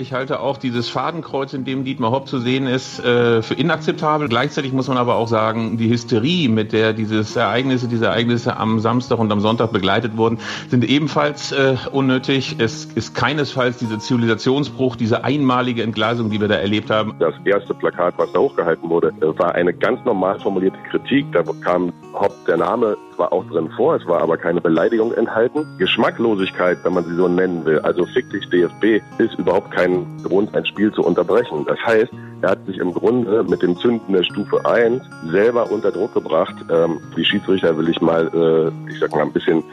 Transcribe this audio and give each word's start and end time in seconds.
Ich 0.00 0.12
halte 0.12 0.38
auch 0.38 0.58
dieses 0.58 0.88
Fadenkreuz, 0.88 1.54
in 1.54 1.64
dem 1.64 1.82
Dietmar 1.82 2.12
Hopp 2.12 2.28
zu 2.28 2.38
sehen 2.38 2.68
ist, 2.68 3.04
äh, 3.04 3.42
für 3.42 3.54
inakzeptabel. 3.54 4.28
Gleichzeitig 4.28 4.72
muss 4.72 4.86
man 4.86 4.96
aber 4.96 5.16
auch 5.16 5.26
sagen, 5.26 5.76
die 5.76 5.90
Hysterie, 5.90 6.48
mit 6.48 6.72
der 6.72 6.92
dieses 6.92 7.34
Ereignisse, 7.34 7.88
diese 7.88 8.06
Ereignisse 8.06 8.56
am 8.56 8.78
Samstag 8.78 9.18
und 9.18 9.32
am 9.32 9.40
Sonntag 9.40 9.72
begleitet 9.72 10.16
wurden, 10.16 10.38
sind 10.68 10.88
ebenfalls 10.88 11.50
äh, 11.50 11.74
unnötig. 11.90 12.60
Es 12.60 12.84
ist 12.84 13.16
keinesfalls 13.16 13.78
dieser 13.78 13.98
Zivilisationsbruch, 13.98 14.94
diese 14.94 15.24
einmalige 15.24 15.82
Entgleisung, 15.82 16.30
die 16.30 16.40
wir 16.40 16.46
da 16.46 16.54
erlebt 16.54 16.90
haben. 16.90 17.16
Das 17.18 17.34
erste 17.44 17.74
Plakat, 17.74 18.14
was 18.18 18.30
da 18.30 18.38
hochgehalten 18.38 18.88
wurde, 18.88 19.08
äh, 19.20 19.36
war 19.36 19.56
eine 19.56 19.74
ganz 19.74 19.98
normal 20.04 20.38
formulierte 20.38 20.78
Kritik. 20.90 21.26
Da 21.32 21.42
kam 21.64 21.92
Hopp 22.14 22.36
der 22.46 22.58
Name 22.58 22.96
zwar 23.18 23.32
auch 23.32 23.44
drin 23.46 23.68
vor, 23.76 23.96
es 23.96 24.06
war 24.06 24.22
aber 24.22 24.36
keine 24.36 24.60
Beleidigung 24.60 25.12
enthalten. 25.12 25.66
Geschmacklosigkeit, 25.76 26.78
wenn 26.84 26.94
man 26.94 27.04
sie 27.04 27.16
so 27.16 27.26
nennen 27.26 27.64
will, 27.64 27.80
also 27.80 28.06
fick 28.06 28.30
dich 28.30 28.48
DFB, 28.48 29.02
ist 29.18 29.34
überhaupt 29.36 29.72
kein 29.72 30.06
Grund, 30.22 30.54
ein 30.54 30.64
Spiel 30.64 30.92
zu 30.92 31.02
unterbrechen. 31.02 31.66
Das 31.66 31.78
heißt, 31.84 32.12
er 32.40 32.50
hat 32.50 32.66
sich 32.66 32.78
im 32.78 32.92
Grunde 32.92 33.44
mit 33.44 33.62
dem 33.62 33.76
Zünden 33.76 34.12
der 34.12 34.22
Stufe 34.22 34.64
1 34.64 35.02
selber 35.30 35.70
unter 35.70 35.90
Druck 35.90 36.14
gebracht. 36.14 36.54
Ähm, 36.70 37.00
die 37.16 37.24
Schiedsrichter 37.24 37.76
will 37.76 37.88
ich 37.88 38.00
mal, 38.00 38.30
äh, 38.32 38.90
ich 38.90 38.98
sag 39.00 39.12
mal, 39.12 39.22
ein 39.22 39.32
bisschen 39.32 39.64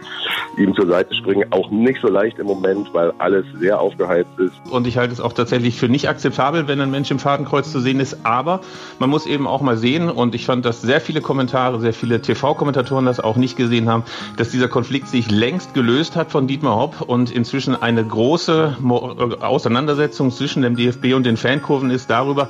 ihm 0.57 0.73
zur 0.73 0.87
Seite 0.87 1.13
springen. 1.13 1.45
Auch 1.51 1.69
nicht 1.69 2.01
so 2.01 2.07
leicht 2.07 2.39
im 2.39 2.47
Moment, 2.47 2.91
weil 2.93 3.13
alles 3.19 3.45
sehr 3.59 3.79
aufgeheizt 3.79 4.29
ist. 4.37 4.53
Und 4.71 4.87
ich 4.87 4.97
halte 4.97 5.13
es 5.13 5.19
auch 5.19 5.33
tatsächlich 5.33 5.77
für 5.77 5.89
nicht 5.89 6.09
akzeptabel, 6.09 6.67
wenn 6.67 6.81
ein 6.81 6.89
Mensch 6.91 7.11
im 7.11 7.19
Fadenkreuz 7.19 7.71
zu 7.71 7.79
sehen 7.79 7.99
ist. 7.99 8.25
Aber 8.25 8.61
man 8.99 9.09
muss 9.09 9.27
eben 9.27 9.47
auch 9.47 9.61
mal 9.61 9.77
sehen, 9.77 10.09
und 10.09 10.33
ich 10.33 10.45
fand, 10.45 10.65
dass 10.65 10.81
sehr 10.81 11.01
viele 11.01 11.21
Kommentare, 11.21 11.79
sehr 11.79 11.93
viele 11.93 12.21
TV-Kommentatoren 12.21 13.05
das 13.05 13.19
auch 13.19 13.35
nicht 13.35 13.57
gesehen 13.57 13.89
haben, 13.89 14.03
dass 14.37 14.49
dieser 14.49 14.67
Konflikt 14.67 15.07
sich 15.07 15.29
längst 15.29 15.73
gelöst 15.73 16.15
hat 16.15 16.31
von 16.31 16.47
Dietmar 16.47 16.75
Hopp 16.75 17.01
und 17.01 17.31
inzwischen 17.31 17.79
eine 17.79 18.03
große 18.03 18.77
Auseinandersetzung 19.41 20.31
zwischen 20.31 20.63
dem 20.63 20.75
DFB 20.75 21.13
und 21.13 21.25
den 21.25 21.37
Fankurven 21.37 21.91
ist 21.91 22.09
darüber, 22.09 22.49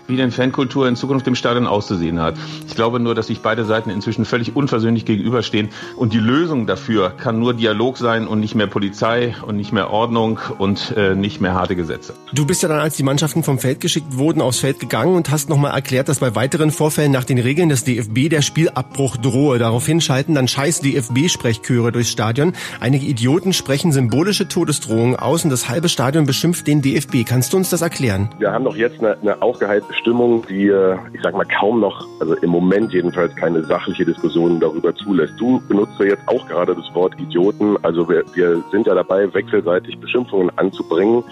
wie 0.11 0.17
denn 0.17 0.31
Fankultur 0.31 0.87
in 0.87 0.95
Zukunft 0.95 1.25
im 1.27 1.35
Stadion 1.35 1.65
auszusehen 1.65 2.19
hat. 2.19 2.35
Ich 2.67 2.75
glaube 2.75 2.99
nur, 2.99 3.15
dass 3.15 3.27
sich 3.27 3.41
beide 3.41 3.65
Seiten 3.65 3.89
inzwischen 3.89 4.25
völlig 4.25 4.55
unversöhnlich 4.55 5.05
gegenüberstehen 5.05 5.69
und 5.95 6.13
die 6.13 6.19
Lösung 6.19 6.67
dafür 6.67 7.11
kann 7.11 7.39
nur 7.39 7.53
Dialog 7.53 7.97
sein 7.97 8.27
und 8.27 8.39
nicht 8.39 8.53
mehr 8.53 8.67
Polizei 8.67 9.33
und 9.45 9.55
nicht 9.55 9.71
mehr 9.71 9.89
Ordnung 9.89 10.39
und 10.57 10.93
äh, 10.95 11.15
nicht 11.15 11.41
mehr 11.41 11.53
harte 11.53 11.75
Gesetze. 11.75 12.13
Du 12.33 12.45
bist 12.45 12.61
ja 12.61 12.69
dann, 12.69 12.79
als 12.79 12.97
die 12.97 13.03
Mannschaften 13.03 13.43
vom 13.43 13.57
Feld 13.57 13.79
geschickt 13.79 14.17
wurden, 14.17 14.41
aufs 14.41 14.59
Feld 14.59 14.79
gegangen 14.79 15.15
und 15.15 15.31
hast 15.31 15.49
nochmal 15.49 15.73
erklärt, 15.73 16.09
dass 16.09 16.19
bei 16.19 16.35
weiteren 16.35 16.71
Vorfällen 16.71 17.11
nach 17.11 17.23
den 17.23 17.39
Regeln 17.39 17.69
des 17.69 17.83
DFB 17.83 18.29
der 18.29 18.41
Spielabbruch 18.41 19.17
drohe. 19.17 19.57
Daraufhin 19.57 20.01
schalten 20.01 20.35
dann 20.35 20.47
scheiß 20.47 20.81
DFB-Sprechchöre 20.81 21.91
durchs 21.91 22.11
Stadion. 22.11 22.53
Einige 22.79 23.05
Idioten 23.05 23.53
sprechen 23.53 23.91
symbolische 23.91 24.47
Todesdrohungen 24.47 25.15
aus 25.15 25.43
und 25.43 25.49
das 25.49 25.69
halbe 25.69 25.89
Stadion 25.89 26.25
beschimpft 26.25 26.67
den 26.67 26.81
DFB. 26.81 27.25
Kannst 27.25 27.53
du 27.53 27.57
uns 27.57 27.69
das 27.69 27.81
erklären? 27.81 28.29
Wir 28.39 28.51
haben 28.51 28.65
doch 28.65 28.75
jetzt 28.75 28.99
eine, 28.99 29.17
eine 29.21 29.41
aufgeheizte 29.41 29.93
Stimmung, 30.01 30.43
die, 30.49 30.67
äh, 30.67 30.97
ich 31.13 31.21
sag 31.21 31.35
mal, 31.35 31.45
kaum 31.45 31.79
noch, 31.79 32.07
also 32.19 32.35
im 32.35 32.49
Moment 32.49 32.91
jedenfalls 32.91 33.35
keine 33.35 33.63
sachliche 33.63 34.03
Diskussion 34.03 34.59
darüber 34.59 34.93
zulässt. 34.95 35.33
Du 35.39 35.61
benutzt 35.67 35.93
ja 35.99 36.05
jetzt 36.05 36.27
auch 36.27 36.47
gerade 36.47 36.75
das 36.75 36.93
Wort 36.93 37.13
Idioten. 37.19 37.77
Also 37.83 38.09
wir, 38.09 38.23
wir 38.33 38.63
sind 38.71 38.87
ja 38.87 38.95
dabei, 38.95 39.31
wechselseitig 39.33 39.99
Beschimpfungen 39.99 40.51
anzubringen. 40.57 41.23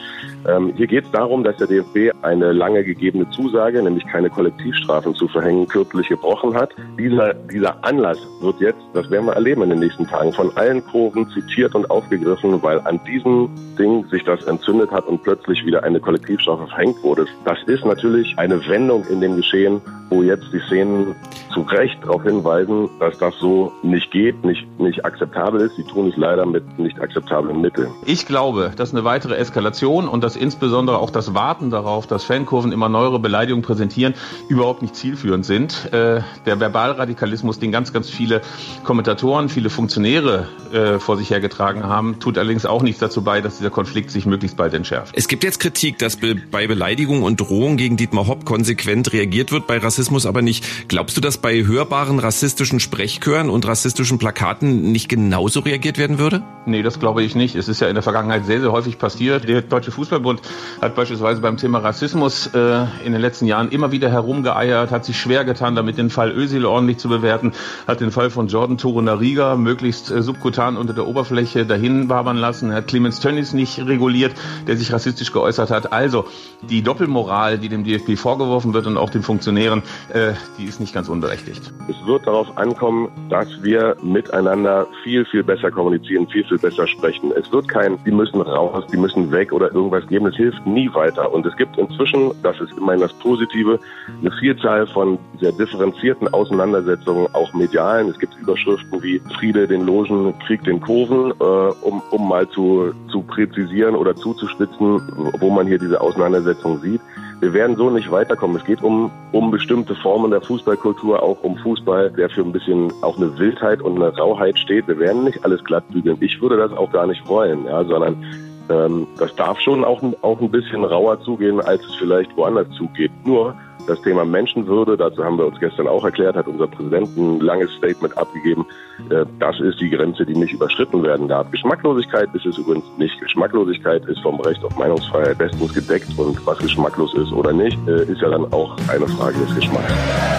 Ähm, 0.48 0.74
hier 0.76 0.88
geht 0.88 1.06
es 1.06 1.12
darum, 1.12 1.44
dass 1.44 1.58
der 1.58 1.68
DFB 1.68 2.14
eine 2.22 2.52
lange 2.52 2.84
gegebene 2.84 3.30
Zusage, 3.32 3.82
nämlich 3.82 4.06
keine 4.08 4.30
Kollektivstrafen 4.30 5.16
zu 5.16 5.28
verhängen, 5.28 5.68
kürzlich 5.68 6.08
gebrochen 6.08 6.56
hat. 6.56 6.70
Dieser, 6.98 7.34
dieser 7.34 7.84
Anlass 7.84 8.20
wird 8.42 8.62
jetzt, 8.62 8.80
das 8.94 9.10
werden 9.10 9.26
wir 9.26 9.34
erleben 9.34 9.64
in 9.64 9.72
den 9.72 9.80
nächsten 9.80 10.08
Tagen, 10.08 10.32
von 10.34 10.56
allen 10.56 10.86
Kurven 10.86 11.28
zitiert 11.30 11.76
und 11.76 11.90
aufgegriffen, 11.90 12.62
weil 12.62 12.80
an 12.82 13.00
diesem 13.06 13.50
Ding 13.78 14.06
sich 14.10 14.24
das 14.24 14.44
entzündet 14.46 14.92
hat 14.92 15.08
und 15.08 15.24
plötzlich 15.24 15.66
wieder 15.66 15.84
eine 15.84 16.00
Kollektivstrafe 16.00 16.68
verhängt 16.68 17.02
wurde. 17.04 17.26
Das 17.46 17.58
ist 17.66 17.86
natürlich 17.86 18.38
eine 18.52 18.66
Wendung 18.68 19.06
in 19.06 19.22
dem 19.22 19.36
Geschehen, 19.36 19.82
wo 20.10 20.24
jetzt 20.24 20.46
die 20.52 20.60
Szenen 20.68 21.16
zu 21.54 21.62
Recht 21.62 21.98
darauf 22.04 22.24
hinweisen, 22.24 22.90
dass 23.00 23.18
das 23.18 23.36
so 23.40 23.72
nicht 23.84 24.12
geht, 24.12 24.44
nicht, 24.44 24.66
nicht 24.80 25.06
akzeptabel 25.06 25.62
ist. 25.62 25.76
Sie 25.76 25.84
tun 25.84 26.10
es 26.10 26.18
leider 26.18 26.46
mit 26.46 26.80
nicht 26.80 27.00
akzeptablen 27.00 27.62
Mitteln. 27.62 27.90
Ich 28.06 28.26
glaube, 28.26 28.72
dass 28.76 28.92
eine 28.92 29.04
weitere 29.04 29.36
Eskalation 29.36 30.08
und 30.08 30.24
dass 30.24 30.36
insbesondere 30.36 31.00
auch 31.00 31.10
das 31.10 31.34
Warten 31.34 31.70
darauf, 31.70 32.08
dass 32.08 32.24
Fankurven 32.24 32.72
immer 32.72 32.90
neuere 32.90 33.20
Beleidigungen 33.20 33.64
präsentieren, 33.64 34.14
überhaupt 34.48 34.82
nicht 34.82 34.96
zielführend 34.96 35.46
sind. 35.46 35.92
Äh, 35.92 36.22
der 36.46 36.60
Verbalradikalismus, 36.60 37.60
den 37.60 37.72
ganz, 37.72 37.94
ganz 37.94 38.10
viele 38.10 38.42
Kommentatoren, 38.84 39.50
viele 39.50 39.70
Funktionäre 39.70 40.48
äh, 40.74 41.00
vor 41.00 41.18
sich 41.18 41.30
hergetragen 41.30 41.84
haben, 41.84 42.20
tut 42.20 42.38
allerdings 42.38 42.66
auch 42.66 42.82
nichts 42.82 43.00
dazu 43.00 43.24
bei, 43.24 43.42
dass 43.42 43.58
dieser 43.58 43.70
Konflikt 43.70 44.12
sich 44.12 44.26
möglichst 44.26 44.58
bald 44.58 44.74
entschärft. 44.74 45.14
Es 45.16 45.28
gibt 45.28 45.44
jetzt 45.44 45.60
Kritik, 45.60 45.98
dass 46.00 46.18
bei 46.18 46.68
Beleidigung 46.68 47.24
und 47.24 47.40
Drohung 47.40 47.78
gegen 47.78 47.98
Dietmar 47.98 48.28
Hopp 48.28 48.39
konsequent 48.46 49.14
reagiert 49.14 49.52
wird, 49.52 49.68
bei 49.68 49.78
Rassismus 49.78 50.26
aber 50.26 50.42
nicht. 50.42 50.88
Glaubst 50.88 51.18
du, 51.18 51.22
dass 51.22 51.38
bei 51.38 51.66
hörbaren 51.66 52.20
rassistischen 52.20 52.80
Sprechchören 52.80 53.50
und 53.50 53.68
rassistischen 53.68 54.18
Plakaten 54.18 54.92
nicht 54.92 55.10
genauso 55.10 55.62
reagiert 55.62 55.98
werden 55.98 56.20
würde? 56.20 56.44
Nee, 56.66 56.84
das 56.84 57.00
glaube 57.00 57.24
ich 57.24 57.36
nicht. 57.36 57.56
Es 57.56 57.68
ist 57.68 57.82
ja 57.82 57.88
in 57.88 57.96
der 57.96 58.04
Vergangenheit 58.04 58.46
sehr, 58.46 58.62
sehr 58.62 58.72
häufig 58.72 58.98
passiert. 58.98 59.48
Der 59.48 59.62
Deutsche 59.62 59.92
Fußballbund 59.92 60.42
hat 60.82 60.96
beispielsweise 60.96 61.42
beim 61.42 61.58
Thema 61.58 61.80
Rassismus 61.80 62.48
äh, 62.48 62.86
in 63.06 63.14
den 63.14 63.22
letzten 63.22 63.46
Jahren 63.46 63.70
immer 63.70 63.92
wieder 63.92 64.10
herumgeeiert, 64.10 64.92
hat 64.92 65.06
sich 65.06 65.20
schwer 65.20 65.46
getan, 65.46 65.76
damit 65.76 65.98
den 65.98 66.10
Fall 66.10 66.32
Özil 66.32 66.66
ordentlich 66.66 66.98
zu 66.98 67.10
bewerten, 67.10 67.54
hat 67.88 68.02
den 68.02 68.12
Fall 68.12 68.30
von 68.30 68.48
Jordan 68.48 68.78
Torunariga 68.78 69.56
möglichst 69.56 70.12
äh, 70.12 70.22
subkutan 70.22 70.78
unter 70.78 70.94
der 70.94 71.08
Oberfläche 71.08 71.66
dahin 71.66 72.10
wabern 72.10 72.38
lassen, 72.38 72.74
hat 72.74 72.88
Clemens 72.88 73.20
Tönnies 73.20 73.54
nicht 73.54 73.80
reguliert, 73.80 74.34
der 74.68 74.78
sich 74.78 74.94
rassistisch 74.94 75.32
geäußert 75.32 75.72
hat. 75.72 75.92
Also 75.92 76.26
die 76.62 76.82
Doppelmoral, 76.82 77.58
die 77.58 77.70
dem 77.70 77.84
DFB 77.84 78.18
vorgeworfen 78.30 78.76
wird 78.76 78.86
und 78.86 78.96
auch 78.96 79.10
den 79.10 79.24
Funktionären, 79.24 79.82
äh, 80.14 80.34
die 80.60 80.66
ist 80.66 80.80
nicht 80.80 80.94
ganz 80.94 81.10
unberechtigt. 81.10 81.74
Es 81.90 82.06
wird 82.06 82.28
darauf 82.28 82.56
ankommen, 82.60 83.10
dass 83.28 83.48
wir 83.64 83.96
miteinander 84.04 84.86
viel, 85.04 85.26
viel 85.26 85.44
besser 85.44 85.72
kommunizieren, 85.72 86.28
viel, 86.28 86.46
viel 86.46 86.60
besser 86.60 86.86
sprechen. 86.86 87.32
Es 87.32 87.52
wird 87.52 87.68
kein, 87.68 87.98
die 88.04 88.12
müssen 88.12 88.40
raus, 88.40 88.84
die 88.94 88.98
müssen 88.98 89.32
weg 89.32 89.52
oder 89.52 89.74
irgendwas 89.74 90.06
geben. 90.08 90.28
Es 90.28 90.36
hilft 90.36 90.64
nie 90.68 90.94
weiter. 90.94 91.34
Und 91.34 91.44
es 91.48 91.58
gibt 91.58 91.76
inzwischen, 91.80 92.32
das 92.44 92.60
ist 92.60 92.72
immerhin 92.78 93.02
das 93.02 93.14
Positive, 93.14 93.80
eine 94.22 94.32
Vielzahl 94.40 94.86
von 94.86 95.18
sehr 95.40 95.52
differenzierten 95.54 96.28
Auseinandersetzungen, 96.32 97.28
auch 97.34 97.52
medialen. 97.56 98.10
Es 98.10 98.20
gibt 98.20 98.36
Überschriften 98.40 99.02
wie 99.02 99.20
Friede 99.40 99.68
den 99.68 99.88
Logen, 99.88 100.38
Krieg 100.46 100.64
den 100.66 100.80
Kurven, 100.80 101.32
äh, 101.32 101.44
um, 101.82 102.00
um 102.12 102.30
mal 102.30 102.48
zu, 102.50 102.94
zu 103.12 103.24
präzisieren 103.24 103.96
oder 103.96 104.16
zuzuspitzen, 104.16 105.02
wo 105.40 105.50
man 105.50 105.66
hier 105.66 105.80
diese 105.80 106.00
Auseinandersetzung 106.00 106.80
sieht. 106.82 107.02
Wir 107.40 107.54
werden 107.54 107.78
so 107.78 107.90
nicht 107.90 108.12
weiterkommen. 108.12 108.58
Es 108.58 108.66
geht 108.66 108.84
um, 108.84 109.10
um 109.32 109.50
bestimmte 109.50 109.96
Formen 109.96 110.32
der 110.32 110.42
Fußballkultur, 110.42 111.24
auch 111.24 111.42
um 111.42 111.58
Fußball, 111.58 112.12
der 112.12 112.30
für 112.30 112.42
ein 112.42 112.52
bisschen 112.52 112.92
auch 113.02 113.16
eine 113.18 113.38
Wildheit 113.40 113.82
und 113.82 113.96
eine 113.96 114.16
Rauheit 114.18 114.60
steht. 114.60 114.88
Wir 114.90 115.00
werden 115.00 115.24
nicht 115.24 115.46
alles 115.46 115.64
glatt 115.64 115.88
bügeln. 115.90 116.18
Ich 116.20 116.42
würde 116.42 116.58
das 116.58 116.74
auch 116.74 116.92
gar 116.92 117.08
nicht 117.08 117.26
wollen, 117.28 117.66
ja, 117.66 117.84
sondern 117.86 118.22
ähm, 118.70 119.08
das 119.18 119.34
darf 119.36 119.60
schon 119.62 119.86
auch, 119.86 120.02
auch 120.22 120.42
ein 120.42 120.52
bisschen 120.52 120.84
rauer 120.84 121.22
zugehen, 121.22 121.62
als 121.62 121.82
es 121.86 121.96
vielleicht 121.96 122.36
woanders 122.36 122.70
zugeht. 122.72 123.12
Nur 123.24 123.56
das 123.88 124.02
Thema 124.02 124.26
Menschenwürde, 124.26 124.98
dazu 124.98 125.24
haben 125.24 125.38
wir 125.38 125.46
uns 125.46 125.60
gestern 125.60 125.88
auch 125.88 126.04
erklärt, 126.04 126.36
hat 126.36 126.48
unser 126.48 126.68
Präsident 126.68 127.16
ein 127.18 127.40
langes 127.40 127.72
Statement 127.74 128.18
abgegeben. 128.18 128.66
Äh, 129.10 129.26
das 129.40 129.60
ist 129.60 129.80
die 129.80 129.90
Grenze, 129.90 130.26
die 130.26 130.36
nicht 130.36 130.54
überschritten 130.54 131.04
werden 131.04 131.28
darf. 131.28 131.50
Geschmacklosigkeit 131.52 132.30
ist 132.34 132.46
es 132.46 132.58
übrigens 132.58 132.86
nicht. 132.98 133.20
Geschmacklosigkeit 133.20 134.06
ist 134.06 134.20
vom 134.22 134.40
Recht 134.42 134.64
auf 134.64 134.76
Meinungsfreiheit 134.78 135.38
bestens 135.38 135.74
gedeckt 135.74 136.08
und 136.18 136.46
was 136.46 136.60
geschmacklos 136.60 137.14
ist 137.16 137.32
oder 137.32 137.54
nicht, 137.54 137.78
äh, 137.88 138.04
ist 138.04 138.22
ja 138.22 138.30
dann 138.30 138.52
auch 138.54 138.78
eine 138.90 139.08
Frage 139.08 139.38
des 139.40 139.56
Geschmacks. 139.56 140.39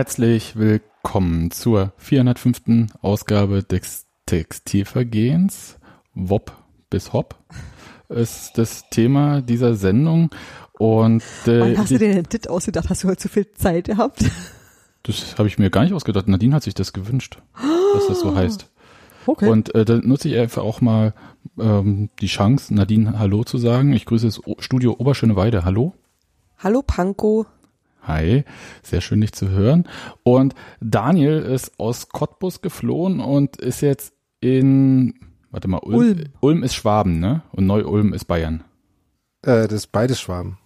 Herzlich 0.00 0.56
willkommen 0.56 1.50
zur 1.50 1.92
405. 1.98 2.86
Ausgabe 3.02 3.62
des 3.62 4.06
Textilvergehens. 4.24 5.76
WOP 6.14 6.52
bis 6.88 7.12
HOP 7.12 7.34
ist 8.08 8.52
das 8.56 8.88
Thema 8.88 9.42
dieser 9.42 9.74
Sendung. 9.74 10.30
Und, 10.78 11.22
äh, 11.44 11.60
Wann 11.60 11.76
hast 11.76 11.90
du 11.90 11.98
dir 11.98 12.14
denn 12.14 12.26
das 12.30 12.46
ausgedacht? 12.46 12.88
Hast 12.88 13.04
du 13.04 13.08
heute 13.08 13.18
zu 13.18 13.28
viel 13.28 13.52
Zeit 13.52 13.88
gehabt? 13.88 14.24
Das 15.02 15.36
habe 15.36 15.48
ich 15.48 15.58
mir 15.58 15.68
gar 15.68 15.82
nicht 15.82 15.92
ausgedacht. 15.92 16.28
Nadine 16.28 16.54
hat 16.54 16.62
sich 16.62 16.72
das 16.72 16.94
gewünscht, 16.94 17.36
dass 17.92 18.06
das 18.06 18.20
so 18.20 18.34
heißt. 18.34 18.70
Okay. 19.26 19.50
Und 19.50 19.74
äh, 19.74 19.84
da 19.84 19.96
nutze 19.96 20.30
ich 20.30 20.38
einfach 20.38 20.62
auch 20.62 20.80
mal 20.80 21.12
ähm, 21.58 22.08
die 22.22 22.26
Chance, 22.26 22.74
Nadine 22.74 23.18
Hallo 23.18 23.44
zu 23.44 23.58
sagen. 23.58 23.92
Ich 23.92 24.06
grüße 24.06 24.24
das 24.24 24.40
Studio 24.60 24.96
Oberschöneweide. 24.98 25.66
Hallo. 25.66 25.92
Hallo 26.58 26.80
Panko. 26.80 27.44
Hi, 28.02 28.44
sehr 28.82 29.00
schön 29.00 29.20
dich 29.20 29.32
zu 29.32 29.50
hören. 29.50 29.88
Und 30.22 30.54
Daniel 30.80 31.40
ist 31.40 31.78
aus 31.78 32.08
Cottbus 32.08 32.62
geflohen 32.62 33.20
und 33.20 33.56
ist 33.56 33.80
jetzt 33.82 34.14
in, 34.40 35.14
warte 35.50 35.68
mal, 35.68 35.78
Ulm, 35.78 35.96
Ulm, 35.96 36.24
Ulm 36.40 36.62
ist 36.62 36.74
Schwaben, 36.74 37.20
ne? 37.20 37.42
Und 37.52 37.66
Neu-Ulm 37.66 38.12
ist 38.12 38.24
Bayern. 38.24 38.64
Äh, 39.42 39.68
das 39.68 39.72
ist 39.72 39.92
beides 39.92 40.20
Schwaben. 40.20 40.58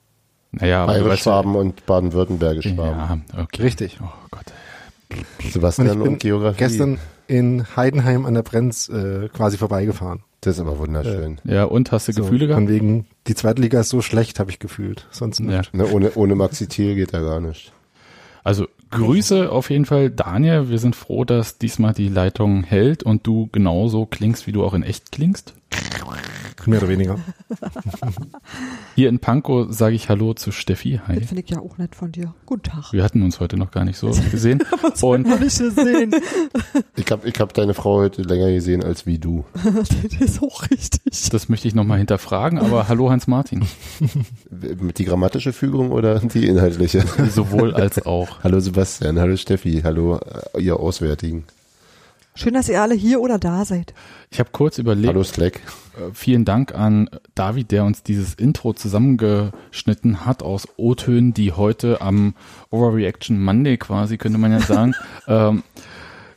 Naja, 0.53 0.87
Bayerisch 0.87 1.23
Schwaben 1.23 1.57
und 1.57 1.85
Baden-Württembergisch 1.87 2.67
Schwaben. 2.67 3.25
Ja, 3.33 3.43
okay. 3.43 3.63
Richtig. 3.63 3.99
Oh 4.03 4.09
Gott. 4.31 4.45
Sebastian 5.51 6.01
und, 6.01 6.09
und 6.09 6.21
Geografie. 6.21 6.59
Gestern 6.59 6.99
in 7.27 7.77
Heidenheim 7.77 8.27
an 8.27 8.35
der 8.35 8.43
Brenz 8.43 8.89
äh, 8.89 9.29
quasi 9.29 9.57
vorbeigefahren. 9.57 10.23
Das 10.41 10.57
ist 10.57 10.61
aber 10.61 10.79
wunderschön. 10.79 11.41
Äh, 11.47 11.55
ja, 11.55 11.65
und 11.65 11.91
hast 11.91 12.09
du 12.09 12.13
so, 12.13 12.23
Gefühle 12.23 12.47
gehabt? 12.47 12.65
Von 12.65 12.69
wegen, 12.69 13.07
die 13.27 13.35
zweite 13.35 13.63
Liga 13.63 13.81
ist 13.81 13.89
so 13.89 14.03
schlecht, 14.03 14.39
habe 14.41 14.51
ich 14.51 14.59
gefühlt. 14.59 15.07
Sonst 15.11 15.41
nicht. 15.41 15.53
Ja. 15.53 15.63
Ne, 15.73 15.87
ohne, 15.87 16.13
ohne 16.15 16.35
Maxi 16.35 16.67
Thiel 16.67 16.95
geht 16.95 17.15
da 17.15 17.21
gar 17.21 17.41
nicht. 17.41 17.73
Also 18.43 18.67
Grüße 18.91 19.51
auf 19.51 19.71
jeden 19.71 19.87
Fall, 19.87 20.11
Daniel. 20.11 20.69
Wir 20.69 20.79
sind 20.79 20.95
froh, 20.95 21.25
dass 21.25 21.59
diesmal 21.59 21.95
die 21.95 22.09
Leitung 22.09 22.63
hält 22.63 23.03
und 23.03 23.27
du 23.27 23.49
genauso 23.51 24.07
klingst, 24.07 24.47
wie 24.47 24.53
du 24.53 24.65
auch 24.65 24.75
in 24.75 24.83
echt 24.83 25.11
klingst. 25.11 25.55
Mehr 26.67 26.79
oder 26.81 26.89
weniger. 26.89 27.19
Hier 28.95 29.09
in 29.09 29.19
Pankow 29.19 29.67
sage 29.73 29.95
ich 29.97 30.09
Hallo 30.09 30.35
zu 30.35 30.53
Steffi. 30.53 31.01
Hi. 31.07 31.17
Das 31.19 31.29
finde 31.29 31.43
ich 31.43 31.51
ja 31.51 31.59
auch 31.61 31.79
nett 31.79 31.95
von 31.95 32.13
dir. 32.13 32.35
Guten 32.47 32.63
Tag. 32.63 32.93
Wir 32.93 33.03
hatten 33.03 33.23
uns 33.23 33.41
heute 33.41 33.57
noch 33.57 33.71
gar 33.71 33.85
nicht 33.85 33.99
so 33.99 34.11
gesehen. 34.31 34.63
und 35.03 35.27
noch 35.27 35.41
nicht 35.41 35.59
gesehen. 35.59 36.15
ich 36.97 37.11
habe 37.11 37.29
ich 37.29 37.39
hab 37.39 37.53
deine 37.55 37.75
Frau 37.75 37.97
heute 37.97 38.23
länger 38.23 38.51
gesehen 38.53 38.83
als 38.83 39.07
wie 39.07 39.19
du. 39.19 39.45
das 39.65 40.21
ist 40.21 40.43
auch 40.43 40.63
richtig. 40.71 41.31
Das 41.31 41.49
möchte 41.49 41.69
ich 41.69 41.75
nochmal 41.75 41.99
hinterfragen, 41.99 42.59
aber 42.59 42.89
hallo 42.89 43.11
Hans-Martin. 43.11 43.65
Mit 44.81 44.99
die 44.99 45.05
grammatische 45.05 45.53
Fügung 45.53 45.91
oder 45.91 46.21
die 46.21 46.47
inhaltliche? 46.47 47.05
Sowohl 47.31 47.75
als 47.75 48.05
auch. 48.07 48.43
hallo 48.43 48.61
Sebastian, 48.61 49.19
hallo 49.19 49.37
Steffi, 49.37 49.83
hallo 49.85 50.19
äh, 50.55 50.61
ihr 50.63 50.79
Auswärtigen. 50.79 51.45
Schön, 52.37 52.55
dass 52.55 52.69
ihr 52.69 52.83
alle 52.83 52.95
hier 52.97 53.21
oder 53.21 53.39
da 53.39 53.65
seid. 53.65 53.95
Ich 54.29 54.41
habe 54.41 54.51
kurz 54.51 54.79
überlegt. 54.79 55.07
Hallo 55.07 55.23
Slack. 55.23 55.61
Äh, 55.97 56.13
vielen 56.13 56.45
Dank 56.45 56.75
an 56.75 57.09
David, 57.37 57.71
der 57.71 57.85
uns 57.85 58.03
dieses 58.03 58.35
Intro 58.35 58.73
zusammengeschnitten 58.73 60.27
hat 60.27 60.43
aus 60.43 60.67
O-Tönen, 60.77 61.33
die 61.33 61.53
heute 61.53 62.01
am 62.01 62.35
Overreaction 62.71 63.41
Monday 63.41 63.77
quasi, 63.77 64.19
könnte 64.19 64.39
man 64.39 64.51
ja 64.51 64.59
sagen, 64.59 64.95
ähm, 65.29 65.63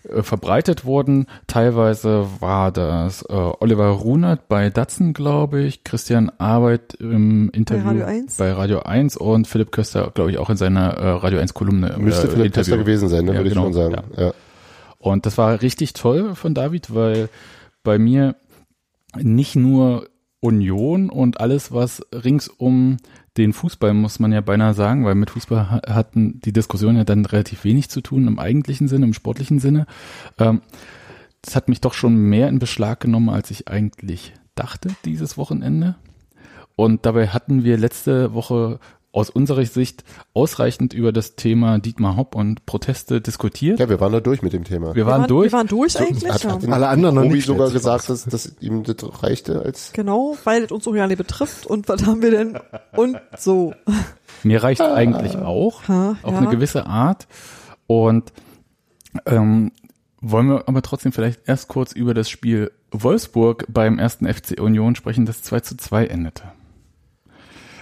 äh, 0.03 0.21
verbreitet 0.21 0.85
wurden. 0.85 1.25
Teilweise 1.47 2.27
war 2.41 2.71
das 2.71 3.23
äh, 3.23 3.33
Oliver 3.33 3.87
Runert 3.87 4.47
bei 4.47 4.69
Datsen, 4.69 5.13
glaube 5.13 5.61
ich, 5.61 5.83
Christian 5.83 6.31
Arbeit 6.37 6.93
im 6.99 7.49
Interview 7.49 7.85
bei 7.85 7.89
Radio 7.89 8.05
1, 8.05 8.37
bei 8.37 8.51
Radio 8.51 8.79
1 8.81 9.17
und 9.17 9.47
Philipp 9.47 9.71
Köster, 9.71 10.11
glaube 10.13 10.29
ich, 10.29 10.37
auch 10.37 10.51
in 10.51 10.57
seiner 10.57 10.93
äh, 10.93 11.09
Radio 11.09 11.39
1 11.39 11.55
Kolumne. 11.55 11.95
Müsste 11.97 12.27
äh, 12.27 12.29
Philipp 12.29 12.45
Interview. 12.45 12.75
Köster 12.75 12.77
gewesen 12.77 13.09
sein, 13.09 13.25
ne, 13.25 13.31
ja, 13.31 13.37
würde 13.39 13.49
genau, 13.49 13.69
ich 13.69 13.73
schon 13.73 13.91
sagen. 13.91 14.03
Ja. 14.15 14.25
Ja. 14.25 14.33
Und 14.99 15.25
das 15.25 15.37
war 15.37 15.61
richtig 15.61 15.93
toll 15.93 16.35
von 16.35 16.53
David, 16.53 16.93
weil 16.93 17.29
bei 17.83 17.99
mir 17.99 18.35
nicht 19.15 19.55
nur 19.55 20.09
Union 20.39 21.09
und 21.09 21.39
alles, 21.39 21.71
was 21.71 22.05
rings 22.11 22.47
um 22.47 22.97
den 23.37 23.53
Fußball, 23.53 23.93
muss 23.93 24.19
man 24.19 24.31
ja 24.31 24.41
beinahe 24.41 24.73
sagen, 24.73 25.05
weil 25.05 25.15
mit 25.15 25.29
Fußball 25.29 25.81
hatten 25.87 26.39
die 26.41 26.53
Diskussionen 26.53 26.97
ja 26.97 27.03
dann 27.03 27.25
relativ 27.25 27.63
wenig 27.63 27.89
zu 27.89 28.01
tun 28.01 28.27
im 28.27 28.39
eigentlichen 28.39 28.87
Sinne, 28.87 29.05
im 29.05 29.13
sportlichen 29.13 29.59
Sinne. 29.59 29.85
Ähm, 30.37 30.61
das 31.41 31.55
hat 31.55 31.69
mich 31.69 31.81
doch 31.81 31.93
schon 31.93 32.15
mehr 32.15 32.49
in 32.49 32.59
Beschlag 32.59 32.99
genommen, 32.99 33.29
als 33.29 33.51
ich 33.51 33.67
eigentlich 33.67 34.33
dachte, 34.55 34.89
dieses 35.05 35.37
Wochenende. 35.37 35.95
Und 36.75 37.05
dabei 37.05 37.27
hatten 37.27 37.63
wir 37.63 37.77
letzte 37.77 38.33
Woche 38.33 38.79
aus 39.11 39.29
unserer 39.29 39.65
Sicht 39.65 40.03
ausreichend 40.33 40.93
über 40.93 41.11
das 41.11 41.35
Thema 41.35 41.79
Dietmar 41.79 42.17
Hopp 42.17 42.35
und 42.35 42.65
Proteste 42.65 43.21
diskutiert. 43.21 43.79
Ja, 43.79 43.89
wir 43.89 43.99
waren 43.99 44.11
da 44.11 44.19
durch 44.19 44.41
mit 44.41 44.53
dem 44.53 44.63
Thema. 44.63 44.95
Wir 44.95 45.05
waren, 45.05 45.21
wir 45.21 45.27
durch. 45.27 45.51
Wir 45.51 45.57
waren 45.57 45.67
durch 45.67 45.99
eigentlich. 45.99 46.31
Hat, 46.31 46.45
hat. 46.45 46.67
Alle 46.67 46.87
anderen 46.87 47.15
noch 47.15 47.23
Obi 47.23 47.35
nicht 47.35 47.47
sogar 47.47 47.71
gesagt, 47.71 48.09
dass, 48.09 48.25
dass 48.25 48.55
ihm 48.59 48.83
das 48.83 48.97
reichte 49.23 49.61
als. 49.61 49.91
Genau, 49.93 50.37
weil 50.43 50.63
es 50.63 50.71
uns 50.71 50.87
auch 50.87 50.95
ja 50.95 51.07
nicht 51.07 51.17
betrifft. 51.17 51.65
Und 51.65 51.89
was 51.89 52.05
haben 52.05 52.21
wir 52.21 52.31
denn? 52.31 52.59
Und 52.95 53.17
so. 53.37 53.73
Mir 54.43 54.61
reicht 54.61 54.81
eigentlich 54.81 55.35
auch, 55.37 55.87
Ha, 55.87 56.17
auf 56.21 56.31
ja. 56.31 56.37
eine 56.37 56.49
gewisse 56.49 56.85
Art. 56.85 57.27
Und 57.87 58.31
ähm, 59.25 59.71
wollen 60.21 60.47
wir 60.47 60.67
aber 60.67 60.81
trotzdem 60.81 61.11
vielleicht 61.11 61.47
erst 61.47 61.69
kurz 61.69 61.91
über 61.91 62.13
das 62.13 62.29
Spiel 62.29 62.71
Wolfsburg 62.91 63.65
beim 63.67 63.99
ersten 63.99 64.31
FC 64.31 64.59
Union 64.59 64.95
sprechen, 64.95 65.25
das 65.25 65.41
2 65.43 65.59
zu 65.61 65.77
2 65.77 66.07
endete. 66.07 66.43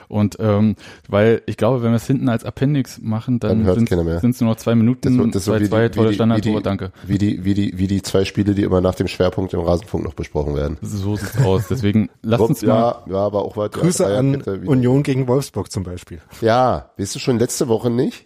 Und 0.07 0.37
ähm, 0.39 0.75
weil 1.09 1.41
ich 1.45 1.57
glaube, 1.57 1.81
wenn 1.83 1.91
wir 1.91 1.95
es 1.97 2.05
hinten 2.07 2.29
als 2.29 2.43
Appendix 2.45 2.99
machen, 3.01 3.39
Dann 3.39 3.65
dann 3.65 3.75
sind 3.75 3.89
keiner 3.89 4.03
mehr. 4.03 4.23
es 4.23 4.41
nur 4.41 4.49
noch 4.51 4.57
zwei 4.57 4.75
Minuten, 4.75 5.17
wird- 5.17 5.35
das 5.35 5.45
zwei, 5.45 5.59
wird 5.59 5.69
zwei 5.69 5.89
tolle 5.89 6.09
wie 6.11 6.13
Standardtore, 6.13 6.57
die, 6.57 6.63
danke. 6.63 6.91
Wie 7.05 7.17
die, 7.17 7.43
wie 7.43 7.53
die, 7.53 7.77
wie 7.77 7.87
die 7.87 8.01
zwei 8.01 8.25
Spiele, 8.25 8.53
die 8.55 8.63
immer 8.63 8.81
nach 8.81 8.95
dem 8.95 9.07
Schwerpunkt 9.07 9.53
im 9.53 9.61
Rasenfunk 9.61 10.03
noch 10.03 10.13
besprochen 10.13 10.55
werden. 10.55 10.77
So 10.81 11.15
sieht's 11.15 11.37
aus. 11.43 11.67
Deswegen 11.69 12.09
lasst 12.21 12.41
uns 12.43 12.61
mal. 12.61 12.67
ja, 13.07 13.13
ja, 13.13 13.17
aber 13.17 13.43
auch 13.43 13.57
was. 13.57 13.71
Grüße 13.71 14.05
an. 14.05 14.41
Union 14.65 15.03
gegen 15.03 15.27
Wolfsburg 15.27 15.71
zum 15.71 15.83
Beispiel. 15.83 16.21
Ja, 16.41 16.91
weißt 16.97 17.15
du 17.15 17.19
schon 17.19 17.39
letzte 17.39 17.67
Woche 17.67 17.89
nicht? 17.89 18.25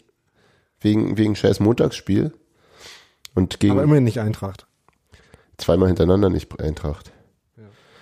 Wegen, 0.82 1.18
wegen 1.18 1.36
scheiß 1.36 1.60
Montagsspiel. 1.60 2.34
Und 3.36 3.60
gegen 3.60 3.74
Aber 3.74 3.84
immerhin 3.84 4.04
nicht 4.04 4.20
Eintracht. 4.20 4.66
zweimal 5.58 5.88
hintereinander 5.88 6.30
nicht 6.30 6.60
Eintracht. 6.62 7.12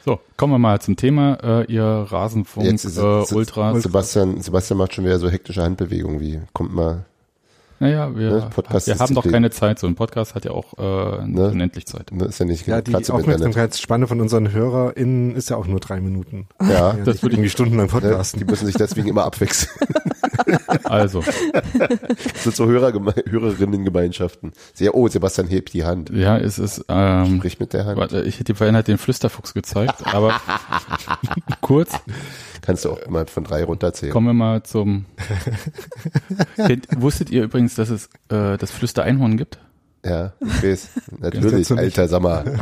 So, 0.07 0.21
kommen 0.37 0.53
wir 0.53 0.57
mal 0.57 0.79
zum 0.79 0.95
Thema. 0.95 1.37
Äh, 1.43 1.65
ihr 1.65 1.83
Rasenfunk 1.83 2.65
Jetzt 2.65 2.85
ist, 2.85 2.97
äh, 2.97 3.01
Ultras. 3.35 3.83
Sebastian, 3.83 4.39
Sebastian 4.39 4.77
macht 4.77 4.93
schon 4.93 5.03
wieder 5.03 5.19
so 5.19 5.29
hektische 5.29 5.61
Handbewegungen 5.61 6.21
wie, 6.21 6.39
kommt 6.53 6.73
mal, 6.73 7.03
Naja, 7.81 8.15
wir, 8.15 8.29
Ne, 8.31 8.49
wir 8.85 8.99
haben 8.99 9.15
doch 9.15 9.27
keine 9.29 9.49
Zeit. 9.49 9.79
So 9.79 9.85
ein 9.87 9.95
Podcast 9.95 10.33
hat 10.33 10.45
ja 10.45 10.51
auch 10.51 10.77
äh, 10.77 11.25
Ne? 11.27 11.49
unendlich 11.49 11.87
Zeit. 11.87 12.09
ne, 12.13 12.23
ist 12.23 12.39
ja 12.39 12.45
nicht 12.45 12.65
Ja, 12.67 12.79
die 12.81 12.91
Platz. 12.91 13.09
Aufmerksamkeitsspanne 13.09 14.07
von 14.07 14.21
unseren 14.21 14.49
HörerInnen 14.53 15.35
ist 15.35 15.49
ja 15.49 15.57
auch 15.57 15.67
nur 15.67 15.81
drei 15.81 15.99
Minuten. 15.99 16.47
Ja, 16.61 16.69
Ja, 16.69 16.93
Das 16.93 17.05
würde 17.05 17.23
wird 17.23 17.33
irgendwie 17.33 17.49
stundenlang 17.49 17.87
ne, 17.87 17.91
podcasten. 17.91 18.39
die 18.39 18.45
müssen 18.45 18.65
sich 18.65 18.75
deswegen 18.75 19.09
immer 19.09 19.25
abwechseln. 19.25 19.75
Also, 20.83 21.21
Das 21.21 22.43
sind 22.43 22.55
so 22.55 22.65
Hörergeme 22.67 23.13
Hörerinnengemeinschaften. 23.27 24.53
Sehr, 24.73 24.95
oh, 24.95 25.07
Sebastian 25.07 25.47
hebt 25.47 25.73
die 25.73 25.83
Hand. 25.83 26.09
ja, 26.09 26.37
es 26.37 26.59
ist, 26.59 26.85
ähm, 26.87 27.37
Sprich 27.37 27.59
mit 27.59 27.73
der 27.73 27.85
Hand. 27.85 27.97
warte, 27.97 28.21
ich 28.21 28.35
hätte 28.35 28.53
dir 28.53 28.55
vorhin 28.55 28.75
halt 28.75 28.87
den 28.87 28.97
Flüsterfuchs 28.97 29.53
gezeigt, 29.53 30.05
aber 30.05 30.39
kurz 31.61 31.91
Kannst 32.61 32.85
du 32.85 32.91
auch 32.91 33.07
mal 33.07 33.25
von 33.27 33.43
drei 33.43 33.63
runterzählen. 33.63 34.11
kommen 34.11 34.27
wir 34.27 34.33
mal 34.33 34.63
zum. 34.63 35.05
Wusstet 36.97 37.29
ihr 37.29 37.43
übrigens, 37.43 37.75
dass 37.75 37.89
es 37.89 38.07
äh, 38.29 38.57
das 38.57 38.71
Flüster-Einhorn 38.71 39.37
gibt? 39.37 39.59
Ja, 40.07 40.33
ich 40.39 40.63
weiß. 40.63 40.89
Natürlich. 41.19 41.71
Alter, 41.71 42.19
mal. 42.19 42.59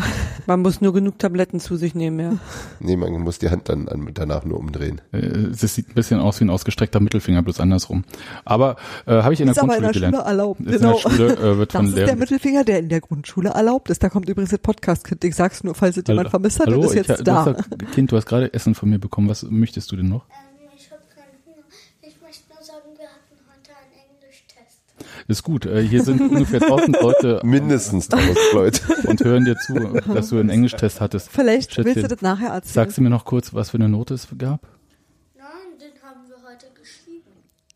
Man 0.47 0.61
muss 0.61 0.81
nur 0.81 0.93
genug 0.93 1.19
Tabletten 1.19 1.59
zu 1.59 1.75
sich 1.77 1.93
nehmen, 1.93 2.19
ja. 2.19 2.37
Nee, 2.79 2.95
man 2.95 3.11
muss 3.21 3.39
die 3.39 3.49
Hand 3.49 3.69
dann 3.69 3.87
an, 3.87 4.09
danach 4.13 4.45
nur 4.45 4.57
umdrehen. 4.59 5.01
Äh, 5.11 5.17
Es 5.51 5.61
sieht 5.75 5.89
ein 5.89 5.93
bisschen 5.93 6.19
aus 6.19 6.39
wie 6.39 6.45
ein 6.45 6.49
ausgestreckter 6.49 6.99
Mittelfinger, 6.99 7.41
bloß 7.43 7.59
andersrum. 7.59 8.03
Aber 8.45 8.77
äh, 9.05 9.21
habe 9.21 9.33
ich 9.33 9.41
in 9.41 9.47
der 9.47 9.55
Ist 9.55 9.59
aber 9.61 9.75
in 9.77 9.83
Grundschule 9.83 10.11
der 10.11 10.17
Schule 10.17 10.23
gelernt. 10.23 10.27
erlaubt. 10.27 10.61
Ist 10.61 10.79
Genau. 10.81 10.97
in 10.97 11.03
der 11.03 11.09
Schule 11.09 11.33
äh, 11.51 11.57
wird 11.57 11.73
Das 11.73 11.77
von 11.79 11.85
ist 11.87 11.95
der 11.97 12.05
Lehrern. 12.05 12.19
Mittelfinger, 12.19 12.63
der 12.63 12.79
in 12.79 12.89
der 12.89 13.01
Grundschule 13.01 13.49
erlaubt 13.49 13.89
ist. 13.89 14.01
Da 14.01 14.09
kommt 14.09 14.29
übrigens 14.29 14.51
das 14.51 14.59
Podcast-Kind. 14.59 15.23
Ich 15.23 15.35
sag's 15.35 15.63
nur, 15.63 15.75
falls 15.75 15.97
es 15.97 16.03
jemand 16.07 16.29
vermisst 16.29 16.59
hat, 16.59 16.67
Hallo, 16.67 16.81
das 16.81 16.91
ist 16.93 17.01
ich, 17.01 17.07
jetzt 17.07 17.19
du 17.19 17.23
da. 17.23 17.45
hast 17.45 17.57
doch- 17.59 17.91
kind, 17.91 18.11
du 18.11 18.17
hast 18.17 18.25
gerade 18.25 18.53
Essen 18.53 18.73
von 18.75 18.89
mir 18.89 18.99
bekommen. 18.99 19.29
Was 19.29 19.43
möchtest 19.43 19.91
du 19.91 19.95
denn 19.97 20.09
noch? 20.09 20.25
Ähm, 20.29 20.69
ich 20.77 20.89
habe 20.91 21.01
keinen 21.13 21.37
Hunger. 21.45 21.63
Ich 22.01 22.19
möchte 22.21 22.43
nur 22.53 22.63
sagen, 22.63 22.89
wir 22.97 23.05
hatten 23.05 23.37
heute 23.49 23.71
einen 23.77 23.93
Englischtest. 24.09 24.79
Ist 25.27 25.43
gut. 25.43 25.65
Äh, 25.65 25.81
hier 25.81 26.03
sind 26.03 26.21
ungefähr 26.21 26.61
1000 26.61 27.01
Leute 27.01 27.41
Mindestens 27.43 28.09
tausend 28.09 28.37
Leute. 28.53 28.81
und 29.07 29.23
hören 29.23 29.43
dir 29.45 29.55
zu, 29.57 29.73
dass 30.13 30.29
du 30.29 30.39
einen 30.39 30.49
Englisch-Test 30.49 31.01
hattest. 31.01 31.29
Vielleicht 31.31 31.73
Schätzchen, 31.73 31.95
willst 31.95 32.11
du 32.11 32.15
das 32.15 32.21
nachher 32.21 32.49
erzählen. 32.49 32.73
Sagst 32.73 32.97
du 32.97 33.01
mir 33.01 33.09
noch 33.09 33.25
kurz, 33.25 33.53
was 33.53 33.71
für 33.71 33.77
eine 33.77 33.89
Note 33.89 34.13
es 34.13 34.27
gab? 34.37 34.61
Nein, 35.35 35.45
den 35.79 35.99
haben 36.03 36.21
wir 36.27 36.35
heute 36.47 36.67
geschrieben. 36.79 37.23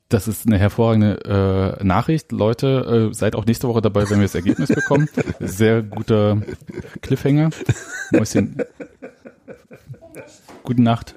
Das 0.10 0.28
ist 0.28 0.46
eine 0.46 0.60
hervorragende 0.60 1.78
äh, 1.80 1.84
Nachricht. 1.84 2.32
Leute, 2.32 3.10
äh, 3.10 3.14
seid 3.16 3.36
auch 3.36 3.46
nächste 3.46 3.68
Woche 3.68 3.82
dabei, 3.82 4.08
wenn 4.10 4.20
wir 4.20 4.26
das 4.26 4.36
Ergebnis 4.36 4.70
bekommen. 4.70 5.10
Sehr 5.40 5.82
guter 5.82 6.42
Cliffhanger. 7.02 7.50
Mäuschen. 8.12 8.58
Gute 10.62 10.84
Nacht. 10.84 11.16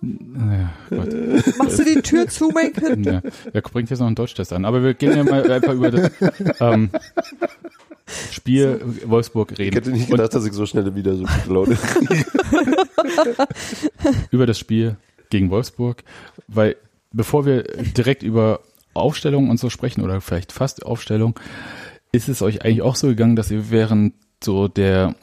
Naja, 0.00 0.70
Gott. 0.90 1.08
Machst 1.58 1.78
du 1.78 1.84
die 1.84 2.00
Tür 2.02 2.28
zu, 2.28 2.50
mein 2.50 2.72
Kind? 2.72 3.06
Ja, 3.06 3.20
er 3.52 3.60
bringt 3.62 3.90
jetzt 3.90 3.98
noch 3.98 4.06
einen 4.06 4.14
Deutschtest 4.16 4.52
an. 4.52 4.64
Aber 4.64 4.82
wir 4.82 4.94
gehen 4.94 5.16
ja 5.16 5.24
mal 5.24 5.50
einfach 5.50 5.74
über 5.74 5.90
das 5.90 6.10
ähm, 6.60 6.90
Spiel 8.30 8.80
Wolfsburg 9.06 9.52
Ich 9.52 9.58
reden. 9.58 9.74
hätte 9.74 9.90
nicht 9.90 10.04
Und 10.10 10.16
gedacht, 10.16 10.34
dass 10.34 10.46
ich 10.46 10.52
so 10.52 10.66
schnell 10.66 10.94
wieder 10.94 11.14
so 11.16 11.24
gute 11.24 11.52
Laune 11.52 11.76
über 14.30 14.46
das 14.46 14.58
Spiel 14.58 14.96
gegen 15.30 15.50
Wolfsburg, 15.50 16.02
weil 16.46 16.76
bevor 17.12 17.44
wir 17.44 17.64
direkt 17.96 18.22
über 18.22 18.60
Aufstellung 18.94 19.50
und 19.50 19.58
so 19.60 19.68
sprechen 19.70 20.02
oder 20.02 20.20
vielleicht 20.20 20.52
fast 20.52 20.84
Aufstellung, 20.86 21.38
ist 22.12 22.28
es 22.28 22.40
euch 22.42 22.64
eigentlich 22.64 22.82
auch 22.82 22.96
so 22.96 23.08
gegangen, 23.08 23.36
dass 23.36 23.50
ihr 23.50 23.70
während 23.70 24.14
so 24.42 24.68
der 24.68 25.14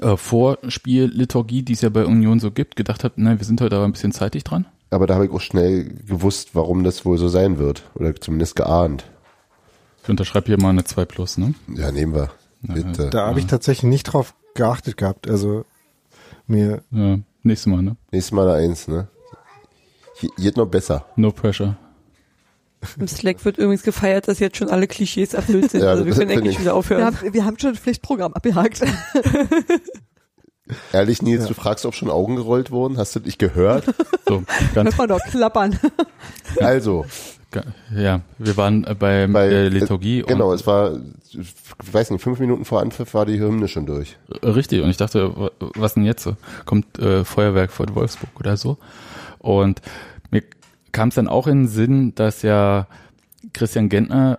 äh, 0.00 0.16
Vorspielliturgie, 0.16 1.62
die 1.62 1.74
es 1.74 1.82
ja 1.82 1.88
bei 1.88 2.04
Union 2.04 2.40
so 2.40 2.50
gibt, 2.50 2.76
gedacht 2.76 3.04
habt, 3.04 3.18
nein, 3.18 3.38
wir 3.38 3.46
sind 3.46 3.60
heute 3.60 3.76
aber 3.76 3.84
ein 3.84 3.92
bisschen 3.92 4.12
zeitig 4.12 4.44
dran? 4.44 4.66
aber 4.92 5.06
da 5.06 5.14
habe 5.14 5.24
ich 5.24 5.32
auch 5.32 5.40
schnell 5.40 5.84
gewusst, 5.84 6.54
warum 6.54 6.84
das 6.84 7.04
wohl 7.04 7.16
so 7.16 7.28
sein 7.28 7.58
wird. 7.58 7.82
Oder 7.94 8.14
zumindest 8.14 8.56
geahnt. 8.56 9.04
Ich 10.02 10.08
unterschreibe 10.08 10.46
hier 10.46 10.60
mal 10.60 10.70
eine 10.70 10.84
2 10.84 11.04
Plus, 11.06 11.38
ne? 11.38 11.54
Ja, 11.74 11.90
nehmen 11.90 12.14
wir. 12.14 12.30
Bitte. 12.60 13.08
Da 13.10 13.26
habe 13.26 13.40
ich 13.40 13.46
tatsächlich 13.46 13.88
nicht 13.88 14.04
drauf 14.04 14.34
geachtet 14.54 14.98
gehabt. 14.98 15.28
Also 15.28 15.64
mir. 16.46 16.82
Ja, 16.90 17.18
nächstes 17.42 17.72
Mal, 17.72 17.82
ne? 17.82 17.96
Nächstes 18.10 18.32
Mal 18.32 18.48
eine 18.50 18.68
Eins, 18.68 18.86
ne? 18.86 19.08
Hier, 20.16 20.30
hier 20.36 20.52
noch 20.56 20.66
besser. 20.66 21.06
No 21.16 21.32
pressure. 21.32 21.76
Im 22.98 23.08
Slack 23.08 23.44
wird 23.44 23.58
übrigens 23.58 23.82
gefeiert, 23.82 24.28
dass 24.28 24.38
jetzt 24.38 24.56
schon 24.56 24.68
alle 24.68 24.86
Klischees 24.86 25.34
erfüllt 25.34 25.70
sind. 25.70 25.82
Ja, 25.82 25.90
also 25.90 26.04
wir 26.04 26.12
können 26.12 26.28
find 26.28 26.38
endlich 26.38 26.54
ich. 26.54 26.60
wieder 26.60 26.72
Wir 26.72 26.76
aufhören. 26.76 27.04
haben, 27.04 27.16
wir 27.32 27.44
haben 27.44 27.58
schon 27.58 27.70
ein 27.70 27.76
Pflichtprogramm 27.76 28.32
abgehakt. 28.34 28.82
Ehrlich, 30.92 31.22
Nils, 31.22 31.46
du 31.46 31.54
fragst, 31.54 31.84
ob 31.86 31.94
schon 31.94 32.08
Augen 32.08 32.36
gerollt 32.36 32.70
wurden? 32.70 32.96
Hast 32.96 33.14
du 33.16 33.20
dich 33.20 33.38
gehört? 33.38 33.84
So, 34.28 34.44
ganz, 34.74 34.90
Hört 34.90 34.98
man 34.98 35.08
doch 35.08 35.20
klappern. 35.30 35.78
Also, 36.60 37.04
ja, 37.94 38.20
wir 38.38 38.56
waren 38.56 38.84
äh, 38.84 38.94
bei, 38.94 39.26
bei 39.26 39.48
der 39.48 39.68
Liturgie 39.68 40.20
Äh, 40.20 40.22
genau, 40.22 40.50
und 40.50 40.54
es 40.54 40.66
war, 40.66 40.92
ich 41.32 41.92
weiß 41.92 42.10
nicht, 42.12 42.22
fünf 42.22 42.38
Minuten 42.38 42.64
vor 42.64 42.80
Anpfiff 42.80 43.12
war 43.12 43.26
die 43.26 43.38
Hymne 43.40 43.68
schon 43.68 43.84
durch. 43.84 44.16
Äh, 44.40 44.48
Richtig, 44.48 44.80
und 44.82 44.88
ich 44.88 44.96
dachte, 44.96 45.36
wa- 45.36 45.50
was 45.74 45.94
denn 45.94 46.04
jetzt? 46.04 46.22
so? 46.22 46.36
Kommt 46.64 46.98
äh, 46.98 47.24
Feuerwerk 47.24 47.72
von 47.72 47.94
Wolfsburg 47.94 48.30
oder 48.38 48.56
so? 48.56 48.78
Und 49.38 49.82
mir 50.30 50.42
kam 50.92 51.08
es 51.08 51.16
dann 51.16 51.28
auch 51.28 51.46
in 51.46 51.62
den 51.62 51.68
Sinn, 51.68 52.14
dass 52.14 52.42
ja 52.42 52.86
Christian 53.52 53.88
Gentner, 53.88 54.38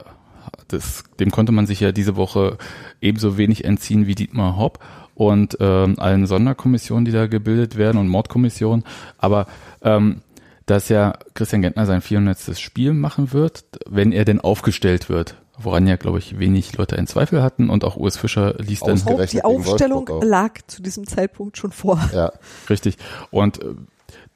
das, 0.68 1.04
dem 1.20 1.32
konnte 1.32 1.52
man 1.52 1.66
sich 1.66 1.80
ja 1.80 1.92
diese 1.92 2.16
Woche 2.16 2.58
ebenso 3.02 3.38
wenig 3.38 3.66
entziehen 3.66 4.08
wie 4.08 4.16
Dietmar 4.16 4.58
Hopp 4.58 4.80
und 5.16 5.58
ähm, 5.60 6.00
allen 6.00 6.26
Sonderkommissionen, 6.26 7.06
die 7.06 7.12
da 7.12 7.28
gebildet 7.28 7.78
werden 7.78 7.98
und 7.98 8.08
Mordkommissionen. 8.08 8.84
Aber 9.18 9.48
ähm, 9.82 10.22
dass 10.66 10.90
ja 10.90 11.14
Christian 11.34 11.62
Gentner 11.62 11.86
sein 11.86 12.02
400. 12.02 12.58
Spiel 12.58 12.94
machen 12.94 13.34
wird, 13.34 13.66
wenn 13.88 14.12
er 14.12 14.26
denn 14.26 14.40
aufgestellt 14.40 15.10
wird. 15.10 15.36
Woran 15.58 15.86
ja, 15.86 15.98
glaube 15.98 16.18
ich, 16.18 16.40
wenig 16.40 16.76
Leute 16.78 16.98
einen 16.98 17.06
Zweifel 17.06 17.44
hatten 17.44 17.70
und 17.70 17.84
auch 17.84 17.96
Urs 17.96 18.18
Fischer 18.18 18.56
ließ 18.58 18.80
dann 18.80 19.00
die 19.28 19.44
Aufstellung 19.44 20.10
lag 20.22 20.54
zu 20.66 20.82
diesem 20.82 21.06
Zeitpunkt 21.06 21.58
schon 21.58 21.72
vor. 21.72 22.00
Ja, 22.14 22.32
Richtig. 22.70 22.98
Und 23.30 23.62
äh, 23.62 23.76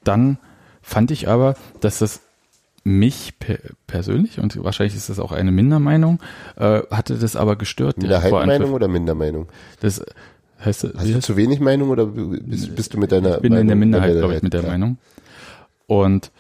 dann 0.04 0.38
fand 0.88 1.12
ich 1.12 1.28
aber, 1.28 1.56
dass 1.82 2.00
das 2.00 2.22
mich 2.86 3.38
per 3.40 3.58
persönlich, 3.86 4.40
und 4.40 4.64
wahrscheinlich 4.64 4.96
ist 4.96 5.10
das 5.10 5.20
auch 5.20 5.34
eine 5.34 5.52
Mindermeinung, 5.52 6.20
äh, 6.56 6.82
hatte 6.90 7.16
das 7.16 7.36
aber 7.36 7.58
gestört. 7.58 7.98
Minderheitenmeinung 7.98 8.72
oder 8.72 8.88
Mindermeinung? 8.88 9.48
Das 9.82 10.02
heißt, 10.64 10.88
Hast 10.96 11.10
du 11.10 11.20
zu 11.20 11.36
wenig 11.36 11.60
Meinung 11.60 11.90
oder 11.90 12.06
bist, 12.06 12.74
bist 12.74 12.94
du 12.94 12.98
mit 13.00 13.12
deiner 13.12 13.36
ich 13.36 13.42
bin 13.42 13.52
in 13.54 13.68
der 13.68 13.76
Meinung 13.76 13.80
Minderheit, 13.80 14.18
glaube 14.18 14.36
ich, 14.36 14.42
mit 14.42 14.54
der 14.54 14.62
Ja. 14.64 14.70
Meinung. 14.70 14.98
Und 15.88 16.32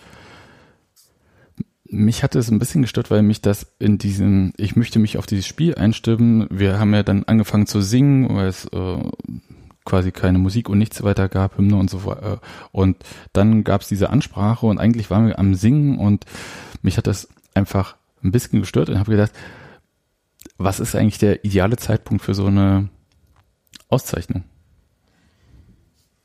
mich 1.89 2.24
hatte 2.24 2.39
es 2.39 2.50
ein 2.50 2.60
bisschen 2.60 2.82
gestört, 2.82 3.12
weil 3.12 3.24
mich 3.24 3.42
das 3.42 3.68
in 3.80 3.98
diesem, 3.98 4.54
ich 4.56 4.77
möchte 4.77 5.00
mich 5.00 5.18
auf 5.18 5.25
dieses 5.25 5.46
Spiel 5.46 5.75
einstimmen. 5.75 6.48
Wir 6.50 6.80
haben 6.80 6.94
ja 6.94 7.04
dann 7.04 7.25
angefangen 7.25 7.68
zu 7.68 7.82
singen, 7.82 8.34
weil 8.34 8.48
es 8.48 8.66
äh, 8.66 8.98
quasi 9.88 10.12
keine 10.12 10.38
Musik 10.38 10.70
und 10.70 10.77
nichts 10.77 11.01
weiter 11.01 11.29
gab, 11.29 11.58
Hymne 11.58 11.77
und 11.77 11.89
so 11.89 12.06
weiter. 12.06 12.41
Und 12.72 12.98
dann 13.32 13.63
gab 13.63 13.82
es 13.82 13.88
diese 13.88 14.10
Ansprache 14.10 14.65
und 14.65 14.79
eigentlich 14.79 15.10
waren 15.10 15.27
wir 15.27 15.39
am 15.39 15.56
Singen 15.56 15.98
und 15.98 16.25
mich 16.82 16.98
hat 16.98 17.08
das 17.08 17.29
einfach 17.53 17.96
ein 18.22 18.32
bisschen 18.32 18.60
gestört 18.60 18.89
und 18.89 19.00
habe 19.00 19.12
gedacht, 19.12 19.32
was 20.58 20.79
ist 20.79 20.96
eigentlich 20.96 21.20
der 21.20 21.46
ideale 21.46 21.77
Zeitpunkt 21.77 22.24
für 22.24 22.34
so 22.34 22.48
eine 22.48 22.89
Auszeichnung? 23.88 24.44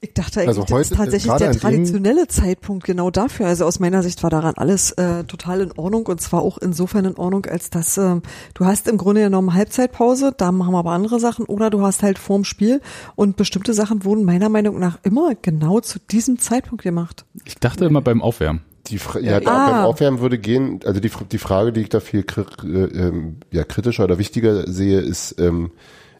Ich 0.04 0.14
dachte 0.14 0.40
eigentlich, 0.40 0.49
Also 0.49 0.62
das 0.62 0.71
heute 0.73 0.82
ist 0.82 0.97
tatsächlich 0.97 1.32
der 1.37 1.52
traditionelle 1.52 2.26
Zeitpunkt 2.26 2.82
genau 2.85 3.12
dafür. 3.12 3.47
Also 3.47 3.64
aus 3.64 3.78
meiner 3.78 4.02
Sicht 4.02 4.21
war 4.25 4.30
daran 4.30 4.54
alles 4.56 4.90
äh, 4.92 5.23
total 5.23 5.61
in 5.61 5.71
Ordnung 5.78 6.06
und 6.06 6.21
zwar 6.21 6.42
auch 6.42 6.59
insofern 6.59 7.04
in 7.04 7.16
Ordnung, 7.16 7.47
als 7.47 7.71
dass 7.71 7.99
ähm, 7.99 8.23
du 8.54 8.64
hast 8.66 8.88
im 8.88 8.99
Grunde 8.99 9.23
genommen 9.23 9.54
Halbzeitpause, 9.54 10.35
da 10.37 10.50
machen 10.50 10.75
wir 10.75 10.80
aber 10.80 10.90
andere 10.90 11.21
Sachen 11.21 11.47
oder 11.47 11.71
du 11.71 11.82
hast 11.82 12.02
halt 12.02 12.18
vorm 12.18 12.42
Spiel 12.42 12.80
und 13.14 13.37
bestimmte 13.37 13.75
Sachen 13.75 14.04
wurden 14.04 14.25
meiner 14.25 14.49
Meinung 14.49 14.80
nach 14.80 14.99
immer 15.04 15.37
genau 15.40 15.78
zu 15.78 16.00
diesem 16.00 16.40
Zeitpunkt 16.40 16.82
gemacht. 16.82 17.25
Ich 17.44 17.54
dachte 17.54 17.85
immer 17.85 18.00
beim 18.00 18.23
Aufwärmen. 18.23 18.62
Die 18.88 18.99
Fra 18.99 19.21
ja, 19.21 19.37
Ah. 19.47 19.71
beim 19.71 19.85
Aufwärmen 19.85 20.18
würde 20.18 20.38
gehen, 20.38 20.80
also 20.85 20.99
die, 20.99 21.12
die 21.30 21.38
Frage, 21.38 21.73
die 21.73 21.82
ich 21.82 21.90
da 21.90 22.00
viel 22.00 22.25
kri 22.25 22.42
äh, 22.64 22.87
ähm, 22.87 23.37
ja, 23.52 23.62
kritischer 23.62 24.02
oder 24.02 24.18
wichtiger 24.18 24.68
sehe, 24.68 24.99
ist, 24.99 25.37
ähm, 25.38 25.71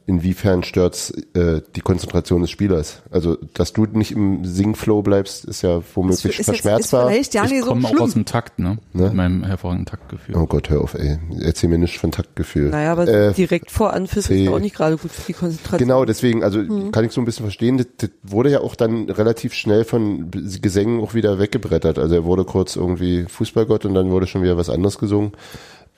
inwiefern 0.06 0.62
stört's 0.64 1.11
äh, 1.35 1.61
die 1.76 1.80
Konzentration 1.80 2.42
des 2.42 2.50
Spielers? 2.50 3.02
Also, 3.11 3.37
dass 3.54 3.73
du 3.73 3.87
nicht 3.87 4.12
im 4.12 4.44
Singflow 4.44 5.02
bleibst, 5.02 5.44
ist 5.44 5.62
ja 5.62 5.80
womöglich 5.94 6.18
ist 6.18 6.25
jetzt- 6.25 6.38
ist 6.40 6.44
verschmerzbar. 6.47 7.09
vielleicht 7.09 7.35
ja 7.35 7.44
ich 7.44 7.61
so 7.61 7.66
komme 7.66 7.87
auch 7.88 8.00
aus 8.00 8.12
dem 8.14 8.25
Takt, 8.25 8.59
ne? 8.59 8.78
Ne? 8.92 9.04
Mit 9.04 9.14
meinem 9.14 9.44
hervorragenden 9.44 9.87
Taktgefühl. 9.87 10.37
oh 10.37 10.47
Gott, 10.47 10.71
hör 10.71 10.80
auf, 10.80 10.94
ey. 10.94 11.18
Erzähl 11.40 11.68
mir 11.71 11.78
nicht 11.78 11.99
von 11.99 12.11
Taktgefühl. 12.11 12.71
Naja, 12.71 12.92
aber 12.92 13.06
Äh, 13.09 13.32
direkt 13.35 13.71
vor 13.71 13.92
Anpfiff 13.92 14.28
ist 14.30 14.49
auch 14.49 14.59
nicht 14.59 14.75
gerade 14.75 14.97
gut 14.97 15.11
für 15.11 15.23
die 15.26 15.32
Konzentration. 15.32 15.78
Genau, 15.78 16.04
deswegen, 16.04 16.42
also 16.44 16.59
Mhm. 16.59 16.90
kann 16.92 17.04
ich 17.04 17.12
so 17.12 17.21
ein 17.21 17.25
bisschen 17.25 17.44
verstehen, 17.44 17.78
das, 17.78 17.87
das 17.99 18.11
wurde 18.23 18.50
ja 18.50 18.61
auch 18.61 18.75
dann 18.75 19.09
relativ 19.11 19.54
schnell 19.54 19.85
von 19.85 20.30
Gesängen 20.30 21.00
auch 21.00 21.14
wieder 21.14 21.38
weggebrettert. 21.38 21.99
Also 21.99 22.14
er 22.14 22.25
wurde 22.25 22.44
kurz 22.44 22.76
irgendwie 22.76 23.25
Fußballgott 23.28 23.85
und 23.85 23.94
dann 23.94 24.11
wurde 24.11 24.26
schon 24.26 24.42
wieder 24.42 24.56
was 24.56 24.71
anderes 24.71 24.99
gesungen. 24.99 25.32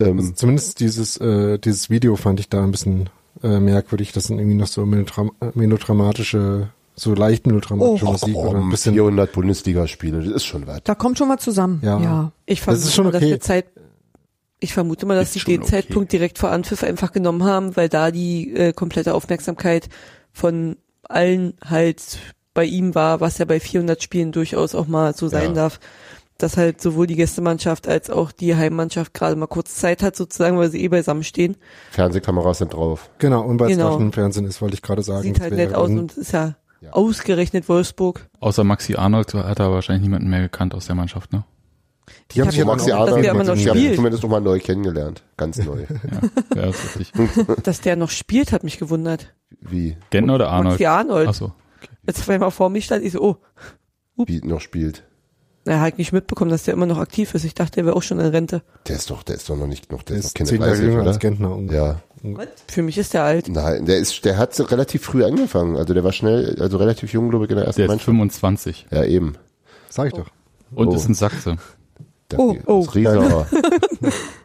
Ähm, 0.00 0.18
Also 0.18 0.32
zumindest 0.32 0.80
dieses, 0.80 1.16
äh, 1.18 1.58
dieses 1.58 1.88
Video 1.88 2.16
fand 2.16 2.40
ich 2.40 2.48
da 2.48 2.62
ein 2.64 2.72
bisschen 2.72 3.08
äh, 3.42 3.60
merkwürdig. 3.60 4.12
Das 4.12 4.24
sind 4.24 4.38
irgendwie 4.38 4.56
noch 4.56 4.66
so 4.66 4.86
melodram 4.86 5.32
melodramatische, 5.54 6.68
so 6.94 7.14
leicht 7.14 7.46
melodramatische 7.46 8.06
Oh, 8.06 8.12
Musik 8.12 8.36
oder 8.36 8.58
ein 8.58 8.66
oh, 8.66 8.70
bisschen. 8.70 8.94
400 8.94 9.32
Bundesligaspiele, 9.32 10.22
das 10.22 10.32
ist 10.32 10.44
schon 10.44 10.66
was. 10.66 10.82
Da 10.84 10.94
kommt 10.94 11.18
schon 11.18 11.28
mal 11.28 11.38
zusammen. 11.38 11.80
Ja. 11.84 12.00
ja. 12.00 12.32
Ich 12.46 12.60
Das 12.60 12.64
vermute 12.64 12.90
schon 12.92 13.04
mal, 13.06 13.12
dass 13.12 13.22
okay. 13.22 13.30
der 13.30 13.40
Zeit, 13.40 13.66
ich 14.60 14.72
vermute 14.72 15.06
mal, 15.06 15.16
dass 15.16 15.32
sie 15.32 15.40
den 15.40 15.62
okay. 15.62 15.70
Zeitpunkt 15.70 16.12
direkt 16.12 16.38
vor 16.38 16.50
Anpfiff 16.50 16.82
einfach 16.82 17.12
genommen 17.12 17.44
haben, 17.44 17.76
weil 17.76 17.88
da 17.88 18.10
die 18.10 18.54
äh, 18.54 18.72
komplette 18.72 19.14
Aufmerksamkeit 19.14 19.88
von 20.32 20.76
allen 21.02 21.54
halt 21.64 22.18
bei 22.54 22.64
ihm 22.64 22.94
war, 22.94 23.20
was 23.20 23.38
ja 23.38 23.44
bei 23.44 23.58
400 23.60 24.02
Spielen 24.02 24.32
durchaus 24.32 24.74
auch 24.74 24.86
mal 24.86 25.14
so 25.14 25.28
sein 25.28 25.48
Ja. 25.48 25.52
darf, 25.52 25.80
dass 26.38 26.56
halt 26.56 26.80
sowohl 26.80 27.06
die 27.06 27.16
Gästemannschaft 27.16 27.86
als 27.86 28.10
auch 28.10 28.32
die 28.32 28.56
Heimmannschaft 28.56 29.14
gerade 29.14 29.36
mal 29.36 29.46
kurz 29.46 29.76
Zeit 29.76 30.02
hat 30.02 30.16
sozusagen, 30.16 30.58
weil 30.58 30.70
sie 30.70 30.82
eh 30.82 30.88
beisammen 30.88 31.22
stehen. 31.24 31.56
Fernsehkameras 31.92 32.58
sind 32.58 32.72
drauf. 32.74 33.10
Genau, 33.18 33.42
und 33.42 33.60
weil 33.60 33.70
es 33.70 33.76
Genau. 33.76 33.98
im 33.98 34.12
Fernsehen 34.12 34.44
ist, 34.46 34.60
wollte 34.60 34.74
ich 34.74 34.82
gerade 34.82 35.02
sagen. 35.02 35.22
Sieht 35.22 35.40
halt 35.40 35.54
nett 35.54 35.74
aus 35.74 35.90
und 35.90 36.16
ist 36.16 36.32
ja, 36.32 36.56
Ja. 36.80 36.92
ausgerechnet 36.92 37.68
Wolfsburg. 37.68 38.28
Außer 38.40 38.64
Maxi 38.64 38.96
Arnold 38.96 39.32
hat 39.34 39.60
er 39.60 39.70
wahrscheinlich 39.70 40.02
niemanden 40.02 40.28
mehr 40.28 40.40
gekannt 40.42 40.74
aus 40.74 40.86
der 40.86 40.96
Mannschaft, 40.96 41.32
ne? 41.32 41.44
Die 42.32 42.40
haben 42.40 42.48
hab 42.48 42.52
sich 42.52 42.58
ja 42.58 42.64
Maxi 42.66 42.90
dass 42.90 42.98
Arnold, 42.98 43.24
immer 43.24 43.44
noch 43.44 43.54
ich 43.54 43.68
habe 43.68 43.78
spielt. 43.78 43.96
zumindest 43.96 44.22
noch 44.22 44.30
mal 44.30 44.40
neu 44.40 44.58
kennengelernt. 44.58 45.22
Ganz 45.36 45.56
neu. 45.58 45.84
Ja, 46.54 46.62
ja 46.62 46.68
ist 46.70 46.98
richtig. 46.98 47.30
Dass 47.62 47.80
der 47.80 47.96
noch 47.96 48.10
spielt, 48.10 48.52
hat 48.52 48.62
mich 48.64 48.78
gewundert. 48.78 49.34
Wie, 49.60 49.96
Gentner 50.10 50.34
oder 50.34 50.50
Arnold? 50.50 50.72
Maxi 50.74 50.86
Arnold. 50.86 51.28
Achso. 51.28 51.52
Als 52.06 52.18
zweimal 52.24 52.50
vor 52.50 52.68
mir 52.68 52.82
stand, 52.82 53.04
ich 53.04 53.12
so, 53.12 53.22
oh, 53.22 53.36
wie 54.26 54.40
noch 54.40 54.60
spielt. 54.60 55.04
Er 55.64 55.80
hat 55.80 55.98
nicht 55.98 56.12
mitbekommen, 56.12 56.50
dass 56.50 56.64
der 56.64 56.74
immer 56.74 56.86
noch 56.86 56.98
aktiv 56.98 57.34
ist. 57.34 57.44
Ich 57.44 57.54
dachte, 57.54 57.76
der 57.76 57.86
wäre 57.86 57.96
auch 57.96 58.02
schon 58.02 58.20
in 58.20 58.26
Rente. 58.26 58.62
Der 58.86 58.96
ist 58.96 59.10
doch, 59.10 59.22
der 59.22 59.36
ist 59.36 59.48
doch 59.48 59.56
noch 59.56 59.66
nicht 59.66 59.90
noch, 59.90 60.02
der 60.02 60.16
Der 60.16 60.18
ist 60.18 60.26
ist 60.26 60.34
noch 60.34 60.38
keine 60.38 60.48
zehn 60.50 60.60
Jahre 60.60 60.70
30, 60.72 60.84
jünger 60.86 61.00
oder? 61.00 61.08
als 61.10 61.18
Gentner. 61.18 61.58
Ja. 61.72 62.00
Für 62.68 62.82
mich 62.82 62.96
ist 62.98 63.12
der 63.14 63.22
alt. 63.24 63.48
Nein, 63.48 63.84
der 63.84 63.98
ist, 63.98 64.24
der 64.24 64.38
hat 64.38 64.58
relativ 64.70 65.04
früh 65.04 65.24
angefangen. 65.24 65.76
Also 65.76 65.92
der 65.94 66.04
war 66.04 66.12
schnell, 66.12 66.56
also 66.60 66.78
relativ 66.78 67.12
jung, 67.12 67.28
glaube 67.30 67.44
ich, 67.44 67.50
in 67.50 67.56
der 67.56 67.66
ersten 67.66 67.80
Der 67.80 67.86
ist 67.86 67.90
Mannschaft. 67.90 68.06
25 68.06 68.86
Ja, 68.90 69.04
eben. 69.04 69.34
Sag 69.90 70.06
ich 70.08 70.12
doch. 70.14 70.26
und 70.74 70.88
Oh. 70.88 70.94
ist 70.94 71.08
ein 71.08 71.14
Sachse. 71.14 71.56
Oh, 72.36 72.56
oh. 72.66 72.72
aus 72.80 72.94
Riesa. 72.94 73.46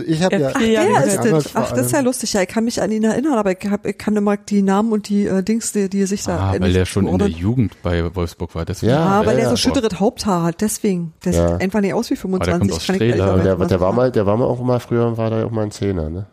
Also 0.00 0.10
ich 0.12 0.22
habe 0.22 0.36
Ja, 0.36 0.50
ja, 0.60 0.84
Jahre 0.84 1.04
Der 1.04 1.06
ist 1.06 1.24
das. 1.24 1.56
Ach, 1.56 1.70
das 1.72 1.86
ist 1.86 1.92
ja 1.92 2.00
lustig. 2.00 2.32
Ja, 2.32 2.42
ich 2.42 2.48
kann 2.48 2.64
mich 2.64 2.80
an 2.82 2.90
ihn 2.92 3.04
erinnern, 3.04 3.34
aber 3.34 3.52
ich, 3.52 3.70
hab, 3.70 3.86
ich 3.86 3.96
kann 3.98 4.16
immer 4.16 4.36
die 4.36 4.62
Namen 4.62 4.92
und 4.92 5.08
die 5.08 5.26
äh, 5.26 5.42
Dings, 5.42 5.72
die, 5.72 5.88
die 5.88 6.04
sich 6.06 6.22
da 6.24 6.38
Ah, 6.52 6.54
weil 6.58 6.72
der 6.72 6.84
schon 6.86 7.06
in 7.06 7.18
der. 7.18 7.28
Jugend 7.28 7.80
bei 7.82 8.14
Wolfsburg 8.14 8.54
war. 8.54 8.64
Deswegen. 8.64 8.92
Ja, 8.92 9.20
Ah, 9.20 9.26
weil 9.26 9.34
ja, 9.38 9.40
der 9.40 9.44
so 9.44 9.50
ja. 9.52 9.56
schütteres 9.56 10.00
Haupthaar 10.00 10.42
hat, 10.44 10.60
deswegen. 10.60 11.12
Der 11.24 11.32
Ja. 11.32 11.48
sieht 11.52 11.60
einfach 11.62 11.80
nicht 11.80 11.94
aus 11.94 12.10
wie 12.10 12.16
kommt 12.16 12.44
25. 12.44 12.72
aus 12.72 12.86
kann 12.86 12.96
ich 12.96 13.02
Strehla. 13.02 13.04
ehrlich 13.04 13.22
Aber 13.22 13.42
sagen. 13.44 13.58
der, 13.58 13.66
der 13.68 13.80
war 13.80 13.92
mal, 13.92 14.10
der 14.12 14.26
war 14.26 14.36
mal 14.36 14.44
auch 14.46 14.60
mal 14.62 14.80
früher, 14.80 15.16
war 15.16 15.30
da 15.30 15.44
auch 15.44 15.50
mal 15.50 15.62
ein 15.62 15.70
Zehner, 15.70 16.10
ne? 16.10 16.26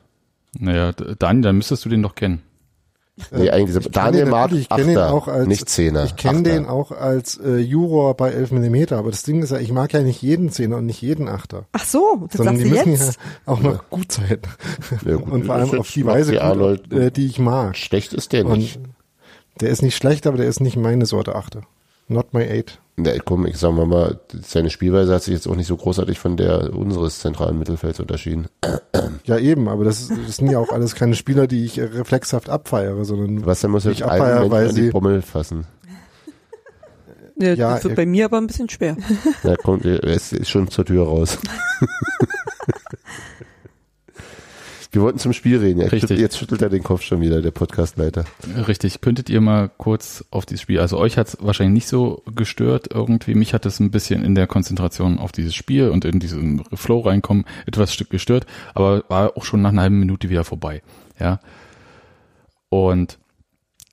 Naja, 0.60 0.91
Daniel, 0.91 1.44
dann 1.44 1.56
müsstest 1.58 1.86
du 1.86 1.89
den 1.89 2.01
doch 2.03 2.15
kennen. 2.15 2.41
Nee, 3.32 3.50
eigentlich, 3.51 3.75
Ich 3.86 3.91
Daniel 3.91 4.25
natürlich, 4.25 4.63
ich 4.63 4.70
kenn 4.70 4.88
den 4.88 4.98
auch 4.98 5.27
als- 5.27 5.48
nicht 5.48 5.70
Zehner. 5.70 6.06
Ich 6.06 6.15
kenne 6.15 6.44
den 6.44 6.65
auch 6.65 6.91
als 6.91 7.38
äh, 7.38 7.58
Juror 7.58 8.15
bei 8.15 8.32
11 8.32 8.51
mm, 8.51 8.94
aber 8.94 9.12
das 9.12 9.24
Ding 9.24 9.44
ist 9.44 9.51
ja, 9.51 9.60
ich 9.60 9.72
mag 9.72 9.94
ja 9.94 10.01
nicht 10.01 10.22
jeden 10.22 10.50
Zehner 10.50 10.77
und 10.77 10.86
nicht 10.86 11.01
jeden 11.01 11.27
Achter. 11.27 11.65
Ach 11.74 11.84
so, 11.86 12.25
das 12.30 12.38
Sondern 12.38 12.56
sagst 12.58 12.65
die 12.65 12.70
du 12.70 12.75
müssen 12.89 12.91
jetzt? 13.08 13.20
ja 13.46 13.53
auch 13.53 13.60
noch 13.60 13.89
gut 13.89 14.12
sein. 14.13 14.39
Ja, 15.06 15.15
gut, 15.18 15.30
und 15.30 15.46
vor 15.46 15.56
allem 15.56 15.80
auf 15.80 15.91
die 15.91 16.06
Weise, 16.06 16.36
gut, 16.38 16.91
äh, 16.94 17.12
die 17.12 17.27
ich 17.27 17.38
mag. 17.38 17.77
Schlecht 17.77 18.13
ist 18.13 18.32
der 18.34 18.46
Und 18.46 18.58
nicht. 18.60 18.80
der 19.60 19.70
ist 19.70 19.82
nicht 19.84 19.96
schlecht, 19.96 20.25
aber 20.25 20.38
der 20.38 20.48
ist 20.48 20.60
nicht 20.62 20.77
meine 20.77 21.06
Sorte 21.06 21.36
Achter. 21.36 21.62
Not 22.08 22.34
my 22.34 22.41
eight. 22.44 22.80
Ne, 22.98 23.19
komm, 23.24 23.45
ich 23.48 23.57
sag 23.57 23.71
mal 23.74 23.86
mal, 23.88 24.19
seine 24.45 24.69
Spielweise 24.69 25.13
hat 25.13 25.24
sich 25.24 25.33
jetzt 25.33 25.48
auch 25.48 25.55
nicht 25.55 25.67
so 25.67 25.77
großartig 25.77 26.19
von 26.19 26.36
der 26.38 26.74
unseres 26.75 27.19
zentralen 27.19 27.57
Mittelfelds 27.57 28.00
unterschieden. 28.00 28.48
Ja, 29.24 29.38
eben, 29.38 29.69
aber 29.69 29.86
das, 29.86 30.01
ist- 30.01 30.12
das 30.27 30.36
sind 30.38 30.51
ja 30.51 30.60
auch 30.60 30.71
alles 30.71 30.93
keine 30.93 31.15
Spieler, 31.15 31.48
die 31.48 31.63
ich 31.65 31.79
reflexhaft 31.79 32.50
abfeiere, 32.50 33.03
sondern 33.05 33.45
Was, 33.45 33.62
der 33.62 33.69
muss 33.69 33.86
Ich 33.86 34.00
jetzt 34.00 34.10
abfeier, 34.10 34.41
allen 34.41 34.51
weil 34.51 34.69
an 34.69 34.75
die 34.75 34.81
sie- 34.83 34.89
Pommel 34.91 35.21
fassen. 35.21 35.65
Ja, 37.38 37.53
Ja, 37.53 37.74
das 37.74 37.86
wird 37.86 37.95
bei 37.95 38.05
mir 38.05 38.25
aber 38.25 38.38
ein 38.38 38.45
bisschen 38.45 38.69
schwer. 38.69 38.95
Na 39.43 39.55
kommt, 39.55 39.83
er 39.86 40.03
ist 40.03 40.48
schon 40.48 40.67
zur 40.67 40.86
Tür 40.86 41.05
raus. 41.05 41.39
Wir 44.93 45.01
wollten 45.01 45.19
zum 45.19 45.31
Spiel 45.31 45.57
reden. 45.57 45.79
Jetzt 45.79 45.93
Richtig. 45.93 46.01
schüttelt, 46.01 46.19
jetzt 46.19 46.38
schüttelt 46.38 46.62
er 46.62 46.69
den 46.69 46.83
Kopf 46.83 47.01
schon 47.01 47.21
wieder, 47.21 47.41
der 47.41 47.51
Podcastleiter. 47.51 48.25
Richtig. 48.67 49.00
Könntet 49.00 49.29
ihr 49.29 49.39
mal 49.39 49.69
kurz 49.69 50.25
auf 50.31 50.45
dieses 50.45 50.62
Spiel, 50.62 50.81
also 50.81 50.98
euch 50.98 51.17
hat 51.17 51.29
es 51.29 51.38
wahrscheinlich 51.39 51.75
nicht 51.75 51.88
so 51.88 52.24
gestört 52.36 52.89
irgendwie, 52.93 53.33
mich 53.33 53.53
hat 53.53 53.65
es 53.65 53.79
ein 53.79 53.91
bisschen 53.91 54.21
in 54.21 54.36
der 54.36 54.48
Konzentration 54.48 55.17
auf 55.17 55.31
dieses 55.31 55.55
Spiel 55.55 55.89
und 55.89 56.03
in 56.03 56.19
diesen 56.19 56.65
Flow 56.74 57.00
reinkommen 57.00 57.45
etwas 57.65 57.93
Stück 57.93 58.10
gestört, 58.10 58.45
aber 58.74 59.05
war 59.07 59.38
auch 59.38 59.45
schon 59.45 59.62
nach 59.62 59.69
einer 59.69 59.83
halben 59.83 60.00
Minute 60.00 60.29
wieder 60.29 60.43
vorbei. 60.43 60.81
Ja. 61.17 61.39
Und 62.67 63.17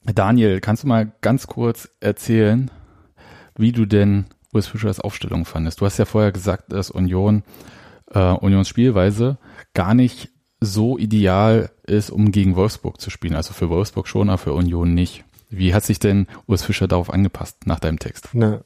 Daniel, 0.05 0.61
kannst 0.61 0.83
du 0.83 0.89
mal 0.89 1.13
ganz 1.21 1.47
kurz 1.47 1.89
erzählen, 2.01 2.73
wie 3.57 3.71
du 3.71 3.87
denn 3.87 4.27
Urs 4.53 4.67
Fischers 4.67 4.99
Aufstellung 4.99 5.45
fandest? 5.45 5.81
Du 5.81 5.87
hast 5.87 5.99
ja 5.99 6.07
vorher 6.07 6.33
gesagt, 6.33 6.73
dass 6.73 6.91
Union, 6.91 7.45
äh, 8.11 8.33
Unions 8.33 8.69
Spielweise 8.69 9.39
gar 9.75 9.95
nicht 9.95 10.31
so 10.61 10.99
ideal 10.99 11.71
ist, 11.87 12.11
um 12.11 12.33
gegen 12.33 12.57
Wolfsburg 12.57 13.01
zu 13.01 13.11
spielen. 13.11 13.35
Also 13.35 13.53
für 13.53 13.71
Wolfsburg 13.71 14.09
schon, 14.09 14.29
aber 14.29 14.39
für 14.39 14.53
Union 14.53 14.95
nicht. 14.95 15.25
Wie 15.51 15.73
hat 15.73 15.85
sich 15.85 15.99
denn 15.99 16.27
Urs 16.47 16.63
Fischer 16.63 16.89
darauf 16.89 17.11
angepasst 17.11 17.67
nach 17.67 17.81
deinem 17.81 17.99
Text? 17.99 18.29
Na, 18.33 18.61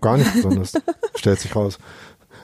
gar 0.00 0.18
nicht 0.18 0.32
besonders, 0.34 0.72
stellt 1.14 1.40
sich 1.40 1.54
raus. 1.56 1.78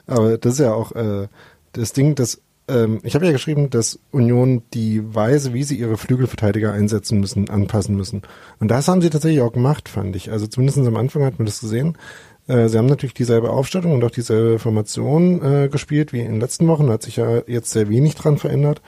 Aber 0.07 0.39
das 0.39 0.55
ist 0.55 0.61
ja 0.61 0.73
auch 0.73 0.93
äh, 0.93 1.29
das 1.73 1.93
Ding, 1.93 2.15
dass 2.15 2.41
ähm, 2.67 3.01
ich 3.03 3.15
habe 3.15 3.27
ja 3.27 3.33
geschrieben, 3.33 3.69
dass 3.71 3.99
Union 4.11 4.63
die 4.73 5.15
Weise, 5.15 5.53
wie 5.53 5.65
sie 5.65 5.79
ihre 5.79 5.99
Flügelverteidiger 5.99 6.73
einsetzen 6.73 7.21
müssen, 7.21 7.51
anpassen 7.51 7.97
müssen. 7.97 8.23
Und 8.59 8.69
das 8.69 8.89
haben 8.89 9.03
sie 9.03 9.11
tatsächlich 9.11 9.43
auch 9.43 9.53
gemacht, 9.53 9.89
fand 9.89 10.17
ich. 10.17 10.31
Also 10.31 10.47
zumindest 10.47 10.79
am 10.79 10.97
Anfang 10.97 11.25
hat 11.25 11.39
man 11.39 11.47
das 11.47 11.61
gesehen. 11.61 11.99
Äh, 12.47 12.69
sie 12.69 12.79
haben 12.79 12.87
natürlich 12.87 13.15
dieselbe 13.15 13.51
Aufstellung 13.51 13.93
und 13.93 14.05
auch 14.05 14.11
dieselbe 14.11 14.59
Formation 14.59 15.43
äh, 15.43 15.69
gespielt 15.69 16.13
wie 16.13 16.21
in 16.21 16.33
den 16.33 16.41
letzten 16.41 16.67
Wochen. 16.69 16.87
Da 16.87 16.95
hat 16.95 17.03
sich 17.03 17.17
ja 17.17 17.43
jetzt 17.47 17.71
sehr 17.71 17.89
wenig 17.89 18.15
dran 18.15 18.39
verändert. 18.39 18.83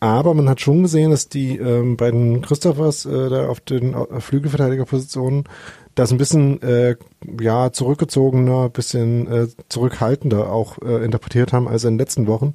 Aber 0.00 0.34
man 0.34 0.48
hat 0.48 0.60
schon 0.60 0.82
gesehen, 0.82 1.12
dass 1.12 1.28
die 1.28 1.58
ähm, 1.58 1.96
beiden 1.96 2.42
Christophers 2.42 3.06
äh, 3.06 3.30
da 3.30 3.46
auf 3.46 3.60
den 3.60 3.94
äh, 3.94 4.20
Flügelverteidigerpositionen 4.20 5.44
das 5.94 6.10
ein 6.10 6.18
bisschen 6.18 6.60
äh, 6.62 6.96
ja 7.40 7.70
zurückgezogener, 7.70 8.68
bisschen 8.68 9.26
äh, 9.30 9.46
zurückhaltender 9.68 10.50
auch 10.50 10.78
äh, 10.78 11.04
interpretiert 11.04 11.52
haben 11.52 11.68
als 11.68 11.84
in 11.84 11.94
den 11.94 11.98
letzten 11.98 12.26
Wochen. 12.26 12.54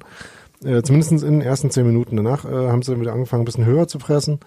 Äh, 0.64 0.82
zumindest 0.82 1.12
in 1.12 1.20
den 1.20 1.40
ersten 1.40 1.70
zehn 1.70 1.86
Minuten 1.86 2.16
danach 2.16 2.44
äh, 2.44 2.48
haben 2.48 2.82
sie 2.82 2.90
dann 2.90 3.00
wieder 3.00 3.12
angefangen, 3.12 3.42
ein 3.42 3.46
bisschen 3.46 3.66
höher 3.66 3.86
zu 3.86 3.98
fressen. 3.98 4.40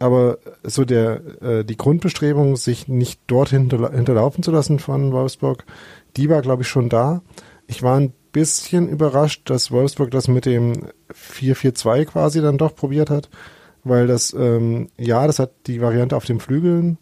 Aber 0.00 0.38
so 0.64 0.84
der 0.84 1.20
äh, 1.42 1.64
die 1.64 1.76
Grundbestrebung, 1.76 2.56
sich 2.56 2.88
nicht 2.88 3.20
dort 3.28 3.50
hinterla 3.50 3.92
hinterlaufen 3.92 4.42
zu 4.42 4.50
lassen 4.50 4.78
von 4.80 5.12
Wolfsburg, 5.12 5.64
die 6.16 6.28
war, 6.28 6.42
glaube 6.42 6.62
ich, 6.62 6.68
schon 6.68 6.88
da. 6.88 7.22
Ich 7.66 7.82
war 7.82 7.96
ein 7.96 8.12
bisschen 8.32 8.88
überrascht, 8.88 9.48
dass 9.50 9.70
Wolfsburg 9.70 10.10
das 10.10 10.26
mit 10.26 10.46
dem 10.46 10.88
4-4-2 11.12 12.06
quasi 12.06 12.40
dann 12.40 12.58
doch 12.58 12.74
probiert 12.74 13.10
hat, 13.10 13.28
weil 13.84 14.06
das, 14.06 14.32
ähm, 14.32 14.88
ja, 14.96 15.26
das 15.26 15.38
hat 15.38 15.52
die 15.66 15.80
Variante 15.80 16.16
auf 16.16 16.24
den 16.24 16.40
Flügeln 16.40 16.98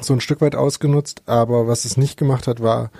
so 0.00 0.12
ein 0.12 0.20
Stück 0.20 0.40
weit 0.40 0.54
ausgenutzt, 0.56 1.22
aber 1.26 1.66
was 1.66 1.84
es 1.84 1.96
nicht 1.96 2.16
gemacht 2.16 2.46
hat, 2.46 2.60
war 2.60 2.90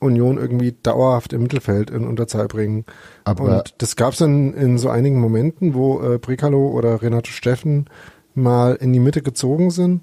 Union 0.00 0.38
irgendwie 0.38 0.74
dauerhaft 0.82 1.32
im 1.32 1.42
Mittelfeld 1.42 1.90
in 1.90 2.06
Unterzahl 2.06 2.46
bringen. 2.48 2.84
Aber- 3.24 3.58
und 3.58 3.74
das 3.78 3.96
gab 3.96 4.12
es 4.12 4.18
dann 4.18 4.54
in 4.54 4.78
so 4.78 4.88
einigen 4.88 5.20
Momenten, 5.20 5.74
wo 5.74 6.00
äh, 6.00 6.18
Brekalo 6.18 6.68
oder 6.68 7.02
Renato 7.02 7.30
Steffen 7.30 7.86
mal 8.42 8.74
in 8.74 8.92
die 8.92 9.00
Mitte 9.00 9.22
gezogen 9.22 9.70
sind 9.70 10.02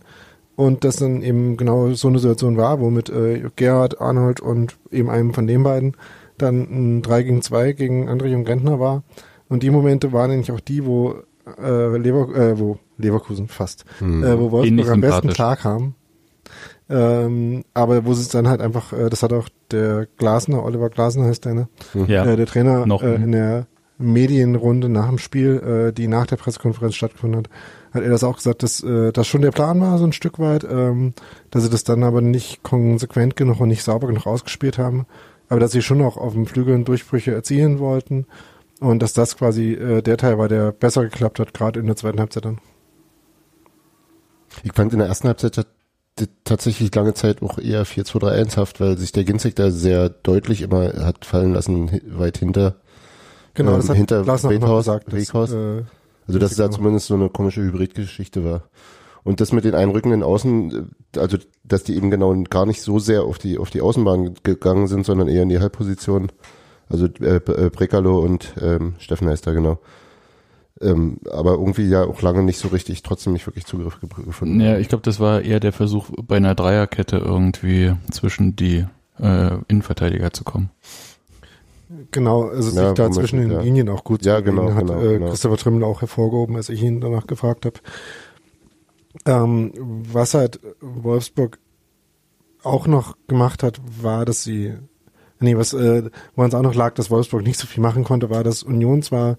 und 0.55 0.83
das 0.83 0.97
dann 0.97 1.21
eben 1.21 1.57
genau 1.57 1.91
so 1.93 2.07
eine 2.07 2.19
Situation 2.19 2.57
war, 2.57 2.79
wo 2.79 2.89
mit 2.89 3.09
äh, 3.09 3.43
Gerhard, 3.55 3.99
Arnold 3.99 4.39
und 4.39 4.77
eben 4.91 5.09
einem 5.09 5.33
von 5.33 5.47
den 5.47 5.63
beiden 5.63 5.95
dann 6.37 6.61
ein 6.97 7.01
3 7.01 7.23
gegen 7.23 7.41
2 7.41 7.71
gegen 7.73 8.09
André 8.09 8.35
und 8.35 8.47
Rentner 8.47 8.79
war. 8.79 9.03
Und 9.47 9.63
die 9.63 9.69
Momente 9.69 10.11
waren 10.11 10.31
eigentlich 10.31 10.51
auch 10.51 10.59
die, 10.59 10.85
wo 10.85 11.15
äh, 11.61 11.97
Lever 11.97 12.35
äh, 12.35 12.59
wo 12.59 12.77
Leverkusen 12.97 13.47
fast, 13.47 13.85
Hm. 13.99 14.23
äh, 14.23 14.39
wo 14.39 14.51
Wolfsburg 14.51 14.89
am 14.89 15.01
besten 15.01 15.27
klar 15.29 15.55
kam. 15.55 15.93
Ähm, 16.87 17.63
aber 17.73 18.05
wo 18.05 18.13
sie 18.13 18.21
es 18.21 18.29
dann 18.29 18.47
halt 18.47 18.61
einfach, 18.61 18.93
äh, 18.93 19.09
das 19.09 19.23
hat 19.23 19.33
auch 19.33 19.49
der 19.71 20.07
Glasner, 20.17 20.63
Oliver 20.63 20.89
Glasner 20.89 21.25
heißt 21.25 21.45
der, 21.45 21.53
ne? 21.55 21.67
Ja. 22.07 22.25
äh, 22.25 22.35
der 22.35 22.45
Trainer 22.45 22.85
Noch, 22.85 23.01
äh, 23.01 23.15
in 23.15 23.31
der 23.31 23.65
Medienrunde 23.97 24.89
nach 24.89 25.07
dem 25.09 25.17
Spiel, 25.17 25.87
äh, 25.89 25.93
die 25.93 26.07
nach 26.07 26.27
der 26.27 26.35
Pressekonferenz 26.35 26.95
stattgefunden 26.95 27.39
hat, 27.39 27.49
hat 27.95 28.03
er 28.03 28.09
das 28.09 28.23
auch 28.23 28.35
gesagt, 28.37 28.61
dass 28.61 28.83
äh, 28.83 29.11
das 29.11 29.25
schon 29.25 29.41
der 29.41 29.51
Plan 29.51 29.81
war, 29.81 29.97
so 29.97 30.05
ein 30.05 30.13
Stück 30.13 30.37
weit, 30.37 30.63
ähm, 30.69 31.13
dass 31.49 31.63
sie 31.63 31.69
das 31.69 31.83
dann 31.83 32.03
aber 32.03 32.21
nicht 32.21 32.61
konsequent 32.61 33.35
genug 33.35 33.59
und 33.61 33.69
nicht 33.69 33.83
sauber 33.83 34.07
genug 34.07 34.27
ausgespielt 34.27 34.77
haben, 34.77 35.05
aber 35.49 35.59
dass 35.59 35.71
sie 35.71 35.81
schon 35.81 36.01
auch 36.01 36.17
auf 36.17 36.33
dem 36.33 36.45
Flügeln 36.45 36.85
Durchbrüche 36.85 37.33
erzielen 37.33 37.79
wollten 37.79 38.27
und 38.79 39.01
dass 39.01 39.13
das 39.13 39.37
quasi 39.37 39.73
äh, 39.73 40.01
der 40.01 40.17
Teil 40.17 40.37
war, 40.37 40.47
der 40.47 40.71
besser 40.71 41.03
geklappt 41.03 41.39
hat, 41.39 41.53
gerade 41.53 41.79
in 41.79 41.87
der 41.87 41.95
zweiten 41.95 42.19
Halbzeit 42.19 42.45
dann. 42.45 42.59
Ich 44.63 44.73
fand 44.73 44.93
in 44.93 44.99
der 44.99 45.07
ersten 45.07 45.27
Halbzeit 45.27 45.57
hat 45.57 45.67
tatsächlich 46.45 46.93
lange 46.95 47.13
Zeit 47.13 47.41
auch 47.41 47.57
eher 47.59 47.85
4-2-3-1 47.85 48.55
haft, 48.57 48.79
weil 48.79 48.97
sich 48.97 49.11
der 49.11 49.25
Ginzek 49.25 49.55
da 49.55 49.69
sehr 49.69 50.07
deutlich 50.09 50.61
immer 50.61 50.93
hat 51.05 51.25
fallen 51.25 51.53
lassen, 51.53 51.91
weit 52.17 52.37
hinter. 52.37 52.75
Genau, 53.53 53.71
Ähm, 53.71 53.77
das 53.77 53.89
hat 53.89 53.97
hinter 53.97 54.21
auch 54.21 54.25
noch 54.25 54.49
Weghaus- 54.49 54.77
gesagt. 54.85 55.11
dass, 55.13 55.51
äh, 55.51 55.83
Also 56.27 56.39
dass 56.39 56.51
es 56.51 56.57
da 56.57 56.71
zumindest 56.71 57.07
so 57.07 57.13
eine 57.15 57.29
komische 57.29 57.61
Hybridgeschichte 57.61 58.43
war. 58.43 58.63
Und 59.23 59.41
das 59.41 59.51
mit 59.51 59.63
den 59.65 59.73
einrückenden 59.73 60.21
Außen, 60.21 60.89
äh, 61.15 61.19
also 61.19 61.37
dass 61.63 61.83
die 61.83 61.95
eben 61.95 62.11
genau 62.11 62.35
gar 62.49 62.65
nicht 62.65 62.81
so 62.81 62.99
sehr 62.99 63.23
auf 63.23 63.37
die 63.37 63.57
auf 63.57 63.69
die 63.69 63.81
Außenbahn 63.81 64.35
gegangen 64.43 64.87
sind, 64.87 65.05
sondern 65.05 65.27
eher 65.27 65.43
in 65.43 65.49
die 65.49 65.59
Halbposition. 65.59 66.31
Also 66.89 67.07
äh, 67.21 67.37
äh, 67.37 67.69
Brekalo 67.69 68.19
und 68.19 68.53
ähm, 68.61 68.95
Steffen 68.99 69.27
heißt 69.27 69.47
da 69.47 69.53
genau. 69.53 69.79
Ähm, 70.81 71.19
aber 71.31 71.53
irgendwie 71.53 71.87
ja 71.87 72.03
auch 72.03 72.21
lange 72.21 72.43
nicht 72.43 72.59
so 72.59 72.67
richtig, 72.67 73.01
trotzdem 73.01 73.33
nicht 73.33 73.47
wirklich 73.47 73.65
Zugriff 73.65 73.99
ge 74.01 74.09
gefunden. 74.23 74.59
Ja, 74.59 74.77
ich 74.77 74.89
glaube, 74.89 75.03
das 75.03 75.19
war 75.19 75.41
eher 75.41 75.61
der 75.61 75.71
Versuch, 75.71 76.09
bei 76.21 76.35
einer 76.35 76.53
Dreierkette 76.53 77.17
irgendwie 77.17 77.93
zwischen 78.11 78.55
die 78.57 78.85
äh, 79.17 79.57
Innenverteidiger 79.67 80.33
zu 80.33 80.43
kommen. 80.43 80.69
Genau, 82.11 82.43
also 82.43 82.69
sich 82.69 82.79
Ja, 82.79 82.93
da 82.93 83.11
zwischen 83.11 83.39
den 83.39 83.51
ja. 83.51 83.61
Linien 83.61 83.89
auch 83.89 84.03
gut 84.03 84.25
Ja, 84.25 84.37
zu 84.37 84.43
genau, 84.43 84.73
hat 84.73 84.87
genau, 84.87 85.01
äh, 85.01 85.13
genau. 85.13 85.29
Christopher 85.29 85.57
Trimmel 85.57 85.83
auch 85.83 86.01
hervorgehoben, 86.01 86.55
als 86.55 86.69
ich 86.69 86.81
ihn 86.81 87.01
danach 87.01 87.27
gefragt 87.27 87.65
habe. 87.65 87.79
Ähm, 89.25 89.71
was 89.77 90.33
halt 90.33 90.59
Wolfsburg 90.81 91.59
auch 92.63 92.87
noch 92.87 93.15
gemacht 93.27 93.63
hat, 93.63 93.79
war, 94.01 94.25
dass 94.25 94.43
sie, 94.43 94.73
nee, 95.39 95.55
was 95.55 95.73
äh, 95.73 96.09
woran 96.35 96.49
es 96.49 96.55
auch 96.55 96.63
noch 96.63 96.75
lag, 96.75 96.95
dass 96.95 97.11
Wolfsburg 97.11 97.43
nicht 97.43 97.59
so 97.59 97.67
viel 97.67 97.81
machen 97.81 98.03
konnte, 98.03 98.29
war, 98.29 98.43
dass 98.43 98.63
Union 98.63 99.01
zwar 99.03 99.37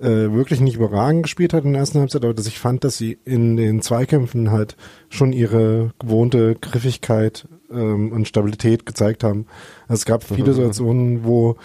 äh, 0.00 0.32
wirklich 0.32 0.60
nicht 0.60 0.76
überragend 0.76 1.22
gespielt 1.22 1.52
hat 1.52 1.64
in 1.64 1.72
der 1.72 1.80
ersten 1.80 2.00
Halbzeit, 2.00 2.24
aber 2.24 2.34
dass 2.34 2.46
ich 2.46 2.58
fand, 2.58 2.84
dass 2.84 2.98
sie 2.98 3.18
in 3.24 3.56
den 3.56 3.80
Zweikämpfen 3.80 4.50
halt 4.50 4.76
schon 5.08 5.32
ihre 5.32 5.92
gewohnte 6.00 6.56
Griffigkeit 6.60 7.46
ähm, 7.70 8.12
und 8.12 8.28
Stabilität 8.28 8.86
gezeigt 8.86 9.22
haben. 9.24 9.46
Also 9.88 10.00
es 10.00 10.04
gab 10.04 10.24
viele 10.24 10.52
Situationen, 10.52 11.24
wo 11.24 11.56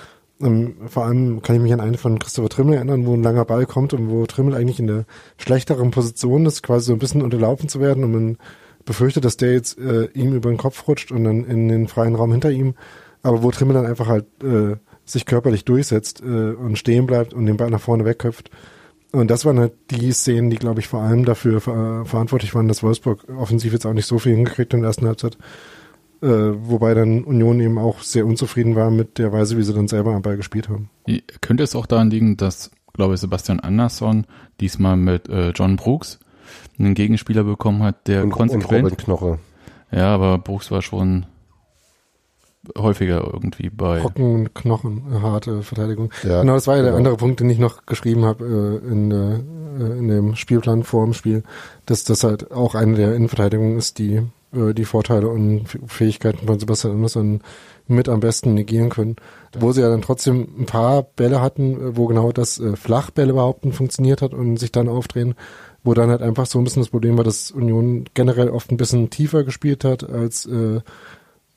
ähm, 0.42 0.76
vor 0.88 1.06
allem 1.06 1.42
kann 1.42 1.56
ich 1.56 1.62
mich 1.62 1.74
an 1.74 1.80
eine 1.80 1.98
von 1.98 2.20
Christopher 2.20 2.50
Trimmel 2.50 2.76
erinnern, 2.76 3.06
wo 3.06 3.14
ein 3.14 3.24
langer 3.24 3.46
Ball 3.46 3.66
kommt 3.66 3.94
und 3.94 4.10
wo 4.10 4.26
Trimmel 4.26 4.56
eigentlich 4.56 4.80
in 4.80 4.88
der 4.88 5.06
schlechteren 5.38 5.92
Position 5.92 6.46
ist, 6.46 6.64
quasi 6.64 6.88
so 6.88 6.94
ein 6.94 7.00
bisschen 7.00 7.22
unterlaufen 7.22 7.70
zu 7.70 7.80
werden 7.80 8.04
und 8.04 8.12
man 8.12 8.38
befürchtet, 8.86 9.26
dass 9.26 9.38
der 9.38 9.54
jetzt 9.54 9.78
äh, 9.80 10.06
ihm 10.14 10.34
über 10.34 10.50
den 10.50 10.58
Kopf 10.58 10.88
rutscht 10.88 11.12
und 11.12 11.24
dann 11.24 11.44
in 11.44 11.68
den 11.68 11.88
freien 11.88 12.16
Raum 12.16 12.32
hinter 12.32 12.52
ihm, 12.52 12.76
aber 13.22 13.44
wo 13.44 13.52
Trimmel 13.52 13.76
dann 13.76 13.86
einfach 13.86 14.08
halt 14.08 14.26
äh, 14.44 14.78
sich 15.06 15.26
körperlich 15.26 15.66
durchsetzt 15.66 16.22
äh, 16.22 16.54
und 16.54 16.78
stehen 16.78 17.06
bleibt 17.06 17.34
und 17.34 17.46
den 17.46 17.58
Ball 17.58 17.70
nach 17.70 17.82
vorne 17.82 18.06
wegköpft. 18.06 18.50
Und 19.12 19.32
das 19.32 19.44
waren 19.44 19.60
halt 19.60 19.74
die 19.90 20.12
Szenen, 20.12 20.52
die, 20.52 20.58
glaube 20.58 20.80
ich, 20.80 20.88
vor 20.88 21.02
allem 21.02 21.26
dafür 21.26 21.62
ver 21.62 22.06
verantwortlich 22.06 22.54
waren, 22.54 22.68
dass 22.68 22.84
Wolfsburg 22.84 23.28
offensiv 23.30 23.74
jetzt 23.74 23.88
auch 23.88 23.94
nicht 23.94 24.06
so 24.06 24.20
viel 24.20 24.36
hingekriegt 24.36 24.74
in 24.74 24.82
der 24.82 24.90
ersten 24.90 25.08
Halbzeit. 25.08 25.38
Äh, 26.22 26.28
wobei 26.28 26.94
dann 26.94 27.24
Union 27.24 27.62
eben 27.62 27.78
auch 27.78 28.02
sehr 28.02 28.26
unzufrieden 28.26 28.76
war 28.76 28.92
mit 28.92 29.18
der 29.18 29.32
Weise, 29.32 29.58
wie 29.58 29.64
sie 29.64 29.74
dann 29.74 29.88
selber 29.88 30.14
am 30.14 30.22
Ball 30.22 30.36
gespielt 30.36 30.68
haben. 30.68 30.90
Könnte 31.42 31.64
es 31.64 31.76
auch 31.76 31.86
daran 31.86 32.10
liegen, 32.10 32.36
dass, 32.36 32.72
glaube 32.94 33.14
ich, 33.14 33.22
Sebastian 33.22 33.62
Andersson 33.62 34.26
diesmal 34.60 34.98
mit 34.98 35.30
äh, 35.30 35.52
John 35.52 35.78
Brooks 35.78 36.20
einen 36.78 36.94
Gegenspieler 36.94 37.44
bekommen 37.44 37.84
hat, 37.84 38.08
der 38.08 38.24
Und, 38.24 38.32
und 38.32 38.38
konsequent. 38.38 38.84
Robin 38.86 38.98
Knoche. 38.98 39.40
ja, 39.92 40.14
aber 40.14 40.38
Brooks 40.40 40.72
war 40.72 40.82
schon 40.82 41.26
häufiger 42.78 43.24
irgendwie 43.34 43.70
bei. 43.70 44.00
Trocken, 44.00 44.54
Knochen, 44.54 45.04
äh, 45.12 45.22
harte 45.22 45.64
Verteidigung. 45.64 46.12
Ja, 46.24 46.42
genau, 46.42 46.56
das 46.56 46.68
war 46.68 46.76
ja 46.76 46.82
der 46.82 46.92
genau. 46.92 46.98
andere 46.98 47.18
Punkt, 47.18 47.40
den 47.40 47.50
ich 47.50 47.60
noch 47.60 47.86
geschrieben 47.86 48.26
habe 48.26 48.82
äh, 48.84 48.92
in, 48.92 49.10
der, 49.10 49.40
äh, 49.80 49.98
in 49.98 50.08
dem 50.08 50.36
Spielplan 50.36 50.84
vor 50.84 51.06
dem 51.06 51.14
Spiel, 51.14 51.44
dass 51.86 52.04
das 52.04 52.24
halt 52.24 52.52
auch 52.52 52.76
eine 52.76 52.96
der 52.96 53.16
Innenverteidigungen 53.16 53.78
ist, 53.78 54.00
die 54.00 54.22
äh, 54.54 54.74
die 54.74 54.86
Vorteile 54.86 55.28
und 55.28 55.66
Fähigkeiten 55.88 56.48
von 56.48 56.60
Sebastian 56.60 56.96
Andersson 56.96 57.42
mit 57.88 58.08
am 58.08 58.20
besten 58.20 58.54
negieren 58.54 58.90
können. 58.90 59.16
Wo 59.58 59.72
sie 59.72 59.82
ja 59.82 59.90
dann 59.90 60.02
trotzdem 60.02 60.48
ein 60.60 60.66
paar 60.66 61.04
Bälle 61.04 61.42
hatten, 61.42 61.74
äh, 61.74 61.98
wo 61.98 62.08
genau 62.08 62.32
das 62.32 62.60
äh, 62.60 62.76
Flachbälle 62.76 63.34
behaupten 63.34 63.74
funktioniert 63.74 64.22
hat 64.22 64.34
und 64.34 64.58
sich 64.58 64.72
dann 64.72 64.90
aufdrehen, 64.90 65.36
wo 65.84 65.94
dann 65.94 66.10
halt 66.10 66.22
einfach 66.22 66.46
so 66.46 66.60
ein 66.60 66.64
bisschen 66.64 66.82
das 66.82 66.90
Problem 66.90 67.18
war, 67.18 67.24
dass 67.24 67.52
Union 67.52 68.06
generell 68.14 68.50
oft 68.50 68.72
ein 68.72 68.78
bisschen 68.78 69.10
tiefer 69.10 69.44
gespielt 69.44 69.84
hat 69.84 70.08
als 70.10 70.46
äh, 70.46 70.82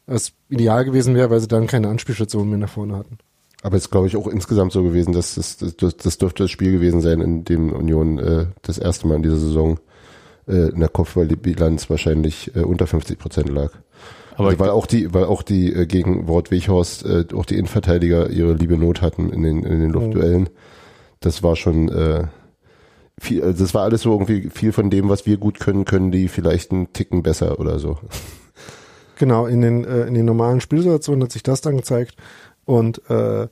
was 0.07 0.33
ideal 0.49 0.85
gewesen 0.85 1.15
wäre, 1.15 1.31
weil 1.31 1.41
sie 1.41 1.49
dann 1.49 1.67
keine 1.67 1.89
Anspielstation 1.89 2.49
mehr 2.49 2.59
nach 2.59 2.69
vorne 2.71 2.97
hatten. 2.97 3.19
Aber 3.63 3.77
es 3.77 3.85
ist, 3.85 3.91
glaube 3.91 4.09
ich, 4.09 4.17
auch 4.17 4.27
insgesamt 4.27 4.73
so 4.73 4.83
gewesen, 4.83 5.13
dass 5.13 5.37
das, 5.37 5.57
das, 5.57 5.77
das, 5.77 5.97
das 5.97 6.19
dürfte 6.19 6.43
das 6.45 6.51
Spiel 6.51 6.73
gewesen 6.73 7.01
sein, 7.01 7.21
in 7.21 7.45
dem 7.45 7.73
Union 7.73 8.19
äh, 8.19 8.47
das 8.63 8.79
erste 8.79 9.07
Mal 9.07 9.17
in 9.17 9.23
dieser 9.23 9.39
Saison 9.39 9.79
äh, 10.47 10.71
in 10.71 10.81
der 10.81 10.89
Kopfballbilanz 10.89 11.89
wahrscheinlich 11.91 12.55
äh, 12.55 12.61
unter 12.61 12.87
50 12.87 13.19
Prozent 13.19 13.49
lag. 13.49 13.73
Aber 14.37 14.49
also, 14.49 14.61
weil 14.61 14.71
auch 14.71 14.87
die, 14.87 15.13
weil 15.13 15.25
auch 15.25 15.43
die 15.43 15.73
äh, 15.73 15.87
gegen 15.87 16.27
Wort 16.27 16.51
Weghorst, 16.51 17.05
äh, 17.05 17.25
auch 17.35 17.45
die 17.45 17.57
Innenverteidiger 17.57 18.31
ihre 18.31 18.55
liebe 18.55 18.77
Not 18.77 19.03
hatten 19.03 19.31
in 19.31 19.43
den, 19.43 19.63
in 19.65 19.81
den 19.81 19.91
Luftduellen. 19.91 20.49
Das 21.21 21.43
war 21.43 21.57
schon 21.57 21.89
äh, 21.89 22.25
viel, 23.21 23.43
also 23.43 23.63
das 23.63 23.75
war 23.75 23.85
alles 23.85 24.03
so 24.03 24.13
irgendwie 24.13 24.51
viel 24.51 24.73
von 24.73 24.91
dem, 24.91 25.09
was 25.09 25.27
wir 25.27 25.37
gut 25.37 25.61
können, 25.61 25.85
können 25.85 26.11
die 26.11 26.29
vielleicht 26.29 26.73
einen 26.73 26.93
Ticken 26.93 27.23
besser 27.23 27.59
oder 27.61 27.79
so. 27.79 27.99
Genau, 29.19 29.47
in 29.47 29.61
den, 29.61 29.85
äh, 29.85 30.07
in 30.07 30.15
den 30.15 30.25
normalen 30.25 30.61
Spielsituationen 30.61 31.23
hat 31.23 31.31
sich 31.31 31.45
das 31.45 31.61
dann 31.61 31.77
gezeigt. 31.77 32.17
Und 32.65 33.09
äh, 33.09 33.47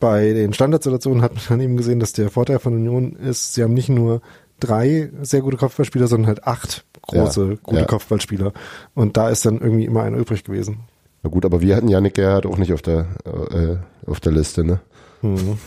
bei 0.00 0.32
den 0.32 0.52
Standardsituationen 0.52 1.22
hat 1.22 1.34
man 1.34 1.44
dann 1.48 1.60
eben 1.60 1.76
gesehen, 1.76 2.00
dass 2.00 2.12
der 2.12 2.28
Vorteil 2.28 2.58
von 2.58 2.74
Union 2.74 3.12
ist, 3.12 3.54
sie 3.54 3.62
haben 3.62 3.74
nicht 3.74 3.88
nur 3.88 4.20
drei 4.60 5.10
sehr 5.22 5.40
gute 5.42 5.56
Kopfballspieler, 5.56 6.06
sondern 6.06 6.28
halt 6.28 6.44
acht 6.44 6.84
große, 7.02 7.48
Ja, 7.50 7.56
gute 7.62 7.80
ja. 7.80 7.84
Kopfballspieler. 7.86 8.52
Und 8.94 9.16
da 9.16 9.28
ist 9.28 9.44
dann 9.46 9.60
irgendwie 9.60 9.84
immer 9.84 10.02
einer 10.02 10.18
übrig 10.18 10.44
gewesen. 10.44 10.80
Na 11.22 11.30
gut, 11.30 11.44
aber 11.44 11.60
wir 11.60 11.76
hatten 11.76 11.88
Yannick 11.88 12.14
Gerhardt 12.14 12.46
auch 12.46 12.58
nicht 12.58 12.72
auf 12.72 12.82
der 12.82 13.06
äh, 13.24 13.76
auf 14.08 14.20
der 14.20 14.32
Liste, 14.32 14.64
ne? 14.64 14.80
Mhm. 15.22 15.58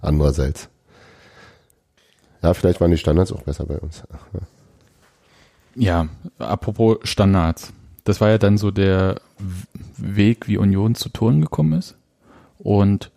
Andererseits. 0.00 0.68
Ja, 2.42 2.54
vielleicht 2.54 2.80
waren 2.80 2.90
die 2.90 2.98
Standards 2.98 3.32
auch 3.32 3.42
besser 3.42 3.66
bei 3.66 3.78
uns. 3.78 4.04
Ja, 5.74 6.08
apropos 6.38 6.98
Standards. 7.02 7.72
Das 8.04 8.20
war 8.20 8.30
ja 8.30 8.38
dann 8.38 8.58
so 8.58 8.70
der 8.70 9.20
Weg, 9.96 10.48
wie 10.48 10.56
Union 10.56 10.94
zu 10.94 11.08
Toren 11.08 11.40
gekommen 11.40 11.72
ist. 11.72 11.96
Und 12.58 13.10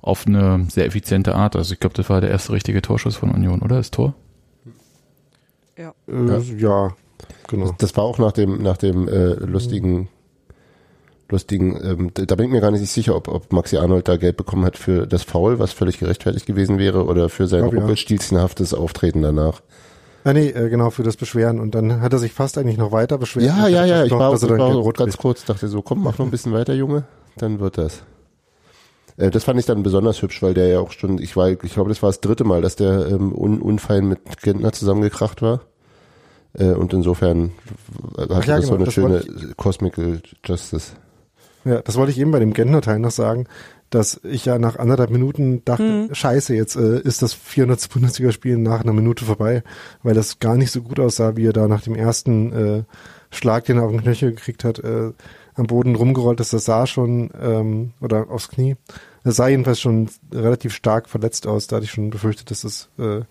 auf 0.00 0.26
eine 0.26 0.66
sehr 0.68 0.86
effiziente 0.86 1.34
Art. 1.34 1.54
Also 1.54 1.74
ich 1.74 1.80
glaube, 1.80 1.94
das 1.94 2.10
war 2.10 2.20
der 2.20 2.30
erste 2.30 2.52
richtige 2.52 2.82
Torschuss 2.82 3.16
von 3.16 3.30
Union, 3.30 3.60
oder? 3.60 3.76
Das 3.76 3.90
Tor? 3.90 4.14
Äh, 5.76 6.38
ja. 6.58 6.94
genau. 7.48 7.74
Das 7.78 7.96
war 7.96 8.04
auch 8.04 8.18
nach 8.18 8.32
dem 8.32 8.62
nach 8.62 8.76
dem 8.76 9.08
äh, 9.08 9.34
lustigen 9.34 10.08
lustigen. 11.32 11.80
Ähm, 11.82 12.10
da 12.14 12.36
bin 12.36 12.46
ich 12.46 12.52
mir 12.52 12.60
gar 12.60 12.70
nicht 12.70 12.86
sicher, 12.88 13.16
ob, 13.16 13.26
ob 13.26 13.52
Maxi 13.52 13.78
Arnold 13.78 14.06
da 14.06 14.16
Geld 14.16 14.36
bekommen 14.36 14.64
hat 14.64 14.76
für 14.76 15.06
das 15.06 15.24
Foul, 15.24 15.58
was 15.58 15.72
völlig 15.72 15.98
gerechtfertigt 15.98 16.46
gewesen 16.46 16.78
wäre, 16.78 17.06
oder 17.06 17.28
für 17.28 17.48
sein 17.48 17.62
Glaub, 17.70 17.72
ja. 17.74 18.78
Auftreten 18.78 19.22
danach. 19.22 19.62
Ah, 20.24 20.32
nee, 20.32 20.50
äh, 20.50 20.68
genau, 20.68 20.90
für 20.90 21.02
das 21.02 21.16
Beschweren. 21.16 21.58
Und 21.58 21.74
dann 21.74 22.00
hat 22.00 22.12
er 22.12 22.20
sich 22.20 22.32
fast 22.32 22.56
eigentlich 22.56 22.78
noch 22.78 22.92
weiter 22.92 23.18
beschwert. 23.18 23.46
Ja, 23.46 23.66
ja, 23.66 23.84
ja. 23.84 24.04
Ich 24.04 24.10
dachte 24.10 24.20
war, 24.20 24.34
ich 24.34 24.42
war 24.42 24.92
ganz 24.92 25.14
kriegt. 25.14 25.18
kurz, 25.18 25.44
dachte 25.44 25.66
so, 25.66 25.82
komm, 25.82 26.02
mach 26.04 26.18
noch 26.18 26.26
ein 26.26 26.30
bisschen 26.30 26.52
weiter, 26.52 26.74
Junge, 26.74 27.04
dann 27.38 27.58
wird 27.58 27.78
das. 27.78 28.02
Äh, 29.16 29.30
Das 29.30 29.44
fand 29.44 29.58
ich 29.60 29.66
dann 29.66 29.82
besonders 29.82 30.22
hübsch, 30.22 30.42
weil 30.42 30.54
der 30.54 30.68
ja 30.68 30.80
auch 30.80 30.92
schon, 30.92 31.18
ich 31.18 31.36
war, 31.36 31.48
ich 31.50 31.58
glaube, 31.58 31.88
das 31.90 32.02
war 32.02 32.08
das 32.10 32.20
dritte 32.20 32.44
Mal, 32.44 32.62
dass 32.62 32.76
der 32.76 33.06
ähm, 33.08 33.32
un, 33.34 33.60
unfein 33.60 34.08
mit 34.08 34.20
Gentner 34.42 34.72
zusammengekracht 34.72 35.42
war. 35.42 35.60
Äh, 36.54 36.72
und 36.72 36.92
insofern 36.92 37.52
hatte 38.18 38.34
Ach 38.34 38.44
ja, 38.44 38.56
das 38.56 38.66
so 38.66 38.72
genau, 38.72 38.76
eine 38.76 38.84
das 38.84 38.94
schöne 38.94 39.08
wollte 39.14 39.54
Cosmical 39.56 40.20
Justice. 40.44 40.92
Ja, 41.64 41.80
das 41.80 41.96
wollte 41.96 42.12
ich 42.12 42.18
eben 42.18 42.30
bei 42.32 42.40
dem 42.40 42.52
Gentner-Teil 42.54 42.98
noch 42.98 43.12
sagen, 43.12 43.46
dass 43.88 44.20
ich 44.24 44.46
ja 44.46 44.58
nach 44.58 44.76
anderthalb 44.78 45.10
Minuten 45.10 45.64
dachte, 45.64 46.08
Hm. 46.08 46.08
scheiße, 46.14 46.54
jetzt 46.54 46.76
äh, 46.76 46.98
ist 47.00 47.22
das 47.22 47.34
400. 47.34 47.88
Bundesligaspiel 47.90 48.56
nach 48.58 48.80
einer 48.80 48.92
Minute 48.94 49.24
vorbei, 49.24 49.62
weil 50.02 50.14
das 50.14 50.38
gar 50.40 50.56
nicht 50.56 50.72
so 50.72 50.82
gut 50.82 50.98
aussah, 50.98 51.36
wie 51.36 51.46
er 51.46 51.52
da 51.52 51.68
nach 51.68 51.82
dem 51.82 51.94
ersten 51.94 52.52
äh, 52.52 52.82
Schlag, 53.30 53.64
den 53.66 53.76
er 53.78 53.84
auf 53.84 53.90
den 53.92 54.00
Knöchel 54.02 54.30
gekriegt 54.32 54.64
hat, 54.64 54.78
äh, 54.80 55.12
am 55.54 55.66
Boden 55.66 55.94
rumgerollt 55.94 56.40
ist. 56.40 56.52
Das 56.52 56.64
sah 56.64 56.86
schon, 56.86 57.30
ähm, 57.40 57.92
oder 58.00 58.30
aufs 58.30 58.48
Knie, 58.48 58.76
das 59.24 59.36
sah 59.36 59.48
jedenfalls 59.48 59.80
schon 59.80 60.08
relativ 60.32 60.74
stark 60.74 61.08
verletzt 61.08 61.46
aus. 61.46 61.66
Da 61.66 61.76
hatte 61.76 61.84
ich 61.84 61.90
schon 61.90 62.10
befürchtet, 62.10 62.50
dass 62.50 62.64
es 62.64 62.88
äh, 62.98 63.22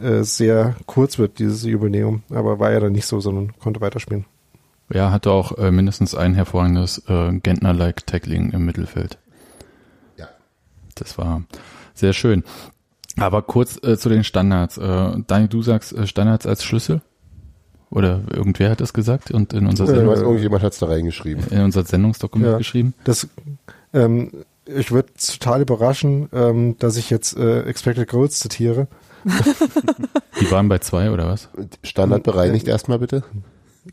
äh, 0.00 0.22
sehr 0.22 0.76
kurz 0.86 1.18
wird, 1.18 1.38
dieses 1.38 1.64
Jubiläum. 1.64 2.22
Aber 2.30 2.58
war 2.58 2.72
ja 2.72 2.80
dann 2.80 2.92
nicht 2.92 3.06
so, 3.06 3.20
sondern 3.20 3.56
konnte 3.58 3.80
weiterspielen. 3.80 4.26
Ja, 4.92 5.10
hatte 5.10 5.30
auch 5.30 5.56
äh, 5.58 5.70
mindestens 5.70 6.14
ein 6.14 6.34
hervorragendes 6.34 7.02
äh, 7.08 7.32
Gentner-like 7.32 8.06
Tackling 8.06 8.50
im 8.50 8.66
Mittelfeld. 8.66 9.18
Ja. 10.16 10.28
Das 10.94 11.16
war 11.16 11.42
sehr 11.94 12.12
schön. 12.12 12.44
Aber 13.16 13.42
kurz 13.42 13.78
äh, 13.82 13.96
zu 13.96 14.08
den 14.08 14.24
Standards. 14.24 14.76
Äh, 14.76 15.22
Daniel, 15.26 15.48
du 15.48 15.62
sagst 15.62 15.92
äh, 15.92 16.06
Standards 16.06 16.46
als 16.46 16.64
Schlüssel? 16.64 17.00
Oder 17.94 18.22
irgendwer 18.30 18.70
hat 18.70 18.80
das 18.80 18.92
gesagt 18.92 19.30
und 19.30 19.52
in 19.54 19.66
unser, 19.66 19.84
Äh, 19.84 19.86
Ich 19.86 19.94
Sendung, 19.94 20.12
weiß, 20.12 20.20
irgendjemand 20.20 20.62
hat's 20.62 20.78
da 20.80 20.86
reingeschrieben. 20.86 21.44
in 21.50 21.60
unser 21.62 21.84
Sendungsdokument 21.84 22.50
Ja. 22.52 22.58
geschrieben? 22.58 22.92
Das, 23.04 23.28
ähm, 23.92 24.30
ich 24.66 24.90
würde 24.92 25.08
total 25.14 25.62
überraschen, 25.62 26.28
ähm, 26.32 26.76
dass 26.78 26.96
ich 26.96 27.08
jetzt 27.10 27.36
äh, 27.36 27.62
Expected 27.62 28.08
Goals 28.08 28.40
zitiere. 28.40 28.88
Die 30.40 30.50
waren 30.50 30.68
bei 30.68 30.78
zwei 30.78 31.10
oder 31.10 31.26
was? 31.28 31.48
Standard 31.82 32.22
bereinigt 32.24 32.68
erstmal 32.68 32.98
bitte. 32.98 33.22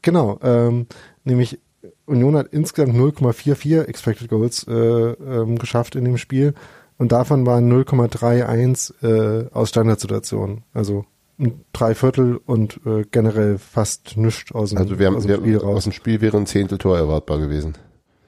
Genau, 0.01 0.39
ähm, 0.41 0.87
nämlich 1.23 1.59
Union 2.05 2.35
hat 2.35 2.47
insgesamt 2.51 2.95
0,44 2.95 3.83
Expected 3.87 4.29
Goals 4.29 4.65
äh, 4.67 4.71
ähm, 4.73 5.57
geschafft 5.57 5.95
in 5.95 6.05
dem 6.05 6.17
Spiel 6.17 6.53
und 6.97 7.11
davon 7.11 7.45
waren 7.45 7.71
0,31 7.71 8.93
äh, 9.03 9.47
aus 9.53 9.69
Standardsituationen. 9.69 10.63
Also 10.73 11.05
ein 11.41 11.61
Dreiviertel 11.73 12.37
und 12.45 12.79
äh, 12.85 13.03
generell 13.09 13.57
fast 13.57 14.15
nichts 14.15 14.51
aus 14.51 14.69
dem, 14.69 14.77
Also 14.77 14.99
wir 14.99 15.07
haben, 15.07 15.15
aus 15.15 15.23
dem 15.23 15.29
wir, 15.29 15.37
Spiel 15.37 15.57
aus 15.57 15.63
raus. 15.63 15.83
dem 15.85 15.91
Spiel 15.93 16.21
wäre 16.21 16.37
ein 16.37 16.45
Zehnteltor 16.45 16.97
erwartbar 16.97 17.39
gewesen. 17.39 17.73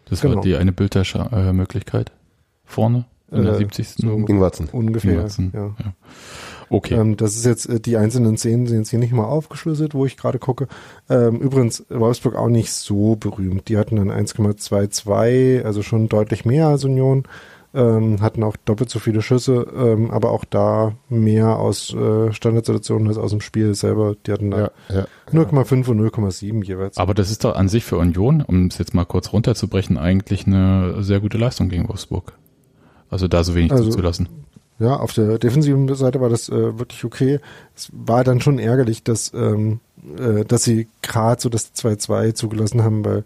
Das 0.05 0.21
Genau. 0.21 0.35
war 0.35 0.41
die 0.41 0.55
eine 0.55 0.71
Bildmöglichkeit. 0.73 2.11
Vorne 2.65 3.05
in 3.31 3.43
der 3.43 3.53
Äh, 3.53 3.57
70. 3.57 3.87
so 3.97 4.11
Ingwarzen. 4.27 4.67
Ungefähr, 4.71 5.13
Ingwertsen, 5.13 5.51
ja. 5.53 5.75
ja. 5.83 5.93
Okay. 6.69 6.95
Ähm, 6.95 7.17
das 7.17 7.35
ist 7.35 7.45
jetzt, 7.45 7.67
äh, 7.67 7.79
die 7.79 7.97
einzelnen 7.97 8.37
Szenen 8.37 8.67
sind 8.67 8.79
jetzt 8.79 8.89
hier 8.89 8.99
nicht 8.99 9.13
mal 9.13 9.25
aufgeschlüsselt, 9.25 9.93
wo 9.93 10.05
ich 10.05 10.17
gerade 10.17 10.39
gucke. 10.39 10.67
Ähm, 11.09 11.39
übrigens, 11.39 11.85
Wolfsburg 11.89 12.35
auch 12.35 12.49
nicht 12.49 12.71
so 12.71 13.15
berühmt. 13.15 13.69
Die 13.69 13.77
hatten 13.77 13.95
dann 13.97 14.09
1,22, 14.11 15.63
also 15.63 15.81
schon 15.83 16.09
deutlich 16.09 16.45
mehr 16.45 16.67
als 16.67 16.83
Union, 16.83 17.23
ähm, 17.73 18.21
hatten 18.21 18.43
auch 18.43 18.55
doppelt 18.65 18.89
so 18.89 18.99
viele 18.99 19.21
Schüsse, 19.21 19.65
ähm, 19.75 20.11
aber 20.11 20.31
auch 20.31 20.45
da 20.45 20.93
mehr 21.09 21.57
aus 21.57 21.93
äh, 21.93 22.31
Standardsituationen 22.31 23.07
als 23.07 23.17
aus 23.17 23.31
dem 23.31 23.41
Spiel 23.41 23.73
selber. 23.73 24.15
Die 24.27 24.31
hatten 24.31 24.51
da 24.51 24.71
Ja, 24.89 24.95
ja. 24.95 25.07
0,5 25.31 25.87
und 25.89 25.99
0,7 26.01 26.63
jeweils. 26.63 26.97
Aber 26.97 27.13
das 27.13 27.31
ist 27.31 27.43
doch 27.43 27.55
an 27.55 27.69
sich 27.69 27.83
für 27.83 27.97
Union, 27.97 28.41
um 28.45 28.67
es 28.67 28.77
jetzt 28.77 28.93
mal 28.93 29.05
kurz 29.05 29.33
runterzubrechen, 29.33 29.97
eigentlich 29.97 30.45
eine 30.45 31.01
sehr 31.03 31.19
gute 31.19 31.37
Leistung 31.37 31.69
gegen 31.69 31.87
Wolfsburg. 31.89 32.33
Also 33.09 33.27
da 33.27 33.43
so 33.43 33.55
wenig 33.55 33.71
Also- 33.71 33.85
zuzulassen. 33.85 34.29
Ja, 34.79 34.95
auf 34.97 35.13
der 35.13 35.37
defensiven 35.37 35.93
Seite 35.95 36.19
war 36.19 36.29
das 36.29 36.49
äh, 36.49 36.77
wirklich 36.79 37.05
okay. 37.05 37.39
Es 37.75 37.89
war 37.93 38.23
dann 38.23 38.41
schon 38.41 38.57
ärgerlich, 38.57 39.03
dass, 39.03 39.31
ähm, 39.33 39.79
äh, 40.17 40.43
dass 40.45 40.63
sie 40.63 40.87
gerade 41.03 41.39
so 41.39 41.47
das 41.47 41.73
2-2 41.75 42.33
zugelassen 42.33 42.83
haben, 42.83 43.05
weil 43.05 43.23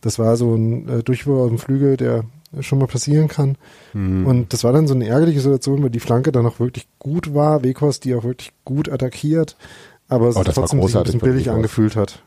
das 0.00 0.18
war 0.18 0.36
so 0.36 0.52
ein 0.54 0.88
äh, 0.88 1.02
Durchwurf 1.04 1.42
auf 1.42 1.48
dem 1.48 1.58
Flügel, 1.58 1.96
der 1.96 2.24
schon 2.60 2.78
mal 2.78 2.86
passieren 2.86 3.28
kann. 3.28 3.56
Mhm. 3.92 4.26
Und 4.26 4.52
das 4.52 4.64
war 4.64 4.72
dann 4.72 4.88
so 4.88 4.94
eine 4.94 5.06
ärgerliche 5.06 5.40
Situation, 5.40 5.82
weil 5.82 5.90
die 5.90 6.00
Flanke 6.00 6.32
dann 6.32 6.46
auch 6.46 6.58
wirklich 6.58 6.88
gut 6.98 7.34
war, 7.34 7.62
Weghorst 7.62 8.04
die 8.04 8.14
auch 8.14 8.24
wirklich 8.24 8.52
gut 8.64 8.90
attackiert, 8.90 9.56
aber 10.08 10.28
es 10.28 10.36
Oh, 10.36 10.42
das 10.42 10.56
war 10.56 10.64
trotzdem 10.64 10.82
sich 10.82 10.96
ein 10.96 11.02
bisschen 11.04 11.20
billig 11.20 11.50
angefühlt 11.50 11.96
hat. 11.96 12.22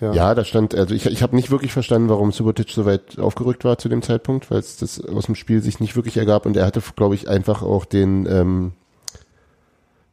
Ja, 0.00 0.34
da 0.34 0.44
stand, 0.44 0.74
also 0.74 0.94
ich, 0.94 1.04
ich 1.04 1.22
habe 1.22 1.36
nicht 1.36 1.50
wirklich 1.50 1.72
verstanden, 1.72 2.08
warum 2.08 2.32
Subotic 2.32 2.70
so 2.70 2.86
weit 2.86 3.18
aufgerückt 3.18 3.64
war 3.64 3.76
zu 3.76 3.90
dem 3.90 4.00
Zeitpunkt, 4.00 4.50
weil 4.50 4.58
es 4.58 4.78
das 4.78 5.04
aus 5.04 5.26
dem 5.26 5.34
Spiel 5.34 5.60
sich 5.60 5.78
nicht 5.78 5.94
wirklich 5.94 6.16
ergab 6.16 6.46
und 6.46 6.56
er 6.56 6.64
hatte, 6.64 6.82
glaube 6.96 7.14
ich, 7.14 7.28
einfach 7.28 7.62
auch 7.62 7.84
den, 7.84 8.24
ähm, 8.24 8.72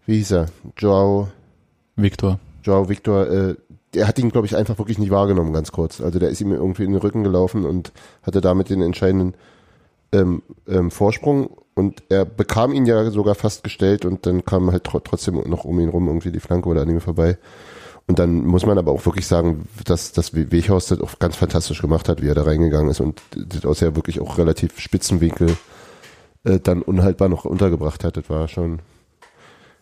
wie 0.05 0.17
hieß 0.17 0.31
er, 0.31 0.45
Joao, 0.77 1.29
Viktor. 1.95 2.39
Joao 2.63 2.89
Victor, 2.89 3.27
äh, 3.29 3.55
der 3.93 4.07
hat 4.07 4.19
ihn, 4.19 4.29
glaube 4.29 4.47
ich, 4.47 4.55
einfach 4.55 4.77
wirklich 4.77 4.99
nicht 4.99 5.11
wahrgenommen, 5.11 5.53
ganz 5.53 5.71
kurz. 5.71 6.01
Also 6.01 6.19
der 6.19 6.29
ist 6.29 6.41
ihm 6.41 6.51
irgendwie 6.51 6.83
in 6.83 6.91
den 6.91 7.01
Rücken 7.01 7.23
gelaufen 7.23 7.65
und 7.65 7.91
hatte 8.21 8.41
damit 8.41 8.69
den 8.69 8.81
entscheidenden 8.81 9.35
ähm, 10.11 10.43
ähm, 10.67 10.91
Vorsprung 10.91 11.49
und 11.73 12.03
er 12.09 12.25
bekam 12.25 12.73
ihn 12.73 12.85
ja 12.85 13.09
sogar 13.11 13.35
fast 13.35 13.63
gestellt 13.63 14.05
und 14.05 14.25
dann 14.25 14.43
kam 14.45 14.71
halt 14.71 14.83
tro 14.83 14.99
trotzdem 14.99 15.35
noch 15.35 15.63
um 15.63 15.79
ihn 15.79 15.89
rum 15.89 16.07
irgendwie 16.07 16.31
die 16.31 16.39
Flanke 16.39 16.69
oder 16.69 16.81
an 16.81 16.89
ihm 16.89 17.01
vorbei. 17.01 17.37
Und 18.07 18.19
dann 18.19 18.45
muss 18.45 18.65
man 18.65 18.77
aber 18.77 18.93
auch 18.93 19.05
wirklich 19.05 19.27
sagen, 19.27 19.67
dass, 19.83 20.13
dass 20.13 20.33
Weghorst 20.33 20.91
das 20.91 21.01
auch 21.01 21.19
ganz 21.19 21.35
fantastisch 21.35 21.81
gemacht 21.81 22.07
hat, 22.07 22.21
wie 22.21 22.29
er 22.29 22.35
da 22.35 22.43
reingegangen 22.43 22.89
ist 22.89 23.01
und 23.01 23.21
das 23.35 23.65
aus 23.65 23.81
ja 23.81 23.95
wirklich 23.95 24.21
auch 24.21 24.37
relativ 24.37 24.79
spitzen 24.79 25.19
Winkel 25.19 25.57
äh, 26.45 26.59
dann 26.59 26.81
unhaltbar 26.81 27.27
noch 27.27 27.43
untergebracht 27.43 28.05
hat. 28.05 28.15
Das 28.15 28.29
war 28.29 28.47
schon, 28.47 28.79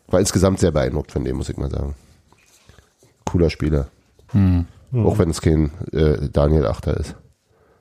war 0.08 0.20
insgesamt 0.20 0.60
sehr 0.60 0.72
beeindruckt 0.72 1.12
von 1.12 1.24
dem, 1.24 1.38
muss 1.38 1.50
ich 1.50 1.58
mal 1.58 1.70
sagen. 1.70 1.94
Cooler 3.26 3.52
Spieler. 3.52 3.90
Hm. 4.36 4.66
Auch 5.06 5.18
wenn 5.18 5.30
es 5.30 5.42
kein 5.42 5.72
äh, 5.92 6.30
Daniel 6.32 6.66
Achter 6.68 6.98
ist. 6.98 7.16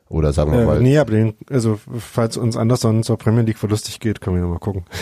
Oder 0.08 0.32
sagen 0.32 0.52
wir 0.52 0.60
Äh, 0.62 0.66
mal. 0.66 0.80
nee, 0.80 0.98
aber 0.98 1.10
den, 1.12 1.34
also 1.50 1.78
falls 1.98 2.36
uns 2.36 2.56
Anderson 2.56 3.02
zur 3.02 3.18
Premier 3.18 3.42
League 3.42 3.58
verlustig 3.58 4.00
geht, 4.00 4.20
können 4.20 4.36
wir 4.36 4.46
mal 4.46 4.58
gucken. 4.58 4.84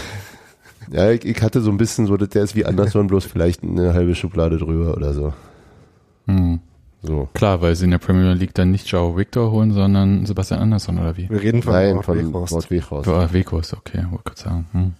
Ja, 0.90 1.10
ich, 1.10 1.24
ich 1.24 1.40
hatte 1.40 1.60
so 1.62 1.70
ein 1.70 1.76
bisschen 1.78 2.06
so, 2.06 2.16
der 2.16 2.42
ist 2.42 2.56
wie 2.56 2.66
Anderson, 2.66 3.06
bloß 3.06 3.24
vielleicht 3.24 3.62
eine 3.62 3.94
halbe 3.94 4.14
Schublade 4.16 4.58
drüber 4.58 4.94
oder 4.96 5.14
so. 5.14 5.32
Hm. 6.26 6.58
So. 7.02 7.28
Klar, 7.34 7.62
weil 7.62 7.76
sie 7.76 7.84
in 7.84 7.92
der 7.92 7.98
Premier 7.98 8.32
League 8.32 8.52
dann 8.52 8.72
nicht 8.72 8.88
Joao 8.88 9.16
Victor 9.16 9.52
holen, 9.52 9.70
sondern 9.72 10.26
Sebastian 10.26 10.60
Andersson 10.60 10.98
oder 10.98 11.16
wie? 11.16 11.30
Wir 11.30 11.40
reden 11.40 11.62
von 11.62 11.72
Nein, 11.72 11.96
Wout 11.96 12.02
von 12.02 12.18
Weghorst. 12.18 12.52
Wort 12.52 12.70
Weghorst. 12.70 13.32
Wekos, 13.32 13.74
okay, 13.74 14.04
wollte 14.10 14.24
gerade 14.24 14.40
sagen. 14.40 14.66
Hm. 14.72 14.92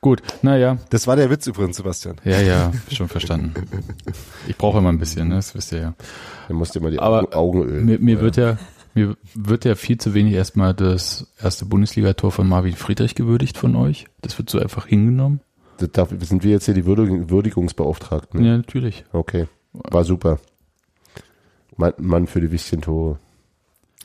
Gut, 0.00 0.22
naja, 0.42 0.78
Das 0.90 1.06
war 1.06 1.16
der 1.16 1.30
Witz 1.30 1.46
übrigens, 1.46 1.76
Sebastian. 1.76 2.16
ja, 2.24 2.40
ja, 2.40 2.72
schon 2.92 3.08
verstanden. 3.08 3.54
Ich 4.46 4.56
brauche 4.56 4.78
immer 4.78 4.90
ein 4.90 4.98
bisschen, 4.98 5.28
ne? 5.28 5.36
das 5.36 5.54
wisst 5.54 5.72
ihr 5.72 5.78
ja. 5.80 5.94
Du 6.48 6.54
musst 6.54 6.74
dir 6.74 6.80
mal 6.80 6.90
die 6.90 6.98
Aber 7.00 7.36
Augen, 7.36 7.62
ölen. 7.62 7.84
Mir, 7.86 7.98
mir 7.98 8.20
wird 8.20 8.36
ja 8.36 8.58
mir 8.94 9.16
wird 9.34 9.66
ja 9.66 9.74
viel 9.74 9.98
zu 9.98 10.14
wenig 10.14 10.32
erstmal 10.32 10.72
das 10.72 11.26
erste 11.38 11.66
Bundesligator 11.66 12.32
von 12.32 12.48
Marvin 12.48 12.74
Friedrich 12.74 13.14
gewürdigt 13.14 13.58
von 13.58 13.76
euch. 13.76 14.06
Das 14.22 14.38
wird 14.38 14.48
so 14.48 14.58
einfach 14.58 14.86
hingenommen. 14.86 15.40
Das 15.76 15.90
darf, 15.92 16.08
sind 16.20 16.42
wir 16.42 16.52
jetzt 16.52 16.64
hier 16.64 16.72
die 16.72 16.86
Würdig 16.86 17.28
Würdigungsbeauftragten? 17.28 18.42
Ja, 18.42 18.56
natürlich. 18.56 19.04
Okay, 19.12 19.48
war 19.74 20.04
super. 20.04 20.38
Mann, 21.76 21.92
Mann 21.98 22.26
für 22.26 22.40
die 22.40 22.50
wichtigen 22.50 22.82
Tore. 22.82 23.18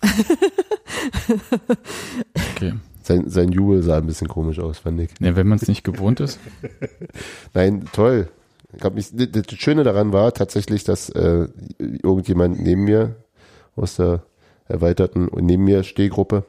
Okay. 2.56 2.74
Sein, 3.12 3.30
sein 3.30 3.52
Jubel 3.52 3.84
sah 3.84 3.98
ein 3.98 4.06
bisschen 4.06 4.28
komisch 4.28 4.60
aus, 4.60 4.80
fand 4.80 5.02
ich. 5.02 5.10
Ja, 5.20 5.36
wenn 5.36 5.48
man 5.48 5.58
es 5.58 5.68
nicht 5.68 5.84
gewohnt 5.84 6.20
ist. 6.20 6.40
Nein, 7.54 7.86
toll. 7.92 8.30
Ich 8.74 8.84
hab 8.84 8.96
mich, 8.96 9.10
das 9.12 9.46
Schöne 9.58 9.84
daran 9.84 10.14
war 10.14 10.34
tatsächlich, 10.34 10.86
dass 10.86 11.10
äh, 11.10 11.48
irgendjemand 11.78 12.62
neben 12.62 12.86
mir 12.86 13.16
aus 13.76 13.98
der 13.98 14.24
erweiterten 14.68 15.28
und 15.28 15.46
neben 15.46 15.66
mir 15.66 15.84
Stehgruppe 15.84 16.46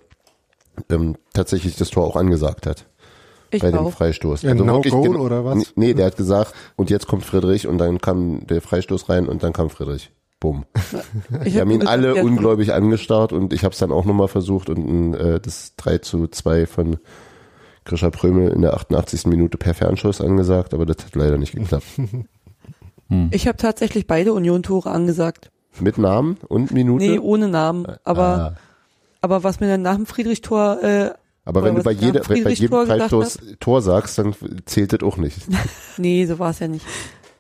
ähm, 0.89 1.17
tatsächlich 1.33 1.77
das 1.77 1.91
Tor 1.91 2.05
auch 2.07 2.15
angesagt 2.17 2.67
hat 2.67 2.87
Ich 3.51 3.61
bei 3.61 3.71
dem 3.73 3.81
auch. 3.81 3.93
Freistoß. 3.93 4.43
Ja, 4.43 4.55
no 4.55 4.67
wirklich 4.67 4.93
goal 4.93 5.17
oder 5.17 5.45
was? 5.45 5.73
Nee, 5.75 5.95
der 5.95 6.07
hat 6.07 6.17
gesagt, 6.17 6.55
und 6.77 6.91
jetzt 6.91 7.09
kommt 7.09 7.25
Friedrich 7.25 7.67
und 7.67 7.79
dann 7.79 8.01
kam 8.01 8.47
der 8.47 8.61
Freistoß 8.61 9.09
rein 9.09 9.27
und 9.27 9.43
dann 9.43 9.53
kam 9.53 9.69
Friedrich. 9.69 10.13
Bumm. 10.43 10.65
Ich 11.45 11.55
Wir 11.55 11.61
hab 11.61 11.69
haben 11.69 11.71
ihn 11.71 11.87
alle 11.87 12.17
ja, 12.17 12.23
ungläubig 12.25 12.73
angestarrt 12.73 13.33
und 13.33 13.53
ich 13.53 13.63
habe 13.63 13.73
es 13.73 13.79
dann 13.79 13.93
auch 13.93 14.05
nochmal 14.05 14.27
versucht 14.27 14.71
und 14.71 15.15
äh, 15.15 15.39
das 15.39 15.77
3 15.77 15.99
zu 15.99 16.27
2 16.27 16.67
von 16.67 16.97
Grisha 17.85 18.11
Prömel 18.11 18.51
in 18.51 18.63
der 18.63 18.75
88. 18.75 19.27
Minute 19.27 19.57
per 19.57 19.73
Fernschuss 19.73 20.21
angesagt, 20.21 20.75
aber 20.75 20.85
das 20.85 20.97
hat 21.05 21.15
leider 21.15 21.39
nicht 21.39 21.55
geklappt. 21.55 21.87
Ich 23.31 23.47
habe 23.47 23.59
tatsächlich 23.59 24.07
beide 24.07 24.33
Union-Tore 24.33 24.91
angesagt. 24.91 25.51
Mit 25.79 25.99
Namen 25.99 26.39
und 26.49 26.71
Minute? 26.71 27.05
Nee, 27.05 27.19
ohne 27.19 27.47
Namen. 27.47 27.87
Aber, 28.05 28.25
Ah. 28.25 28.55
aber 29.21 29.45
was 29.45 29.61
mir 29.61 29.69
dann 29.69 29.83
nach 29.83 29.97
dem 29.97 30.07
Friedrich-Tor, 30.07 30.83
äh, 30.83 31.11
aber 31.45 31.63
wenn 31.63 31.75
du 31.75 31.83
bei, 31.83 31.93
jeder, 31.93 32.21
bei, 32.21 32.37
jedem 32.37 32.87
Freistoß 32.87 33.39
Tor 33.61 33.83
sagst, 33.83 34.17
dann 34.17 34.35
zählt 34.65 34.95
das 34.95 35.03
auch 35.03 35.19
nicht. 35.19 35.37
nee, 35.99 36.25
so 36.25 36.39
war 36.39 36.53
es 36.53 36.61
ja 36.61 36.69
nicht. 36.69 36.87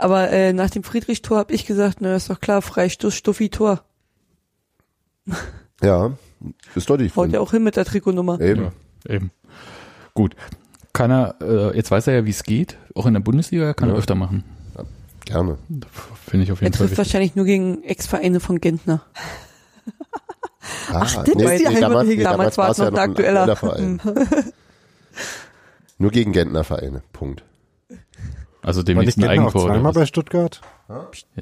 Aber 0.03 0.31
äh, 0.31 0.53
nach 0.53 0.71
dem 0.71 0.83
Friedrich-Tor 0.83 1.39
habe 1.39 1.55
ich 1.55 1.65
gesagt, 1.65 1.99
na 2.01 2.17
ist 2.17 2.29
doch 2.29 2.41
klar, 2.41 2.61
Freistoß, 2.61 3.15
Stuffi, 3.15 3.51
Tor. 3.51 3.85
Ja, 5.83 6.13
ist 6.75 6.91
doch 6.91 6.97
nicht. 6.97 7.15
Haut 7.15 7.31
ja 7.33 7.39
auch 7.41 7.53
hin 7.53 7.63
mit 7.63 7.77
der 7.77 7.85
Trikotnummer. 7.85 8.41
Eben. 8.41 8.73
Ja, 9.07 9.15
eben. 9.15 9.31
Gut. 10.15 10.35
Kann 10.93 11.11
er, 11.11 11.37
äh, 11.41 11.77
jetzt 11.77 11.91
weiß 11.91 12.09
er 12.09 12.15
ja, 12.15 12.25
wie 12.27 12.31
es 12.31 12.43
geht, 12.43 12.77
auch 12.95 13.07
in 13.07 13.15
der 13.15 13.21
Bundesliga, 13.21 13.73
kann 13.75 13.89
Ja. 13.89 13.95
er 13.95 13.99
öfter 13.99 14.15
machen. 14.15 14.45
Gerne. 15.25 15.57
Finde 16.29 16.45
ich 16.45 16.51
auf 16.53 16.61
Er 16.61 16.65
jeden 16.67 16.75
Fall 16.75 16.87
trifft 16.89 16.91
wichtig. 16.91 16.99
wahrscheinlich 16.99 17.37
nur 17.37 17.45
gegen 17.45 17.83
Ex-Vereine 17.85 18.41
von 18.41 18.61
Gentner. 18.61 19.03
Ah, 20.93 21.01
das 21.01 21.15
ist 21.17 21.27
die 21.61 21.67
halbe 21.67 21.81
damals, 21.81 22.09
Regel. 22.09 22.25
Damals 22.25 22.59
war 22.59 22.71
es 22.71 22.79
noch 22.79 22.87
ein 22.89 22.99
aktueller. 22.99 23.57
Verein. 23.57 24.01
Nur 25.99 26.11
gegen 26.11 26.33
Gentner-Vereine. 26.33 27.03
Punkt. 27.13 27.45
Also 28.63 28.83
Gentner 29.17 29.27
auch 29.27 29.31
Eigentor. 29.33 29.63
zweimal 29.67 29.91
oder 29.91 30.01
bei? 30.01 30.07
Stuttgart? 30.07 30.61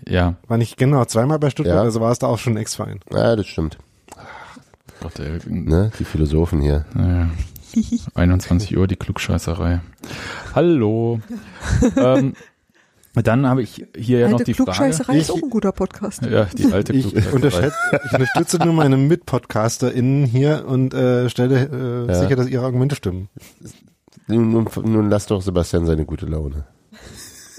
Ja, 0.09 0.37
War 0.49 0.59
nicht 0.59 0.79
auch 0.83 1.07
zweimal 1.07 1.39
bei 1.39 1.51
Stuttgart? 1.51 1.77
Ja. 1.77 1.83
Also 1.83 2.01
war 2.01 2.13
es 2.13 2.19
da 2.19 2.27
auch 2.29 2.39
schon 2.39 2.55
ein 2.55 2.59
Ex-Verein. 2.59 3.01
Ja, 3.13 3.37
das 3.37 3.47
stimmt. 3.47 3.79
Gott, 5.01 5.19
ey, 5.19 5.39
Ne? 5.47 5.91
Die 5.99 6.05
Philosophen 6.05 6.61
hier. 6.61 6.85
Naja. 6.95 7.29
21 8.15 8.77
Uhr, 8.77 8.87
die 8.87 8.97
Klugscheißerei. 8.97 9.81
Hallo. 10.55 11.21
ähm, 11.97 12.35
dann 13.15 13.47
habe 13.47 13.63
ich 13.63 13.87
hier 13.97 14.21
ja 14.21 14.29
noch 14.29 14.41
die 14.41 14.55
Frage. 14.55 14.65
Klugscheißerei 14.65 15.17
ist 15.19 15.29
Ich- 15.29 15.35
auch 15.35 15.43
ein 15.43 15.51
guter 15.51 15.73
Podcast. 15.73 16.23
Ja, 16.25 16.45
die 16.47 16.73
alte 16.73 16.93
Ich 16.93 17.13
Klugscheißerei. 17.13 17.71
ich 18.07 18.13
unterstütze 18.13 18.59
nur 18.59 18.73
meine 18.73 18.97
MitpodcasterInnen 18.97 20.27
hier 20.27 20.65
und 20.67 20.95
äh, 20.95 21.29
stelle 21.29 22.07
äh, 22.07 22.13
Ja. 22.13 22.15
sicher, 22.21 22.37
dass 22.37 22.49
ihre 22.49 22.65
Argumente 22.65 22.95
stimmen. 22.97 23.29
Nun, 24.27 24.51
nun, 24.53 24.69
nun 24.85 25.11
lass 25.11 25.27
doch 25.27 25.43
Sebastian 25.43 25.87
seine 25.87 26.05
gute 26.05 26.27
Laune. 26.27 26.65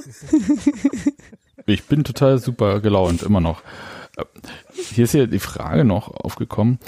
Ich 1.66 1.86
bin 1.86 2.04
total 2.04 2.40
super 2.40 2.80
gelaunt, 2.80 3.24
immer 3.24 3.40
noch. 3.40 3.62
Äh, 4.18 4.24
Hier 4.74 5.04
ist 5.04 5.14
ja 5.14 5.26
die 5.26 5.40
Frage 5.40 5.86
noch 5.86 6.10
aufgekommen, 6.10 6.80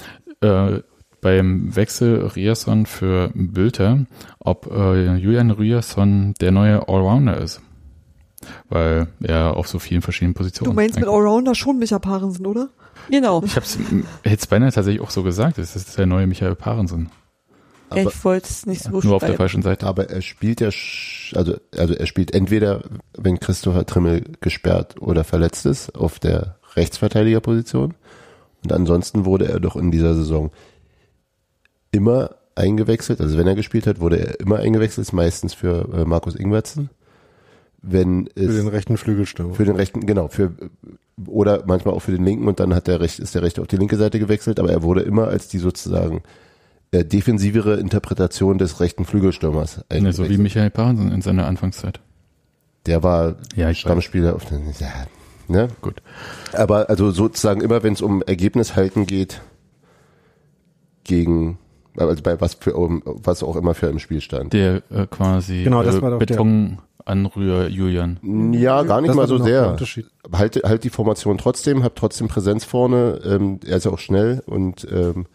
äh, 0.42 0.80
beim 1.22 1.76
Wechsel 1.76 2.26
Rierson 2.36 2.86
für 2.86 3.32
Bülter, 3.34 4.06
ob 4.40 4.70
äh, 4.72 5.16
Julian 5.16 5.52
Rierson 5.52 6.34
der 6.42 6.52
neue 6.52 6.88
Allrounder 6.90 7.38
ist. 7.38 7.62
Weil 8.68 9.08
er 9.22 9.56
auf 9.56 9.70
so 9.70 9.80
vielen 9.80 10.02
verschiedenen 10.02 10.34
Positionen. 10.34 10.72
Du 10.72 10.76
meinst 10.76 11.00
mit 11.00 11.08
Allrounder 11.08 11.56
schon 11.56 11.80
Micha 11.80 12.00
Parensen, 12.00 12.46
oder? 12.46 12.70
Genau. 13.10 13.42
Ich 13.44 13.56
hab's, 13.56 13.78
hätte 14.24 14.36
es 14.36 14.48
beinahe 14.48 14.72
tatsächlich 14.72 15.02
auch 15.02 15.12
so 15.12 15.24
gesagt, 15.24 15.58
das 15.58 15.78
ist 15.78 15.98
der 15.98 16.06
neue 16.06 16.28
Michael 16.28 16.56
Parensen. 16.56 17.10
Aber, 17.94 18.10
ich 18.10 18.26
wollte 18.26 18.48
es 18.50 18.66
nicht 18.66 18.84
so 18.84 18.90
Nur 18.90 18.98
auf 18.98 19.04
der 19.04 19.20
schreiben. 19.20 19.38
falschen 19.38 19.62
Seite. 19.62 19.88
aber 19.88 20.10
er 20.10 20.22
spielt 20.22 20.62
ja, 20.62 20.68
also, 20.68 21.56
also 21.78 21.94
er 21.94 22.06
spielt 22.06 22.34
entweder, 22.34 22.84
wenn 23.18 23.40
Christopher 23.40 23.86
Trimmel 23.86 24.24
gesperrt 24.42 25.02
oder 25.02 25.24
verletzt 25.24 25.66
ist, 25.66 25.96
auf 25.96 26.20
der 26.20 26.58
Rechtsverteidigerposition. 26.76 27.94
Und 28.64 28.74
ansonsten 28.74 29.26
wurde 29.26 29.48
er 29.48 29.60
doch 29.60 29.76
in 29.76 29.92
dieser 29.92 30.14
Saison 30.14 30.52
immer 31.92 32.36
eingewechselt. 32.56 33.22
Also 33.22 33.38
wenn 33.38 33.48
er 33.48 33.56
gespielt 33.56 33.88
hat, 33.88 34.00
wurde 34.00 34.20
er 34.20 34.40
immer 34.40 34.58
eingewechselt, 34.60 35.12
meistens 35.14 35.54
für 35.54 35.90
äh, 35.94 36.06
Markus 36.06 36.36
Ingwertsen. 36.36 36.90
Wenn 37.82 38.30
es 38.36 38.46
Für 38.46 38.54
den 38.54 38.68
rechten 38.70 38.98
Flügelstürmer. 38.98 39.54
Für 39.54 39.66
den 39.66 39.76
rechten, 39.76 40.06
genau, 40.06 40.30
für 40.30 40.54
oder 41.28 41.64
manchmal 41.66 41.94
auch 41.94 42.00
für 42.00 42.12
den 42.12 42.26
linken 42.26 42.48
und 42.48 42.60
dann 42.60 42.74
hat 42.74 42.88
der 42.88 43.00
recht, 43.00 43.20
ist 43.20 43.36
der 43.36 43.44
rechte 43.44 43.62
auf 43.62 43.68
die 43.68 43.78
linke 43.78 43.98
Seite 43.98 44.20
gewechselt, 44.20 44.60
aber 44.60 44.72
er 44.72 44.84
wurde 44.84 45.02
immer 45.02 45.28
als 45.28 45.48
die 45.48 45.60
sozusagen 45.60 46.24
äh, 46.94 47.04
defensivere 47.04 47.76
Interpretation 47.76 48.58
des 48.58 48.80
rechten 48.80 49.04
Flügelstürmers 49.06 49.84
Ne, 49.92 50.14
so 50.14 50.30
wie. 50.30 50.38
Michael 50.38 50.70
Parensen 50.70 51.12
in 51.12 51.22
seiner 51.22 51.46
Anfangszeit. 51.48 52.00
Der 52.86 53.04
war 53.04 53.36
Ja. 53.56 53.74
Stammspieler 53.74 54.36
auf 54.36 54.46
den, 54.46 54.62
ja, 54.80 54.88
ne? 55.48 55.68
Gut. 55.82 56.02
Aber 56.54 56.90
also 56.90 57.12
sozusagen 57.12 57.62
immer, 57.62 57.84
wenn 57.84 57.94
es 57.94 58.02
um 58.02 58.22
Ergebnis 58.22 58.76
halten 58.76 59.06
geht, 59.06 59.42
gegen 61.04 61.58
also 61.98 62.24
bei 62.24 62.40
was 62.42 62.56
für 62.56 62.74
um, 62.76 63.04
was 63.06 63.44
auch 63.44 63.56
immer 63.56 63.74
für 63.76 63.88
im 63.88 64.00
Spiel 64.00 64.22
stand. 64.22 64.54
Der 64.54 64.82
äh, 64.90 65.06
quasi 65.10 65.64
Genau, 65.64 65.84
das 65.84 65.96
äh, 65.96 66.02
war 66.02 66.12
doch 66.12 66.20
der- 66.20 66.26
Betonanrührer 66.26 67.68
Julian. 67.68 68.20
Ja, 68.54 68.82
gar 68.84 69.02
nicht 69.02 69.10
Das 69.10 69.16
mal 69.16 69.28
so 69.28 69.38
sehr. 69.38 69.76
Halt, 70.32 70.62
halt 70.64 70.84
die 70.84 70.90
Formation 70.90 71.38
trotzdem, 71.38 71.84
hab 71.84 71.96
trotzdem 71.96 72.28
Präsenz 72.28 72.64
vorne. 72.66 73.20
Ähm, 73.26 73.60
er 73.66 73.78
ist 73.78 73.86
ja 73.86 73.92
auch 73.92 74.00
schnell 74.00 74.42
und 74.46 74.88
ähm, 74.92 75.26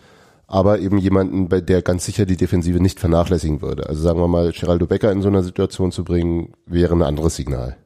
aber 0.48 0.80
eben 0.80 0.96
jemanden, 0.98 1.48
bei 1.48 1.60
der 1.60 1.82
ganz 1.82 2.06
sicher 2.06 2.24
die 2.24 2.38
Defensive 2.38 2.80
nicht 2.80 2.98
vernachlässigen 2.98 3.60
würde. 3.60 3.86
Also 3.86 4.02
sagen 4.02 4.18
wir 4.18 4.28
mal, 4.28 4.50
Geraldo 4.50 4.86
Becker 4.86 5.12
in 5.12 5.20
so 5.20 5.28
einer 5.28 5.42
Situation 5.42 5.92
zu 5.92 6.02
bringen, 6.04 6.54
wäre 6.66 6.94
ein 6.94 7.02
anderes 7.02 7.36
Signal. 7.36 7.76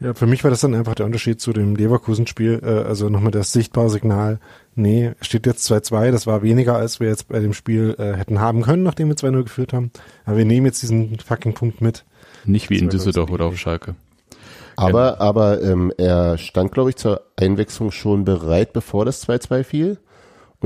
Ja, 0.00 0.12
für 0.12 0.26
mich 0.26 0.42
war 0.42 0.50
das 0.50 0.60
dann 0.60 0.74
einfach 0.74 0.94
der 0.94 1.06
Unterschied 1.06 1.40
zu 1.40 1.52
dem 1.52 1.76
Leverkusen-Spiel, 1.76 2.60
äh, 2.62 2.88
also 2.88 3.08
nochmal 3.08 3.30
das 3.30 3.52
sichtbare 3.52 3.88
Signal, 3.88 4.40
nee, 4.74 5.12
steht 5.20 5.46
jetzt 5.46 5.70
2-2, 5.70 6.10
das 6.10 6.26
war 6.26 6.42
weniger, 6.42 6.76
als 6.76 7.00
wir 7.00 7.08
jetzt 7.08 7.28
bei 7.28 7.40
dem 7.40 7.54
Spiel 7.54 7.94
äh, 7.98 8.14
hätten 8.14 8.40
haben 8.40 8.62
können, 8.62 8.82
nachdem 8.82 9.08
wir 9.08 9.16
2-0 9.16 9.44
geführt 9.44 9.72
haben. 9.72 9.90
Aber 10.24 10.38
wir 10.38 10.44
nehmen 10.44 10.66
jetzt 10.66 10.82
diesen 10.82 11.18
fucking 11.18 11.54
Punkt 11.54 11.80
mit. 11.80 12.04
Nicht 12.44 12.68
wie 12.68 12.78
in 12.78 12.90
Düsseldorf 12.90 13.30
oder 13.30 13.46
auf 13.46 13.58
Schalke. 13.58 13.94
Aber, 14.76 15.20
aber 15.20 15.62
ähm, 15.62 15.90
er 15.96 16.36
stand, 16.36 16.72
glaube 16.72 16.90
ich, 16.90 16.96
zur 16.96 17.22
Einwechslung 17.36 17.90
schon 17.90 18.24
bereit, 18.26 18.74
bevor 18.74 19.06
das 19.06 19.26
2-2 19.26 19.64
fiel. 19.64 19.98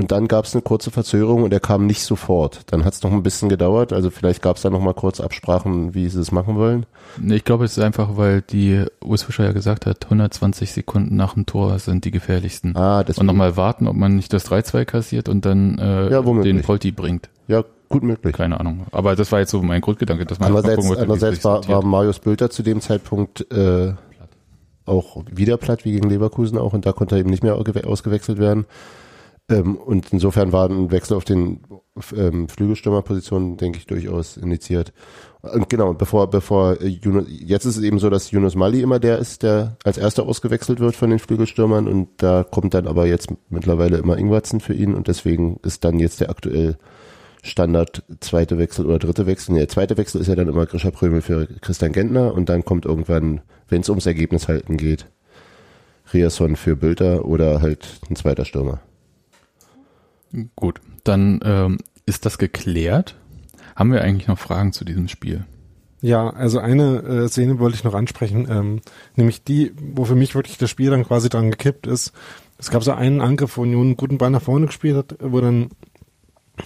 Und 0.01 0.11
dann 0.11 0.27
gab 0.27 0.45
es 0.45 0.55
eine 0.55 0.63
kurze 0.63 0.89
Verzögerung 0.89 1.43
und 1.43 1.53
er 1.53 1.59
kam 1.59 1.85
nicht 1.85 2.01
sofort. 2.01 2.61
Dann 2.71 2.83
hat 2.85 2.93
es 2.95 3.03
noch 3.03 3.11
ein 3.11 3.21
bisschen 3.21 3.49
gedauert. 3.49 3.93
Also 3.93 4.09
vielleicht 4.09 4.41
gab 4.41 4.55
es 4.55 4.63
da 4.63 4.71
noch 4.71 4.81
mal 4.81 4.95
kurz 4.95 5.21
Absprachen, 5.21 5.93
wie 5.93 6.09
sie 6.09 6.19
es 6.19 6.31
machen 6.31 6.55
wollen. 6.55 6.87
Ich 7.29 7.43
glaube, 7.45 7.65
es 7.65 7.77
ist 7.77 7.83
einfach, 7.83 8.17
weil 8.17 8.41
die 8.41 8.83
Urs 9.03 9.21
Fischer 9.21 9.43
ja 9.43 9.51
gesagt 9.51 9.85
hat, 9.85 10.05
120 10.05 10.71
Sekunden 10.71 11.15
nach 11.15 11.35
dem 11.35 11.45
Tor 11.45 11.77
sind 11.77 12.03
die 12.03 12.09
gefährlichsten. 12.09 12.75
Ah, 12.75 13.03
das 13.03 13.19
und 13.19 13.27
nochmal 13.27 13.57
warten, 13.57 13.87
ob 13.87 13.95
man 13.95 14.15
nicht 14.15 14.33
das 14.33 14.49
3-2 14.49 14.85
kassiert 14.85 15.29
und 15.29 15.45
dann 15.45 15.77
äh, 15.77 16.09
Ja, 16.09 16.21
den 16.23 16.63
Polti 16.63 16.91
bringt. 16.91 17.29
Ja, 17.47 17.63
gut 17.87 18.01
möglich. 18.01 18.33
Keine 18.35 18.59
Ahnung. 18.59 18.87
Aber 18.91 19.15
das 19.15 19.31
war 19.31 19.37
jetzt 19.39 19.51
so 19.51 19.61
mein 19.61 19.81
Grundgedanke, 19.81 20.25
dass 20.25 20.39
man 20.39 20.47
Andererseits, 20.47 20.81
gucken 20.87 20.99
andererseits 20.99 21.43
war, 21.43 21.67
war 21.67 21.85
Marius 21.85 22.17
Bülter 22.17 22.49
zu 22.49 22.63
dem 22.63 22.81
Zeitpunkt 22.81 23.45
äh, 23.51 23.93
auch 24.85 25.23
wieder 25.31 25.57
platt 25.57 25.85
wie 25.85 25.91
gegen 25.91 26.09
Leverkusen 26.09 26.57
auch 26.57 26.73
und 26.73 26.87
da 26.87 26.91
konnte 26.91 27.15
er 27.15 27.19
eben 27.19 27.29
nicht 27.29 27.43
mehr 27.43 27.55
ausge- 27.55 27.85
ausgewechselt 27.85 28.39
werden. 28.39 28.65
Ähm, 29.51 29.75
und 29.75 30.11
insofern 30.11 30.51
war 30.51 30.69
ein 30.69 30.91
Wechsel 30.91 31.15
auf 31.15 31.25
den 31.25 31.59
ähm, 32.15 32.47
Flügelstürmerpositionen, 32.47 33.57
denke 33.57 33.79
ich, 33.79 33.85
durchaus 33.85 34.37
initiiert. 34.37 34.93
Und 35.41 35.69
genau, 35.69 35.93
bevor, 35.93 36.29
bevor 36.29 36.79
äh, 36.81 36.87
Yunus, 36.87 37.25
jetzt 37.27 37.65
ist 37.65 37.77
es 37.77 37.83
eben 37.83 37.99
so, 37.99 38.09
dass 38.09 38.31
Yunus 38.31 38.55
Mali 38.55 38.81
immer 38.81 38.99
der 38.99 39.17
ist, 39.17 39.43
der 39.43 39.77
als 39.83 39.97
erster 39.97 40.23
ausgewechselt 40.23 40.79
wird 40.79 40.95
von 40.95 41.09
den 41.09 41.19
Flügelstürmern 41.19 41.87
und 41.87 42.09
da 42.17 42.43
kommt 42.43 42.73
dann 42.73 42.87
aber 42.87 43.07
jetzt 43.07 43.29
mittlerweile 43.49 43.97
immer 43.97 44.17
Ingwertsen 44.17 44.59
für 44.59 44.73
ihn 44.73 44.93
und 44.93 45.07
deswegen 45.07 45.59
ist 45.63 45.83
dann 45.83 45.99
jetzt 45.99 46.21
der 46.21 46.29
aktuell 46.29 46.77
Standard 47.43 48.03
zweite 48.19 48.59
Wechsel 48.59 48.85
oder 48.85 48.99
dritte 48.99 49.25
Wechsel. 49.25 49.55
Der 49.55 49.67
zweite 49.67 49.97
Wechsel 49.97 50.21
ist 50.21 50.27
ja 50.27 50.35
dann 50.35 50.47
immer 50.47 50.67
Grisha 50.67 50.91
Prömel 50.91 51.21
für 51.21 51.47
Christian 51.61 51.91
Gentner 51.91 52.33
und 52.35 52.49
dann 52.49 52.63
kommt 52.63 52.85
irgendwann, 52.85 53.41
wenn 53.67 53.81
es 53.81 53.89
ums 53.89 54.05
Ergebnis 54.05 54.47
halten 54.47 54.77
geht, 54.77 55.07
Riasson 56.13 56.55
für 56.55 56.75
Bülter 56.75 57.25
oder 57.25 57.61
halt 57.61 57.99
ein 58.09 58.15
zweiter 58.15 58.45
Stürmer. 58.45 58.79
Gut, 60.55 60.81
dann 61.03 61.39
ähm, 61.43 61.77
ist 62.05 62.25
das 62.25 62.37
geklärt. 62.37 63.15
Haben 63.75 63.91
wir 63.91 64.01
eigentlich 64.01 64.27
noch 64.27 64.39
Fragen 64.39 64.73
zu 64.73 64.85
diesem 64.85 65.07
Spiel? 65.07 65.45
Ja, 66.01 66.29
also 66.31 66.59
eine 66.59 66.97
äh, 67.03 67.27
Szene 67.27 67.59
wollte 67.59 67.75
ich 67.75 67.83
noch 67.83 67.93
ansprechen, 67.93 68.47
ähm, 68.49 68.81
nämlich 69.15 69.43
die, 69.43 69.71
wo 69.79 70.05
für 70.05 70.15
mich 70.15 70.33
wirklich 70.33 70.57
das 70.57 70.69
Spiel 70.69 70.89
dann 70.89 71.05
quasi 71.05 71.29
dran 71.29 71.51
gekippt 71.51 71.85
ist. 71.85 72.11
Es 72.57 72.71
gab 72.71 72.83
so 72.83 72.91
einen 72.91 73.21
Angriff, 73.21 73.57
wo 73.57 73.61
Union 73.61 73.87
einen 73.87 73.97
guten 73.97 74.17
Ball 74.17 74.31
nach 74.31 74.41
vorne 74.41 74.65
gespielt 74.65 74.95
hat, 74.95 75.15
wo 75.19 75.41
dann 75.41 75.69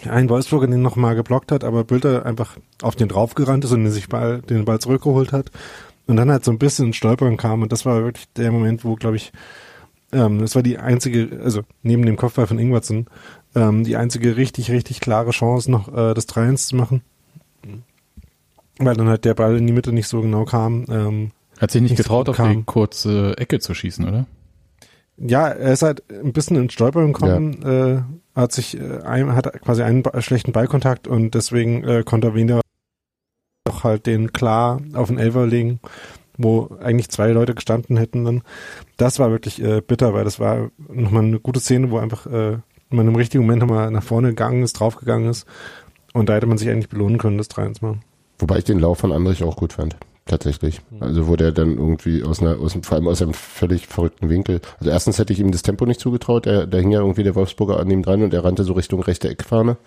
ein 0.10 0.30
Wolfsburger 0.30 0.68
den 0.68 0.82
nochmal 0.82 1.16
geblockt 1.16 1.52
hat, 1.52 1.64
aber 1.64 1.84
Bülter 1.84 2.26
einfach 2.26 2.58
auf 2.82 2.96
den 2.96 3.08
draufgerannt 3.08 3.66
ist 3.66 3.72
und 3.72 3.84
den 3.84 3.92
sich 3.92 4.10
Ball, 4.10 4.42
den 4.42 4.66
Ball 4.66 4.80
zurückgeholt 4.80 5.32
hat 5.32 5.52
und 6.08 6.16
dann 6.16 6.32
halt 6.32 6.44
so 6.44 6.52
ein 6.52 6.60
bisschen 6.60 6.94
Stolpern 6.94 7.38
kam 7.38 7.62
und 7.62 7.72
das 7.72 7.86
war 7.86 8.04
wirklich 8.04 8.32
der 8.34 8.52
Moment, 8.52 8.84
wo, 8.84 8.96
glaube 8.96 9.18
ich, 9.18 9.32
ähm, 10.12 10.40
das 10.40 10.56
war 10.56 10.64
die 10.64 10.78
einzige, 10.78 11.42
also 11.44 11.62
neben 11.84 12.06
dem 12.06 12.18
Kopfball 12.18 12.48
von 12.48 12.60
Ingwertsen, 12.60 13.08
ähm, 13.56 13.84
die 13.84 13.96
einzige 13.96 14.38
richtig, 14.38 14.70
richtig 14.72 15.00
klare 15.00 15.32
Chance 15.32 15.72
noch 15.72 15.88
äh, 15.90 16.14
das 16.14 16.28
3-1 16.28 16.68
zu 16.68 16.76
machen. 16.76 17.02
Weil 18.78 18.96
dann 18.96 19.08
halt 19.08 19.24
der 19.26 19.34
Ball 19.34 19.58
in 19.58 19.68
die 19.68 19.74
Mitte 19.74 19.94
nicht 19.94 20.08
so 20.08 20.22
genau 20.22 20.44
kam. 20.46 20.86
Ähm, 20.90 21.32
Hat 21.60 21.72
sich 21.72 21.82
nicht, 21.82 21.92
Nicht 21.92 21.98
so 22.00 22.04
getraut, 22.04 22.30
auf 22.30 22.36
kam. 22.38 22.50
die 22.54 22.64
kurze 22.64 23.38
Ecke 23.38 23.60
zu 23.60 23.74
schießen, 23.74 24.08
oder? 24.08 24.26
ja, 25.18 25.48
er 25.48 25.72
ist 25.72 25.82
halt 25.82 26.04
ein 26.12 26.34
bisschen 26.34 26.58
ins 26.58 26.74
Stolpern 26.74 27.14
gekommen, 27.14 27.64
äh, 27.64 28.02
hat 28.38 28.52
sich 28.52 28.78
äh, 28.78 29.00
ein, 29.04 29.34
hat 29.34 29.62
quasi 29.62 29.82
einen 29.82 30.04
ba- 30.04 30.22
schlechten 30.22 30.52
Ballkontakt 30.52 31.08
und 31.08 31.36
deswegen 31.36 31.86
äh, 31.86 32.04
konnte 32.04 32.28
er 32.28 32.36
weniger 32.36 32.60
auch 33.70 33.86
halt 33.86 34.08
den 34.08 34.34
klar 34.34 34.82
auf 34.94 35.08
den 35.08 35.18
Elfer 35.18 35.48
legen, 35.48 35.80
wo 36.38 36.70
eigentlich 36.84 37.08
zwei 37.08 37.32
Leute 37.32 37.56
gestanden 37.56 37.96
hätten 37.96 38.26
dann. 38.26 38.42
Das 38.98 39.18
war 39.18 39.32
wirklich 39.32 39.62
äh, 39.64 39.80
bitter, 39.80 40.14
weil 40.14 40.26
das 40.26 40.38
war 40.42 40.70
nochmal 40.90 41.24
eine 41.24 41.40
gute 41.40 41.62
Szene, 41.62 41.92
wo 41.92 41.98
einfach 41.98 42.26
äh, 42.28 42.58
man 42.90 43.08
im 43.08 43.16
richtigen 43.16 43.44
Moment 43.46 43.62
nochmal 43.62 43.92
nach 43.92 44.04
vorne 44.04 44.30
gegangen 44.30 44.64
ist, 44.64 44.74
draufgegangen 44.80 45.30
ist 45.30 45.46
und 46.14 46.30
da 46.30 46.34
hätte 46.36 46.48
man 46.48 46.58
sich 46.58 46.70
eigentlich 46.70 46.90
belohnen 46.90 47.18
können, 47.18 47.38
das 47.38 47.50
3-1 47.50 47.82
machen. 47.82 48.02
Wobei 48.40 48.58
ich 48.60 48.64
den 48.64 48.80
Lauf 48.80 49.00
von 49.00 49.12
Andrich 49.12 49.44
auch 49.44 49.56
gut 49.56 49.74
fand. 49.74 49.96
Tatsächlich. 50.28 50.82
Also 51.00 51.28
wo 51.28 51.36
der 51.36 51.52
dann 51.52 51.78
irgendwie 51.78 52.24
aus 52.24 52.42
einer, 52.42 52.60
aus, 52.60 52.74
einem- 52.74 52.82
vor 52.82 52.96
allem 52.98 53.08
aus 53.08 53.22
einem 53.22 53.34
völlig 53.36 53.86
verrückten 53.86 54.28
Winkel. 54.28 54.60
Also 54.80 54.90
erstens 54.90 55.20
hätte 55.20 55.34
ich 55.34 55.40
ihm 55.40 55.52
das 55.52 55.62
Tempo 55.62 55.86
nicht 55.86 56.00
zugetraut. 56.00 56.48
Der, 56.48 56.66
da 56.66 56.80
hing 56.80 56.90
ja 56.90 57.00
irgendwie 57.00 57.22
der 57.22 57.36
Wolfsburger 57.36 57.80
an 57.80 57.92
ihm 57.92 58.02
dran 58.02 58.24
und 58.24 58.34
er 58.34 58.44
rannte 58.44 58.64
so 58.64 58.74
Richtung 58.74 59.02
rechte 59.04 59.30
Eckfahne. 59.30 59.78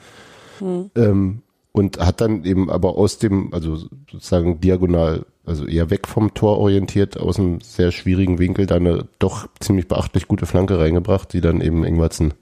Ähm, 0.61 1.43
und 1.73 1.99
hat 1.99 2.21
dann 2.21 2.45
eben 2.45 2.71
aber 2.71 2.97
aus 2.97 3.19
dem, 3.19 3.53
also 3.53 3.77
sozusagen 4.11 4.61
diagonal, 4.61 5.27
also 5.45 5.67
eher 5.67 5.91
weg 5.91 6.07
vom 6.09 6.35
Tor 6.35 6.59
orientiert, 6.59 7.19
aus 7.19 7.39
einem 7.39 7.61
sehr 7.61 7.91
schwierigen 7.93 8.39
Winkel 8.39 8.67
da 8.67 8.77
eine 8.77 9.07
doch 9.19 9.49
ziemlich 9.61 9.87
beachtlich 9.89 10.29
gute 10.29 10.47
Flanke 10.47 10.79
reingebracht, 10.79 11.33
die 11.33 11.41
dann 11.41 11.61
eben 11.61 11.85
Ingwertsen 11.85 12.35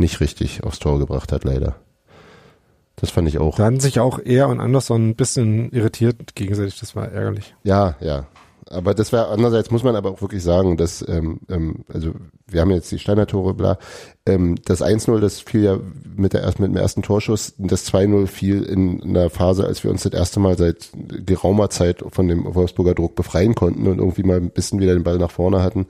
nicht 0.00 0.20
richtig 0.20 0.64
aufs 0.64 0.80
Tor 0.80 0.98
gebracht 0.98 1.32
hat, 1.32 1.44
leider. 1.44 1.76
Das 2.96 3.10
fand 3.10 3.28
ich 3.28 3.38
auch. 3.38 3.56
Da 3.56 3.64
hatten 3.64 3.80
sich 3.80 3.98
auch 3.98 4.18
er 4.22 4.48
und 4.48 4.60
Anderson 4.60 5.10
ein 5.10 5.16
bisschen 5.16 5.70
irritiert 5.70 6.34
gegenseitig, 6.34 6.78
das 6.80 6.94
war 6.94 7.10
ärgerlich. 7.10 7.54
Ja, 7.62 7.96
ja. 8.00 8.26
Aber 8.72 8.94
das 8.94 9.10
wäre 9.10 9.28
andererseits 9.28 9.72
muss 9.72 9.82
man 9.82 9.96
aber 9.96 10.10
auch 10.10 10.22
wirklich 10.22 10.44
sagen, 10.44 10.76
dass 10.76 11.04
ähm, 11.08 11.40
ähm, 11.48 11.84
also 11.92 12.12
wir 12.46 12.60
haben 12.60 12.70
jetzt 12.70 12.92
die 12.92 13.00
Standardtore, 13.00 13.52
bla. 13.54 13.78
Ähm, 14.26 14.56
das 14.64 14.80
1-0, 14.80 15.18
das 15.18 15.40
fiel 15.40 15.64
ja 15.64 15.78
mit 16.14 16.34
der 16.34 16.42
ersten 16.42 16.62
mit 16.62 16.70
dem 16.70 16.76
ersten 16.76 17.02
Torschuss, 17.02 17.54
das 17.58 17.92
2-0 17.92 18.28
fiel 18.28 18.62
in 18.62 19.02
einer 19.02 19.28
Phase, 19.28 19.66
als 19.66 19.82
wir 19.82 19.90
uns 19.90 20.04
das 20.04 20.12
erste 20.12 20.38
Mal 20.38 20.56
seit 20.56 20.90
geraumer 21.26 21.68
Zeit 21.70 22.04
von 22.10 22.28
dem 22.28 22.54
Wolfsburger 22.54 22.94
Druck 22.94 23.16
befreien 23.16 23.56
konnten 23.56 23.88
und 23.88 23.98
irgendwie 23.98 24.22
mal 24.22 24.36
ein 24.36 24.50
bisschen 24.50 24.78
wieder 24.78 24.94
den 24.94 25.02
Ball 25.04 25.18
nach 25.18 25.32
vorne 25.32 25.64
hatten. 25.64 25.86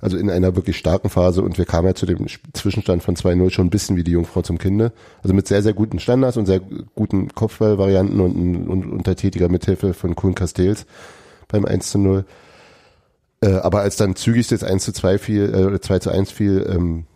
Also 0.00 0.16
in 0.16 0.30
einer 0.30 0.54
wirklich 0.54 0.76
starken 0.76 1.10
Phase 1.10 1.42
und 1.42 1.58
wir 1.58 1.64
kamen 1.64 1.88
ja 1.88 1.94
zu 1.94 2.06
dem 2.06 2.26
Zwischenstand 2.52 3.02
von 3.02 3.16
2-0 3.16 3.50
schon 3.50 3.66
ein 3.66 3.70
bisschen 3.70 3.96
wie 3.96 4.04
die 4.04 4.12
Jungfrau 4.12 4.42
zum 4.42 4.58
Kinde. 4.58 4.92
Also 5.22 5.34
mit 5.34 5.48
sehr, 5.48 5.62
sehr 5.62 5.72
guten 5.72 5.98
Standards 5.98 6.36
und 6.36 6.46
sehr 6.46 6.60
guten 6.94 7.34
Kopfballvarianten 7.34 8.20
und, 8.20 8.68
und 8.68 8.86
unter 8.92 9.16
tätiger 9.16 9.48
Mithilfe 9.48 9.94
von 9.94 10.14
Kuhn 10.14 10.34
Castells 10.34 10.86
beim 11.48 11.64
1 11.64 11.90
zu 11.90 11.98
0. 11.98 12.24
Äh, 13.40 13.50
aber 13.54 13.80
als 13.80 13.96
dann 13.96 14.14
zügig 14.14 14.46
das 14.48 14.62
1 14.62 14.84
zu 14.84 14.92
2 14.92 15.18
fiel, 15.18 15.52
äh, 15.52 15.64
oder 15.64 15.80
2 15.80 15.98
zu 15.98 16.10
1 16.10 16.30
fiel, 16.30 16.66
ähm, 16.68 17.06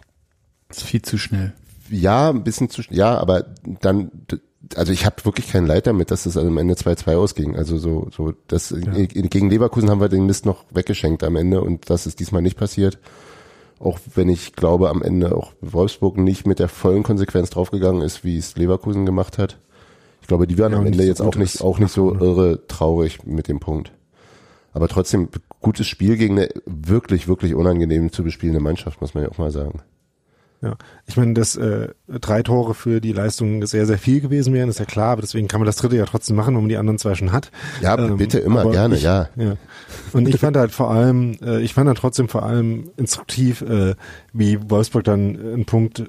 Das 0.68 0.79
ist 0.79 0.85
viel 0.85 1.03
zu 1.03 1.18
schnell. 1.18 1.53
Ja, 1.92 2.31
ein 2.31 2.42
bisschen 2.42 2.70
zu, 2.70 2.83
ja, 2.90 3.18
aber 3.18 3.46
dann, 3.81 4.11
also 4.74 4.92
ich 4.92 5.05
habe 5.05 5.24
wirklich 5.24 5.52
keinen 5.52 5.66
Leid 5.66 5.87
damit, 5.87 6.11
dass 6.11 6.26
es 6.26 6.37
am 6.37 6.57
Ende 6.59 6.74
2-2 6.74 7.16
ausging. 7.16 7.57
Also 7.57 7.78
so, 7.78 8.09
so, 8.11 8.33
das, 8.48 8.72
äh, 8.72 9.07
gegen 9.07 9.50
Leverkusen 9.50 9.90
haben 9.90 10.00
wir 10.00 10.09
den 10.09 10.26
Mist 10.26 10.46
noch 10.46 10.64
weggeschenkt 10.70 11.22
am 11.22 11.37
Ende 11.37 11.61
und 11.61 11.90
das 11.90 12.07
ist 12.07 12.20
diesmal 12.20 12.42
nicht 12.42 12.57
passiert. 12.57 12.98
Auch 13.78 13.98
wenn 14.14 14.28
ich 14.28 14.55
glaube, 14.55 14.90
am 14.90 15.02
Ende 15.02 15.37
auch 15.37 15.52
Wolfsburg 15.61 16.16
nicht 16.16 16.46
mit 16.46 16.61
der 16.61 16.68
vollen 16.68 17.02
Konsequenz 17.02 17.50
draufgegangen 17.50 18.02
ist, 18.02 18.24
wie 18.24 18.38
es 18.38 18.57
Leverkusen 18.57 19.05
gemacht 19.05 19.38
hat. 19.38 19.59
Ich 20.20 20.28
glaube, 20.28 20.46
die 20.46 20.57
waren 20.59 20.72
Ja, 20.72 20.78
am 20.78 20.87
Ende 20.87 20.98
so 20.98 21.05
jetzt 21.05 21.20
auch 21.20 21.35
nicht, 21.35 21.61
auch 21.61 21.78
nicht 21.78 21.92
so 21.92 22.14
irre 22.14 22.66
traurig 22.68 23.24
mit 23.26 23.48
dem 23.48 23.59
Punkt. 23.59 23.92
Aber 24.72 24.88
trotzdem 24.88 25.28
gutes 25.61 25.87
Spiel 25.87 26.16
gegen 26.16 26.38
eine 26.38 26.48
wirklich, 26.64 27.28
wirklich 27.28 27.55
unangenehm 27.55 28.12
zu 28.12 28.22
bespielende 28.22 28.61
Mannschaft, 28.61 29.00
muss 29.00 29.14
man 29.14 29.24
ja 29.24 29.31
auch 29.31 29.38
mal 29.38 29.50
sagen. 29.50 29.83
Ja, 30.62 30.77
ich 31.07 31.16
meine, 31.16 31.35
dass 31.35 31.57
äh, 31.57 31.88
drei 32.09 32.42
Tore 32.44 32.75
für 32.75 33.01
die 33.01 33.12
Leistung 33.12 33.66
sehr, 33.66 33.85
sehr 33.85 33.98
viel 33.98 34.20
gewesen 34.20 34.55
wären, 34.55 34.68
ist 34.68 34.79
ja 34.79 34.85
klar, 34.85 35.11
aber 35.11 35.20
deswegen 35.22 35.48
kann 35.48 35.59
man 35.61 35.66
das 35.66 35.75
dritte 35.77 35.96
ja 35.96 36.05
trotzdem 36.07 36.37
machen, 36.37 36.55
wenn 36.55 36.62
man 36.62 36.68
die 36.68 36.77
anderen 36.77 36.98
zwei 36.98 37.16
schon 37.16 37.33
hat. 37.33 37.51
Ja, 37.81 37.98
Ähm, 37.98 38.16
bitte 38.16 38.38
immer, 38.38 38.70
gerne, 38.70 38.94
ich, 38.94 39.03
ja. 39.03 39.29
ja. 39.37 39.57
Und 40.12 40.29
ich 40.29 40.38
fand 40.38 40.57
halt 40.57 40.70
vor 40.70 40.90
allem, 40.92 41.37
äh, 41.42 41.61
ich 41.62 41.75
fand 41.75 41.88
halt 41.88 41.98
trotzdem 41.98 42.29
vor 42.29 42.44
allem 42.44 42.90
instruktiv, 42.96 43.62
äh, 43.62 43.96
wie 44.33 44.59
Wolfsburg 44.70 45.03
dann 45.03 45.37
einen 45.37 45.64
Punkt 45.64 46.05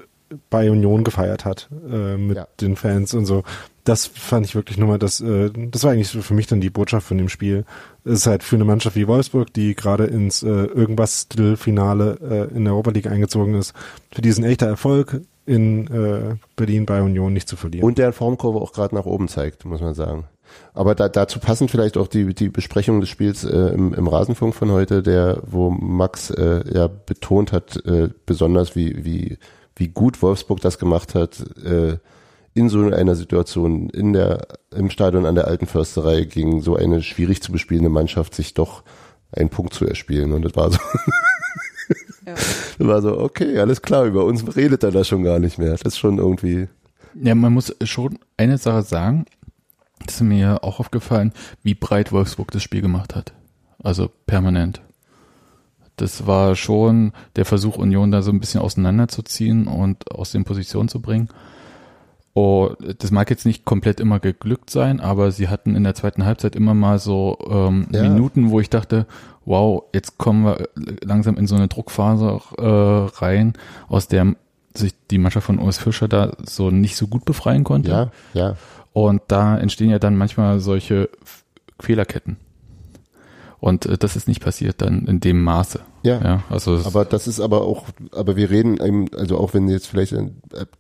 bei 0.52 0.70
Union 0.70 1.04
gefeiert 1.04 1.46
hat 1.46 1.70
äh, 1.92 2.18
mit 2.18 2.38
Ja. 2.38 2.48
den 2.62 2.76
Fans 2.76 3.14
und 3.16 3.26
so. 3.26 3.44
Das 3.84 4.06
fand 4.06 4.46
ich 4.46 4.56
wirklich 4.56 4.78
nochmal, 4.78 5.00
das, 5.00 5.20
äh, 5.20 5.50
das 5.54 5.84
war 5.84 5.92
eigentlich 5.92 6.10
für 6.10 6.34
mich 6.34 6.48
dann 6.48 6.62
die 6.62 6.70
Botschaft 6.70 7.08
von 7.08 7.18
dem 7.18 7.30
Spiel. 7.30 7.66
Es 8.06 8.14
ist 8.14 8.28
halt 8.28 8.44
für 8.44 8.56
eine 8.56 8.66
Mannschaft 8.66 8.96
wie 8.96 9.08
Wolfsburg, 9.08 9.54
die 9.54 9.76
gerade 9.76 10.06
ins 10.06 10.42
äh, 10.44 10.48
irgendwas 10.48 11.28
Finale 11.58 12.18
äh, 12.52 12.56
in 12.56 12.64
der 12.64 12.74
Europa 12.74 12.92
League 12.92 13.08
eingezogen 13.08 13.56
ist, 13.56 13.74
für 14.12 14.22
diesen 14.22 14.46
echter 14.46 14.68
Erfolg 14.68 15.22
in 15.46 15.88
äh, 15.88 16.36
Berlin 16.56 16.86
bei 16.86 17.02
Union 17.02 17.34
nicht 17.34 17.50
zu 17.50 17.58
verlieren. 17.58 17.86
Und 17.86 17.98
der 17.98 18.14
Formkurve 18.14 18.60
auch 18.60 18.72
gerade 18.72 18.96
nach 18.96 19.06
oben 19.06 19.28
zeigt, 19.28 19.66
muss 19.66 19.82
man 19.82 19.94
sagen. 19.94 20.26
Aber 20.74 20.96
da, 20.96 21.10
dazu 21.10 21.40
passend 21.40 21.72
vielleicht 21.72 21.98
auch 21.98 22.08
die, 22.08 22.34
die 22.34 22.50
Besprechung 22.50 23.00
des 23.00 23.10
Spiels 23.10 23.44
äh, 23.44 23.74
im, 23.74 23.94
im 23.94 24.08
Rasenfunk 24.08 24.56
von 24.56 24.72
heute, 24.72 25.04
der, 25.04 25.42
wo 25.46 25.70
Max 25.70 26.30
äh, 26.30 26.64
ja 26.74 26.88
betont 26.88 27.52
hat, 27.52 27.84
äh, 27.86 28.10
besonders 28.26 28.76
wie, 28.76 29.04
wie, 29.04 29.38
wie 29.76 29.88
gut 29.88 30.22
Wolfsburg 30.22 30.62
das 30.62 30.80
gemacht 30.80 31.16
hat, 31.16 31.44
äh, 31.64 31.98
in 32.54 32.70
so 32.70 32.82
einer 32.92 33.16
Situation 33.16 33.90
in 33.90 34.14
der, 34.14 34.48
im 34.76 34.90
Stadion 34.90 35.26
an 35.26 35.36
der 35.36 35.48
alten 35.48 35.66
Försterei 35.66 36.24
gegen 36.26 36.62
so 36.62 36.76
eine 36.76 37.02
schwierig 37.02 37.42
zu 37.42 37.52
bespielende 37.52 37.90
Mannschaft 37.90 38.36
sich 38.36 38.54
doch 38.54 38.84
einen 39.32 39.50
Punkt 39.50 39.74
zu 39.74 39.88
erspielen. 39.88 40.32
Und 40.34 40.44
das 40.44 40.56
war 40.56 40.72
so, 40.72 40.78
Ja. 42.26 42.36
das 42.36 42.88
war 42.88 43.02
so, 43.02 43.20
okay, 43.20 43.60
alles 43.60 43.82
klar, 43.82 44.06
über 44.06 44.24
uns 44.24 44.56
redet 44.56 44.84
er 44.84 44.92
da 44.92 45.04
schon 45.04 45.24
gar 45.24 45.40
nicht 45.40 45.58
mehr. 45.58 45.72
Das 45.72 45.82
ist 45.82 45.98
schon 45.98 46.20
irgendwie, 46.20 46.70
Ja, 47.22 47.36
man 47.36 47.54
muss 47.54 47.76
schon 47.84 48.18
eine 48.38 48.58
Sache 48.58 48.84
sagen, 48.84 49.26
das 50.06 50.16
ist 50.16 50.22
mir 50.22 50.64
auch 50.64 50.80
aufgefallen, 50.80 51.34
wie 51.64 51.74
breit 51.74 52.12
Wolfsburg 52.14 52.52
das 52.52 52.64
Spiel 52.64 52.82
gemacht 52.82 53.16
hat. 53.16 53.34
Also 53.84 54.10
permanent. 54.26 54.82
Das 55.98 56.26
war 56.26 56.56
schon 56.56 57.12
der 57.36 57.46
Versuch, 57.46 57.78
Union 57.78 58.12
da 58.12 58.22
so 58.22 58.32
ein 58.32 58.40
bisschen 58.40 58.62
auseinanderzuziehen 58.62 59.68
und 59.68 60.10
aus 60.12 60.32
den 60.32 60.44
Positionen 60.46 60.88
zu 60.90 61.02
bringen. 61.02 61.30
Oh, 62.36 62.72
das 62.98 63.12
mag 63.12 63.30
jetzt 63.30 63.46
nicht 63.46 63.64
komplett 63.64 64.00
immer 64.00 64.20
geglückt 64.20 64.72
sein, 64.72 65.00
aber 65.00 65.32
sie 65.32 65.50
hatten 65.50 65.76
in 65.76 65.84
der 65.84 65.94
zweiten 65.94 66.26
Halbzeit 66.26 66.56
immer 66.56 66.74
mal 66.74 66.98
so 66.98 67.38
ähm, 67.48 67.88
Ja. 67.92 68.02
Minuten, 68.02 68.50
wo 68.50 68.60
ich 68.60 68.72
dachte, 68.72 69.06
wow, 69.46 69.84
jetzt 69.94 70.18
kommen 70.18 70.44
wir 70.46 70.68
langsam 71.04 71.38
in 71.38 71.46
so 71.46 71.56
eine 71.56 71.68
Druckphase 71.68 72.42
äh, 72.58 73.24
rein, 73.24 73.54
aus 73.88 74.08
der 74.08 74.36
sich 74.76 74.96
die 75.12 75.20
Mannschaft 75.20 75.46
von 75.46 75.60
Urs 75.60 75.78
Fischer 75.78 76.08
da 76.08 76.32
so 76.44 76.72
nicht 76.72 76.96
so 76.96 77.06
gut 77.06 77.26
befreien 77.26 77.64
konnte. 77.64 77.92
ja, 77.92 78.12
ja. 78.34 78.56
Und 78.94 79.22
da 79.28 79.58
entstehen 79.58 79.90
ja 79.90 79.98
dann 80.00 80.16
manchmal 80.16 80.60
solche 80.60 81.10
Fehlerketten. 81.80 82.38
Und 83.60 83.86
äh, 83.86 83.98
das 83.98 84.16
ist 84.16 84.28
nicht 84.28 84.42
passiert 84.42 84.82
dann 84.82 85.06
in 85.08 85.20
dem 85.20 85.42
Maße. 85.44 85.82
Ja. 86.04 86.22
Ja, 86.22 86.44
also 86.50 86.80
Aber 86.84 87.06
das 87.06 87.28
ist 87.28 87.40
aber 87.40 87.62
auch, 87.62 87.86
aber 88.12 88.36
wir 88.36 88.50
reden 88.50 88.78
eben, 88.80 89.08
also 89.16 89.38
auch 89.38 89.54
wenn 89.54 89.68
sie 89.68 89.74
jetzt 89.74 89.88
vielleicht 89.88 90.12
äh, 90.12 90.30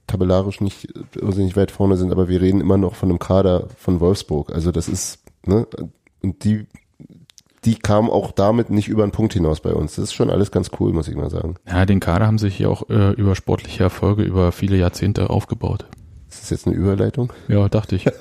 tabellarisch 0.06 0.60
nicht 0.62 0.90
äh, 0.96 1.20
irrsinnig 1.20 1.56
weit 1.56 1.72
vorne 1.72 1.96
sind, 1.98 2.12
aber 2.12 2.28
wir 2.28 2.42
reden 2.42 2.60
immer 2.62 2.78
noch 2.78 2.96
von 2.96 3.10
einem 3.10 3.20
Kader 3.20 3.68
von 3.78 4.02
Wolfsburg. 4.02 4.54
Also 4.54 4.72
das 4.72 4.90
ist, 4.90 5.20
ne, 5.46 5.66
und 6.22 6.44
die, 6.44 6.68
die 7.64 7.76
kam 7.76 8.10
auch 8.10 8.32
damit 8.34 8.70
nicht 8.70 8.90
über 8.90 9.04
einen 9.04 9.14
Punkt 9.14 9.34
hinaus 9.34 9.62
bei 9.62 9.74
uns. 9.74 9.96
Das 9.96 10.04
ist 10.04 10.14
schon 10.14 10.30
alles 10.30 10.52
ganz 10.52 10.72
cool, 10.80 10.92
muss 10.92 11.08
ich 11.08 11.16
mal 11.16 11.30
sagen. 11.30 11.56
ja, 11.66 11.86
den 11.86 12.02
Kader 12.02 12.28
haben 12.28 12.38
sich 12.38 12.60
ja 12.60 12.68
auch 12.68 12.90
äh, 12.90 13.12
über 13.12 13.36
sportliche 13.36 13.84
Erfolge 13.84 14.24
über 14.24 14.52
viele 14.52 14.76
Jahrzehnte 14.76 15.30
aufgebaut. 15.30 15.86
Ist 16.30 16.42
das 16.42 16.50
jetzt 16.50 16.68
eine 16.68 16.76
Überleitung? 16.76 17.32
Ja, 17.48 17.70
dachte 17.70 17.96
ich. 17.96 18.06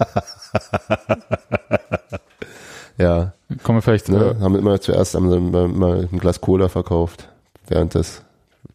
Ja, 2.99 3.33
Kommen 3.63 3.79
wir 3.79 3.83
vielleicht 3.83 4.09
ne, 4.09 4.37
äh, 4.39 4.43
haben 4.43 4.57
immer 4.57 4.81
zuerst 4.81 5.15
haben 5.15 5.31
ein 5.55 6.19
Glas 6.19 6.41
Cola 6.41 6.69
verkauft 6.69 7.29
während 7.69 7.95
des 7.95 8.23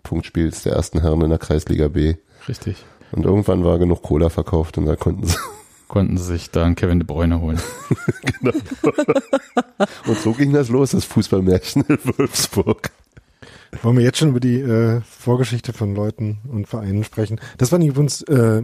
Punktspiels 0.04 0.64
der 0.64 0.74
ersten 0.74 1.02
Herren 1.02 1.22
in 1.22 1.30
der 1.30 1.40
Kreisliga 1.40 1.88
B. 1.88 2.16
richtig. 2.48 2.86
Und 3.12 3.26
irgendwann 3.26 3.64
war 3.64 3.80
genug 3.80 4.04
Cola 4.04 4.30
verkauft 4.30 4.78
und 4.78 4.86
da 4.86 4.96
konnten 4.96 5.26
sie. 5.28 5.38
Konnten 5.88 6.18
sie 6.18 6.26
sich 6.26 6.52
dann 6.52 6.76
Kevin 6.76 7.00
de 7.00 7.08
Bruyne 7.08 7.40
holen. 7.40 7.62
Und 10.06 10.18
so 10.18 10.34
ging 10.34 10.52
das 10.52 10.68
los, 10.68 10.92
das 10.92 11.06
Fußballmärchen 11.06 11.86
in 11.88 11.98
Wolfsburg. 12.04 12.92
Wollen 13.82 13.98
wir 13.98 14.04
jetzt 14.04 14.18
schon 14.18 14.30
über 14.30 14.42
die 14.42 14.60
äh, 14.60 15.00
Vorgeschichte 15.02 15.72
von 15.72 15.96
Leuten 15.96 16.40
und 16.52 16.68
Vereinen 16.68 17.06
sprechen? 17.06 17.40
Das 17.58 17.72
war 17.72 17.80
übrigens 17.80 18.22
äh, 18.24 18.64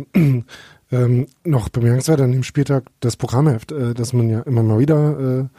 ähm, 0.94 1.28
noch 1.44 1.70
bemerkenswert 1.70 2.22
an 2.22 2.32
dem 2.32 2.44
Spieltag 2.44 2.86
das 3.00 3.18
Programmheft, 3.18 3.72
äh, 3.72 3.94
das 3.94 4.14
man 4.14 4.30
ja 4.30 4.42
immer 4.42 4.62
mal 4.62 4.80
wieder 4.80 5.50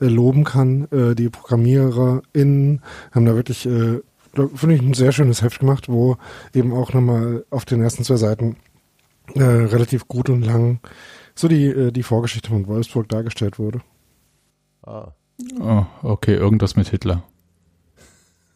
äh, 0.00 0.04
äh, 0.04 0.08
loben 0.08 0.44
kann. 0.44 0.88
Äh, 0.90 1.14
die 1.14 1.28
ProgrammiererInnen 1.28 2.82
haben 3.12 3.24
da 3.24 3.34
wirklich, 3.36 3.66
äh, 3.66 4.00
finde 4.54 4.74
ich, 4.74 4.82
ein 4.82 4.94
sehr 4.94 5.12
schönes 5.12 5.42
Heft 5.42 5.60
gemacht, 5.60 5.88
wo 5.88 6.16
eben 6.54 6.72
auch 6.72 6.92
nochmal 6.92 7.44
auf 7.50 7.64
den 7.64 7.80
ersten 7.82 8.02
zwei 8.02 8.16
Seiten 8.16 8.56
äh, 9.34 9.42
relativ 9.42 10.08
gut 10.08 10.28
und 10.28 10.42
lang 10.42 10.80
so 11.36 11.46
die, 11.46 11.66
äh, 11.66 11.92
die 11.92 12.02
Vorgeschichte 12.02 12.50
von 12.50 12.66
Wolfsburg 12.66 13.08
dargestellt 13.08 13.58
wurde. 13.58 13.80
Oh, 14.82 15.84
okay, 16.02 16.34
irgendwas 16.34 16.74
mit 16.74 16.88
Hitler. 16.88 17.22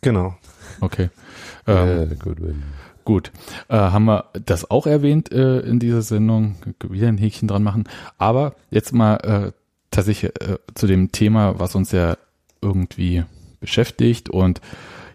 Genau. 0.00 0.34
Okay. 0.80 1.10
Ähm, 1.66 2.10
äh, 2.10 2.16
gut, 3.04 3.32
äh, 3.68 3.76
haben 3.76 4.04
wir 4.06 4.26
das 4.46 4.70
auch 4.70 4.86
erwähnt 4.86 5.32
äh, 5.32 5.60
in 5.60 5.78
dieser 5.78 6.02
Sendung, 6.02 6.56
wieder 6.88 7.08
ein 7.08 7.18
Häkchen 7.18 7.48
dran 7.48 7.62
machen. 7.62 7.84
Aber 8.18 8.54
jetzt 8.70 8.92
mal 8.92 9.16
äh, 9.16 9.52
tatsächlich 9.90 10.32
äh, 10.40 10.58
zu 10.74 10.86
dem 10.86 11.12
Thema, 11.12 11.58
was 11.58 11.74
uns 11.74 11.92
ja 11.92 12.16
irgendwie 12.60 13.24
beschäftigt. 13.60 14.28
Und 14.30 14.60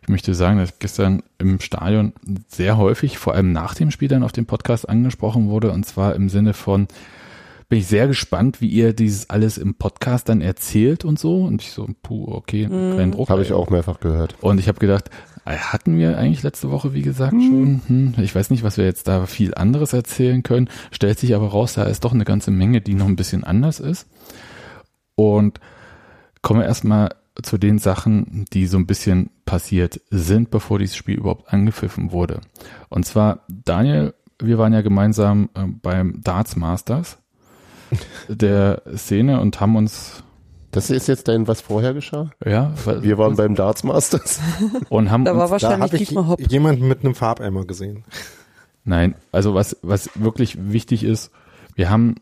ich 0.01 0.07
möchte 0.07 0.33
sagen, 0.33 0.57
dass 0.57 0.79
gestern 0.79 1.23
im 1.37 1.59
Stadion 1.59 2.13
sehr 2.47 2.77
häufig, 2.77 3.17
vor 3.17 3.33
allem 3.33 3.51
nach 3.51 3.75
dem 3.75 3.91
Spiel 3.91 4.07
dann 4.07 4.23
auf 4.23 4.31
dem 4.31 4.45
Podcast 4.45 4.87
angesprochen 4.87 5.49
wurde. 5.49 5.71
Und 5.71 5.85
zwar 5.85 6.15
im 6.15 6.29
Sinne 6.29 6.53
von, 6.53 6.87
bin 7.69 7.79
ich 7.79 7.87
sehr 7.87 8.07
gespannt, 8.07 8.61
wie 8.61 8.67
ihr 8.67 8.93
dieses 8.93 9.29
alles 9.29 9.59
im 9.59 9.75
Podcast 9.75 10.27
dann 10.27 10.41
erzählt 10.41 11.05
und 11.05 11.19
so. 11.19 11.43
Und 11.43 11.61
ich 11.61 11.71
so, 11.71 11.87
puh, 12.01 12.25
okay, 12.27 12.67
kein 12.67 13.11
Druck. 13.11 13.29
Habe 13.29 13.43
ich 13.43 13.53
auch 13.53 13.69
mehrfach 13.69 13.99
gehört. 13.99 14.35
Und 14.41 14.59
ich 14.59 14.67
habe 14.67 14.79
gedacht, 14.79 15.11
äh, 15.45 15.55
hatten 15.55 15.97
wir 15.97 16.17
eigentlich 16.17 16.41
letzte 16.41 16.71
Woche, 16.71 16.95
wie 16.95 17.03
gesagt, 17.03 17.33
schon. 17.33 17.81
Hm, 17.85 18.13
ich 18.17 18.33
weiß 18.33 18.49
nicht, 18.49 18.63
was 18.63 18.77
wir 18.77 18.85
jetzt 18.85 19.07
da 19.07 19.27
viel 19.27 19.53
anderes 19.53 19.93
erzählen 19.93 20.41
können. 20.41 20.67
Stellt 20.91 21.19
sich 21.19 21.35
aber 21.35 21.49
raus, 21.49 21.73
da 21.73 21.83
ist 21.83 22.03
doch 22.03 22.13
eine 22.13 22.25
ganze 22.25 22.49
Menge, 22.49 22.81
die 22.81 22.95
noch 22.95 23.05
ein 23.05 23.15
bisschen 23.15 23.43
anders 23.43 23.79
ist. 23.79 24.07
Und 25.13 25.59
kommen 26.41 26.61
wir 26.61 26.67
erstmal 26.67 27.09
zu 27.43 27.59
den 27.59 27.77
Sachen, 27.77 28.45
die 28.51 28.65
so 28.65 28.77
ein 28.77 28.87
bisschen 28.87 29.29
passiert 29.45 30.01
sind, 30.09 30.49
bevor 30.49 30.79
dieses 30.79 30.95
Spiel 30.95 31.17
überhaupt 31.17 31.53
angepfiffen 31.53 32.11
wurde. 32.11 32.41
Und 32.89 33.05
zwar, 33.05 33.45
Daniel, 33.47 34.15
wir 34.41 34.57
waren 34.57 34.73
ja 34.73 34.81
gemeinsam 34.81 35.49
äh, 35.53 35.65
beim 35.67 36.21
Darts 36.21 36.55
Masters 36.55 37.19
der 38.27 38.81
Szene 38.95 39.39
und 39.41 39.59
haben 39.59 39.75
uns, 39.75 40.23
Das 40.71 40.89
ist 40.89 41.07
jetzt 41.07 41.27
dein, 41.27 41.47
was 41.47 41.61
vorher 41.61 41.93
geschah? 41.93 42.29
ja, 42.45 42.71
Wir 43.01 43.17
waren 43.17 43.35
beim 43.35 43.55
Darts 43.55 43.83
Masters. 43.83 44.39
und 44.89 45.09
haben 45.11 45.25
Da 45.25 45.35
war 45.35 45.51
uns 45.51 45.61
Da 45.61 45.69
wahrscheinlich 45.69 45.91
habe 45.93 46.03
ich 46.03 46.15
Hopp. 46.15 46.51
jemanden 46.51 46.87
mit 46.87 47.03
einem 47.03 47.15
Farbeimer 47.15 47.65
gesehen. 47.65 48.03
Nein, 48.85 49.15
also 49.31 49.53
was, 49.53 49.77
was 49.81 50.09
wirklich 50.15 50.57
wichtig 50.71 51.03
ist, 51.03 51.31
wir 51.75 51.89
haben 51.89 52.15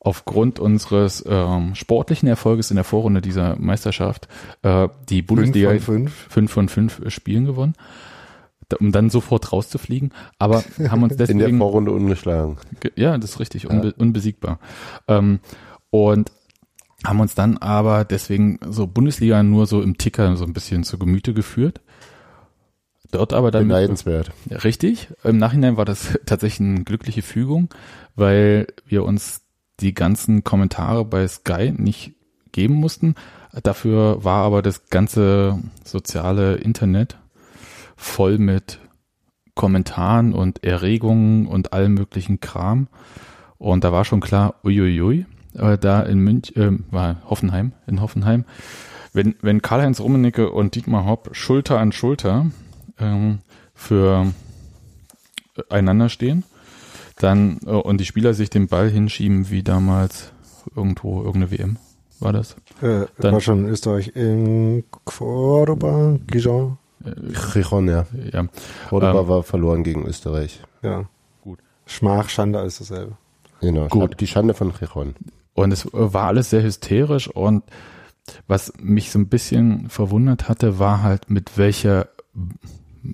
aufgrund 0.00 0.58
unseres 0.58 1.24
ähm, 1.26 1.74
sportlichen 1.74 2.28
Erfolges 2.28 2.70
in 2.70 2.74
der 2.76 2.84
Vorrunde 2.84 3.22
dieser 3.22 3.56
Meisterschaft 3.56 4.28
äh, 4.62 4.88
die 5.08 5.22
Bundesliga 5.22 5.70
Fünf 5.70 5.84
von 5.84 5.94
fünf. 5.94 6.26
fünf 6.28 6.52
von 6.52 6.68
fünf 6.68 7.02
Spielen 7.12 7.46
gewonnen, 7.46 7.72
da- 7.76 7.84
um 8.80 8.92
dann 8.92 9.10
sofort 9.10 9.52
rauszufliegen. 9.52 10.12
Aber 10.38 10.64
haben 10.88 11.02
uns 11.02 11.12
In 11.14 11.18
der 11.18 11.26
deswegen 11.26 11.58
Vorrunde 11.58 11.92
ungeschlagen. 11.92 12.56
Ge- 12.80 12.92
Ja, 12.96 13.16
das 13.18 13.32
ist 13.32 13.40
richtig, 13.40 13.68
unbe 13.68 13.92
unbesiegbar. 13.94 14.58
Ähm, 15.08 15.40
und 15.90 16.32
haben 17.04 17.20
uns 17.20 17.34
dann 17.34 17.58
aber 17.58 18.04
deswegen 18.04 18.58
so 18.68 18.86
Bundesliga 18.86 19.42
nur 19.42 19.66
so 19.66 19.82
im 19.82 19.98
Ticker 19.98 20.36
so 20.36 20.44
ein 20.44 20.54
bisschen 20.54 20.84
zu 20.84 20.98
Gemüte 20.98 21.34
geführt. 21.34 21.80
Dort 23.10 23.32
aber 23.32 23.50
dann 23.50 23.68
Beneidenswert. 23.68 24.32
richtig. 24.50 25.08
Im 25.22 25.36
Nachhinein 25.36 25.76
war 25.76 25.84
das 25.84 26.18
tatsächlich 26.26 26.66
eine 26.66 26.84
glückliche 26.84 27.22
Fügung, 27.22 27.68
weil 28.16 28.66
wir 28.86 29.04
uns 29.04 29.42
die 29.80 29.94
ganzen 29.94 30.42
Kommentare 30.44 31.04
bei 31.04 31.26
Sky 31.28 31.72
nicht 31.76 32.14
geben 32.52 32.74
mussten. 32.74 33.14
Dafür 33.62 34.24
war 34.24 34.44
aber 34.44 34.62
das 34.62 34.88
ganze 34.88 35.60
soziale 35.84 36.56
Internet 36.56 37.18
voll 37.96 38.38
mit 38.38 38.80
Kommentaren 39.54 40.32
und 40.34 40.64
Erregungen 40.64 41.46
und 41.46 41.72
allem 41.72 41.94
möglichen 41.94 42.40
Kram. 42.40 42.88
Und 43.58 43.84
da 43.84 43.92
war 43.92 44.04
schon 44.04 44.20
klar, 44.20 44.56
uiuiui, 44.64 45.26
äh, 45.54 45.78
da 45.78 46.00
in 46.02 46.18
Münch, 46.18 46.56
äh, 46.56 46.72
war 46.90 47.22
Hoffenheim, 47.28 47.72
in 47.86 48.00
Hoffenheim, 48.00 48.44
wenn, 49.12 49.36
wenn 49.42 49.62
Karl-Heinz 49.62 50.00
Rummenigge 50.00 50.50
und 50.50 50.74
Dietmar 50.74 51.06
Hopp 51.06 51.30
Schulter 51.36 51.78
an 51.78 51.92
Schulter 51.92 52.46
ähm, 52.98 53.38
für 53.74 54.32
einander 55.70 56.08
stehen, 56.08 56.42
dann 57.16 57.60
äh, 57.64 57.70
und 57.70 57.98
die 58.00 58.04
Spieler 58.06 58.34
sich 58.34 58.50
den 58.50 58.66
Ball 58.66 58.90
hinschieben 58.90 59.50
wie 59.50 59.62
damals 59.62 60.32
irgendwo 60.74 61.22
irgendeine 61.22 61.50
WM 61.52 61.76
war 62.20 62.32
das. 62.32 62.56
Äh, 62.80 63.06
Dann- 63.18 63.34
war 63.34 63.40
schon 63.40 63.60
in 63.60 63.70
Österreich 63.70 64.12
in 64.16 64.84
Cordoba, 65.04 66.18
Gijon. 66.26 66.78
Chichon, 67.52 67.88
ja. 67.88 68.06
Ja, 68.32 68.46
Cordoba 68.88 69.20
Ähm. 69.20 69.28
war 69.28 69.42
verloren 69.42 69.82
gegen 69.84 70.06
Österreich. 70.06 70.60
Ja. 70.82 71.04
Gut. 71.42 71.58
Schmach, 71.86 72.28
Schande, 72.28 72.58
alles 72.58 72.78
dasselbe. 72.78 73.16
Genau. 73.60 73.88
Gut. 73.88 74.20
Die 74.20 74.26
Schande 74.26 74.54
von 74.54 74.72
Chichon. 74.74 75.14
Und 75.54 75.72
es 75.72 75.88
war 75.92 76.26
alles 76.26 76.50
sehr 76.50 76.62
hysterisch 76.62 77.28
und 77.28 77.62
was 78.46 78.72
mich 78.80 79.10
so 79.10 79.18
ein 79.18 79.28
bisschen 79.28 79.88
verwundert 79.88 80.48
hatte, 80.48 80.78
war 80.78 81.02
halt 81.02 81.30
mit 81.30 81.58
welcher 81.58 82.08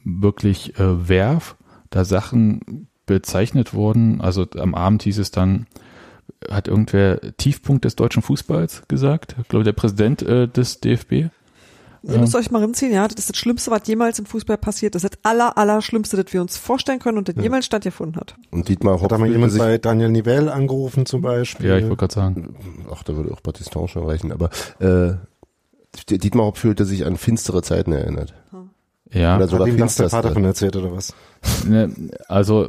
wirklich 0.04 0.78
äh, 0.78 1.08
Werf 1.08 1.56
da 1.90 2.04
Sachen 2.04 2.86
bezeichnet 3.06 3.74
wurden. 3.74 4.20
Also 4.20 4.46
am 4.56 4.74
Abend 4.74 5.02
hieß 5.02 5.18
es 5.18 5.32
dann, 5.32 5.66
hat 6.48 6.68
irgendwer 6.68 7.20
Tiefpunkt 7.36 7.84
des 7.84 7.96
deutschen 7.96 8.22
Fußballs 8.22 8.84
gesagt. 8.88 9.36
Ich 9.42 9.48
glaube, 9.48 9.64
der 9.64 9.72
Präsident 9.72 10.22
äh, 10.22 10.46
des 10.48 10.80
DFB. 10.80 11.30
Ihr 12.02 12.18
müsst 12.18 12.34
euch 12.34 12.50
mal 12.50 12.62
rinziehen, 12.62 12.92
ja, 12.92 13.06
das 13.06 13.18
ist 13.18 13.30
das 13.30 13.36
Schlimmste, 13.36 13.70
was 13.70 13.82
jemals 13.86 14.18
im 14.18 14.26
Fußball 14.26 14.56
passiert. 14.56 14.94
Das 14.94 15.04
ist 15.04 15.14
das 15.14 15.20
aller, 15.22 15.58
aller 15.58 15.82
Schlimmste, 15.82 16.16
das 16.22 16.32
wir 16.32 16.40
uns 16.40 16.56
vorstellen 16.56 16.98
können 16.98 17.18
und 17.18 17.28
das 17.28 17.36
jemals 17.36 17.66
stattgefunden 17.66 18.18
hat. 18.20 18.36
Und 18.50 18.68
Dietmar 18.68 18.94
Hat 18.94 19.02
Hopp 19.02 19.08
da 19.10 19.18
mal 19.18 19.30
jemand 19.30 19.56
bei 19.58 19.78
Daniel 19.78 20.08
Nivell 20.08 20.48
angerufen 20.48 21.04
zum 21.06 21.22
Beispiel? 21.22 21.68
Ja, 21.68 21.76
ich 21.76 21.84
wollte 21.84 21.96
gerade 21.96 22.14
sagen. 22.14 22.56
ach, 22.90 23.02
da 23.02 23.16
würde 23.16 23.32
auch 23.32 23.40
Battiston 23.40 23.88
schon 23.88 24.04
reichen, 24.04 24.32
aber 24.32 24.50
äh, 24.78 25.14
Dietmar 26.08 26.46
Hopp 26.46 26.58
fühlte 26.58 26.84
sich 26.84 27.04
an 27.04 27.16
finstere 27.16 27.62
Zeiten 27.62 27.92
erinnert. 27.92 28.34
Ja. 29.12 29.36
Oder 29.36 29.44
Hat 29.44 29.50
sogar 29.50 29.68
ihm 29.68 29.76
das 29.78 29.96
der. 29.96 30.08
Vater 30.10 30.32
von 30.32 30.44
erzählt 30.44 30.76
oder 30.76 30.92
was? 30.92 31.14
Ne, 31.66 31.90
also 32.28 32.68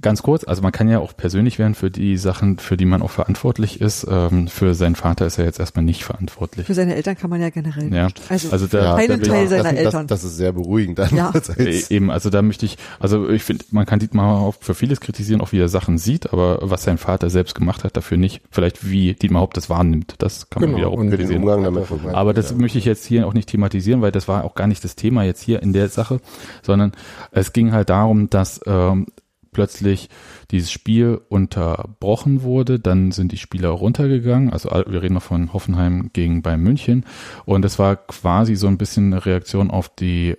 ganz 0.00 0.22
kurz, 0.22 0.42
also 0.44 0.62
man 0.62 0.72
kann 0.72 0.88
ja 0.88 1.00
auch 1.00 1.14
persönlich 1.14 1.58
werden 1.58 1.74
für 1.74 1.90
die 1.90 2.16
Sachen, 2.16 2.58
für 2.58 2.78
die 2.78 2.86
man 2.86 3.02
auch 3.02 3.10
verantwortlich 3.10 3.82
ist. 3.82 4.06
Ähm, 4.10 4.48
für 4.48 4.72
seinen 4.72 4.94
Vater 4.94 5.26
ist 5.26 5.38
er 5.38 5.44
jetzt 5.44 5.60
erstmal 5.60 5.84
nicht 5.84 6.02
verantwortlich. 6.02 6.66
Für 6.66 6.72
seine 6.72 6.94
Eltern 6.94 7.18
kann 7.18 7.28
man 7.28 7.42
ja 7.42 7.50
generell 7.50 7.92
Ja, 7.92 8.06
nicht. 8.06 8.22
Also, 8.30 8.50
also 8.52 8.66
da, 8.68 8.78
Ja, 8.78 8.84
da 8.84 8.94
Einen 8.96 9.20
will- 9.20 9.28
Teil 9.28 9.42
das, 9.42 9.50
seiner 9.50 9.62
das, 9.64 9.72
Eltern. 9.84 10.06
Das, 10.06 10.22
das 10.22 10.30
ist 10.30 10.36
sehr 10.38 10.52
beruhigend. 10.52 10.98
Ja. 11.12 11.32
Äh, 11.58 11.82
Eben, 11.90 12.10
also 12.10 12.30
da 12.30 12.40
möchte 12.42 12.64
ich, 12.64 12.78
also 12.98 13.28
ich 13.28 13.42
finde, 13.44 13.64
man 13.70 13.84
kann 13.86 13.98
Dietmar 13.98 14.40
auch 14.40 14.54
für 14.60 14.74
vieles 14.74 15.00
kritisieren, 15.00 15.40
auch 15.42 15.52
wie 15.52 15.60
er 15.60 15.68
Sachen 15.68 15.98
sieht, 15.98 16.32
aber 16.32 16.58
was 16.62 16.84
sein 16.84 16.96
Vater 16.98 17.28
selbst 17.30 17.54
gemacht 17.54 17.84
hat, 17.84 17.96
dafür 17.96 18.16
nicht. 18.16 18.40
Vielleicht 18.50 18.88
wie 18.90 19.12
Dietmar 19.14 19.42
Haupt 19.42 19.56
das 19.58 19.68
wahrnimmt, 19.68 20.14
das 20.18 20.48
kann 20.50 20.62
man 20.62 20.70
Genau, 20.74 20.78
wieder 20.78 20.88
auch 21.02 21.08
kritisieren. 21.10 21.42
Umgang 21.42 21.62
damit. 21.64 21.84
Aber 22.14 22.32
das 22.34 22.54
möchte 22.54 22.78
ich 22.78 22.84
jetzt 22.86 23.04
hier 23.04 23.26
auch 23.26 23.34
nicht 23.34 23.48
thematisieren, 23.50 24.00
weil 24.00 24.10
das 24.12 24.26
war 24.26 24.44
auch 24.44 24.54
gar 24.54 24.66
nicht 24.66 24.82
das 24.84 24.96
Thema 24.96 25.22
jetzt 25.22 25.42
hier 25.42 25.62
in 25.62 25.72
der 25.76 25.88
Sache, 25.88 26.20
sondern 26.62 26.92
es 27.30 27.52
ging 27.52 27.72
halt 27.72 27.90
darum, 27.90 28.30
dass 28.30 28.60
ähm, 28.66 29.06
plötzlich 29.52 30.10
dieses 30.50 30.70
Spiel 30.70 31.20
unterbrochen 31.28 32.42
wurde. 32.42 32.78
Dann 32.78 33.12
sind 33.12 33.32
die 33.32 33.38
Spieler 33.38 33.70
runtergegangen. 33.70 34.52
Also 34.52 34.70
wir 34.70 35.02
reden 35.02 35.14
noch 35.14 35.22
von 35.22 35.52
Hoffenheim 35.52 36.10
gegen 36.12 36.42
Bayern 36.42 36.60
München. 36.60 37.06
Und 37.44 37.64
es 37.64 37.78
war 37.78 37.96
quasi 37.96 38.54
so 38.54 38.66
ein 38.66 38.78
bisschen 38.78 39.12
eine 39.12 39.24
Reaktion 39.24 39.70
auf 39.70 39.88
die 39.88 40.36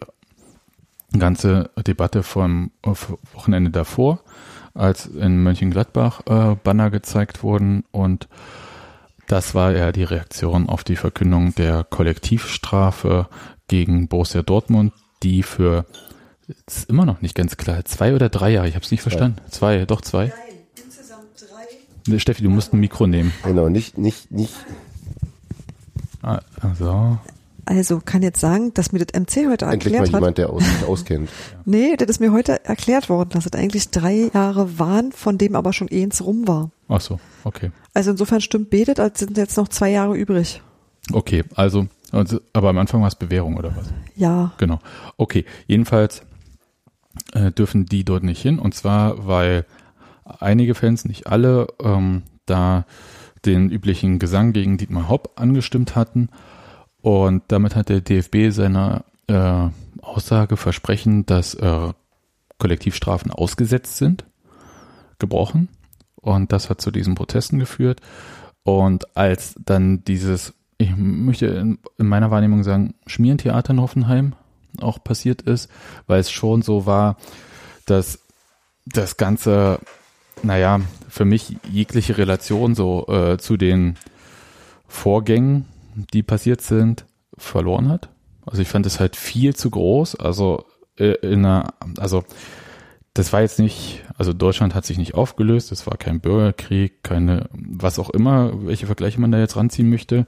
ganze 1.18 1.72
Debatte 1.88 2.22
vom 2.22 2.72
Wochenende 3.34 3.72
davor, 3.72 4.20
als 4.74 5.08
in 5.08 5.42
Mönchengladbach 5.42 6.22
äh, 6.28 6.56
Banner 6.64 6.92
gezeigt 6.92 7.42
wurden 7.44 7.86
und 7.92 8.28
das 9.28 9.54
war 9.54 9.74
ja 9.74 9.92
die 9.92 10.04
Reaktion 10.04 10.70
auf 10.70 10.84
die 10.84 10.96
Verkündung 10.96 11.54
der 11.54 11.84
Kollektivstrafe 11.84 13.28
gegen 13.68 14.08
Borussia 14.08 14.42
Dortmund, 14.42 14.94
die 15.24 15.43
für 15.43 15.86
ist 16.65 16.89
immer 16.89 17.05
noch 17.05 17.22
nicht 17.22 17.36
ganz 17.36 17.57
klar, 17.57 17.84
zwei 17.86 18.13
oder 18.15 18.30
drei 18.30 18.51
Jahre, 18.51 18.70
ich 18.70 18.76
habe 18.76 18.86
es 18.86 18.91
nicht 18.91 19.01
verstanden. 19.01 19.39
Zwei, 19.49 19.86
doch 19.86 20.01
zwei. 20.01 20.28
Nein, 20.28 20.34
insgesamt 20.86 21.28
drei. 22.05 22.20
Steffi, 22.20 22.43
du 22.43 22.49
musst 22.49 22.74
ein 22.74 22.80
Mikro 22.80 23.05
nehmen. 23.05 23.34
Genau, 23.43 23.68
nicht, 23.70 23.97
nicht, 23.97 24.32
nicht. 24.32 24.53
Ah, 26.22 26.39
also. 26.61 27.20
Also 27.65 27.99
kann 28.03 28.22
jetzt 28.22 28.39
sagen, 28.39 28.74
dass 28.74 28.93
mir 28.93 28.99
das 28.99 29.20
MC 29.20 29.49
heute 29.49 29.65
Endlich 29.65 29.93
erklärt 29.93 30.11
mal 30.13 30.20
jemand, 30.20 30.26
hat. 30.26 30.38
der 30.38 30.49
aus, 30.51 30.63
sich 30.63 30.86
auskennt. 30.86 31.30
Nee, 31.65 31.97
das 31.97 32.07
ist 32.07 32.22
mir 32.22 32.32
heute 32.32 32.63
erklärt 32.63 33.09
worden, 33.09 33.32
dass 33.32 33.45
es 33.45 33.51
eigentlich 33.51 33.89
drei 33.89 34.30
Jahre 34.34 34.80
waren, 34.80 35.11
von 35.11 35.38
dem 35.38 35.53
aber 35.53 35.74
schon 35.74 35.89
eins 35.91 36.24
rum 36.24 36.47
war. 36.47 36.72
Ach 36.88 37.01
so, 37.01 37.20
okay. 37.43 37.72
Also 37.93 38.11
insofern 38.11 38.39
stimmt 38.39 38.70
betet, 38.70 39.01
als 39.01 39.20
sind 39.20 39.36
jetzt 39.38 39.57
noch 39.57 39.68
zwei 39.68 39.89
Jahre 39.91 40.15
übrig. 40.15 40.61
Okay, 41.11 41.43
also, 41.55 41.88
also 42.12 42.39
aber 42.53 42.70
am 42.70 42.78
Anfang 42.78 43.01
war 43.01 43.08
es 43.08 43.16
Bewährung 43.16 43.58
oder 43.58 43.76
was? 43.76 43.93
Ja. 44.16 44.53
Genau. 44.58 44.80
Okay, 45.18 45.45
jedenfalls 45.68 46.24
äh, 47.34 47.51
dürfen 47.51 47.86
die 47.86 48.03
dort 48.03 48.24
nicht 48.24 48.41
hin 48.41 48.60
und 48.60 48.76
zwar, 48.76 49.28
weil 49.28 49.66
einige 50.39 50.76
Fans, 50.76 51.05
nicht 51.05 51.28
alle, 51.28 51.68
ähm, 51.82 52.24
da 52.45 52.86
den 53.45 53.70
üblichen 53.70 54.20
Gesang 54.20 54.53
gegen 54.53 54.78
Dietmar 54.78 55.10
Hopp 55.10 55.32
angestimmt 55.36 55.95
hatten 55.95 56.30
und 57.01 57.43
damit 57.47 57.76
hat 57.76 57.89
der 57.89 58.01
DFB 58.01 58.49
seine 58.49 59.03
äh, 59.28 59.70
Aussage, 60.01 60.58
Versprechen, 60.58 61.26
dass 61.26 61.53
äh, 61.53 61.93
Kollektivstrafen 62.58 63.32
ausgesetzt 63.32 63.97
sind, 63.97 64.26
gebrochen. 65.20 65.70
Und 66.16 66.51
das 66.51 66.70
hat 66.70 66.82
zu 66.82 66.91
diesen 66.91 67.16
Protesten 67.16 67.60
geführt. 67.60 68.01
Und 68.64 69.16
als 69.16 69.55
dann 69.64 70.03
dieses, 70.03 70.53
ich 70.78 70.96
möchte 70.96 71.48
in, 71.48 71.80
in 71.98 72.08
meiner 72.08 72.32
Wahrnehmung 72.32 72.64
sagen, 72.64 72.94
Schmierentheater 73.08 73.72
in 73.72 73.82
Hoffenheim 73.82 74.34
auch 74.80 75.04
passiert 75.04 75.42
ist, 75.42 75.70
weil 76.06 76.20
es 76.20 76.30
schon 76.30 76.62
so 76.62 76.86
war, 76.86 77.18
dass 77.86 78.20
das 78.86 79.18
Ganze, 79.18 79.80
naja, 80.44 80.82
für 81.10 81.26
mich 81.26 81.58
jegliche 81.70 82.18
Relation 82.18 82.76
so 82.76 83.08
äh, 83.08 83.38
zu 83.38 83.58
den 83.58 83.96
Vorgängen, 84.88 85.66
die 86.14 86.24
passiert 86.24 86.62
sind, 86.62 87.06
verloren 87.38 87.90
hat. 87.90 88.10
Also 88.46 88.62
ich 88.62 88.68
fand 88.68 88.86
es 88.86 89.00
halt 89.00 89.16
viel 89.16 89.56
zu 89.56 89.70
groß. 89.70 90.16
Also 90.16 90.66
äh, 90.98 91.14
in 91.22 91.46
einer, 91.46 91.74
also 91.98 92.24
das 93.14 93.34
war 93.34 93.42
jetzt 93.42 93.60
nicht, 93.60 94.04
also 94.18 94.32
Deutschland 94.32 94.76
hat 94.76 94.86
sich 94.86 94.98
nicht 94.98 95.16
aufgelöst, 95.16 95.72
es 95.72 95.88
war 95.88 95.98
kein 95.98 96.20
Bürgerkrieg, 96.20 97.04
keine, 97.04 97.50
was 97.52 97.98
auch 98.00 98.12
immer, 98.12 98.66
welche 98.66 98.86
Vergleiche 98.86 99.20
man 99.20 99.32
da 99.32 99.40
jetzt 99.40 99.56
ranziehen 99.56 99.90
möchte, 99.90 100.28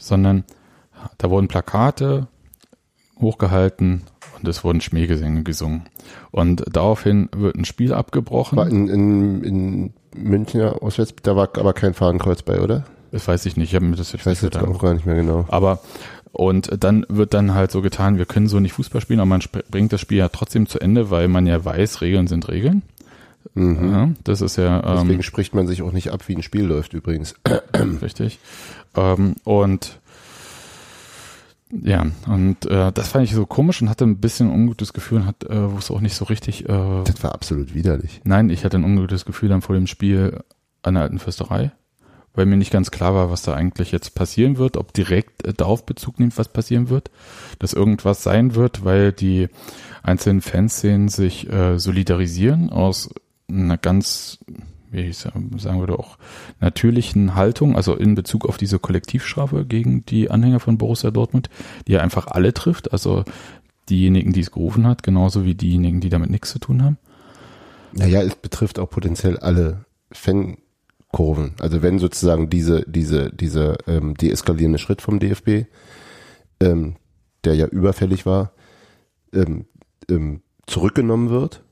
sondern 0.00 0.44
da 1.18 1.30
wurden 1.30 1.48
Plakate 1.48 2.26
hochgehalten 3.20 4.02
und 4.38 4.48
es 4.48 4.64
wurden 4.64 4.80
Schmähgesänge 4.80 5.42
gesungen. 5.42 5.84
Und 6.30 6.64
daraufhin 6.70 7.28
wird 7.36 7.56
ein 7.56 7.64
Spiel 7.64 7.92
abgebrochen. 7.92 8.56
War 8.56 8.68
in, 8.68 8.88
in, 8.88 9.44
in 9.44 9.94
München 10.14 10.62
auswärts, 10.62 11.14
da 11.22 11.36
war 11.36 11.50
aber 11.56 11.72
kein 11.72 11.94
Fadenkreuz 11.94 12.42
bei, 12.42 12.60
oder? 12.60 12.84
Das 13.12 13.26
weiß 13.26 13.46
ich 13.46 13.56
nicht, 13.56 13.70
ich 13.70 13.74
habe 13.74 13.84
mir 13.84 13.96
das 13.96 14.12
jetzt 14.12 14.20
Ich 14.20 14.26
weiß 14.26 14.42
jetzt 14.42 14.56
auch 14.56 14.80
gar 14.80 14.94
nicht 14.94 15.06
mehr 15.06 15.16
genau. 15.16 15.44
Aber 15.48 15.80
und 16.32 16.70
dann 16.82 17.04
wird 17.08 17.34
dann 17.34 17.54
halt 17.54 17.72
so 17.72 17.82
getan, 17.82 18.18
wir 18.18 18.24
können 18.24 18.46
so 18.46 18.60
nicht 18.60 18.72
Fußball 18.72 19.00
spielen, 19.00 19.20
aber 19.20 19.26
man 19.26 19.42
bringt 19.70 19.92
das 19.92 20.00
Spiel 20.00 20.18
ja 20.18 20.28
trotzdem 20.28 20.66
zu 20.66 20.78
Ende, 20.78 21.10
weil 21.10 21.28
man 21.28 21.46
ja 21.46 21.64
weiß, 21.64 22.02
Regeln 22.02 22.28
sind 22.28 22.48
Regeln. 22.48 22.82
Mhm. 23.54 23.92
Ja, 23.92 24.08
das 24.24 24.40
ist 24.42 24.56
ja 24.56 24.82
ähm, 24.84 24.98
Deswegen 25.04 25.22
spricht 25.22 25.54
man 25.54 25.66
sich 25.66 25.82
auch 25.82 25.92
nicht 25.92 26.10
ab, 26.10 26.28
wie 26.28 26.36
ein 26.36 26.42
Spiel 26.42 26.64
läuft 26.64 26.92
übrigens. 26.94 27.34
richtig. 28.02 28.38
Ähm, 28.96 29.34
und 29.44 29.98
ja, 31.82 32.04
und 32.26 32.66
äh, 32.66 32.90
das 32.92 33.08
fand 33.08 33.24
ich 33.24 33.34
so 33.34 33.46
komisch 33.46 33.80
und 33.80 33.88
hatte 33.88 34.04
ein 34.04 34.18
bisschen 34.18 34.48
ein 34.48 34.54
ungutes 34.54 34.92
Gefühl 34.92 35.18
und 35.18 35.26
hat, 35.26 35.44
äh, 35.44 35.72
wusste 35.72 35.94
auch 35.94 36.00
nicht 36.00 36.16
so 36.16 36.24
richtig. 36.24 36.64
Äh, 36.68 37.02
Das 37.04 37.22
war 37.22 37.32
absolut 37.32 37.74
widerlich. 37.74 38.20
nein, 38.24 38.50
ich 38.50 38.64
hatte 38.64 38.76
ein 38.76 38.84
ungutes 38.84 39.24
Gefühl 39.24 39.48
dann 39.48 39.62
vor 39.62 39.76
dem 39.76 39.86
Spiel 39.86 40.40
an 40.82 40.94
der 40.94 41.04
alten 41.04 41.20
Fürsterei, 41.20 41.70
weil 42.34 42.46
mir 42.46 42.56
nicht 42.56 42.72
ganz 42.72 42.90
klar 42.90 43.14
war, 43.14 43.30
was 43.30 43.42
da 43.42 43.54
eigentlich 43.54 43.92
jetzt 43.92 44.16
passieren 44.16 44.58
wird, 44.58 44.76
ob 44.76 44.92
direkt 44.92 45.46
äh, 45.46 45.52
darauf 45.54 45.86
Bezug 45.86 46.18
nimmt, 46.18 46.36
was 46.38 46.48
passieren 46.48 46.88
wird, 46.88 47.10
dass 47.60 47.72
irgendwas 47.72 48.24
sein 48.24 48.56
wird, 48.56 48.84
weil 48.84 49.12
die 49.12 49.48
einzelnen 50.02 50.40
Fanszenen 50.40 51.08
sich 51.08 51.48
äh, 51.52 51.78
solidarisieren 51.78 52.70
aus 52.70 53.10
einer 53.50 53.78
ganz, 53.78 54.38
wie 54.90 55.00
ich 55.00 55.18
sagen 55.18 55.50
würde, 55.80 55.98
auch 55.98 56.18
natürlichen 56.60 57.34
Haltung, 57.34 57.76
also 57.76 57.94
in 57.94 58.14
Bezug 58.14 58.46
auf 58.46 58.56
diese 58.56 58.78
Kollektivstrafe 58.78 59.64
gegen 59.64 60.04
die 60.06 60.30
Anhänger 60.30 60.60
von 60.60 60.78
Borussia 60.78 61.10
Dortmund, 61.10 61.50
die 61.86 61.92
ja 61.92 62.00
einfach 62.00 62.26
alle 62.26 62.54
trifft, 62.54 62.92
also 62.92 63.24
diejenigen, 63.88 64.32
die 64.32 64.40
es 64.40 64.50
gerufen 64.50 64.86
hat, 64.86 65.02
genauso 65.02 65.44
wie 65.44 65.54
diejenigen, 65.54 66.00
die 66.00 66.08
damit 66.08 66.30
nichts 66.30 66.50
zu 66.50 66.58
tun 66.58 66.82
haben. 66.82 66.98
Naja, 67.92 68.22
es 68.22 68.36
betrifft 68.36 68.78
auch 68.78 68.88
potenziell 68.88 69.36
alle 69.38 69.84
Fankurven. 70.12 71.54
Also 71.58 71.82
wenn 71.82 71.98
sozusagen 71.98 72.48
diese, 72.48 72.84
diese, 72.86 73.30
dieser 73.30 73.88
ähm, 73.88 74.14
deeskalierende 74.14 74.78
Schritt 74.78 75.02
vom 75.02 75.18
DFB, 75.18 75.66
ähm, 76.60 76.96
der 77.44 77.54
ja 77.54 77.66
überfällig 77.66 78.26
war, 78.26 78.52
ähm, 79.32 79.66
ähm, 80.08 80.42
zurückgenommen 80.66 81.30
wird, 81.30 81.62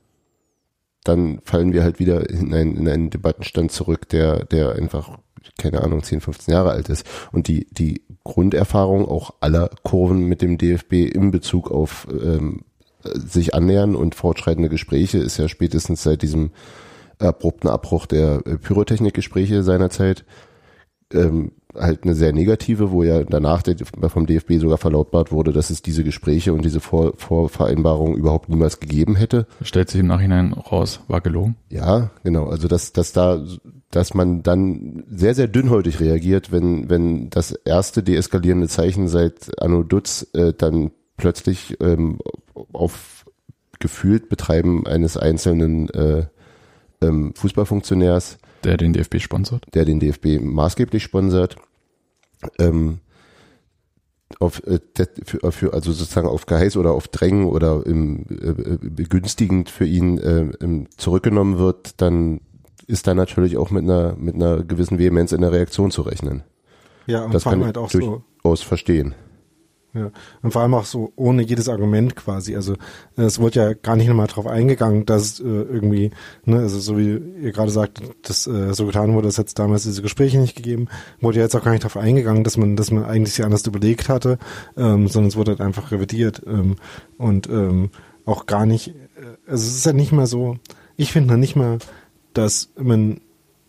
dann 1.09 1.39
fallen 1.43 1.73
wir 1.73 1.83
halt 1.83 1.99
wieder 1.99 2.29
in 2.29 2.53
einen, 2.53 2.77
in 2.77 2.87
einen 2.87 3.09
Debattenstand 3.09 3.71
zurück, 3.71 4.07
der, 4.09 4.45
der 4.45 4.73
einfach, 4.73 5.17
keine 5.57 5.81
Ahnung, 5.81 6.03
10, 6.03 6.21
15 6.21 6.53
Jahre 6.53 6.71
alt 6.71 6.89
ist. 6.89 7.05
Und 7.31 7.47
die, 7.47 7.67
die 7.71 8.03
Grunderfahrung 8.23 9.07
auch 9.07 9.33
aller 9.39 9.69
Kurven 9.83 10.25
mit 10.25 10.41
dem 10.41 10.57
DFB 10.57 10.93
in 10.93 11.31
Bezug 11.31 11.71
auf 11.71 12.07
ähm, 12.11 12.61
sich 13.03 13.53
annähern 13.53 13.95
und 13.95 14.15
fortschreitende 14.15 14.69
Gespräche 14.69 15.17
ist 15.17 15.37
ja 15.37 15.47
spätestens 15.47 16.03
seit 16.03 16.21
diesem 16.21 16.51
abrupten 17.17 17.69
Abbruch 17.69 18.05
der 18.05 18.39
Pyrotechnikgespräche 18.39 19.63
seinerzeit 19.63 20.25
ähm, 21.13 21.51
halt 21.79 22.03
eine 22.03 22.13
sehr 22.13 22.33
negative, 22.33 22.91
wo 22.91 23.03
ja 23.03 23.23
danach 23.23 23.61
der, 23.61 23.75
vom 24.09 24.25
DFB 24.25 24.53
sogar 24.59 24.77
verlautbart 24.77 25.31
wurde, 25.31 25.53
dass 25.53 25.69
es 25.69 25.81
diese 25.81 26.03
Gespräche 26.03 26.53
und 26.53 26.63
diese 26.63 26.79
Vor 26.79 27.13
Vorvereinbarungen 27.17 28.17
überhaupt 28.17 28.49
niemals 28.49 28.79
gegeben 28.79 29.15
hätte. 29.15 29.47
Stellt 29.61 29.89
sich 29.89 29.99
im 29.99 30.07
Nachhinein 30.07 30.53
raus, 30.53 31.01
war 31.07 31.21
gelogen. 31.21 31.55
Ja, 31.69 32.11
genau. 32.23 32.47
Also 32.47 32.67
dass, 32.67 32.93
dass 32.93 33.13
da, 33.13 33.43
dass 33.91 34.13
man 34.13 34.43
dann 34.43 35.03
sehr, 35.09 35.35
sehr 35.35 35.47
dünnhäutig 35.47 35.99
reagiert, 35.99 36.51
wenn, 36.51 36.89
wenn 36.89 37.29
das 37.29 37.51
erste 37.51 38.03
deeskalierende 38.03 38.67
Zeichen 38.67 39.07
seit 39.07 39.61
Anno 39.61 39.83
Dutz 39.83 40.27
äh, 40.33 40.53
dann 40.53 40.91
plötzlich 41.17 41.77
ähm, 41.81 42.19
auf 42.73 43.25
gefühlt 43.79 44.29
Betreiben 44.29 44.85
eines 44.85 45.17
einzelnen 45.17 45.89
äh, 45.89 46.25
ähm, 47.01 47.33
Fußballfunktionärs 47.35 48.37
Der 48.63 48.77
den 48.77 48.93
DFB 48.93 49.19
sponsort. 49.19 49.65
der 49.73 49.85
den 49.85 49.99
DFB 49.99 50.41
maßgeblich 50.41 51.03
sponsert, 51.03 51.55
ähm, 52.59 52.99
auf, 54.39 54.61
äh, 54.65 54.79
für, 55.23 55.51
für, 55.51 55.73
also 55.73 55.91
sozusagen 55.91 56.27
auf 56.27 56.45
Geheiß 56.45 56.77
oder 56.77 56.91
auf 56.91 57.07
Drängen 57.07 57.45
oder 57.45 57.85
im, 57.85 58.25
äh, 58.29 58.49
äh, 58.49 58.77
begünstigend 58.81 59.69
für 59.69 59.85
ihn 59.85 60.17
äh, 60.19 60.51
ähm, 60.61 60.87
zurückgenommen 60.97 61.57
wird, 61.57 61.99
dann 62.01 62.41
ist 62.87 63.07
da 63.07 63.13
natürlich 63.13 63.57
auch 63.57 63.71
mit 63.71 63.83
einer 63.83 64.15
mit 64.15 64.35
einer 64.35 64.63
gewissen 64.63 64.97
Vehemenz 64.97 65.31
in 65.31 65.41
der 65.41 65.51
Reaktion 65.51 65.91
zu 65.91 66.01
rechnen. 66.01 66.43
Ja, 67.05 67.25
und 67.25 67.33
Das 67.33 67.43
kann 67.43 67.63
halt 67.63 67.77
auch 67.77 67.89
so, 67.89 68.23
verstehen. 68.55 69.15
Ja. 69.93 70.11
Und 70.43 70.51
vor 70.51 70.61
allem 70.61 70.75
auch 70.75 70.85
so 70.85 71.11
ohne 71.15 71.41
jedes 71.41 71.67
Argument 71.67 72.15
quasi. 72.15 72.55
Also 72.55 72.73
äh, 73.17 73.23
es 73.23 73.39
wurde 73.39 73.59
ja 73.59 73.73
gar 73.73 73.95
nicht 73.95 74.07
nochmal 74.07 74.27
drauf 74.27 74.45
eingegangen, 74.45 75.05
dass 75.05 75.39
äh, 75.39 75.43
irgendwie, 75.43 76.11
ne, 76.45 76.59
also 76.59 76.79
so 76.79 76.97
wie 76.97 77.17
ihr 77.41 77.51
gerade 77.51 77.71
sagt, 77.71 78.01
dass 78.21 78.45
äh, 78.45 78.73
so 78.73 78.85
getan 78.85 79.15
wurde, 79.15 79.27
es 79.27 79.39
hat 79.39 79.57
damals 79.57 79.83
diese 79.83 80.03
Gespräche 80.03 80.37
nicht 80.37 80.55
gegeben, 80.55 80.89
wurde 81.21 81.37
ja 81.37 81.43
jetzt 81.43 81.55
auch 81.55 81.63
gar 81.63 81.71
nicht 81.71 81.83
drauf 81.83 81.97
eingegangen, 81.97 82.43
dass 82.43 82.55
man, 82.55 82.75
dass 82.75 82.91
man 82.91 83.03
eigentlich 83.03 83.33
sich 83.33 83.43
anders 83.43 83.65
überlegt 83.65 84.09
hatte, 84.09 84.37
ähm, 84.77 85.07
sondern 85.07 85.29
es 85.29 85.35
wurde 85.35 85.51
halt 85.51 85.61
einfach 85.61 85.91
revidiert 85.91 86.43
ähm, 86.45 86.75
und 87.17 87.49
ähm, 87.49 87.89
auch 88.25 88.45
gar 88.45 88.67
nicht, 88.67 88.89
äh, 88.89 88.91
also 89.47 89.65
es 89.65 89.75
ist 89.75 89.85
ja 89.87 89.93
nicht 89.93 90.11
mal 90.11 90.27
so, 90.27 90.57
ich 90.97 91.11
finde 91.11 91.35
nicht 91.37 91.55
mal, 91.55 91.79
dass 92.33 92.69
man 92.77 93.21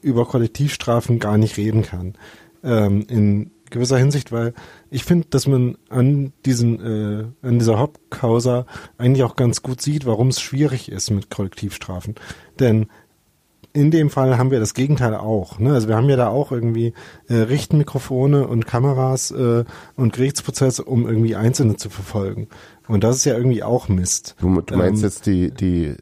über 0.03 0.27
Kollektivstrafen 0.27 1.18
gar 1.18 1.39
nicht 1.39 1.57
reden 1.57 1.83
kann. 1.83 2.14
Ähm, 2.62 3.07
in 3.09 3.51
gewisser 3.71 3.99
Hinsicht, 3.99 4.33
weil 4.33 4.53
ich 4.91 5.05
finde, 5.05 5.29
dass 5.31 5.47
man 5.47 5.77
an 5.89 6.33
diesen, 6.45 6.81
äh, 6.81 7.47
an 7.47 7.59
dieser 7.59 7.79
Hauptkausa 7.79 8.66
eigentlich 8.99 9.25
auch 9.25 9.37
ganz 9.37 9.62
gut 9.62 9.81
sieht, 9.81 10.07
warum 10.07 10.29
es 10.29 10.41
schwierig 10.41 10.91
ist 10.91 11.11
mit 11.11 11.31
Kollektivstrafen. 11.31 12.14
Denn 12.59 12.87
in 13.73 13.93
dem 13.93 14.11
Fall 14.11 14.37
haben 14.37 14.51
wir 14.51 14.59
das 14.59 14.75
Gegenteil 14.75 15.14
auch. 15.14 15.61
Ne? 15.61 15.73
Also 15.73 15.87
wir 15.87 15.97
haben 15.97 16.09
ja 16.09 16.16
da 16.16 16.29
auch 16.29 16.51
irgendwie 16.51 16.93
äh, 17.29 17.35
Richtmikrofone 17.35 18.49
und 18.49 18.66
Kameras 18.66 19.31
äh, 19.31 19.64
und 19.97 20.12
Gerichtsprozesse, 20.12 20.85
um 20.85 21.07
irgendwie 21.07 21.37
Einzelne 21.37 21.77
zu 21.77 21.89
verfolgen. 21.89 22.49
Und 22.89 23.05
das 23.05 23.16
ist 23.18 23.25
ja 23.27 23.37
irgendwie 23.37 23.62
auch 23.62 23.89
Mist. 23.89 24.35
Du, 24.41 24.61
du 24.61 24.77
meinst 24.77 25.03
Ähm, 25.03 25.09
jetzt 25.09 25.27
die, 25.27 25.53
die, 25.53 25.95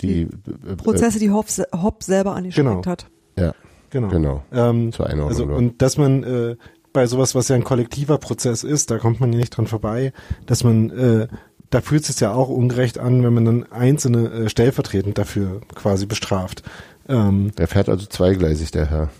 die, 0.00 0.22
äh, 0.22 0.76
Prozesse, 0.76 1.18
die 1.18 1.30
Hopp, 1.30 1.46
Hopp 1.74 2.02
selber 2.02 2.34
angestrengt 2.34 2.68
Genau. 2.70 2.86
hat. 2.86 3.06
Äh, 3.36 3.42
ja, 3.42 3.54
Genau. 3.90 4.08
genau. 4.08 4.42
Ähm, 4.50 4.90
Zur 4.92 5.06
Einordnung. 5.06 5.28
Also, 5.28 5.44
und 5.54 5.82
dass 5.82 5.98
man 5.98 6.22
äh, 6.22 6.56
bei 6.92 7.06
sowas, 7.06 7.34
was 7.34 7.48
ja 7.48 7.56
ein 7.56 7.64
kollektiver 7.64 8.18
Prozess 8.18 8.64
ist, 8.64 8.90
da 8.90 8.98
kommt 8.98 9.20
man 9.20 9.32
ja 9.32 9.38
nicht 9.38 9.56
dran 9.56 9.66
vorbei, 9.66 10.12
dass 10.46 10.64
man, 10.64 10.90
äh, 10.90 11.28
da 11.70 11.80
fühlt 11.80 12.02
es 12.02 12.08
sich 12.08 12.20
ja 12.20 12.32
auch 12.32 12.48
ungerecht 12.48 12.98
an, 12.98 13.22
wenn 13.22 13.34
man 13.34 13.44
dann 13.44 13.72
Einzelne 13.72 14.30
äh, 14.30 14.48
stellvertretend 14.48 15.16
dafür 15.18 15.60
quasi 15.74 16.06
bestraft. 16.06 16.62
Ähm, 17.08 17.52
Der 17.56 17.68
fährt 17.68 17.88
also 17.88 18.06
zweigleisig, 18.06 18.70
der 18.72 18.90
Herr. 18.90 19.10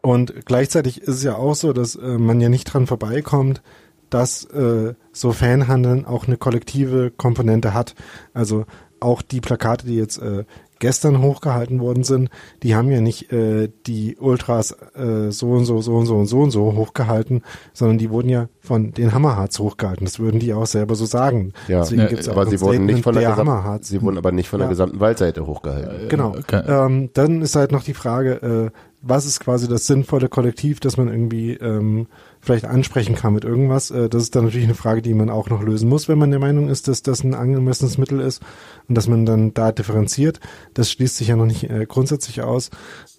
und 0.00 0.46
gleichzeitig 0.46 1.02
ist 1.02 1.16
es 1.16 1.22
ja 1.22 1.36
auch 1.36 1.54
so, 1.54 1.72
dass 1.72 1.96
äh, 1.96 2.18
man 2.18 2.40
ja 2.40 2.48
nicht 2.48 2.64
dran 2.64 2.86
vorbeikommt, 2.86 3.62
dass 4.10 4.44
äh, 4.44 4.94
so 5.12 5.32
Fanhandeln 5.32 6.06
auch 6.06 6.26
eine 6.26 6.36
kollektive 6.36 7.10
Komponente 7.10 7.74
hat. 7.74 7.94
Also 8.32 8.64
auch 9.00 9.22
die 9.22 9.40
Plakate, 9.40 9.86
die 9.86 9.96
jetzt 9.96 10.18
äh, 10.18 10.44
gestern 10.80 11.22
hochgehalten 11.22 11.80
worden 11.80 12.04
sind, 12.04 12.30
die 12.62 12.74
haben 12.74 12.90
ja 12.90 13.00
nicht 13.00 13.32
äh, 13.32 13.68
die 13.86 14.16
Ultras 14.18 14.76
äh, 14.94 15.30
so 15.30 15.50
und 15.50 15.64
so, 15.64 15.80
so 15.80 15.94
und 15.96 16.06
so 16.06 16.16
und 16.16 16.26
so 16.26 16.40
und 16.40 16.50
so 16.50 16.74
hochgehalten, 16.74 17.42
sondern 17.72 17.98
die 17.98 18.10
wurden 18.10 18.28
ja 18.28 18.48
von 18.60 18.92
den 18.92 19.12
Hammerharts 19.12 19.58
hochgehalten. 19.58 20.04
Das 20.04 20.18
würden 20.18 20.40
die 20.40 20.52
auch 20.54 20.66
selber 20.66 20.94
so 20.94 21.06
sagen. 21.06 21.52
Ja, 21.68 21.80
Deswegen 21.80 22.02
Ja, 22.02 22.08
gibt's 22.08 22.28
aber 22.28 22.42
auch 22.42 22.46
sie 22.48 22.60
wurden 22.60 22.86
nicht 22.86 23.02
von 23.02 23.14
der, 23.14 23.22
der 23.22 23.30
gesamten, 23.30 23.50
Hammerharts. 23.52 23.88
sie 23.88 24.02
wurden 24.02 24.18
aber 24.18 24.32
nicht 24.32 24.48
von 24.48 24.58
der 24.58 24.66
Ja. 24.66 24.70
gesamten 24.70 25.00
Waldseite 25.00 25.46
hochgehalten. 25.46 26.08
Genau. 26.08 26.30
Okay. 26.36 26.62
Ähm, 26.66 27.10
dann 27.14 27.42
ist 27.42 27.56
halt 27.56 27.72
noch 27.72 27.82
die 27.84 27.94
Frage, 27.94 28.70
äh, 28.74 28.78
was 29.00 29.26
ist 29.26 29.40
quasi 29.40 29.68
das 29.68 29.86
sinnvolle 29.86 30.28
Kollektiv, 30.28 30.80
das 30.80 30.96
man 30.96 31.08
irgendwie 31.08 31.52
ähm, 31.52 32.08
vielleicht 32.40 32.64
ansprechen 32.64 33.14
kann 33.14 33.34
mit 33.34 33.44
irgendwas. 33.44 33.90
Äh, 33.90 34.08
das 34.08 34.22
ist 34.22 34.36
dann 34.36 34.44
natürlich 34.44 34.66
eine 34.66 34.74
Frage, 34.74 35.02
die 35.02 35.14
man 35.14 35.30
auch 35.30 35.50
noch 35.50 35.62
lösen 35.62 35.88
muss, 35.88 36.08
wenn 36.08 36.18
man 36.18 36.30
der 36.30 36.40
Meinung 36.40 36.68
ist, 36.68 36.88
dass 36.88 37.02
das 37.02 37.24
ein 37.24 37.34
angemessenes 37.34 37.98
Mittel 37.98 38.20
ist 38.20 38.42
und 38.88 38.96
dass 38.96 39.08
man 39.08 39.26
dann 39.26 39.54
da 39.54 39.72
differenziert. 39.72 40.40
Das 40.74 40.90
schließt 40.90 41.16
sich 41.16 41.28
ja 41.28 41.36
noch 41.36 41.46
nicht 41.46 41.68
äh, 41.70 41.86
grundsätzlich 41.86 42.42
aus. 42.42 42.70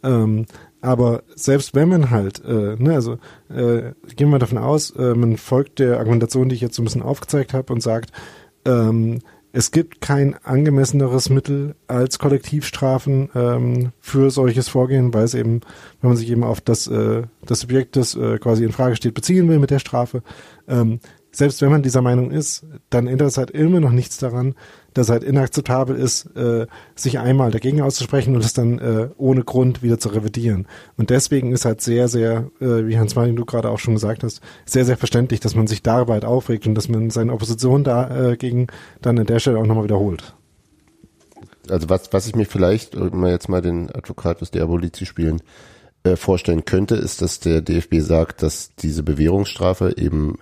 Ähm, 0.04 0.46
aber 0.82 1.24
selbst 1.36 1.76
wenn 1.76 1.90
man 1.90 2.10
halt, 2.10 2.44
äh, 2.46 2.76
ne, 2.78 2.94
also 2.94 3.18
gehen 3.50 4.30
wir 4.30 4.40
davon 4.40 4.60
aus, 4.60 4.94
man 4.96 5.36
folgt 5.38 5.80
der 5.80 5.98
Argumentation, 5.98 6.48
die 6.48 6.56
ich 6.56 6.62
jetzt 6.62 6.76
so 6.76 6.82
ein 6.82 6.86
bisschen 6.86 7.02
aufgezeigt 7.02 7.54
habe 7.54 7.74
und 7.74 7.82
sagt, 7.82 8.12
ähm, 8.64 9.20
es 9.52 9.72
gibt 9.72 10.02
kein 10.02 10.36
angemesseneres 10.44 11.30
Mittel 11.30 11.76
als 11.88 12.20
Kollektivstrafen 12.20 13.30
ähm, 13.34 13.92
für 14.00 14.30
solches 14.30 14.70
Vorgehen, 14.70 15.14
weil 15.14 15.24
es 15.24 15.34
eben, 15.34 15.62
wenn 16.02 16.10
man 16.10 16.18
sich 16.18 16.30
eben 16.30 16.44
auf 16.44 16.62
das, 16.62 16.88
äh, 16.88 17.24
das 17.46 17.62
Subjekt, 17.62 17.96
das 17.96 18.16
äh, 18.16 18.38
quasi 18.38 18.64
in 18.64 18.72
Frage 18.72 18.96
steht, 18.96 19.16
beziehen 19.16 19.50
will 19.50 19.60
mit 19.60 19.72
der 19.72 19.80
Strafe, 19.80 20.22
ähm, 20.68 21.00
selbst 21.32 21.62
wenn 21.62 21.72
man 21.72 21.84
dieser 21.84 22.02
Meinung 22.02 22.32
ist, 22.32 22.66
dann 22.90 23.08
ändert 23.08 23.30
es 23.30 23.38
halt 23.38 23.52
immer 23.52 23.80
noch 23.80 23.92
nichts 23.92 24.18
daran, 24.18 24.56
dass 25.00 25.10
halt 25.10 25.24
inakzeptabel 25.24 25.96
ist, 25.96 26.26
äh, 26.36 26.68
sich 26.94 27.20
einmal 27.20 27.52
dagegen 27.52 27.82
auszusprechen 27.82 28.36
und 28.36 28.44
es 28.44 28.54
dann 28.54 28.80
äh, 28.80 29.10
ohne 29.18 29.44
Grund 29.44 29.82
wieder 29.82 29.98
zu 29.98 30.10
revidieren. 30.10 30.68
Und 30.98 31.10
deswegen 31.10 31.54
ist 31.54 31.64
halt 31.64 31.82
sehr, 31.82 32.10
sehr, 32.10 32.52
äh, 32.60 32.86
wie 32.86 33.00
Hans-Martin 33.00 33.38
du 33.38 33.46
gerade 33.46 33.70
auch 33.70 33.80
schon 33.80 33.94
gesagt 33.94 34.24
hast, 34.24 34.42
sehr, 34.66 34.84
sehr 34.84 34.98
verständlich, 34.98 35.40
dass 35.40 35.56
man 35.56 35.68
sich 35.68 35.82
darüber 35.82 36.14
halt 36.14 36.26
aufregt 36.26 36.68
und 36.68 36.76
dass 36.76 36.90
man 36.90 37.10
seine 37.10 37.32
Opposition 37.32 37.86
dagegen 37.86 38.68
dann 39.02 39.18
an 39.18 39.26
der 39.26 39.40
Stelle 39.40 39.58
auch 39.58 39.66
nochmal 39.66 39.86
wiederholt. 39.86 40.36
Also 41.70 41.90
was, 41.90 42.12
was 42.12 42.28
ich 42.28 42.36
mir 42.36 42.46
vielleicht, 42.46 42.96
um 42.96 43.26
jetzt 43.26 43.48
mal 43.48 43.62
den 43.62 43.90
Advocatus 43.90 44.52
Diaboli 44.52 44.92
zu 44.92 45.06
spielen, 45.06 45.42
äh, 46.04 46.18
vorstellen 46.18 46.66
könnte, 46.66 46.96
ist, 46.96 47.22
dass 47.22 47.40
der 47.40 47.62
DFB 47.62 48.00
sagt, 48.00 48.44
dass 48.44 48.76
diese 48.76 49.04
Bewährungsstrafe 49.04 49.94
eben 49.98 50.40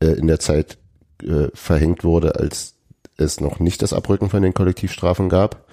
äh, 0.00 0.06
in 0.06 0.26
der 0.26 0.40
Zeit 0.40 0.78
äh, 1.22 1.48
verhängt 1.52 2.02
wurde, 2.02 2.36
als 2.36 2.73
es 3.16 3.40
noch 3.40 3.60
nicht 3.60 3.82
das 3.82 3.92
Abrücken 3.92 4.30
von 4.30 4.42
den 4.42 4.54
Kollektivstrafen 4.54 5.28
gab 5.28 5.64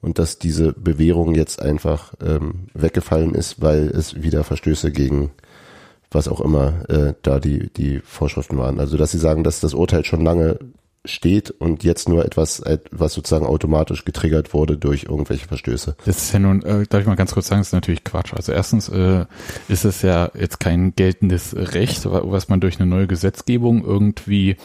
und 0.00 0.18
dass 0.18 0.38
diese 0.38 0.72
Bewährung 0.72 1.34
jetzt 1.34 1.60
einfach 1.60 2.14
ähm, 2.24 2.68
weggefallen 2.74 3.34
ist, 3.34 3.60
weil 3.60 3.88
es 3.88 4.22
wieder 4.22 4.44
Verstöße 4.44 4.92
gegen 4.92 5.30
was 6.10 6.28
auch 6.28 6.40
immer 6.40 6.88
äh, 6.88 7.14
da 7.22 7.40
die, 7.40 7.70
die 7.72 8.00
Vorschriften 8.00 8.58
waren. 8.58 8.80
Also 8.80 8.96
dass 8.96 9.10
sie 9.10 9.18
sagen, 9.18 9.44
dass 9.44 9.60
das 9.60 9.74
Urteil 9.74 10.04
schon 10.04 10.22
lange 10.22 10.58
steht 11.06 11.50
und 11.50 11.84
jetzt 11.84 12.08
nur 12.08 12.24
etwas, 12.24 12.62
was 12.90 13.12
sozusagen 13.14 13.46
automatisch 13.46 14.04
getriggert 14.04 14.52
wurde 14.54 14.76
durch 14.76 15.04
irgendwelche 15.04 15.46
Verstöße. 15.48 15.96
Das 16.04 16.16
ist 16.18 16.32
ja 16.32 16.38
nun, 16.38 16.62
äh, 16.62 16.86
darf 16.88 17.00
ich 17.00 17.06
mal 17.06 17.14
ganz 17.16 17.32
kurz 17.34 17.48
sagen, 17.48 17.60
das 17.60 17.68
ist 17.68 17.72
natürlich 17.72 18.04
Quatsch. 18.04 18.34
Also 18.34 18.52
erstens 18.52 18.88
äh, 18.88 19.24
ist 19.68 19.84
es 19.84 20.02
ja 20.02 20.30
jetzt 20.38 20.60
kein 20.60 20.94
geltendes 20.96 21.54
Recht, 21.56 22.04
wa- 22.06 22.22
was 22.24 22.48
man 22.48 22.60
durch 22.60 22.80
eine 22.80 22.88
neue 22.88 23.06
Gesetzgebung 23.06 23.84
irgendwie 23.84 24.56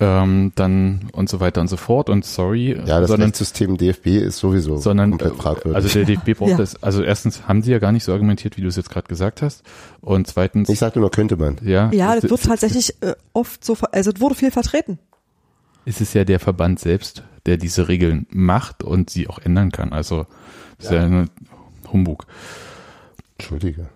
ähm, 0.00 0.52
dann 0.54 1.08
und 1.12 1.28
so 1.28 1.40
weiter 1.40 1.60
und 1.60 1.66
so 1.68 1.76
fort 1.76 2.08
und 2.08 2.24
sorry, 2.24 2.76
Ja, 2.86 3.00
das 3.00 3.08
sondern 3.10 3.30
Rechtssystem 3.30 3.76
DFB 3.76 4.06
ist 4.06 4.38
sowieso 4.38 4.76
sondern 4.76 5.10
komplett 5.10 5.34
fragwürdig. 5.34 5.74
also 5.74 5.88
der 5.88 6.04
DFB 6.04 6.38
braucht 6.38 6.50
Ja. 6.52 6.56
das, 6.56 6.80
also 6.84 7.02
erstens 7.02 7.48
haben 7.48 7.62
sie 7.62 7.72
ja 7.72 7.80
gar 7.80 7.90
nicht 7.90 8.04
so 8.04 8.12
argumentiert, 8.12 8.56
wie 8.56 8.60
du 8.60 8.68
es 8.68 8.76
jetzt 8.76 8.90
gerade 8.90 9.08
gesagt 9.08 9.42
hast 9.42 9.64
und 10.00 10.28
zweitens 10.28 10.68
ich 10.68 10.78
sagte 10.78 11.00
nur, 11.00 11.10
könnte 11.10 11.36
man. 11.36 11.56
ja, 11.64 11.90
Ja, 11.92 12.14
es- 12.14 12.20
das 12.22 12.30
wird 12.30 12.44
tatsächlich 12.44 12.94
äh, 13.02 13.14
oft 13.32 13.64
so, 13.64 13.74
ver- 13.74 13.92
also 13.92 14.12
es 14.14 14.20
wurde 14.20 14.36
viel 14.36 14.52
vertreten. 14.52 15.00
Es 15.88 16.00
ist 16.00 16.14
ja 16.14 16.24
der 16.24 16.38
Verband 16.40 16.78
selbst, 16.78 17.22
der 17.46 17.56
diese 17.56 17.88
Regeln 17.88 18.26
macht 18.30 18.82
und 18.82 19.10
sie 19.10 19.28
auch 19.28 19.38
ändern 19.38 19.72
kann. 19.72 19.92
Also 19.92 20.26
das 20.76 20.86
ist 20.86 20.92
ja 20.92 21.02
ein 21.02 21.30
Humbug. 21.92 22.26
Entschuldige. 23.38 23.86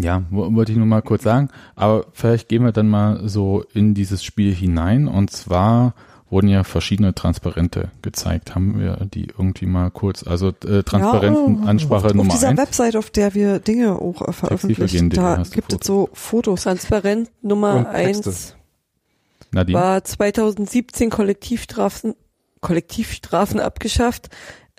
Ja, 0.00 0.22
wo- 0.30 0.52
wollte 0.54 0.72
ich 0.72 0.78
nur 0.78 0.86
mal 0.86 1.02
kurz 1.02 1.22
sagen. 1.22 1.48
Aber 1.74 2.06
vielleicht 2.12 2.48
gehen 2.48 2.64
wir 2.64 2.72
dann 2.72 2.88
mal 2.88 3.28
so 3.28 3.64
in 3.74 3.94
dieses 3.94 4.22
Spiel 4.24 4.54
hinein. 4.54 5.08
Und 5.08 5.30
zwar 5.30 5.94
wurden 6.28 6.48
ja 6.48 6.64
verschiedene 6.64 7.14
Transparente 7.14 7.90
gezeigt. 8.02 8.54
Haben 8.54 8.78
wir 8.78 8.96
die 9.12 9.28
irgendwie 9.28 9.66
mal 9.66 9.90
kurz, 9.90 10.26
also 10.26 10.48
äh, 10.66 10.82
Transparenten 10.82 11.62
Ja, 11.62 11.68
Ansprache 11.68 12.06
auf, 12.08 12.14
Nummer 12.14 12.30
Auf 12.32 12.38
dieser 12.38 12.48
eins. 12.48 12.58
Website, 12.60 12.96
auf 12.96 13.10
der 13.10 13.34
wir 13.34 13.58
Dinge 13.58 13.92
auch 13.96 14.26
äh, 14.26 14.32
veröffentlichen, 14.32 15.10
da 15.10 15.42
gibt 15.50 15.72
es 15.72 15.86
so 15.86 16.08
Fotos. 16.12 16.62
Transparent 16.64 17.30
Nummer 17.42 17.88
eins 17.88 18.54
Nadine. 19.56 19.78
war 19.78 20.04
2017 20.04 21.10
Kollektivstrafen, 21.10 22.14
Kollektivstrafen 22.60 23.58
abgeschafft. 23.60 24.28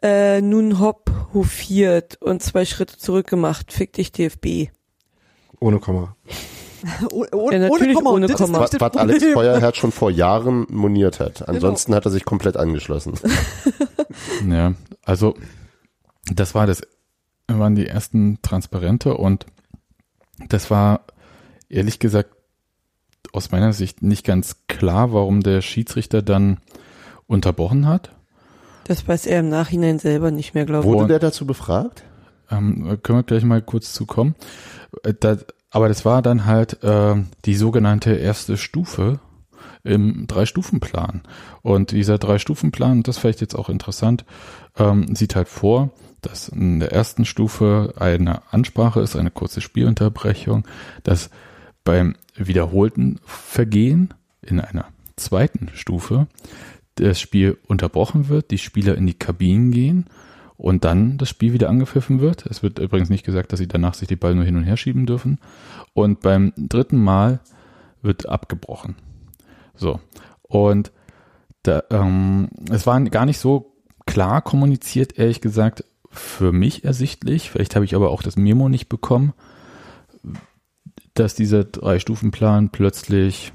Äh, 0.02 0.42
nun 0.42 0.80
hopp 0.80 1.10
hofiert 1.34 2.22
und 2.22 2.42
zwei 2.44 2.66
Schritte 2.66 2.98
zurück 2.98 3.28
gemacht. 3.28 3.74
Fick 3.74 3.94
dich 3.94 4.12
DFB. 4.12 4.70
Ohne 5.60 5.80
Komma. 5.80 6.16
Oh- 7.12 7.26
oh- 7.32 7.50
Ja, 7.52 7.58
ohne 7.58 7.60
natürlich 7.70 7.96
Komma. 7.96 8.12
ohne 8.12 8.28
Komma. 8.30 8.60
Was, 8.60 8.80
was 8.80 8.96
Alex 8.96 9.18
Problem. 9.18 9.34
Feuerherd 9.34 9.76
schon 9.78 9.92
vor 9.92 10.12
Jahren 10.12 10.68
moniert 10.70 11.20
hat. 11.20 11.50
Ansonsten 11.50 11.96
hat 11.96 12.06
er 12.06 12.12
sich 12.12 12.24
komplett 12.24 12.56
angeschlossen. 12.56 13.14
Ja, 14.48 14.74
also 15.04 15.34
das 16.34 16.54
war 16.56 16.68
das, 16.68 16.82
waren 17.48 17.76
die 17.76 17.88
ersten 17.88 18.40
Transparente 18.44 19.16
und 19.18 19.46
das 20.50 20.70
war 20.70 21.02
ehrlich 21.70 22.00
gesagt 22.00 22.30
aus 23.34 23.52
meiner 23.52 23.74
Sicht 23.74 24.02
nicht 24.02 24.26
ganz 24.26 24.64
klar, 24.68 25.14
warum 25.14 25.42
der 25.42 25.62
Schiedsrichter 25.62 26.22
dann 26.22 26.58
unterbrochen 27.28 27.88
hat. 27.88 28.12
Das 28.86 29.08
weiß 29.08 29.26
er 29.26 29.42
im 29.42 29.50
Nachhinein 29.50 30.00
selber 30.00 30.32
nicht 30.32 30.54
mehr, 30.54 30.66
glaube 30.66 30.88
ich. 30.88 30.94
Wurde 30.94 31.08
der 31.08 31.20
dazu 31.20 31.46
befragt? 31.46 32.04
Ähm, 32.50 33.00
können 33.04 33.20
wir 33.20 33.24
gleich 33.24 33.44
mal 33.44 33.62
kurz 33.62 33.94
zu 33.94 34.06
kommen. 34.06 34.36
Äh, 35.04 35.14
Da, 35.20 35.38
aber 35.70 35.90
das 35.90 36.06
war 36.06 36.22
dann 36.22 36.46
halt 36.46 36.82
äh, 36.84 37.16
die 37.46 37.56
sogenannte 37.56 38.14
erste 38.14 38.56
Stufe 38.56 39.20
im 39.84 40.28
Drei-Stufen-Plan. 40.28 41.24
Und 41.62 41.92
dieser 41.92 42.18
Drei-Stufen-Plan, 42.18 43.04
das 43.04 43.18
vielleicht 43.18 43.42
jetzt 43.42 43.56
auch 43.56 43.70
interessant, 43.70 44.26
ähm, 44.78 45.16
sieht 45.16 45.36
halt 45.36 45.50
vor, 45.50 45.92
dass 46.22 46.50
in 46.50 46.80
der 46.80 46.92
ersten 46.92 47.26
Stufe 47.26 47.94
eine 47.98 48.42
Ansprache 48.52 49.02
ist, 49.02 49.16
eine 49.16 49.32
kurze 49.32 49.62
Spielunterbrechung, 49.62 50.66
dass 51.04 51.30
beim 51.84 52.16
wiederholten 52.38 53.20
Vergehen 53.26 54.14
in 54.42 54.60
einer 54.60 54.86
zweiten 55.16 55.70
Stufe 55.74 56.28
das 56.96 57.20
Spiel 57.20 57.58
unterbrochen 57.68 58.28
wird, 58.28 58.52
die 58.52 58.58
Spieler 58.58 58.96
in 58.96 59.08
die 59.08 59.14
Kabinen 59.14 59.72
gehen 59.72 60.06
und 60.58 60.84
dann 60.84 61.18
das 61.18 61.30
Spiel 61.30 61.54
wieder 61.54 61.70
angepfiffen 61.70 62.20
wird. 62.20 62.46
Es 62.48 62.64
wird 62.64 62.80
übrigens 62.80 63.10
nicht 63.10 63.26
gesagt, 63.26 63.52
dass 63.52 63.60
sie 63.60 63.68
danach 63.68 63.94
sich 63.94 64.08
die 64.08 64.16
Ball 64.16 64.34
nur 64.36 64.44
hin 64.44 64.58
und 64.58 64.64
her 64.64 64.78
schieben 64.78 65.06
dürfen. 65.06 65.40
Und 65.94 66.22
beim 66.22 66.54
dritten 66.58 66.98
Mal 66.98 67.40
wird 68.02 68.28
abgebrochen. 68.28 68.96
So. 69.76 70.00
Und 70.42 70.92
da, 71.64 71.84
ähm, 71.92 72.50
es 72.72 72.88
war 72.88 73.00
gar 73.02 73.26
nicht 73.26 73.40
so 73.40 73.76
klar 74.06 74.42
kommuniziert, 74.42 75.20
ehrlich 75.20 75.42
gesagt, 75.42 75.84
für 76.10 76.52
mich 76.52 76.84
ersichtlich. 76.84 77.52
Vielleicht 77.52 77.76
habe 77.76 77.86
ich 77.86 77.96
aber 77.96 78.10
auch 78.10 78.24
das 78.24 78.38
Memo 78.38 78.70
nicht 78.70 78.90
bekommen, 78.90 79.34
dass 81.20 81.36
dieser 81.36 81.64
Drei-Stufen-Plan 81.64 82.70
plötzlich 82.70 83.52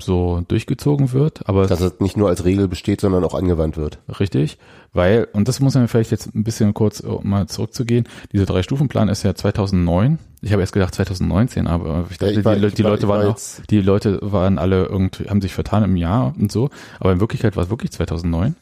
so 0.00 0.44
durchgezogen 0.46 1.12
wird, 1.12 1.48
aber 1.48 1.66
Dass 1.66 1.80
es 1.80 1.98
nicht 1.98 2.16
nur 2.16 2.28
als 2.28 2.44
Regel 2.44 2.68
besteht, 2.68 3.00
sondern 3.00 3.24
auch 3.24 3.34
angewandt 3.34 3.76
wird. 3.76 3.98
Richtig, 4.20 4.56
weil, 4.92 5.26
und 5.32 5.48
das 5.48 5.58
muss 5.58 5.74
man 5.74 5.88
vielleicht 5.88 6.12
jetzt 6.12 6.32
ein 6.36 6.44
bisschen 6.44 6.72
kurz 6.72 7.00
um 7.00 7.28
mal 7.28 7.48
zurückzugehen, 7.48 8.04
dieser 8.32 8.46
Drei-Stufen-Plan 8.46 9.08
ist 9.08 9.24
ja 9.24 9.34
2009, 9.34 10.20
ich 10.40 10.52
habe 10.52 10.62
erst 10.62 10.72
gedacht 10.72 10.94
2019, 10.94 11.66
aber 11.66 12.06
ich 12.10 12.18
dachte, 12.18 12.32
ich 12.38 12.44
war- 12.44 12.54
die, 12.54 12.64
ich 12.66 12.74
die 12.74 12.84
war- 12.84 12.92
Leute 12.92 13.08
war 13.08 13.18
waren 13.18 13.32
auch, 13.32 13.38
die 13.70 13.80
Leute 13.80 14.20
waren 14.22 14.58
alle 14.58 14.84
irgendwie, 14.84 15.24
haben 15.28 15.40
sich 15.40 15.52
vertan 15.52 15.82
im 15.82 15.96
Jahr 15.96 16.32
und 16.38 16.52
so, 16.52 16.70
aber 17.00 17.10
in 17.10 17.18
Wirklichkeit 17.18 17.56
war 17.56 17.64
es 17.64 17.70
wirklich 17.70 17.90
2009 17.90 18.54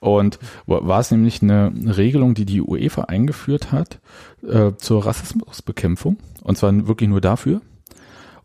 und 0.00 0.40
wa- 0.66 0.80
war 0.82 0.98
es 0.98 1.12
nämlich 1.12 1.40
eine 1.40 1.72
Regelung, 1.96 2.34
die 2.34 2.46
die 2.46 2.62
UEFA 2.62 3.02
eingeführt 3.02 3.70
hat 3.70 4.00
äh, 4.42 4.72
zur 4.76 5.06
Rassismusbekämpfung 5.06 6.16
und 6.42 6.58
zwar 6.58 6.88
wirklich 6.88 7.08
nur 7.08 7.20
dafür 7.20 7.60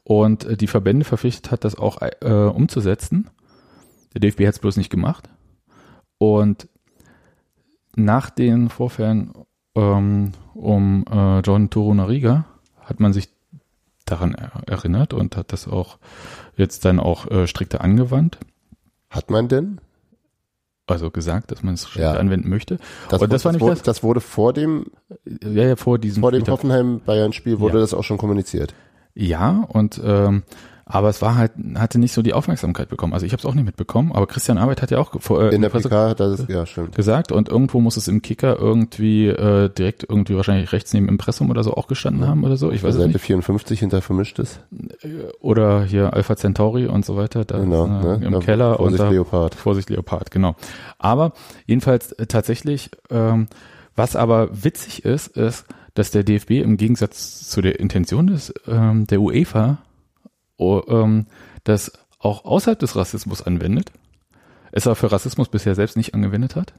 und 0.05 0.45
äh, 0.45 0.55
die 0.55 0.67
Verbände 0.67 1.03
verpflichtet 1.03 1.51
hat, 1.51 1.65
das 1.65 1.75
auch 1.75 2.01
äh, 2.01 2.31
umzusetzen. 2.31 3.29
Der 4.13 4.21
DFB 4.21 4.41
hat 4.47 4.53
es 4.53 4.59
bloß 4.59 4.77
nicht 4.77 4.89
gemacht. 4.89 5.27
Und 6.17 6.69
nach 7.97 8.29
den 8.29 8.69
Vorfällen 8.69 9.33
ähm, 9.75 10.31
um 10.53 11.03
äh, 11.11 11.39
John 11.41 11.69
Toro 11.69 11.93
Nariga 11.93 12.45
hat 12.81 13.01
man 13.01 13.11
sich 13.11 13.27
daran 14.05 14.33
er 14.35 14.51
erinnert 14.67 15.13
und 15.13 15.35
hat 15.35 15.51
das 15.51 15.67
auch 15.67 15.97
jetzt 16.55 16.85
dann 16.85 16.99
auch 16.99 17.29
äh, 17.29 17.47
strikter 17.47 17.81
angewandt. 17.81 18.37
Hat 19.09 19.29
man 19.31 19.47
denn? 19.47 19.81
Also 20.87 21.09
gesagt, 21.09 21.51
dass 21.51 21.63
man 21.63 21.73
es 21.73 21.87
strikter 21.87 22.13
Ja. 22.13 22.19
anwenden 22.19 22.47
möchte. 22.47 22.77
Das, 23.09 23.19
und 23.21 23.33
das 23.33 23.43
war 23.43 23.51
das, 23.51 23.53
nicht 23.53 23.61
wurde, 23.61 23.73
das, 23.75 23.81
das 23.83 24.03
wurde 24.03 24.21
vor 24.21 24.53
dem, 24.53 24.85
ja, 25.25 25.63
ja, 25.63 25.75
vor 25.75 25.97
diesem 25.97 26.21
vor 26.21 26.31
dem. 26.31 26.45
Hoffenheim-Bayern-Spiel 26.45 27.59
wurde 27.59 27.75
Ja. 27.77 27.81
das 27.81 27.93
auch 27.95 28.03
schon 28.03 28.17
kommuniziert. 28.19 28.75
Ja, 29.15 29.65
und 29.69 29.99
ähm, 30.03 30.43
aber 30.87 31.09
es 31.09 31.19
war 31.19 31.35
halt, 31.35 31.53
hatte 31.75 31.97
nicht 31.97 32.13
so 32.13 32.21
die 32.21 32.33
Aufmerksamkeit 32.33 32.89
bekommen. 32.89 33.13
Also 33.13 33.25
ich 33.25 33.31
habe 33.31 33.39
es 33.39 33.45
auch 33.47 33.55
nicht 33.55 33.65
mitbekommen, 33.65 34.11
aber 34.11 34.27
Christian 34.27 34.59
Arbeit 34.59 34.83
hat 34.83 34.91
ja 34.91 34.99
auch 34.99 35.19
vor, 35.19 35.41
äh, 35.41 35.55
In 35.55 35.63
der 35.63 35.69
Presse- 35.69 35.89
PK 35.89 36.09
hat 36.09 36.19
das, 36.19 36.45
ja, 36.47 36.63
stimmt. 36.67 36.93
gesagt 36.93 37.31
und 37.31 37.49
irgendwo 37.49 37.79
muss 37.81 37.97
es 37.97 38.07
im 38.07 38.21
Kicker 38.21 38.59
irgendwie 38.59 39.25
äh, 39.29 39.69
direkt 39.69 40.05
irgendwie 40.07 40.35
wahrscheinlich 40.35 40.71
rechts 40.73 40.93
neben 40.93 41.07
Impressum 41.09 41.49
oder 41.49 41.63
so 41.63 41.73
auch 41.73 41.87
gestanden 41.87 42.27
haben 42.27 42.43
oder 42.43 42.55
so. 42.55 42.71
Ich 42.71 42.83
weiß 42.83 42.93
es 42.93 42.97
Seite 43.01 43.13
nicht. 43.13 43.21
54 43.21 43.79
hinter 43.79 44.03
vermischtes. 44.03 44.59
Oder 45.39 45.83
hier 45.83 46.13
Alpha 46.13 46.35
Centauri 46.35 46.85
und 46.87 47.03
so 47.05 47.15
weiter, 47.17 47.45
da 47.45 47.57
Genau, 47.59 47.85
äh, 47.85 47.89
ne? 48.19 48.21
im 48.23 48.33
Da- 48.33 48.39
Keller 48.39 48.75
Vorsicht, 48.75 48.99
und 48.99 49.07
da, 49.07 49.11
Leopard. 49.11 49.55
Vorsicht 49.55 49.89
Leopard, 49.89 50.29
genau. 50.29 50.55
Aber 50.99 51.33
jedenfalls 51.65 52.11
äh, 52.13 52.27
tatsächlich, 52.27 52.91
ähm, 53.09 53.47
was 53.95 54.15
aber 54.15 54.49
witzig 54.51 55.03
ist, 55.05 55.27
ist, 55.35 55.65
dass 55.95 56.11
der 56.11 56.23
DFB 56.23 56.51
im 56.51 56.77
Gegensatz 56.77 57.49
zu 57.49 57.61
der 57.61 57.79
Intention 57.79 58.27
des 58.27 58.53
ähm, 58.67 59.07
der 59.07 59.19
UEFA 59.21 59.79
oh, 60.57 60.81
ähm, 60.87 61.25
das 61.63 61.91
auch 62.19 62.45
außerhalb 62.45 62.77
des 62.79 62.95
Rassismus 62.95 63.41
anwendet. 63.41 63.91
Es 64.71 64.85
aber 64.87 64.95
für 64.95 65.11
Rassismus 65.11 65.49
bisher 65.49 65.73
selbst 65.73 65.97
nicht 65.97 66.13
angewendet 66.13 66.55
hat. 66.55 66.73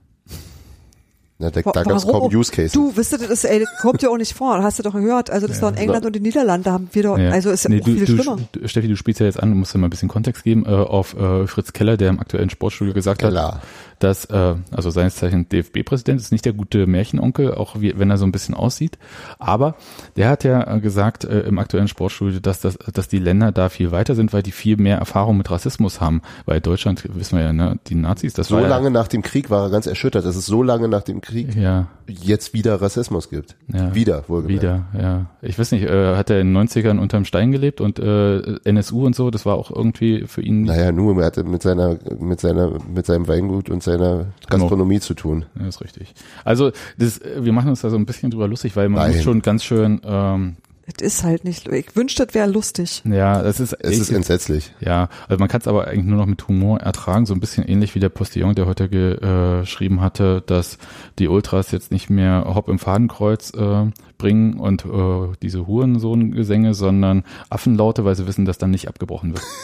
Na, 1.38 1.50
da 1.50 1.62
Wa- 1.66 1.72
da 1.72 1.82
gab 1.82 1.96
es 1.98 2.06
warum? 2.06 2.30
kaum 2.30 2.34
Use 2.34 2.50
Cases. 2.50 2.72
Du, 2.72 2.96
wisst 2.96 3.12
ihr, 3.12 3.18
das, 3.18 3.44
ey, 3.44 3.60
das 3.60 3.68
kommt 3.82 4.00
ja 4.00 4.08
auch 4.08 4.16
nicht 4.16 4.32
vor. 4.32 4.62
Hast 4.62 4.78
du 4.78 4.82
doch 4.82 4.94
gehört. 4.94 5.28
Also 5.28 5.46
das 5.46 5.56
ist 5.56 5.62
doch 5.62 5.68
in 5.68 5.76
England 5.76 6.06
und 6.06 6.16
in 6.16 6.22
den 6.22 6.28
Niederlanden, 6.28 6.64
da 6.64 6.72
haben 6.72 6.88
wir 6.92 7.02
doch, 7.02 7.18
Ja. 7.18 7.28
also 7.30 7.50
ist 7.50 7.64
ja 7.64 7.70
Nee, 7.70 7.82
auch 7.82 7.84
du, 7.84 7.92
viel 7.92 8.06
du, 8.06 8.22
schlimmer. 8.22 8.38
Steffi, 8.64 8.88
du 8.88 8.96
spielst 8.96 9.20
ja 9.20 9.26
jetzt 9.26 9.42
an, 9.42 9.50
du 9.50 9.56
musst 9.56 9.74
ja 9.74 9.78
mal 9.80 9.88
ein 9.88 9.90
bisschen 9.90 10.08
Kontext 10.08 10.44
geben, 10.44 10.64
äh, 10.64 10.70
auf 10.70 11.14
äh, 11.14 11.46
Fritz 11.46 11.74
Keller, 11.74 11.98
der 11.98 12.08
im 12.08 12.20
aktuellen 12.20 12.48
Sportstudio 12.48 12.94
gesagt 12.94 13.22
hat, 13.22 13.28
Keller. 13.30 13.60
Dass, 13.98 14.24
äh, 14.26 14.54
also 14.70 14.90
seines 14.90 15.16
Zeichen 15.16 15.48
DFB-Präsident, 15.48 16.20
ist 16.20 16.32
nicht 16.32 16.44
der 16.44 16.52
gute 16.52 16.86
Märchenonkel, 16.86 17.54
auch 17.54 17.80
wie, 17.80 17.98
wenn 17.98 18.10
er 18.10 18.18
so 18.18 18.24
ein 18.24 18.32
bisschen 18.32 18.54
aussieht, 18.54 18.98
aber 19.38 19.74
der 20.16 20.28
hat 20.28 20.44
ja 20.44 20.76
äh, 20.76 20.80
gesagt 20.80 21.24
äh, 21.24 21.40
im 21.40 21.58
aktuellen 21.58 21.88
Sportstudio, 21.88 22.40
dass, 22.40 22.60
das, 22.60 22.78
dass 22.92 23.08
die 23.08 23.18
Länder 23.18 23.52
da 23.52 23.68
viel 23.68 23.90
weiter 23.90 24.14
sind, 24.14 24.32
weil 24.32 24.42
die 24.42 24.52
viel 24.52 24.76
mehr 24.76 24.98
Erfahrung 24.98 25.36
mit 25.36 25.50
Rassismus 25.50 26.00
haben, 26.00 26.22
weil 26.44 26.60
Deutschland, 26.60 27.04
wissen 27.14 27.38
wir 27.38 27.44
ja, 27.44 27.52
ne, 27.52 27.78
die 27.86 27.94
Nazis, 27.94 28.32
das 28.32 28.48
So 28.48 28.56
war 28.56 28.68
lange 28.68 28.90
nach 28.90 29.08
dem 29.08 29.22
Krieg 29.22 29.50
war 29.50 29.64
er 29.64 29.70
ganz 29.70 29.86
erschüttert, 29.86 30.24
dass 30.24 30.36
es 30.36 30.46
so 30.46 30.62
lange 30.62 30.88
nach 30.88 31.02
dem 31.02 31.20
Krieg 31.20 31.54
ja, 31.54 31.66
ja, 31.66 31.88
jetzt 32.06 32.54
wieder 32.54 32.80
Rassismus 32.80 33.28
gibt. 33.28 33.56
Ja. 33.72 33.94
Wieder, 33.94 34.24
wohlgemerkt. 34.28 34.62
Wieder, 34.62 34.86
ja. 34.98 35.26
Ich 35.42 35.58
weiß 35.58 35.72
nicht, 35.72 35.84
äh, 35.84 36.16
hat 36.16 36.30
er 36.30 36.40
in 36.40 36.54
den 36.54 36.68
90ern 36.68 36.98
unterm 36.98 37.24
Stein 37.24 37.52
gelebt 37.52 37.80
und 37.80 37.98
äh, 37.98 38.58
NSU 38.64 39.04
und 39.04 39.16
so, 39.16 39.30
das 39.30 39.46
war 39.46 39.56
auch 39.56 39.70
irgendwie 39.70 40.24
für 40.26 40.42
ihn 40.42 40.62
Naja, 40.62 40.92
nur, 40.92 41.18
er 41.18 41.26
hatte 41.26 41.44
mit 41.44 41.62
seiner, 41.62 41.98
mit 42.18 42.40
seiner, 42.40 42.78
mit 42.92 43.06
seinem 43.06 43.28
Weingut 43.28 43.70
und 43.70 43.82
seiner 43.86 44.26
Gastronomie 44.48 45.00
zu 45.00 45.14
tun. 45.14 45.46
Ja, 45.58 45.66
ist 45.66 45.80
richtig. 45.80 46.14
Also 46.44 46.70
das, 46.98 47.20
wir 47.38 47.52
machen 47.52 47.70
uns 47.70 47.80
da 47.80 47.88
so 47.90 47.96
ein 47.96 48.04
bisschen 48.06 48.30
drüber 48.30 48.46
lustig, 48.48 48.76
weil 48.76 48.88
man 48.90 49.00
Nein. 49.02 49.14
muss 49.16 49.24
schon 49.24 49.40
ganz 49.40 49.64
schön, 49.64 50.00
ähm, 50.04 50.56
Das 50.94 51.04
ist 51.06 51.24
halt 51.24 51.42
nicht, 51.44 51.66
ich 51.68 51.96
wünschte, 51.96 52.26
das 52.26 52.34
wäre 52.34 52.48
lustig. 52.48 53.02
ja, 53.04 53.42
das 53.42 53.58
ist, 53.58 53.72
Es 53.72 53.98
ist 53.98 54.10
ich, 54.10 54.16
entsetzlich. 54.16 54.72
ja, 54.78 55.08
also 55.28 55.38
man 55.40 55.48
kann 55.48 55.60
es 55.60 55.66
aber 55.66 55.88
eigentlich 55.88 56.04
nur 56.06 56.18
noch 56.18 56.26
mit 56.26 56.46
Humor 56.46 56.78
ertragen, 56.80 57.26
so 57.26 57.34
ein 57.34 57.40
bisschen 57.40 57.64
ähnlich 57.66 57.94
wie 57.96 58.00
der 58.00 58.08
Postillon, 58.10 58.54
der 58.54 58.66
heute 58.66 58.84
äh, 58.84 59.60
geschrieben 59.62 60.00
hatte, 60.00 60.42
dass 60.46 60.78
die 61.18 61.26
Ultras 61.28 61.70
jetzt 61.72 61.90
nicht 61.90 62.08
mehr 62.10 62.44
Hopp 62.54 62.68
im 62.68 62.78
Fadenkreuz 62.78 63.52
äh, 63.54 63.86
bringen 64.18 64.54
und 64.60 64.84
äh, 64.84 65.32
diese 65.42 65.66
Hurensohn-Gesänge, 65.66 66.72
sondern 66.74 67.24
Affenlaute, 67.50 68.04
weil 68.04 68.14
sie 68.14 68.26
wissen, 68.28 68.44
dass 68.44 68.58
dann 68.58 68.70
nicht 68.70 68.86
abgebrochen 68.88 69.32
wird. 69.34 69.42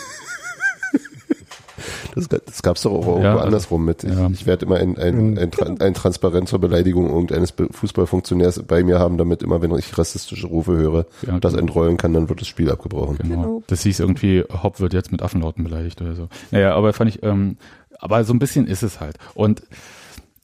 Das, 2.14 2.28
das 2.28 2.62
gab's 2.62 2.83
doch 2.83 2.93
auch 2.93 3.07
irgendwo 3.07 3.22
Ja, 3.22 3.33
also, 3.33 3.45
andersrum 3.45 3.85
mit. 3.85 4.05
Ich, 4.05 4.14
ja. 4.14 4.28
ich 4.33 4.47
werde 4.47 4.66
immer 4.66 4.76
ein, 4.76 4.97
ein, 4.99 5.39
ein, 5.39 5.80
ein 5.80 5.95
Transparent 5.95 6.49
zur 6.49 6.59
Beleidigung 6.61 7.09
irgendeines 7.11 7.53
Fußballfunktionärs 7.70 8.62
bei 8.64 8.83
mir 8.85 8.99
haben, 8.99 9.18
damit 9.18 9.43
immer, 9.43 9.61
wenn 9.62 9.72
ich 9.76 9.97
rassistische 9.97 10.47
Rufe 10.47 10.72
höre, 10.72 11.07
Ja, 11.26 11.39
das 11.39 11.53
genau. 11.53 11.62
entrollen 11.62 11.97
kann, 11.97 12.12
dann 12.12 12.28
wird 12.28 12.41
das 12.41 12.49
Spiel 12.49 12.70
abgebrochen. 12.70 13.18
Genau. 13.18 13.35
Genau. 13.43 13.62
Das 13.66 13.83
hieß 13.83 14.01
irgendwie, 14.01 14.45
Hopp 14.62 14.80
wird 14.80 14.93
jetzt 14.95 15.12
mit 15.12 15.22
Affenlauten 15.22 15.64
beleidigt 15.64 16.01
oder 16.01 16.14
so. 16.14 16.28
Naja, 16.51 16.74
aber 16.74 16.93
fand 16.93 17.11
ich, 17.11 17.22
ähm, 17.22 17.57
aber 17.99 18.24
so 18.24 18.33
ein 18.33 18.39
bisschen 18.39 18.66
ist 18.66 18.83
es 18.83 19.01
halt. 19.01 19.16
Und 19.35 19.62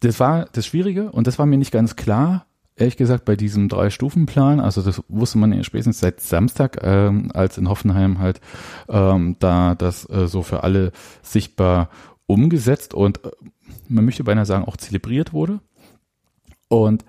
das 0.00 0.20
war 0.20 0.46
das 0.52 0.66
Schwierige 0.66 1.10
und 1.10 1.26
das 1.26 1.38
war 1.38 1.46
mir 1.46 1.58
nicht 1.58 1.72
ganz 1.72 1.96
klar, 1.96 2.46
ehrlich 2.78 2.96
gesagt, 2.96 3.24
bei 3.24 3.36
diesem 3.36 3.68
Drei-Stufen-Plan. 3.68 4.60
Also 4.60 4.82
das 4.82 5.02
wusste 5.08 5.38
man 5.38 5.52
ja 5.52 5.62
spätestens 5.64 6.00
seit 6.00 6.20
Samstag, 6.20 6.78
ähm, 6.82 7.30
als 7.34 7.58
in 7.58 7.68
Hoffenheim 7.68 8.18
halt 8.18 8.40
ähm, 8.88 9.36
da 9.38 9.74
das 9.74 10.08
äh, 10.08 10.26
so 10.26 10.42
für 10.42 10.62
alle 10.62 10.92
sichtbar 11.22 11.90
umgesetzt 12.26 12.94
und 12.94 13.24
äh, 13.24 13.30
man 13.88 14.04
möchte 14.04 14.24
beinahe 14.24 14.46
sagen 14.46 14.64
auch 14.64 14.76
zelebriert 14.76 15.32
wurde. 15.32 15.60
Und 16.68 17.04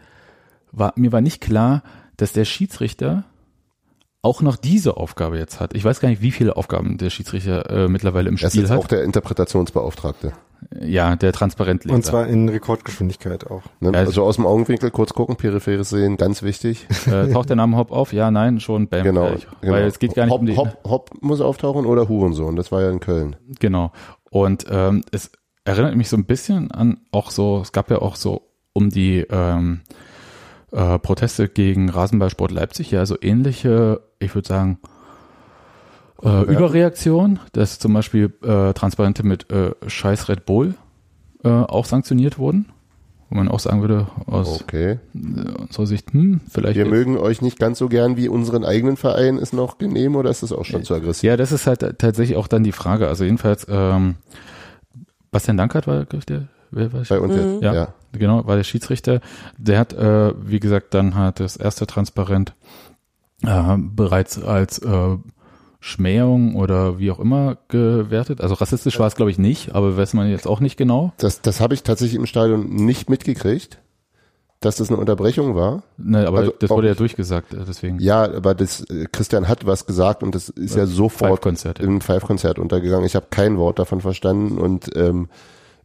war, 0.72 0.94
mir 0.96 1.12
war 1.12 1.22
nicht 1.22 1.42
klar, 1.42 1.84
dass 2.18 2.34
der 2.34 2.46
Schiedsrichter 2.46 3.26
auch 4.22 4.42
noch 4.42 4.58
diese 4.58 4.98
Aufgabe 4.98 5.38
jetzt 5.38 5.60
hat. 5.60 5.74
Ich 5.76 5.86
weiß 5.86 6.00
gar 6.02 6.10
nicht, 6.10 6.22
wie 6.22 6.32
viele 6.32 6.58
Aufgaben 6.58 6.98
der 6.98 7.10
Schiedsrichter 7.10 7.70
äh, 7.70 7.88
mittlerweile 7.88 8.28
im 8.30 8.36
Er 8.36 8.44
ist 8.48 8.52
Spiel 8.52 8.62
jetzt 8.64 8.72
hat. 8.72 8.78
auch 8.80 8.88
der 8.88 9.04
Interpretationsbeauftragte. 9.04 10.34
ja, 10.82 11.16
der 11.16 11.32
Transparentleser. 11.32 11.96
Und 11.96 12.04
zwar 12.06 12.28
in 12.28 12.50
Rekordgeschwindigkeit 12.50 13.50
auch. 13.50 13.64
Ne? 13.80 13.92
Ja, 13.94 14.00
also 14.00 14.24
aus 14.26 14.36
dem 14.36 14.46
Augenwinkel 14.46 14.92
kurz 14.92 15.14
gucken, 15.14 15.38
peripheres 15.38 15.90
sehen, 15.90 16.18
ganz 16.18 16.44
wichtig. 16.44 16.86
äh, 17.08 17.32
taucht 17.32 17.48
der 17.50 17.56
Name 17.56 17.78
Hopp 17.78 17.92
auf? 17.94 18.12
Ja, 18.12 18.30
nein, 18.30 18.60
schon, 18.60 18.90
bam, 18.90 19.04
Genau. 19.04 19.28
gleich. 19.30 19.48
genau. 19.62 19.74
Weil 19.74 19.84
es 19.86 20.00
geht 20.00 20.16
gar 20.16 20.26
nicht 20.26 20.34
Hopp, 20.34 20.42
um 20.42 20.46
die. 20.48 20.58
Hopp, 20.58 20.78
Hopp 20.86 21.12
muss 21.22 21.40
auftauchen 21.40 21.86
oder 21.86 22.10
Hurensohn. 22.10 22.58
Das 22.58 22.72
war 22.74 22.82
ja 22.82 22.90
in 22.92 23.00
Köln. 23.00 23.38
Genau. 23.60 23.92
Und 24.32 24.66
ähm, 24.70 25.04
es 25.12 25.32
erinnert 25.64 25.96
mich 25.96 26.10
so 26.10 26.18
ein 26.18 26.26
bisschen 26.26 26.72
an 26.72 26.98
auch 27.12 27.32
so, 27.32 27.62
es 27.62 27.72
gab 27.72 27.90
ja 27.90 28.00
auch 28.00 28.16
so 28.18 28.42
um 28.74 28.90
die 28.90 29.26
ähm, 29.30 29.80
äh, 30.72 31.00
Proteste 31.00 31.48
gegen 31.48 31.90
Rasenballsport 31.90 32.52
Leipzig, 32.52 32.92
ja, 32.92 33.06
so 33.06 33.16
ähnliche, 33.22 34.02
ich 34.20 34.34
würde 34.36 34.48
sagen, 34.48 34.78
äh, 36.24 36.44
Überreaktion, 36.44 37.40
dass 37.54 37.80
zum 37.80 37.94
Beispiel 37.94 38.34
äh, 38.44 38.74
Transparente 38.74 39.26
mit 39.26 39.50
äh, 39.52 39.72
Scheiß 39.88 40.30
Red 40.30 40.46
Bull 40.46 40.76
äh, 41.44 41.50
auch 41.50 41.86
sanktioniert 41.86 42.38
wurden. 42.38 42.66
Wo 43.32 43.36
man 43.38 43.48
auch 43.48 43.60
sagen 43.60 43.82
würde, 43.82 44.08
aus 44.26 44.62
Okay. 44.62 44.98
äh, 45.14 45.52
unserer 45.62 45.86
Sicht, 45.86 46.12
hm, 46.14 46.42
vielleicht. 46.50 46.76
Wir 46.76 46.88
mögen 46.88 47.16
euch 47.16 47.44
nicht 47.44 47.60
ganz 47.60 47.78
so 47.78 47.88
gern 47.88 48.18
wie 48.18 48.28
unseren 48.28 48.66
eigenen 48.66 48.98
Verein. 48.98 49.38
Ist 49.38 49.54
noch 49.54 49.78
genehm 49.78 50.16
oder 50.16 50.32
ist 50.32 50.42
das 50.42 50.52
auch 50.52 50.66
schon 50.66 50.84
zu 50.84 50.96
aggressiv? 50.96 51.28
Ja, 51.28 51.38
das 51.38 51.52
ist 51.52 51.68
halt 51.68 52.00
tatsächlich 52.00 52.38
auch 52.38 52.48
dann 52.48 52.64
die 52.64 52.72
Frage. 52.72 53.08
Also 53.08 53.24
jedenfalls, 53.26 53.68
ähm, 53.70 54.16
Bastian 55.30 55.58
Dankert 55.58 55.86
war, 55.86 56.08
ich, 56.12 56.26
der, 56.26 56.48
wer 56.72 56.92
war 56.92 57.04
Bei 57.08 57.20
uns 57.20 57.36
jetzt. 57.36 57.62
Ja, 57.62 57.74
Ja. 57.74 57.94
Genau, 58.14 58.46
war 58.46 58.56
der 58.56 58.64
Schiedsrichter. 58.64 59.22
Der 59.58 59.80
hat, 59.80 59.94
äh, 59.94 60.34
wie 60.40 60.60
gesagt, 60.60 60.94
dann 60.94 61.16
hat 61.16 61.40
das 61.40 61.58
erste 61.58 61.88
Transparent 61.88 62.54
äh, 63.44 63.76
bereits 63.78 64.42
als 64.42 64.80
äh, 64.80 65.18
Schmähung 65.82 66.56
oder 66.56 67.00
wie 67.00 67.10
auch 67.12 67.20
immer 67.20 67.58
gewertet. 67.70 68.42
Also 68.42 68.56
rassistisch 68.56 69.00
war 69.00 69.08
es, 69.08 69.16
glaube 69.16 69.32
ich, 69.32 69.38
nicht, 69.38 69.74
aber 69.74 69.96
weiß 69.96 70.14
man 70.14 70.30
jetzt 70.30 70.48
auch 70.48 70.60
nicht 70.60 70.78
genau. 70.78 71.14
Das, 71.18 71.42
das 71.42 71.62
habe 71.62 71.74
ich 71.74 71.84
tatsächlich 71.84 72.18
im 72.20 72.26
Stadion 72.26 72.68
nicht 72.70 73.10
mitgekriegt, 73.10 73.80
dass 74.60 74.76
das 74.76 74.90
eine 74.90 74.98
Unterbrechung 74.98 75.56
war. 75.56 75.84
Ne, 75.98 76.28
aber 76.28 76.40
Also 76.40 76.54
das 76.60 76.70
wurde 76.70 76.90
ja 76.90 76.96
durchgesagt, 76.96 77.54
äh, 77.54 77.64
deswegen. 77.66 77.98
Ja, 78.00 78.24
aber 78.24 78.56
das 78.56 78.82
äh, 78.90 79.06
Christian 79.10 79.48
hat 79.48 79.66
was 79.66 79.86
gesagt 79.86 80.22
und 80.22 80.36
das 80.36 80.50
ist 80.50 80.76
ja 80.76 80.86
sofort 80.86 81.32
Five-Konzert. 81.32 81.80
im 81.80 82.02
Five-Konzert 82.02 82.60
untergegangen. 82.60 83.06
Ich 83.06 83.16
habe 83.16 83.28
kein 83.30 83.58
Wort 83.58 83.80
davon 83.80 84.02
verstanden 84.02 84.58
und 84.58 84.90
ähm, 84.98 85.30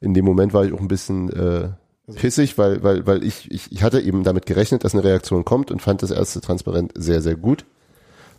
in 0.01 0.13
dem 0.13 0.25
Moment 0.25 0.53
war 0.53 0.65
ich 0.65 0.73
auch 0.73 0.81
ein 0.81 0.89
bisschen 0.89 1.31
äh, 1.31 1.69
pissig, 2.13 2.59
weil, 2.59 2.83
weil, 2.83 3.07
weil 3.07 3.23
ich, 3.25 3.51
ich, 3.51 3.73
ich 3.73 3.83
hatte 3.83 4.01
eben 4.01 4.25
damit 4.25 4.47
gerechnet, 4.47 4.85
dass 4.85 4.95
eine 4.95 5.05
Reaktion 5.05 5.45
kommt 5.45 5.71
und 5.71 5.81
fand 5.83 6.03
das 6.03 6.11
erste 6.11 6.41
Transparent 6.41 6.93
sehr, 6.97 7.23
sehr 7.23 7.37
gut. 7.37 7.65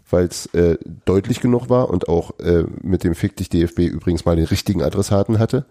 weil 0.10 0.26
es 0.26 0.46
äh, 0.54 0.78
deutlich 1.06 1.42
genug 1.42 1.70
war 1.70 1.90
und 1.90 2.08
auch 2.08 2.38
äh, 2.40 2.64
mit 2.84 3.04
dem 3.04 3.16
Fick 3.16 3.36
dich 3.38 3.50
DFB 3.50 3.80
übrigens 3.80 4.24
mal 4.26 4.36
den 4.36 4.46
richtigen 4.46 4.84
Adressaten 4.84 5.40
hatte 5.40 5.66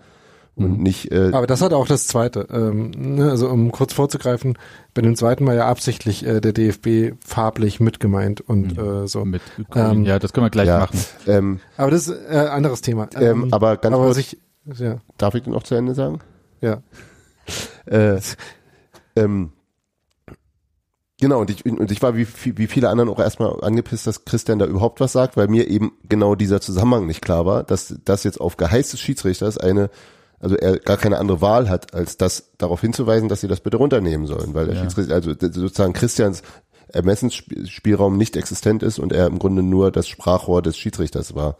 und 0.56 0.80
nicht 0.80 1.10
äh, 1.10 1.30
Aber 1.32 1.48
das 1.48 1.62
hat 1.62 1.72
auch 1.72 1.86
das 1.88 2.06
zweite. 2.06 2.46
Ähm, 2.52 2.90
ne, 2.96 3.28
also 3.30 3.48
um 3.48 3.72
kurz 3.72 3.92
vorzugreifen, 3.92 4.56
bei 4.92 5.02
dem 5.02 5.16
zweiten 5.16 5.44
war 5.46 5.54
ja 5.54 5.66
absichtlich 5.66 6.24
äh, 6.24 6.40
der 6.40 6.52
DFB 6.52 7.16
farblich 7.26 7.80
mitgemeint 7.80 8.40
und 8.40 8.78
äh, 8.78 9.08
so. 9.08 9.24
Mit 9.24 9.42
Ähm, 9.74 10.04
ja, 10.04 10.20
das 10.20 10.32
können 10.32 10.46
wir 10.46 10.50
gleich 10.50 10.68
ja, 10.68 10.78
machen. 10.78 10.98
ähm, 11.26 11.60
Aber 11.76 11.90
das 11.90 12.06
ist 12.06 12.16
äh, 12.30 12.36
anderes 12.36 12.82
Thema. 12.82 13.08
Ähm, 13.16 13.48
aber 13.52 13.76
ganz 13.78 13.94
aber 13.94 14.04
kurz- 14.04 14.14
sich, 14.16 14.38
ja, 14.78 14.98
darf 15.18 15.34
ich 15.34 15.42
den 15.42 15.52
noch 15.54 15.64
zu 15.64 15.74
Ende 15.74 15.94
sagen? 15.94 16.20
ja. 16.60 16.82
Äh, 17.86 18.20
ähm, 19.16 19.52
genau, 21.20 21.40
und 21.40 21.50
ich, 21.50 21.64
und 21.64 21.90
ich 21.90 22.02
war 22.02 22.16
wie, 22.16 22.26
wie 22.44 22.66
viele 22.66 22.88
anderen 22.88 23.08
auch 23.10 23.20
erstmal 23.20 23.62
angepisst, 23.62 24.06
dass 24.06 24.24
Christian 24.24 24.58
da 24.58 24.66
überhaupt 24.66 25.00
was 25.00 25.12
sagt, 25.12 25.36
weil 25.36 25.48
mir 25.48 25.68
eben 25.68 25.92
genau 26.08 26.34
dieser 26.34 26.60
Zusammenhang 26.60 27.06
nicht 27.06 27.22
klar 27.22 27.46
war, 27.46 27.62
dass 27.64 27.94
das 28.04 28.24
jetzt 28.24 28.40
auf 28.40 28.56
Geheiß 28.56 28.90
des 28.90 29.00
Schiedsrichters 29.00 29.58
eine, 29.58 29.90
also 30.40 30.56
er 30.56 30.78
gar 30.78 30.96
keine 30.96 31.18
andere 31.18 31.40
Wahl 31.40 31.68
hat, 31.68 31.94
als 31.94 32.16
das 32.16 32.52
darauf 32.58 32.80
hinzuweisen, 32.80 33.28
dass 33.28 33.40
sie 33.40 33.48
das 33.48 33.60
bitte 33.60 33.76
runternehmen 33.76 34.26
sollen, 34.26 34.54
weil 34.54 34.66
der 34.66 34.76
Ja. 34.76 34.80
Schiedsrichter, 34.82 35.14
also 35.14 35.32
sozusagen 35.32 35.92
Christians 35.92 36.42
Ermessensspielraum 36.88 38.16
nicht 38.16 38.36
existent 38.36 38.82
ist 38.82 38.98
und 38.98 39.12
er 39.12 39.26
im 39.26 39.38
Grunde 39.38 39.62
nur 39.62 39.90
das 39.90 40.06
Sprachrohr 40.06 40.62
des 40.62 40.76
Schiedsrichters 40.76 41.34
war. 41.34 41.56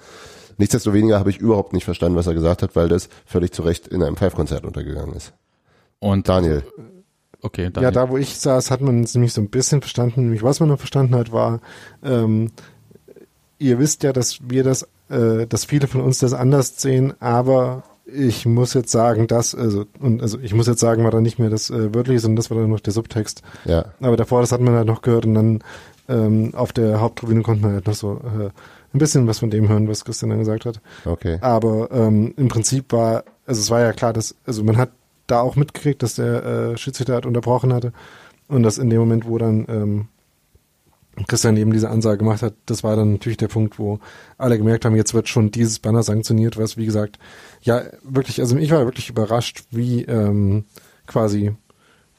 Nichtsdestoweniger 0.59 1.18
habe 1.18 1.30
ich 1.30 1.39
überhaupt 1.39 1.72
nicht 1.72 1.85
verstanden, 1.85 2.16
was 2.16 2.26
er 2.26 2.35
gesagt 2.35 2.62
hat, 2.62 2.76
weil 2.76 2.89
das 2.89 3.09
völlig 3.26 3.53
zu 3.53 3.62
Recht 3.62 3.89
in 3.89 4.03
einem 4.03 4.16
Pfeifkonzert 4.16 4.64
untergegangen 4.64 5.16
ist. 5.16 5.32
Und 6.05 6.28
Daniel. 6.28 6.62
okay, 7.40 7.64
Ja, 7.64 7.70
Daniel. 7.70 7.92
da 7.92 8.11
wo 8.11 8.18
ich 8.18 8.36
saß, 8.38 8.70
hat 8.70 8.82
man 8.82 9.02
es 9.05 9.14
nämlich 9.14 9.32
so 9.32 9.40
ein 9.40 9.48
bisschen 9.48 9.80
verstanden. 9.80 10.24
Nämlich 10.24 10.42
was 10.42 10.61
man 10.61 10.68
noch 10.68 10.78
verstanden 10.78 11.14
hat, 11.14 11.32
war, 11.32 11.61
ähm, 12.02 12.50
ihr 13.59 13.78
wisst 13.78 14.02
ja, 14.02 14.12
dass 14.12 14.38
wir 14.46 14.64
das, 14.64 14.86
äh, 15.09 15.46
dass 15.46 15.64
viele 15.64 15.86
von 15.86 16.02
uns 16.02 16.18
das 16.18 16.34
anders 16.34 16.78
sehen, 16.80 17.14
aber 17.20 17.84
ich 18.05 18.44
muss 18.44 18.74
jetzt 18.74 18.90
sagen, 18.92 19.28
dass, 19.28 19.55
also, 19.55 19.86
und 19.98 20.20
also 20.20 20.38
ich 20.40 20.52
muss 20.52 20.66
jetzt 20.66 20.80
sagen, 20.80 21.05
war 21.05 21.11
da 21.11 21.22
nicht 21.22 21.38
mehr 21.38 21.48
das 21.48 21.70
äh, 21.70 21.94
wörtliche, 21.94 22.20
sondern 22.20 22.36
das 22.36 22.50
war 22.50 22.59
dann 22.59 22.68
noch 22.68 22.80
der 22.80 22.92
Subtext. 22.92 23.42
Ja. 23.64 23.86
Aber 24.00 24.18
davor, 24.18 24.42
das 24.42 24.52
hat 24.52 24.61
man 24.61 24.74
halt 24.74 24.86
noch 24.86 25.00
gehört 25.00 25.24
und 25.24 25.34
dann 25.34 25.64
ähm, 26.11 26.50
auf 26.55 26.74
der 26.74 27.00
Haupttribüne 27.00 27.40
konnte 27.40 27.62
man 27.62 27.72
halt 27.72 27.86
noch 27.86 27.94
so 27.94 28.16
äh, 28.16 28.50
ein 28.92 28.98
bisschen 28.98 29.26
was 29.26 29.38
von 29.38 29.48
dem 29.48 29.70
hören, 29.70 29.88
was 29.88 30.05
Christian 30.05 30.28
dann 30.28 30.40
gesagt 30.40 30.66
hat. 30.66 30.82
Okay. 31.07 31.38
Aber 31.40 31.90
ähm, 31.92 32.34
im 32.36 32.48
Prinzip 32.48 32.92
war, 32.92 33.24
also 33.46 33.59
es 33.62 33.70
war 33.70 33.80
ja 33.80 33.92
klar, 33.94 34.12
dass, 34.12 34.34
also 34.44 34.62
man 34.64 34.76
hat 34.76 34.90
da 35.27 35.41
auch 35.41 35.57
mitgekriegt, 35.57 36.03
dass 36.03 36.14
der 36.14 36.45
äh, 36.45 36.77
Schiedsrichter 36.77 37.14
halt 37.14 37.27
unterbrochen 37.27 37.72
hatte. 37.72 37.93
Und 38.49 38.62
dass 38.62 38.79
in 38.79 38.91
dem 38.91 39.01
Moment, 39.01 39.27
wo 39.27 39.39
dann 39.39 39.66
ähm, 39.68 40.09
Christian 41.29 41.57
eben 41.57 41.72
diese 41.72 41.91
Ansage 41.91 42.18
gemacht 42.18 42.43
hat, 42.43 42.55
das 42.66 42.83
war 42.83 42.97
dann 42.97 43.12
natürlich 43.12 43.39
der 43.39 43.49
Punkt, 43.49 43.79
wo 43.79 44.01
alle 44.37 44.59
gemerkt 44.59 44.85
haben, 44.85 44.97
jetzt 44.97 45.14
wird 45.14 45.29
schon 45.29 45.51
dieses 45.51 45.79
Banner 45.79 46.03
sanktioniert, 46.03 46.57
was 46.57 46.77
wie 46.77 46.87
gesagt, 46.87 47.18
ja 47.62 47.83
wirklich, 48.03 48.41
also 48.41 48.57
ich 48.57 48.70
war 48.70 48.85
wirklich 48.85 49.11
überrascht, 49.11 49.64
wie 49.70 50.03
ähm, 50.05 50.64
quasi 51.07 51.55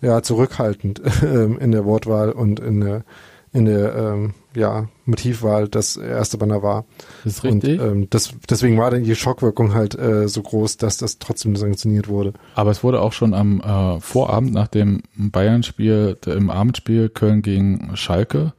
ja 0.02 0.22
zurückhaltend 0.22 1.02
ähm, 1.24 1.60
in 1.60 1.72
der 1.72 1.86
Wortwahl 1.86 2.32
und 2.32 2.60
in 2.60 2.82
der 2.82 3.04
in 3.52 3.66
der 3.66 3.96
ähm, 3.96 4.34
ja 4.56 4.88
Motivwahl 5.06 5.68
das 5.68 5.98
erste 5.98 6.38
Banner 6.38 6.64
war. 6.64 6.86
Das 7.24 7.38
ist 7.38 7.44
richtig. 7.44 7.80
Und 7.80 7.88
ähm, 7.88 8.08
das, 8.10 8.34
deswegen 8.50 8.78
war 8.78 8.92
dann 8.92 9.04
die 9.04 9.16
Schockwirkung 9.16 9.74
halt 9.74 9.98
äh, 9.98 10.28
so 10.28 10.42
groß, 10.42 10.78
dass 10.78 10.98
das 10.98 11.20
trotzdem 11.20 11.56
sanktioniert 11.56 12.08
wurde. 12.08 12.34
Aber 12.56 12.72
es 12.72 12.84
wurde 12.84 13.02
auch 13.02 13.14
schon 13.14 13.34
am 13.34 13.62
äh, 13.62 14.00
Vorabend 14.00 14.54
nach 14.54 14.68
dem 14.68 15.04
Bayern-Spiel, 15.16 16.18
im 16.26 16.50
Abendspiel 16.50 17.10
Köln 17.10 17.42
gegen 17.42 17.96
Schalke, 17.96 18.54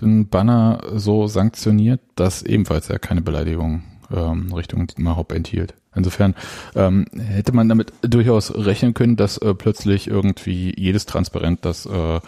ein 0.00 0.28
Banner 0.28 0.80
so 0.94 1.26
sanktioniert, 1.26 2.00
dass 2.14 2.42
ebenfalls 2.42 2.88
ja 2.88 2.98
keine 2.98 3.20
Beleidigung 3.20 3.82
ähm, 4.14 4.52
Richtung 4.52 4.86
Dietmar 4.86 5.16
Hopp 5.16 5.32
enthielt. 5.32 5.74
Insofern 5.94 6.34
ähm, 6.76 7.06
hätte 7.16 7.52
man 7.52 7.68
damit 7.68 7.92
durchaus 8.02 8.54
rechnen 8.54 8.94
können, 8.94 9.16
dass 9.16 9.38
äh, 9.38 9.54
plötzlich 9.54 10.06
irgendwie 10.06 10.72
jedes 10.76 11.06
Transparent, 11.06 11.64
das 11.64 11.86
äh, 11.86 12.20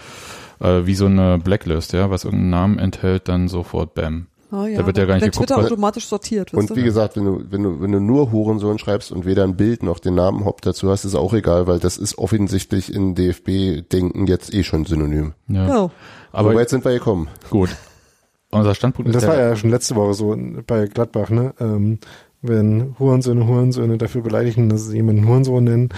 äh, 0.61 0.87
wie 0.87 0.95
so 0.95 1.07
eine 1.07 1.39
Blacklist, 1.39 1.93
ja, 1.93 2.11
was 2.11 2.25
irgendeinen 2.25 2.51
Namen 2.51 2.79
enthält, 2.79 3.29
dann 3.29 3.49
sofort 3.49 3.95
Bam. 3.95 4.27
Oh, 4.53 4.65
ja. 4.65 4.79
Da 4.79 4.87
wird 4.87 4.99
ja 4.99 5.05
gar 5.05 5.15
nicht 5.15 5.23
Wenn 5.23 5.31
geguckt, 5.31 5.49
Twitter 5.49 5.65
automatisch 5.65 6.07
sortiert. 6.07 6.53
Und 6.53 6.71
wisst 6.71 6.77
wie 6.77 6.83
gesagt, 6.83 7.17
wenn 7.17 7.25
du, 7.25 7.45
wenn 7.51 7.63
du, 7.63 7.81
wenn 7.81 7.93
du 7.93 8.01
nur 8.01 8.33
Hurensohn 8.33 8.79
schreibst 8.79 9.13
und 9.13 9.25
weder 9.25 9.45
ein 9.45 9.57
Bild 9.57 9.85
noch 9.85 10.01
den 10.01 10.17
Namen 10.17 10.45
Hopp 10.45 10.61
dazu 10.63 10.91
hast, 10.91 11.05
ist 11.05 11.15
auch 11.15 11.33
egal, 11.35 11.69
weil 11.69 11.79
das 11.79 11.97
ist 11.97 12.19
offensichtlich 12.19 12.93
in 12.93 13.15
DFB-Denken 13.15 14.27
jetzt 14.27 14.53
eh 14.53 14.65
schon 14.65 14.87
synonym. 14.87 15.35
Ja. 15.47 15.67
Genau. 15.67 15.91
Aber 16.33 16.55
jetzt 16.59 16.71
sind 16.71 16.85
wir 16.85 16.93
gekommen. 16.93 17.29
gut. 17.51 17.71
Unser 18.53 18.75
Standpunkt 18.75 19.09
Und 19.09 19.15
ist 19.15 19.23
das 19.23 19.31
war 19.31 19.39
ja, 19.39 19.51
ja 19.51 19.57
schon 19.57 19.71
letzte 19.71 19.95
Woche 19.95 20.15
so 20.15 20.37
bei 20.67 20.87
Gladbach, 20.87 21.31
ne? 21.31 21.55
Ähm, 21.61 22.01
wenn 22.43 22.95
Hurensöhne 22.99 23.47
Hurensöhne 23.47 23.99
dafür 23.99 24.23
beleidigen, 24.23 24.69
dass 24.69 24.87
sie 24.87 24.97
jemanden 24.97 25.27
Hurensohn 25.29 25.65
nennen, 25.65 25.89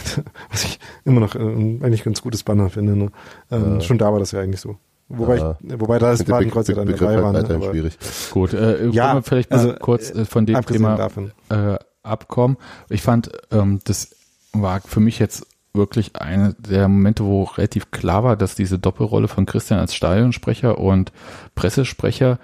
was 0.50 0.64
ich 0.64 0.78
immer 1.04 1.20
noch 1.20 1.34
äh, 1.34 1.38
eigentlich 1.38 2.04
ganz 2.04 2.22
gutes 2.22 2.42
Banner 2.42 2.70
finde. 2.70 2.96
Ne? 2.96 3.08
Ähm, 3.50 3.80
Schon 3.80 3.98
da 3.98 4.12
war 4.12 4.18
das 4.18 4.32
ja 4.32 4.40
eigentlich 4.40 4.60
so. 4.60 4.76
Wobei, 5.08 5.36
Ja. 5.36 5.58
ich, 5.62 5.78
wobei 5.80 5.98
da 5.98 6.12
Be 6.12 6.24
Fadenkreuz 6.24 6.68
ja 6.68 6.74
dann 6.74 6.86
Begriff 6.86 7.00
dabei 7.00 7.22
halt 7.22 7.48
war. 7.48 7.58
Ne? 7.58 7.64
schwierig. 7.70 7.98
gut. 8.30 8.54
Äh, 8.54 8.88
Ja, 8.88 9.06
wollen 9.08 9.16
wir 9.18 9.22
vielleicht 9.22 9.50
mal 9.50 9.58
also, 9.58 9.74
kurz 9.74 10.10
äh, 10.10 10.24
von 10.24 10.46
dem 10.46 10.64
Thema 10.64 10.96
davon. 10.96 11.32
äh, 11.50 11.76
abkommen. 12.02 12.56
Ich 12.88 13.02
fand, 13.02 13.30
ähm, 13.50 13.80
das 13.84 14.14
war 14.54 14.80
für 14.80 15.00
mich 15.00 15.18
jetzt 15.18 15.46
wirklich 15.74 16.16
eine 16.16 16.54
der 16.58 16.88
Momente, 16.88 17.24
wo 17.24 17.44
relativ 17.44 17.90
klar 17.90 18.24
war, 18.24 18.36
dass 18.36 18.54
diese 18.54 18.78
Doppelrolle 18.78 19.28
von 19.28 19.46
Christian 19.46 19.80
als 19.80 19.94
Stadionsprecher 19.94 20.78
und 20.78 21.12
Pressesprecher 21.54 22.38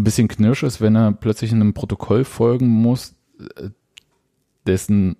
ein 0.00 0.04
bisschen 0.04 0.28
knirsch 0.28 0.62
ist, 0.62 0.80
wenn 0.80 0.96
er 0.96 1.12
plötzlich 1.12 1.52
in 1.52 1.60
einem 1.60 1.74
Protokoll 1.74 2.24
folgen 2.24 2.68
muss, 2.68 3.14
äh, 3.38 3.70
dessen 4.66 5.16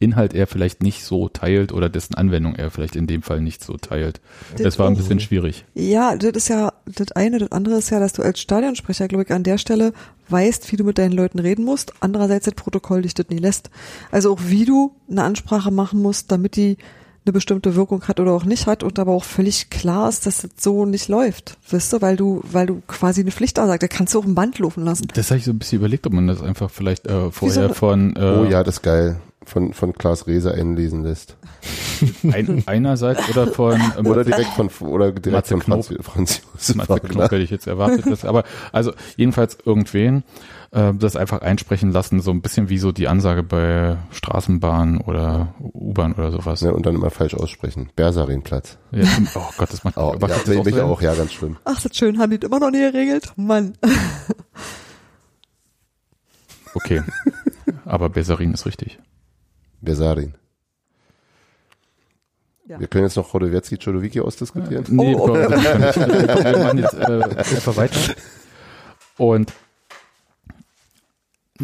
Inhalt 0.00 0.34
er 0.34 0.46
vielleicht 0.46 0.82
nicht 0.82 1.04
so 1.04 1.28
teilt 1.28 1.72
oder 1.72 1.88
dessen 1.88 2.14
Anwendung 2.14 2.54
er 2.56 2.70
vielleicht 2.70 2.96
in 2.96 3.06
dem 3.06 3.22
Fall 3.22 3.40
nicht 3.40 3.64
so 3.64 3.76
teilt. 3.76 4.20
Das 4.58 4.78
war 4.78 4.88
ein 4.88 4.96
bisschen 4.96 5.20
schwierig. 5.20 5.64
Ja, 5.74 6.16
das 6.16 6.32
ist 6.32 6.48
ja 6.48 6.72
das 6.84 7.12
eine. 7.12 7.38
Das 7.38 7.52
andere 7.52 7.76
ist 7.76 7.90
ja, 7.90 8.00
dass 8.00 8.12
du 8.12 8.22
als 8.22 8.40
Stadionsprecher, 8.40 9.08
glaube 9.08 9.24
ich, 9.24 9.30
an 9.30 9.44
der 9.44 9.56
Stelle 9.56 9.92
weißt, 10.28 10.70
wie 10.72 10.76
du 10.76 10.84
mit 10.84 10.98
deinen 10.98 11.12
Leuten 11.12 11.38
reden 11.38 11.64
musst. 11.64 11.94
Andererseits 12.00 12.44
das 12.44 12.54
Protokoll 12.54 13.02
dich 13.02 13.14
das 13.14 13.28
nie 13.28 13.38
lässt. 13.38 13.70
Also 14.10 14.32
auch 14.32 14.40
wie 14.46 14.64
du 14.64 14.94
eine 15.08 15.22
Ansprache 15.22 15.70
machen 15.70 16.02
musst, 16.02 16.30
damit 16.30 16.56
die 16.56 16.76
eine 17.26 17.32
bestimmte 17.32 17.74
Wirkung 17.74 18.02
hat 18.06 18.20
oder 18.20 18.32
auch 18.32 18.44
nicht 18.44 18.66
hat 18.66 18.82
und 18.82 18.98
aber 18.98 19.12
auch 19.12 19.24
völlig 19.24 19.70
klar 19.70 20.08
ist, 20.08 20.26
dass 20.26 20.42
das 20.42 20.50
so 20.58 20.84
nicht 20.84 21.08
läuft. 21.08 21.56
Weißt 21.70 21.92
du, 21.92 22.02
weil 22.02 22.16
du, 22.16 22.42
weil 22.44 22.66
du 22.66 22.82
quasi 22.86 23.22
eine 23.22 23.30
Pflicht 23.30 23.58
ansagst. 23.58 23.82
Da 23.82 23.88
kannst 23.88 24.14
du 24.14 24.18
auch 24.20 24.24
ein 24.24 24.34
Band 24.34 24.58
laufen 24.58 24.84
lassen. 24.84 25.08
Das 25.14 25.30
habe 25.30 25.38
ich 25.38 25.44
so 25.44 25.50
ein 25.52 25.58
bisschen 25.58 25.78
überlegt, 25.78 26.06
ob 26.06 26.12
man 26.12 26.26
das 26.26 26.42
einfach 26.42 26.70
vielleicht 26.70 27.06
äh, 27.06 27.30
vorher 27.30 27.68
so- 27.68 27.74
von 27.74 28.14
äh, 28.16 28.20
Oh 28.20 28.44
ja, 28.44 28.62
das 28.62 28.76
ist 28.76 28.82
geil. 28.82 29.20
Von, 29.46 29.74
von 29.74 29.92
Klaas 29.92 30.26
Reese 30.26 30.54
einlesen 30.54 31.02
lässt. 31.02 31.36
ein, 32.24 32.62
einerseits 32.66 33.28
oder 33.28 33.46
von 33.46 33.78
ähm, 33.98 34.06
Oder 34.06 34.24
direkt 34.24 34.50
von, 34.54 34.68
oder 34.88 35.12
direkt 35.12 35.50
Matze 35.50 35.54
von 35.58 35.62
Franz. 35.62 35.94
Franz 36.00 36.42
Josef 36.54 36.76
Matze. 36.76 37.00
Knob 37.00 37.22
hätte 37.24 37.36
ich 37.36 37.50
jetzt 37.50 37.66
erwartet. 37.66 38.06
Das, 38.06 38.24
aber 38.24 38.44
also 38.72 38.92
jedenfalls 39.16 39.58
irgendwen 39.66 40.24
äh, 40.74 40.92
das 40.94 41.16
einfach 41.16 41.40
einsprechen 41.40 41.90
lassen, 41.92 42.20
so 42.20 42.30
ein 42.30 42.42
bisschen 42.42 42.68
wie 42.68 42.78
so 42.78 42.92
die 42.92 43.08
Ansage 43.08 43.42
bei 43.42 43.96
Straßenbahn 44.10 45.00
oder 45.00 45.54
U-Bahn 45.60 46.12
oder 46.14 46.30
sowas. 46.32 46.62
Ne, 46.62 46.74
und 46.74 46.84
dann 46.84 46.94
immer 46.96 47.10
falsch 47.10 47.34
aussprechen. 47.34 47.90
Bersarinplatz. 47.96 48.76
Ja, 48.90 49.04
oh 49.34 49.50
Gott, 49.56 49.72
das 49.72 49.84
macht 49.84 49.96
Oh, 49.96 50.16
macht 50.20 50.30
ja, 50.30 50.38
das 50.44 50.56
auch 50.56 50.64
mich 50.64 50.80
auch, 50.80 51.00
ja, 51.00 51.14
ganz 51.14 51.32
schlimm. 51.32 51.56
Ach, 51.64 51.74
das 51.76 51.86
ist 51.86 51.96
schön. 51.96 52.18
Haben 52.18 52.30
die 52.38 52.44
immer 52.44 52.58
noch 52.60 52.70
nie 52.70 52.80
geregelt? 52.80 53.32
Mann. 53.36 53.74
Okay. 56.76 57.02
Aber 57.84 58.08
Besserin 58.08 58.52
ist 58.52 58.66
richtig. 58.66 58.98
Bersarin. 59.80 60.34
Ja. 62.66 62.80
Wir 62.80 62.88
können 62.88 63.04
jetzt 63.04 63.16
noch 63.16 63.30
Chodowiecki, 63.30 63.76
Chodowicki 63.78 64.20
ausdiskutieren. 64.20 64.84
Nee, 64.88 65.14
Oh, 65.14 65.28
oh. 65.28 65.34
wir, 65.34 65.50
wir 65.50 66.44
wir 66.44 66.58
machen 66.64 66.78
jetzt 66.78 66.94
äh, 66.94 67.54
einfach 67.56 67.76
weiter. 67.76 68.00
Und 69.18 69.52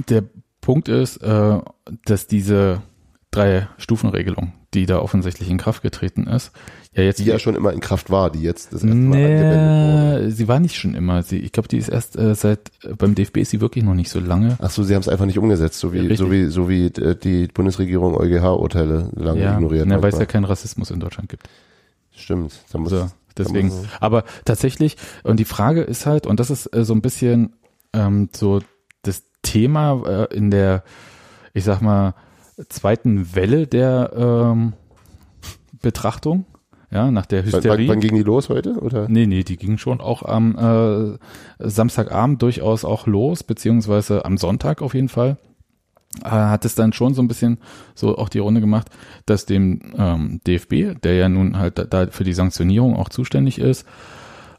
der 0.09 0.25
Punkt 0.61 0.89
ist, 0.89 1.17
äh, 1.19 1.59
dass 2.05 2.27
diese 2.27 2.83
drei 3.31 3.69
Stufenregelung, 3.79 4.53
die 4.75 4.87
da 4.87 4.99
offensichtlich 4.99 5.49
in 5.51 5.59
Kraft 5.59 5.83
getreten 5.83 6.27
ist, 6.27 6.53
ja 6.95 7.05
jetzt 7.05 7.21
Die 7.21 7.25
ja 7.25 7.39
schon 7.39 7.55
immer 7.55 7.73
in 7.73 7.79
Kraft 7.81 8.11
war, 8.11 8.31
die 8.31 8.43
jetzt 8.43 8.73
das 8.73 8.83
erste 8.83 8.97
Mal 8.97 9.17
angewendet 9.17 9.41
wurde. 9.47 10.25
Nee, 10.25 10.31
sie 10.33 10.49
war 10.49 10.59
nicht 10.59 10.77
schon 10.77 10.95
immer. 10.95 11.23
Sie, 11.23 11.39
ich 11.39 11.53
glaube, 11.53 11.69
die 11.69 11.79
ist 11.79 11.89
erst 11.89 12.17
äh, 12.17 12.35
seit 12.35 12.73
äh, 12.83 12.95
beim 12.95 13.15
DFB 13.15 13.39
ist 13.39 13.51
sie 13.51 13.61
wirklich 13.61 13.85
noch 13.85 13.95
nicht 13.95 14.11
so 14.11 14.19
lange. 14.19 14.57
Ach 14.61 14.71
so, 14.71 14.83
sie 14.83 14.95
haben 14.95 15.01
es 15.03 15.09
einfach 15.09 15.27
nicht 15.27 15.39
umgesetzt, 15.39 15.79
so 15.79 15.89
Ja, 15.89 15.95
wie, 15.95 15.99
richtig. 16.01 16.19
so 16.19 16.31
wie, 16.33 16.47
so 16.47 16.69
wie 16.69 16.87
äh, 16.87 17.15
die 17.17 17.47
Bundesregierung 17.47 18.15
EuGH-Urteile 18.17 19.11
lange 19.15 19.41
ja, 19.43 19.55
ignoriert. 19.55 19.87
ne, 19.87 20.03
weil 20.03 20.13
es 20.13 20.19
ja 20.19 20.27
keinen 20.27 20.45
Rassismus 20.45 20.91
in 20.91 20.99
Deutschland 21.01 21.29
gibt. 21.29 21.49
Stimmt. 22.11 22.53
Da 22.73 22.79
muss, 22.79 22.91
So, 22.91 23.09
deswegen. 23.39 23.69
muss- 23.69 23.85
Aber 24.01 24.25
tatsächlich, 24.45 24.97
und 25.23 25.39
die 25.39 25.45
Frage 25.45 25.83
ist 25.83 26.07
halt, 26.07 26.27
und 26.27 26.41
das 26.41 26.51
ist 26.51 26.67
äh, 26.75 26.85
so 26.85 26.93
ein 26.93 27.01
bisschen 27.03 27.55
ähm, 27.93 28.29
so 28.35 28.61
Thema 29.43 30.03
äh, 30.07 30.35
in 30.35 30.51
der, 30.51 30.83
ich 31.53 31.65
sag 31.65 31.81
mal, 31.81 32.15
zweiten 32.69 33.35
Welle 33.35 33.67
der 33.67 34.13
ähm, 34.15 34.73
Betrachtung. 35.83 36.45
Ja, 36.93 37.13
nach 37.13 37.27
der 37.27 37.45
Hysterie. 37.45 37.87
wann, 37.87 37.97
wann 37.97 38.01
ging 38.01 38.17
die 38.17 38.23
los 38.25 38.49
heute? 38.49 38.81
Oder? 38.81 39.09
Nee, 39.09 39.27
nee, 39.27 39.45
die 39.45 39.57
ging 39.57 39.79
schon 39.79 40.01
auch 40.01 40.25
am 40.25 40.57
äh, 40.59 41.19
Samstagabend 41.61 42.43
durchaus 42.43 42.85
auch 42.85 43.07
los, 43.07 43.45
beziehungsweise 43.45 44.25
am 44.25 44.37
Sonntag 44.37 44.83
auf 44.83 44.95
jeden 44.95 45.09
Fall. 45.09 45.37
Äh, 46.25 46.31
hat 46.31 46.65
es 46.65 46.75
dann 46.75 46.93
schon 46.93 47.15
so 47.15 47.23
ein 47.23 47.29
bisschen 47.29 47.59
so 47.95 48.19
auch 48.19 48.29
die 48.29 48.41
Runde 48.41 48.61
gemacht, 48.61 48.89
dass 49.27 49.47
dem 49.47 49.81
ähm, 49.97 50.41
DFB, 50.45 51.01
der 51.01 51.15
ja 51.15 51.29
nun 51.29 51.57
halt 51.57 51.79
da, 51.79 51.85
da 51.85 52.09
für 52.09 52.25
die 52.25 52.33
Sanktionierung 52.33 52.97
auch 52.97 53.09
zuständig 53.09 53.61
ist, 53.61 53.87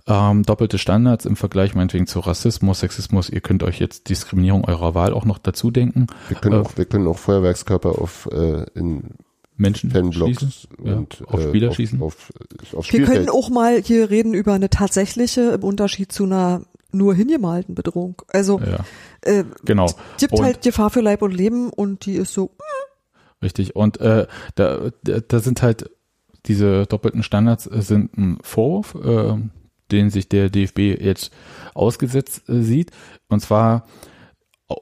ähm, 0.07 0.43
doppelte 0.43 0.77
Standards 0.77 1.25
im 1.25 1.35
Vergleich 1.35 1.75
meinetwegen 1.75 2.07
zu 2.07 2.19
Rassismus, 2.19 2.79
Sexismus, 2.79 3.29
ihr 3.29 3.41
könnt 3.41 3.63
euch 3.63 3.79
jetzt 3.79 4.09
Diskriminierung 4.09 4.65
eurer 4.65 4.95
Wahl 4.95 5.13
auch 5.13 5.25
noch 5.25 5.37
dazu 5.37 5.71
denken. 5.71 6.07
Wir 6.27 6.37
können, 6.37 6.55
Äh, 6.55 6.59
auch, 6.65 6.77
wir 6.77 6.85
können 6.85 7.07
auch 7.07 7.17
Feuerwerkskörper 7.17 7.99
auf 8.01 8.27
äh, 8.31 8.65
in 8.73 9.11
Menschen 9.57 9.91
Fanblocks 9.91 10.39
schießen, 10.39 10.69
ja, 10.83 10.95
und 10.95 11.23
auf 11.27 11.39
äh, 11.39 11.47
Spieler 11.49 11.69
auf, 11.69 11.75
schießen. 11.75 12.01
Auf, 12.01 12.33
auf 12.75 12.91
Wir 12.91 13.05
können 13.05 13.29
auch 13.29 13.49
mal 13.49 13.79
hier 13.81 14.09
reden 14.09 14.33
über 14.33 14.53
eine 14.53 14.69
tatsächliche, 14.71 15.51
im 15.51 15.63
Unterschied 15.63 16.11
zu 16.11 16.23
einer 16.23 16.63
nur 16.91 17.13
hingemalten 17.13 17.75
Bedrohung. 17.75 18.21
Also 18.29 18.59
Ja, 18.59 18.83
äh, 19.21 19.43
genau. 19.63 19.85
es 19.85 19.95
gibt 20.17 20.33
Und- 20.33 20.43
halt 20.43 20.61
Gefahr 20.63 20.89
für 20.89 21.01
Leib 21.01 21.21
und 21.21 21.31
Leben 21.31 21.69
und 21.69 22.05
die 22.05 22.15
ist 22.15 22.33
so, 22.33 22.51
Richtig. 23.43 23.75
Und 23.75 23.99
äh, 23.99 24.27
da, 24.55 24.91
da, 25.03 25.19
da 25.19 25.39
sind 25.39 25.61
halt 25.63 25.89
diese 26.45 26.85
doppelten 26.85 27.23
Standards 27.23 27.65
äh, 27.65 27.81
sind 27.81 28.15
ein 28.17 28.37
Vorwurf, 28.43 28.95
äh, 28.95 29.35
den 29.91 30.09
sich 30.09 30.29
der 30.29 30.49
DFB 30.49 30.79
jetzt 31.01 31.33
ausgesetzt 31.73 32.49
äh, 32.49 32.61
sieht. 32.61 32.91
Und 33.27 33.41
zwar 33.41 33.85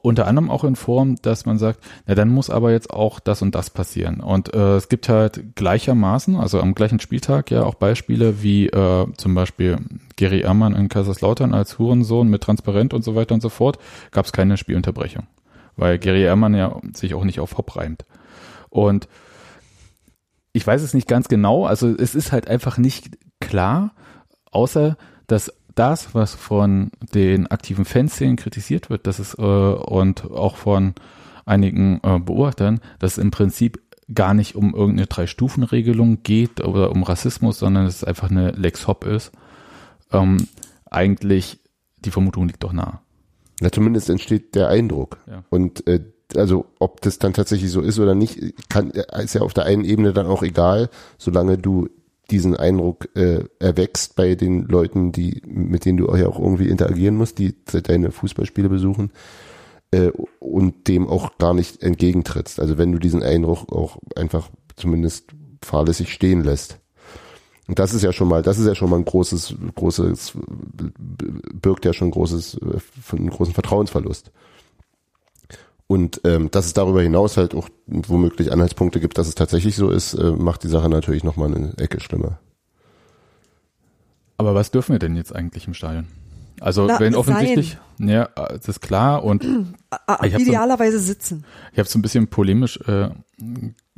unter 0.02 0.26
anderem 0.26 0.50
auch 0.50 0.64
in 0.64 0.76
Form, 0.76 1.16
dass 1.22 1.46
man 1.46 1.58
sagt, 1.58 1.80
na 2.06 2.14
dann 2.14 2.28
muss 2.28 2.50
aber 2.50 2.72
jetzt 2.72 2.90
auch 2.90 3.20
das 3.20 3.42
und 3.42 3.54
das 3.54 3.70
passieren. 3.70 4.20
Und 4.20 4.54
äh, 4.54 4.76
es 4.76 4.88
gibt 4.88 5.08
halt 5.08 5.56
gleichermaßen, 5.56 6.36
also 6.36 6.60
am 6.60 6.74
gleichen 6.74 7.00
Spieltag 7.00 7.50
ja 7.50 7.64
auch 7.64 7.74
Beispiele 7.74 8.42
wie 8.42 8.68
äh, 8.68 9.06
zum 9.16 9.34
Beispiel 9.34 9.78
Gary 10.16 10.40
Ehrmann 10.40 10.74
in 10.74 10.88
Kaiserslautern 10.88 11.54
als 11.54 11.78
Hurensohn 11.78 12.28
mit 12.28 12.42
Transparent 12.42 12.94
und 12.94 13.02
so 13.02 13.14
weiter 13.14 13.34
und 13.34 13.40
so 13.40 13.48
fort, 13.48 13.78
gab 14.10 14.26
es 14.26 14.32
keine 14.32 14.56
Spielunterbrechung. 14.56 15.26
Weil 15.76 15.98
Gary 15.98 16.22
Ehrmann 16.22 16.54
ja 16.54 16.76
sich 16.94 17.14
auch 17.14 17.24
nicht 17.24 17.40
auf 17.40 17.58
Hop 17.58 17.76
reimt. 17.76 18.04
Und 18.68 19.08
ich 20.52 20.66
weiß 20.66 20.82
es 20.82 20.94
nicht 20.94 21.08
ganz 21.08 21.28
genau, 21.28 21.64
also 21.64 21.88
es 21.88 22.14
ist 22.14 22.32
halt 22.32 22.48
einfach 22.48 22.76
nicht 22.76 23.18
klar, 23.40 23.92
außer 24.50 24.96
dass 25.26 25.52
das, 25.74 26.14
was 26.14 26.34
von 26.34 26.90
den 27.14 27.46
aktiven 27.46 27.84
Fanszenen 27.84 28.36
kritisiert 28.36 28.90
wird, 28.90 29.06
dass 29.06 29.18
es 29.18 29.34
äh, 29.38 29.42
und 29.42 30.30
auch 30.30 30.56
von 30.56 30.94
einigen 31.46 32.00
äh, 32.02 32.18
Beobachtern, 32.18 32.80
dass 32.98 33.12
es 33.12 33.18
im 33.18 33.30
Prinzip 33.30 33.80
gar 34.12 34.34
nicht 34.34 34.56
um 34.56 34.74
irgendeine 34.74 35.06
Drei-Stufen-Regelung 35.06 36.22
geht 36.22 36.60
oder 36.60 36.90
um 36.90 37.02
Rassismus, 37.02 37.58
sondern 37.60 37.84
dass 37.84 37.96
es 37.96 38.04
einfach 38.04 38.30
eine 38.30 38.50
Lex 38.50 38.88
Hop 38.88 39.04
ist. 39.04 39.30
Ähm, 40.12 40.48
eigentlich, 40.90 41.60
die 42.04 42.10
Vermutung 42.10 42.48
liegt 42.48 42.64
doch 42.64 42.72
nahe. 42.72 42.98
Na, 43.60 43.70
zumindest 43.70 44.10
entsteht 44.10 44.54
der 44.54 44.68
Eindruck. 44.68 45.18
Ja. 45.28 45.44
Und 45.50 45.86
äh, 45.86 46.00
also 46.36 46.66
ob 46.78 47.00
das 47.00 47.18
dann 47.18 47.34
tatsächlich 47.34 47.70
so 47.70 47.80
ist 47.80 47.98
oder 47.98 48.14
nicht, 48.14 48.38
kann, 48.68 48.90
ist 48.90 49.34
ja 49.34 49.42
auf 49.42 49.54
der 49.54 49.64
einen 49.64 49.84
Ebene 49.84 50.12
dann 50.12 50.26
auch 50.26 50.42
egal, 50.42 50.90
solange 51.18 51.58
du 51.58 51.88
diesen 52.30 52.56
Eindruck 52.56 53.08
äh, 53.16 53.44
erwächst 53.58 54.16
bei 54.16 54.34
den 54.34 54.66
Leuten, 54.66 55.12
die 55.12 55.42
mit 55.46 55.84
denen 55.84 55.98
du 55.98 56.14
ja 56.14 56.28
auch 56.28 56.38
irgendwie 56.38 56.68
interagieren 56.68 57.16
musst, 57.16 57.38
die 57.38 57.54
deine 57.64 58.10
Fußballspiele 58.10 58.68
besuchen 58.68 59.10
äh, 59.90 60.10
und 60.38 60.88
dem 60.88 61.08
auch 61.08 61.38
gar 61.38 61.54
nicht 61.54 61.82
entgegentrittst. 61.82 62.60
Also 62.60 62.78
wenn 62.78 62.92
du 62.92 62.98
diesen 62.98 63.22
Eindruck 63.22 63.72
auch 63.72 63.98
einfach 64.16 64.50
zumindest 64.76 65.32
fahrlässig 65.62 66.12
stehen 66.12 66.42
lässt. 66.42 66.78
Und 67.66 67.78
das 67.78 67.94
ist 67.94 68.02
ja 68.02 68.12
schon 68.12 68.28
mal, 68.28 68.42
das 68.42 68.58
ist 68.58 68.66
ja 68.66 68.74
schon 68.74 68.90
mal 68.90 68.96
ein 68.96 69.04
großes, 69.04 69.54
großes, 69.74 70.32
birgt 71.52 71.84
ja 71.84 71.92
schon 71.92 72.10
großes, 72.10 72.54
äh, 72.54 73.16
einen 73.16 73.30
großen 73.30 73.54
Vertrauensverlust. 73.54 74.32
Und 75.90 76.20
ähm, 76.22 76.52
dass 76.52 76.66
es 76.66 76.72
darüber 76.72 77.02
hinaus 77.02 77.36
halt 77.36 77.52
auch 77.52 77.68
womöglich 77.88 78.52
Anhaltspunkte 78.52 79.00
gibt, 79.00 79.18
dass 79.18 79.26
es 79.26 79.34
tatsächlich 79.34 79.74
so 79.74 79.90
ist, 79.90 80.14
äh, 80.14 80.30
macht 80.30 80.62
die 80.62 80.68
Sache 80.68 80.88
natürlich 80.88 81.24
nochmal 81.24 81.52
eine 81.52 81.76
Ecke 81.78 81.98
schlimmer. 81.98 82.38
Aber 84.36 84.54
was 84.54 84.70
dürfen 84.70 84.92
wir 84.92 85.00
denn 85.00 85.16
jetzt 85.16 85.34
eigentlich 85.34 85.66
im 85.66 85.74
Stadion? 85.74 86.06
Also 86.60 86.86
Na, 86.86 87.00
wenn 87.00 87.16
offensichtlich, 87.16 87.76
ja, 87.98 88.28
das 88.36 88.68
ist 88.68 88.82
klar 88.82 89.24
und 89.24 89.42
Ich 90.22 90.32
hab 90.32 90.40
so- 90.40 90.46
idealerweise 90.46 91.00
sitzen. 91.00 91.44
Ich 91.72 91.80
habe 91.80 91.88
so 91.88 91.98
ein 91.98 92.02
bisschen 92.02 92.28
polemisch 92.28 92.78
äh, 92.86 93.08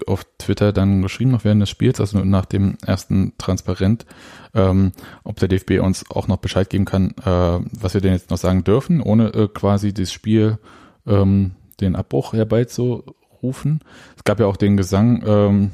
auf 0.06 0.24
Twitter 0.38 0.72
dann 0.72 1.02
geschrieben, 1.02 1.32
noch 1.32 1.44
während 1.44 1.60
des 1.60 1.68
Spiels, 1.68 2.00
also 2.00 2.20
nach 2.24 2.46
dem 2.46 2.78
ersten 2.86 3.34
Transparent, 3.36 4.06
ähm, 4.54 4.92
ob 5.24 5.38
der 5.40 5.48
DFB 5.48 5.80
uns 5.82 6.10
auch 6.10 6.26
noch 6.26 6.38
Bescheid 6.38 6.70
geben 6.70 6.86
kann, 6.86 7.10
äh, 7.22 7.60
was 7.78 7.92
wir 7.92 8.00
denn 8.00 8.14
jetzt 8.14 8.30
noch 8.30 8.38
sagen 8.38 8.64
dürfen, 8.64 9.02
ohne 9.02 9.26
äh, 9.34 9.48
quasi 9.48 9.92
das 9.92 10.10
Spiel 10.10 10.56
ähm, 11.06 11.50
den 11.80 11.96
Abbruch 11.96 12.32
herbeizurufen. 12.32 13.80
Es 14.16 14.24
gab 14.24 14.40
ja 14.40 14.46
auch 14.46 14.56
den 14.56 14.76
Gesang 14.76 15.22
ähm, 15.26 15.70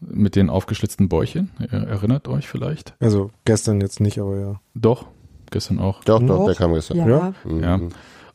mit 0.00 0.36
den 0.36 0.50
aufgeschlitzten 0.50 1.08
Bäuchen, 1.08 1.50
ihr 1.60 1.72
erinnert 1.72 2.28
euch 2.28 2.46
vielleicht? 2.48 2.94
Also 3.00 3.30
gestern 3.44 3.80
jetzt 3.80 4.00
nicht, 4.00 4.18
aber 4.18 4.38
ja. 4.38 4.60
Doch, 4.74 5.06
gestern 5.50 5.78
auch. 5.78 6.04
Doch, 6.04 6.20
doch, 6.20 6.26
Doch. 6.26 6.46
der 6.46 6.54
kam 6.54 6.74
gestern. 6.74 6.98
Ja. 6.98 7.06
Ja? 7.08 7.34
Mhm. 7.44 7.62
Ja. 7.62 7.80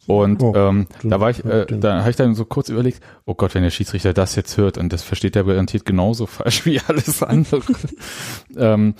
Und 0.08 0.42
Oh, 0.42 0.54
ähm, 0.56 0.88
den- 1.04 1.12
da 1.12 1.20
war 1.20 1.30
ich, 1.30 1.46
äh, 1.46 1.68
da 1.68 2.00
habe 2.00 2.10
ich 2.10 2.16
dann 2.16 2.34
so 2.34 2.44
kurz 2.46 2.70
überlegt, 2.70 3.00
oh 3.26 3.36
Gott, 3.36 3.54
wenn 3.54 3.62
der 3.62 3.70
Schiedsrichter 3.70 4.12
das 4.14 4.36
jetzt 4.36 4.58
hört 4.58 4.80
und 4.80 4.92
das 4.92 5.04
versteht 5.04 5.36
er 5.36 5.44
garantiert 5.44 5.86
genauso 5.86 6.26
falsch 6.26 6.66
wie 6.66 6.80
alles 6.88 7.22
andere. 7.22 7.62
ähm, 8.58 8.96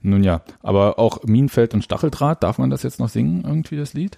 nun 0.00 0.22
ja, 0.24 0.40
aber 0.62 0.98
auch 0.98 1.22
Minenfeld 1.24 1.74
und 1.74 1.84
Stacheldraht, 1.84 2.42
darf 2.42 2.56
man 2.56 2.70
das 2.70 2.82
jetzt 2.82 2.98
noch 2.98 3.10
singen, 3.10 3.42
irgendwie 3.46 3.76
das 3.76 3.92
Lied? 3.92 4.16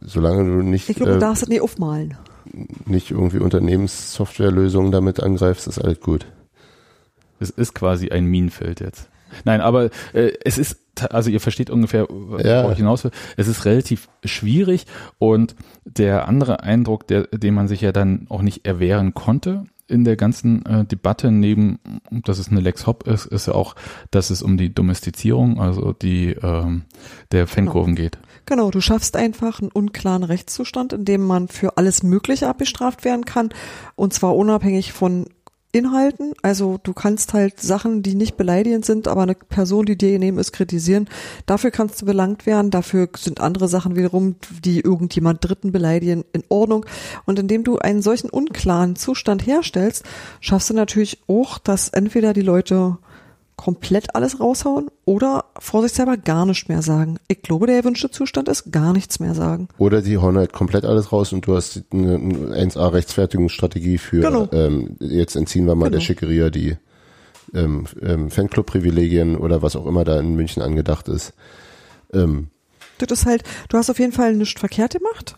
Solange 0.00 0.44
du 0.44 0.62
nicht, 0.62 0.88
Ich 0.88 0.96
glaube, 0.96 1.12
du 1.12 1.16
äh, 1.18 1.20
darfst 1.20 1.42
es 1.44 1.48
nicht 1.48 1.60
aufmalen. 1.62 2.14
nicht 2.86 3.10
irgendwie 3.10 3.38
Unternehmenssoftwarelösungen 3.38 4.92
damit 4.92 5.20
angreifst, 5.22 5.66
ist 5.66 5.78
alles 5.78 6.00
gut. 6.00 6.26
Es 7.40 7.50
ist 7.50 7.74
quasi 7.74 8.10
ein 8.10 8.26
Minenfeld 8.26 8.80
jetzt. 8.80 9.08
Nein, 9.44 9.60
aber 9.60 9.90
äh, 10.12 10.32
es 10.44 10.56
ist, 10.56 10.78
also 11.10 11.28
ihr 11.30 11.40
versteht 11.40 11.68
ungefähr, 11.70 12.06
Ja. 12.42 12.62
worauf 12.62 12.72
ich 12.72 12.78
hinaus 12.78 13.04
will. 13.04 13.10
Es 13.36 13.48
ist 13.48 13.64
relativ 13.64 14.08
schwierig 14.24 14.86
und 15.18 15.56
der 15.84 16.28
andere 16.28 16.62
Eindruck, 16.62 17.06
der, 17.08 17.24
den 17.26 17.54
man 17.54 17.68
sich 17.68 17.80
ja 17.80 17.92
dann 17.92 18.26
auch 18.30 18.42
nicht 18.42 18.66
erwehren 18.66 19.12
konnte 19.14 19.64
in 19.88 20.04
der 20.04 20.16
ganzen 20.16 20.64
äh, 20.66 20.84
Debatte, 20.84 21.30
neben, 21.30 21.78
dass 22.10 22.38
es 22.38 22.48
eine 22.48 22.60
Lex 22.60 22.86
Hop 22.86 23.06
ist, 23.06 23.26
ist 23.26 23.46
ja 23.46 23.54
auch, 23.54 23.74
dass 24.10 24.30
es 24.30 24.42
um 24.42 24.56
die 24.56 24.72
Domestizierung, 24.74 25.60
also 25.60 25.92
die 25.92 26.30
ähm, 26.42 26.82
der 27.32 27.46
Fankurven 27.46 27.94
geht. 27.94 28.18
Genau, 28.46 28.70
du 28.70 28.80
schaffst 28.80 29.16
einfach 29.16 29.60
einen 29.60 29.72
unklaren 29.72 30.22
Rechtszustand, 30.22 30.92
in 30.92 31.04
dem 31.04 31.26
man 31.26 31.48
für 31.48 31.76
alles 31.76 32.04
Mögliche 32.04 32.48
abbestraft 32.48 33.04
werden 33.04 33.24
kann. 33.24 33.50
Und 33.96 34.14
zwar 34.14 34.36
unabhängig 34.36 34.92
von 34.92 35.26
Inhalten. 35.72 36.32
Also 36.42 36.78
du 36.82 36.94
kannst 36.94 37.34
halt 37.34 37.60
Sachen, 37.60 38.02
die 38.02 38.14
nicht 38.14 38.36
beleidigend 38.36 38.84
sind, 38.84 39.08
aber 39.08 39.22
eine 39.22 39.34
Person, 39.34 39.84
die 39.84 39.98
dir 39.98 40.18
nehmen 40.18 40.38
ist, 40.38 40.52
kritisieren. 40.52 41.08
Dafür 41.44 41.72
kannst 41.72 42.00
du 42.00 42.06
belangt 42.06 42.46
werden. 42.46 42.70
Dafür 42.70 43.08
sind 43.16 43.40
andere 43.40 43.68
Sachen 43.68 43.96
wiederum, 43.96 44.36
die 44.64 44.80
irgendjemand 44.80 45.44
Dritten 45.44 45.72
beleidigen, 45.72 46.24
in 46.32 46.44
Ordnung. 46.48 46.86
Und 47.26 47.38
indem 47.38 47.64
du 47.64 47.78
einen 47.78 48.00
solchen 48.00 48.30
unklaren 48.30 48.96
Zustand 48.96 49.46
herstellst, 49.46 50.04
schaffst 50.40 50.70
du 50.70 50.74
natürlich 50.74 51.18
auch, 51.26 51.58
dass 51.58 51.88
entweder 51.88 52.32
die 52.32 52.42
Leute 52.42 52.96
komplett 53.56 54.14
alles 54.14 54.38
raushauen 54.38 54.90
oder 55.06 55.46
vorsichtshalber 55.58 56.16
gar 56.18 56.44
nicht 56.44 56.68
mehr 56.68 56.82
sagen. 56.82 57.18
Ich 57.28 57.40
glaube, 57.40 57.66
der 57.66 57.76
erwünschte 57.76 58.10
Zustand 58.10 58.48
ist 58.48 58.70
gar 58.70 58.92
nichts 58.92 59.18
mehr 59.18 59.34
sagen. 59.34 59.68
Oder 59.78 60.02
die 60.02 60.18
hauen 60.18 60.36
halt 60.36 60.52
komplett 60.52 60.84
alles 60.84 61.10
raus 61.10 61.32
und 61.32 61.46
du 61.46 61.56
hast 61.56 61.82
eine, 61.90 62.16
eine 62.16 62.54
1A-Rechtfertigungsstrategie 62.70 63.96
für, 63.98 64.20
Genau. 64.20 64.48
ähm, 64.52 64.96
jetzt 65.00 65.36
entziehen 65.36 65.64
wir 65.66 65.74
mal 65.74 65.86
Genau. 65.86 65.96
der 65.96 66.00
Schickeria 66.04 66.50
die 66.50 66.76
ähm, 67.54 67.86
ähm, 68.02 68.30
Fanclub-Privilegien 68.30 69.36
oder 69.36 69.62
was 69.62 69.74
auch 69.76 69.86
immer 69.86 70.04
da 70.04 70.18
in 70.20 70.34
München 70.36 70.62
angedacht 70.62 71.08
ist. 71.08 71.32
Ähm, 72.12 72.48
Das 72.98 73.10
ist 73.20 73.26
halt, 73.26 73.42
du 73.70 73.78
hast 73.78 73.88
auf 73.88 73.98
jeden 73.98 74.12
Fall 74.12 74.34
nichts 74.34 74.60
verkehrt 74.60 74.92
gemacht 74.94 75.36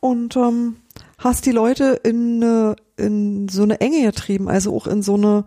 und 0.00 0.36
ähm, 0.36 0.76
hast 1.18 1.46
die 1.46 1.52
Leute 1.52 2.00
in, 2.02 2.74
in 2.96 3.48
so 3.48 3.62
eine 3.62 3.80
Enge 3.80 4.02
getrieben, 4.02 4.48
also 4.48 4.76
auch 4.76 4.86
in 4.86 5.02
so 5.02 5.14
eine, 5.14 5.44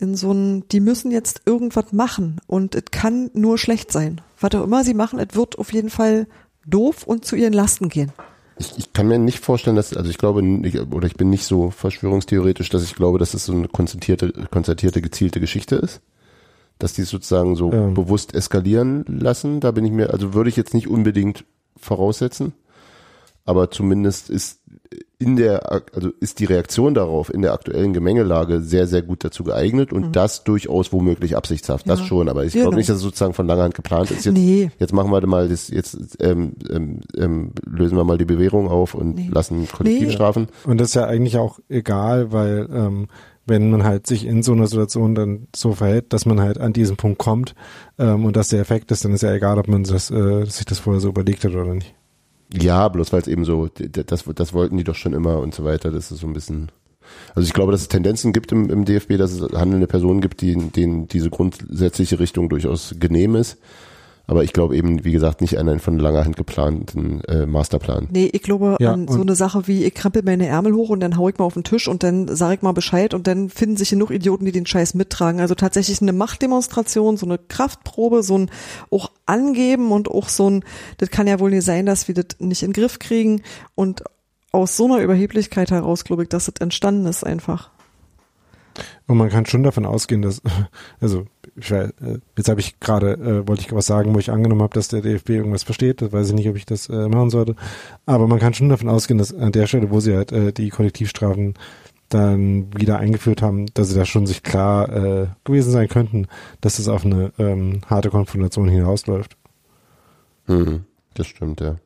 in 0.00 0.16
so 0.16 0.32
ein, 0.32 0.64
die 0.68 0.80
müssen 0.80 1.10
jetzt 1.10 1.42
irgendwas 1.46 1.92
machen 1.92 2.40
und 2.46 2.74
es 2.74 2.84
kann 2.90 3.30
nur 3.34 3.58
schlecht 3.58 3.92
sein. 3.92 4.20
Was 4.40 4.54
auch 4.54 4.64
immer 4.64 4.84
sie 4.84 4.94
machen, 4.94 5.18
es 5.18 5.34
wird 5.34 5.58
auf 5.58 5.72
jeden 5.72 5.90
Fall 5.90 6.26
doof 6.66 7.04
und 7.06 7.24
zu 7.24 7.36
ihren 7.36 7.52
Lasten 7.52 7.88
gehen. 7.88 8.12
ich, 8.58 8.76
ich 8.78 8.92
kann 8.92 9.08
mir 9.08 9.18
nicht 9.18 9.40
vorstellen, 9.40 9.76
dass, 9.76 9.96
also 9.96 10.10
ich 10.10 10.18
glaube, 10.18 10.42
nicht, 10.42 10.78
oder 10.92 11.06
ich 11.06 11.14
bin 11.16 11.30
nicht 11.30 11.44
so 11.44 11.70
verschwörungstheoretisch, 11.70 12.68
dass 12.70 12.82
ich 12.84 12.94
glaube, 12.94 13.18
dass 13.18 13.34
es 13.34 13.44
so 13.46 13.52
eine 13.52 13.68
konzertierte, 13.68 14.32
konzertierte, 14.50 15.00
gezielte 15.02 15.40
Geschichte 15.40 15.76
ist. 15.76 16.00
Dass 16.78 16.94
die 16.94 17.02
sozusagen 17.02 17.56
so 17.56 17.70
Ja. 17.72 17.88
bewusst 17.88 18.34
eskalieren 18.34 19.04
lassen. 19.06 19.60
Da 19.60 19.70
bin 19.70 19.84
ich 19.84 19.92
mir, 19.92 20.10
also 20.10 20.32
würde 20.32 20.48
ich 20.48 20.56
jetzt 20.56 20.72
nicht 20.72 20.88
unbedingt 20.88 21.44
voraussetzen. 21.76 22.54
Aber 23.44 23.70
zumindest 23.70 24.30
ist 24.30 24.59
in 25.20 25.36
der, 25.36 25.70
also 25.94 26.08
ist 26.18 26.38
die 26.40 26.46
Reaktion 26.46 26.94
darauf 26.94 27.32
in 27.32 27.42
der 27.42 27.52
aktuellen 27.52 27.92
Gemengelage 27.92 28.62
sehr, 28.62 28.86
sehr 28.86 29.02
gut 29.02 29.22
dazu 29.22 29.44
geeignet 29.44 29.92
und 29.92 30.16
das 30.16 30.44
durchaus 30.44 30.92
womöglich 30.94 31.36
absichtshaft. 31.36 31.88
Das 31.88 32.00
Ja. 32.00 32.06
schon, 32.06 32.28
aber 32.30 32.44
ich 32.46 32.54
Genau. 32.54 32.64
glaube 32.64 32.76
nicht, 32.78 32.88
dass 32.88 32.96
es 32.96 33.02
sozusagen 33.02 33.34
von 33.34 33.46
langer 33.46 33.64
Hand 33.64 33.74
geplant 33.74 34.10
ist. 34.10 34.24
Jetzt, 34.24 34.34
Nee. 34.34 34.70
jetzt 34.78 34.94
machen 34.94 35.12
wir 35.12 35.24
mal 35.26 35.48
das, 35.48 35.68
jetzt 35.68 36.16
ähm, 36.20 36.54
ähm, 36.70 37.00
ähm, 37.16 37.50
lösen 37.66 37.96
wir 37.98 38.04
mal 38.04 38.16
die 38.16 38.24
Bewährung 38.24 38.68
auf 38.68 38.94
und 38.94 39.16
Nee. 39.16 39.28
lassen 39.30 39.68
Kollektivstrafen. 39.68 40.48
Und 40.64 40.80
das 40.80 40.88
ist 40.88 40.94
ja 40.94 41.04
eigentlich 41.04 41.36
auch 41.36 41.58
egal, 41.68 42.32
weil 42.32 42.66
ähm, 42.72 43.08
wenn 43.46 43.70
man 43.70 43.84
halt 43.84 44.06
sich 44.06 44.24
in 44.24 44.42
so 44.42 44.52
einer 44.52 44.68
Situation 44.68 45.14
dann 45.14 45.48
so 45.54 45.72
verhält, 45.72 46.12
dass 46.14 46.24
man 46.24 46.40
halt 46.40 46.58
an 46.58 46.72
diesen 46.72 46.96
Punkt 46.96 47.18
kommt 47.18 47.54
ähm, 47.98 48.24
und 48.24 48.36
dass 48.36 48.48
der 48.48 48.60
Effekt 48.60 48.90
ist, 48.90 49.04
dann 49.04 49.12
ist 49.12 49.22
ja 49.22 49.34
egal, 49.34 49.58
ob 49.58 49.68
man 49.68 49.84
das, 49.84 50.10
äh, 50.10 50.44
sich 50.46 50.64
das 50.64 50.78
vorher 50.78 51.00
so 51.00 51.08
überlegt 51.08 51.44
hat 51.44 51.52
oder 51.52 51.74
nicht. 51.74 51.94
Ja, 52.52 52.88
bloß 52.88 53.12
weil 53.12 53.20
es 53.20 53.28
eben 53.28 53.44
so, 53.44 53.68
das, 53.68 54.24
das 54.24 54.52
wollten 54.52 54.76
die 54.76 54.84
doch 54.84 54.96
schon 54.96 55.12
immer 55.12 55.38
und 55.38 55.54
so 55.54 55.64
weiter. 55.64 55.90
Das 55.90 56.10
ist 56.10 56.20
so 56.20 56.26
ein 56.26 56.32
bisschen. 56.32 56.70
Also 57.34 57.46
ich 57.46 57.52
glaube, 57.52 57.72
dass 57.72 57.82
es 57.82 57.88
Tendenzen 57.88 58.32
gibt 58.32 58.52
im, 58.52 58.70
im 58.70 58.84
DFB, 58.84 59.16
dass 59.16 59.32
es 59.32 59.52
handelnde 59.52 59.86
Personen 59.86 60.20
gibt, 60.20 60.40
die, 60.40 60.54
denen 60.54 61.08
diese 61.08 61.30
grundsätzliche 61.30 62.20
Richtung 62.20 62.48
durchaus 62.48 62.94
genehm 62.98 63.34
ist. 63.34 63.58
Aber 64.30 64.44
ich 64.44 64.52
glaube 64.52 64.76
eben, 64.76 65.04
wie 65.04 65.10
gesagt, 65.10 65.40
nicht 65.40 65.58
an 65.58 65.68
einen 65.68 65.80
von 65.80 65.98
langer 65.98 66.24
Hand 66.24 66.36
geplanten 66.36 67.20
äh, 67.24 67.46
Masterplan. 67.46 68.06
Nee, 68.12 68.30
ich 68.32 68.42
glaube 68.42 68.76
Ja, 68.78 68.92
an 68.92 69.08
so 69.08 69.20
eine 69.20 69.34
Sache 69.34 69.66
wie, 69.66 69.82
ich 69.82 69.92
krempel 69.92 70.22
meine 70.22 70.46
Ärmel 70.46 70.72
hoch 70.72 70.90
und 70.90 71.00
dann 71.00 71.16
hau 71.16 71.28
ich 71.28 71.36
mal 71.36 71.46
auf 71.46 71.54
den 71.54 71.64
Tisch 71.64 71.88
und 71.88 72.04
dann 72.04 72.28
sage 72.28 72.54
ich 72.54 72.62
mal 72.62 72.70
Bescheid 72.70 73.12
und 73.12 73.26
dann 73.26 73.48
finden 73.48 73.76
sich 73.76 73.90
genug 73.90 74.12
Idioten, 74.12 74.44
die 74.44 74.52
den 74.52 74.66
Scheiß 74.66 74.94
mittragen. 74.94 75.40
Also 75.40 75.56
tatsächlich 75.56 76.00
eine 76.00 76.12
Machtdemonstration, 76.12 77.16
so 77.16 77.26
eine 77.26 77.38
Kraftprobe, 77.38 78.22
so 78.22 78.38
ein 78.38 78.52
auch 78.92 79.10
angeben 79.26 79.90
und 79.90 80.08
auch 80.08 80.28
so 80.28 80.48
ein, 80.48 80.64
das 80.98 81.10
kann 81.10 81.26
ja 81.26 81.40
wohl 81.40 81.50
nicht 81.50 81.64
sein, 81.64 81.84
dass 81.84 82.06
wir 82.06 82.14
das 82.14 82.38
nicht 82.38 82.62
in 82.62 82.68
den 82.68 82.80
Griff 82.80 83.00
kriegen 83.00 83.42
und 83.74 84.04
aus 84.52 84.76
so 84.76 84.84
einer 84.84 84.98
Überheblichkeit 84.98 85.72
heraus 85.72 86.04
glaube 86.04 86.22
ich, 86.22 86.28
dass 86.28 86.44
das 86.44 86.54
entstanden 86.60 87.06
ist 87.06 87.26
einfach. 87.26 87.70
Und 89.08 89.16
man 89.16 89.28
kann 89.28 89.46
schon 89.46 89.64
davon 89.64 89.86
ausgehen, 89.86 90.22
dass, 90.22 90.40
also 91.00 91.26
ich 91.60 91.70
weiß, 91.70 91.90
äh, 92.02 92.18
jetzt 92.36 92.48
habe 92.48 92.60
ich 92.60 92.80
gerade, 92.80 93.12
äh, 93.12 93.48
wollte 93.48 93.62
ich 93.62 93.72
was 93.72 93.86
sagen, 93.86 94.14
wo 94.14 94.18
ich 94.18 94.30
angenommen 94.30 94.62
habe, 94.62 94.74
dass 94.74 94.88
der 94.88 95.02
DFB 95.02 95.30
irgendwas 95.30 95.62
versteht. 95.62 96.02
Das 96.02 96.12
weiß 96.12 96.28
ich 96.28 96.34
nicht, 96.34 96.48
ob 96.48 96.56
ich 96.56 96.66
das 96.66 96.88
äh, 96.88 97.08
machen 97.08 97.30
sollte. 97.30 97.56
Aber 98.06 98.26
man 98.26 98.38
kann 98.38 98.54
schon 98.54 98.68
davon 98.68 98.88
ausgehen, 98.88 99.18
dass 99.18 99.34
an 99.34 99.52
der 99.52 99.66
Stelle, 99.66 99.90
wo 99.90 100.00
sie 100.00 100.16
halt 100.16 100.32
äh, 100.32 100.52
die 100.52 100.70
Kollektivstrafen 100.70 101.54
dann 102.08 102.74
wieder 102.76 102.98
eingeführt 102.98 103.40
haben, 103.40 103.66
dass 103.74 103.88
sie 103.88 103.94
da 103.94 104.04
schon 104.04 104.26
sich 104.26 104.42
klar 104.42 104.88
äh, 104.88 105.26
gewesen 105.44 105.70
sein 105.70 105.88
könnten, 105.88 106.26
dass 106.60 106.78
es 106.78 106.88
auf 106.88 107.04
eine 107.04 107.32
ähm, 107.38 107.80
harte 107.86 108.10
Konfrontation 108.10 108.68
hinausläuft. 108.68 109.36
Mhm, 110.46 110.84
das 111.14 111.28
stimmt, 111.28 111.60
ja. 111.60 111.76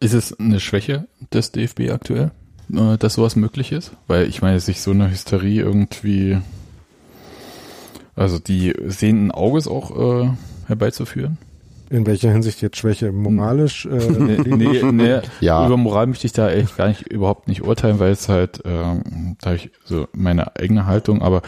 Ist 0.00 0.14
es 0.14 0.38
eine 0.38 0.60
Schwäche 0.60 1.08
des 1.32 1.50
DFB 1.50 1.90
aktuell, 1.90 2.30
äh, 2.72 2.96
dass 2.98 3.14
sowas 3.14 3.34
möglich 3.34 3.72
ist? 3.72 3.92
Weil 4.06 4.28
ich 4.28 4.42
meine, 4.42 4.60
sich 4.60 4.80
so 4.80 4.92
eine 4.92 5.10
Hysterie 5.10 5.60
irgendwie, 5.60 6.38
also 8.18 8.38
die 8.38 8.74
sehenden 8.86 9.30
Auges 9.30 9.68
auch 9.68 10.24
äh, 10.24 10.30
herbeizuführen? 10.66 11.38
In 11.90 12.06
welcher 12.06 12.30
Hinsicht 12.30 12.60
jetzt 12.60 12.76
Schwäche? 12.76 13.12
Moralisch? 13.12 13.86
Äh, 13.86 14.10
nee, 14.10 14.56
nee, 14.56 14.82
nee, 14.92 15.20
Ja. 15.40 15.66
über 15.66 15.76
Moral 15.76 16.06
möchte 16.06 16.26
ich 16.26 16.32
da 16.32 16.50
echt 16.50 16.76
gar 16.76 16.88
nicht 16.88 17.02
überhaupt 17.10 17.48
nicht 17.48 17.62
urteilen, 17.62 17.98
weil 17.98 18.10
es 18.12 18.28
halt, 18.28 18.60
ähm, 18.64 19.36
da 19.40 19.46
habe 19.50 19.56
ich 19.56 19.70
so 19.84 20.06
meine 20.12 20.56
eigene 20.56 20.84
Haltung, 20.86 21.22
aber 21.22 21.42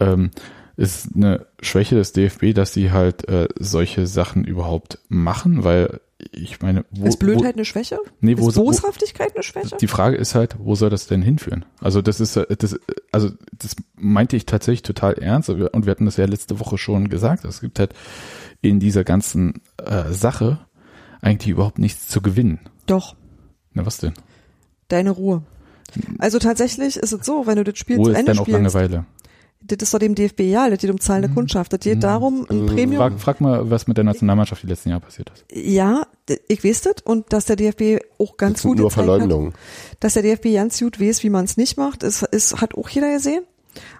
ähm, 0.00 0.30
ist 0.76 1.10
eine 1.14 1.46
Schwäche 1.62 1.94
des 1.94 2.12
DFB, 2.12 2.52
dass 2.52 2.74
sie 2.74 2.90
halt 2.90 3.28
äh, 3.28 3.48
solche 3.58 4.06
Sachen 4.06 4.44
überhaupt 4.44 4.98
machen, 5.08 5.64
weil 5.64 6.00
ich 6.32 6.60
meine, 6.60 6.84
wo, 6.90 7.06
ist 7.06 7.18
Blödheit 7.18 7.54
wo, 7.54 7.58
eine 7.58 7.64
Schwäche? 7.64 7.98
nee, 8.20 8.38
wo, 8.38 8.48
ist 8.48 8.56
Boshaftigkeit 8.56 9.34
eine 9.34 9.42
Schwäche? 9.42 9.76
die 9.76 9.86
Frage 9.86 10.16
ist 10.16 10.34
halt, 10.34 10.56
wo 10.58 10.74
soll 10.74 10.90
das 10.90 11.06
denn 11.06 11.22
hinführen? 11.22 11.64
Also 11.80 12.00
das 12.00 12.20
ist, 12.20 12.36
äh, 12.36 12.56
das, 12.56 12.78
also 13.12 13.30
das 13.58 13.76
meinte 13.96 14.36
ich 14.36 14.46
tatsächlich 14.46 14.82
total 14.82 15.14
ernst 15.14 15.50
und 15.50 15.86
wir 15.86 15.90
hatten 15.90 16.06
das 16.06 16.16
ja 16.16 16.24
letzte 16.24 16.58
Woche 16.58 16.78
schon 16.78 17.08
gesagt. 17.08 17.44
Es 17.44 17.60
gibt 17.60 17.78
halt 17.78 17.94
in 18.62 18.80
dieser 18.80 19.04
ganzen 19.04 19.60
äh, 19.76 20.12
Sache 20.12 20.58
eigentlich 21.20 21.50
überhaupt 21.50 21.78
nichts 21.78 22.08
zu 22.08 22.22
gewinnen. 22.22 22.60
Doch, 22.86 23.14
Na 23.74 23.84
was 23.84 23.98
denn? 23.98 24.14
deine 24.88 25.10
Ruhe. 25.10 25.42
Also 26.18 26.38
tatsächlich 26.38 26.96
ist 26.96 27.12
es 27.12 27.24
so, 27.24 27.46
wenn 27.46 27.56
du 27.56 27.64
das 27.64 27.78
Spiel 27.78 27.98
Wo 27.98 28.04
zu 28.04 28.10
ist 28.10 28.18
Ende 28.18 28.32
denn 28.32 28.40
auch 28.40 28.44
spielst, 28.44 28.74
Langeweile? 28.74 29.04
Das 29.66 29.82
ist 29.82 29.94
doch 29.94 29.98
dem 29.98 30.14
DFB 30.14 30.40
ja, 30.40 30.68
das 30.70 30.78
geht 30.78 30.90
um 30.90 31.00
zahlende 31.00 31.28
Kundschaft. 31.28 31.72
Das 31.72 31.80
geht 31.80 32.02
darum, 32.02 32.46
ein 32.48 32.66
Premium. 32.66 32.96
Frag, 32.96 33.20
frag 33.20 33.40
mal, 33.40 33.70
was 33.70 33.86
mit 33.86 33.96
der 33.96 34.04
Nationalmannschaft 34.04 34.62
die 34.62 34.66
letzten 34.66 34.90
Jahre 34.90 35.00
passiert 35.00 35.30
ist. 35.34 35.44
Ja, 35.52 36.06
ich 36.48 36.64
weiß 36.64 36.82
das 36.82 36.96
und 37.04 37.32
dass 37.32 37.46
der 37.46 37.56
DFB 37.56 38.02
auch 38.18 38.36
ganz 38.36 38.54
Das 38.54 38.62
gut 38.62 38.78
nur 38.78 38.88
gezeigt 38.88 39.08
hat, 39.08 39.54
dass 40.00 40.14
der 40.14 40.22
DFB 40.22 40.54
ganz 40.54 40.78
gut 40.78 41.00
weiß, 41.00 41.22
wie 41.22 41.30
man 41.30 41.44
es 41.44 41.56
nicht 41.56 41.76
macht, 41.76 42.02
ist, 42.02 42.22
ist, 42.22 42.60
hat 42.60 42.74
auch 42.74 42.88
jeder 42.88 43.12
gesehen. 43.12 43.44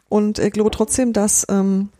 Und 0.08 0.38
ich 0.38 0.52
glaube 0.52 0.70
trotzdem, 0.70 1.12
dass 1.12 1.46
ähm, 1.48 1.90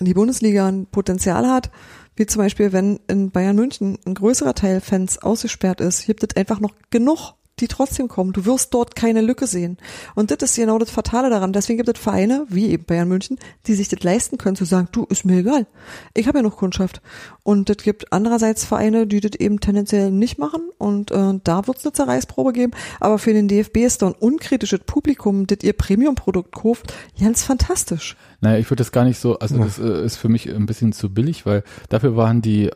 die 0.00 0.14
Bundesliga 0.14 0.66
ein 0.66 0.86
Potenzial 0.86 1.46
hat, 1.48 1.70
wie 2.16 2.26
zum 2.26 2.42
Beispiel, 2.42 2.72
wenn 2.72 2.98
in 3.08 3.30
Bayern 3.30 3.56
München 3.56 3.98
ein 4.06 4.14
größerer 4.14 4.54
Teil 4.54 4.80
Fans 4.80 5.18
ausgesperrt 5.18 5.80
ist, 5.80 6.06
gibt 6.06 6.22
es 6.22 6.36
einfach 6.36 6.60
noch 6.60 6.74
genug, 6.90 7.34
die 7.60 7.68
trotzdem 7.68 8.08
kommen. 8.08 8.32
Du 8.32 8.44
wirst 8.44 8.74
dort 8.74 8.94
keine 8.96 9.22
Lücke 9.22 9.46
sehen. 9.46 9.78
Und 10.14 10.30
das 10.30 10.38
ist 10.42 10.56
genau 10.56 10.78
das 10.78 10.90
Fatale 10.90 11.30
daran. 11.30 11.52
Deswegen 11.52 11.78
gibt 11.78 11.96
es 11.96 12.02
Vereine, 12.02 12.46
wie 12.48 12.68
eben 12.68 12.84
Bayern 12.84 13.08
München, 13.08 13.38
die 13.66 13.74
sich 13.74 13.88
das 13.88 14.02
leisten 14.02 14.36
können, 14.36 14.56
zu 14.56 14.66
sagen, 14.66 14.88
du, 14.92 15.04
ist 15.04 15.24
mir 15.24 15.38
egal. 15.38 15.66
Ich 16.14 16.28
habe 16.28 16.38
ja 16.38 16.42
noch 16.42 16.56
Kundschaft. 16.56 17.00
Und 17.42 17.70
es 17.70 17.78
gibt 17.78 18.12
andererseits 18.12 18.64
Vereine, 18.64 19.06
die 19.06 19.20
das 19.20 19.32
eben 19.38 19.60
tendenziell 19.60 20.10
nicht 20.10 20.38
machen. 20.38 20.68
Und 20.76 21.10
äh, 21.10 21.40
da 21.42 21.66
wird 21.66 21.78
es 21.78 21.86
eine 21.86 21.92
Zerreißprobe 21.92 22.52
geben. 22.52 22.72
Aber 23.00 23.18
für 23.18 23.32
den 23.32 23.48
DFB 23.48 23.78
ist 23.78 24.02
da 24.02 24.08
ein 24.08 24.14
unkritisches 24.14 24.80
Publikum, 24.80 25.46
das 25.46 25.58
ihr 25.62 25.72
Premium-Produkt 25.72 26.52
kauft, 26.52 26.92
ganz 27.18 27.42
fantastisch. 27.42 28.16
Naja, 28.42 28.58
ich 28.58 28.66
würde 28.66 28.82
das 28.82 28.92
gar 28.92 29.04
nicht 29.04 29.18
so, 29.18 29.38
also 29.38 29.56
das 29.56 29.78
äh, 29.78 30.04
ist 30.04 30.16
für 30.16 30.28
mich 30.28 30.48
ein 30.52 30.66
bisschen 30.66 30.92
zu 30.92 31.12
billig, 31.12 31.46
weil 31.46 31.64
dafür 31.88 32.16
waren 32.16 32.42
die 32.42 32.70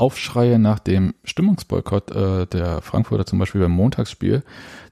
Aufschreie 0.00 0.58
nach 0.58 0.78
dem 0.78 1.14
Stimmungsboykott 1.24 2.10
äh, 2.10 2.46
der 2.46 2.80
Frankfurter 2.82 3.26
zum 3.26 3.38
Beispiel 3.38 3.60
beim 3.60 3.70
Montagsspiel, 3.72 4.42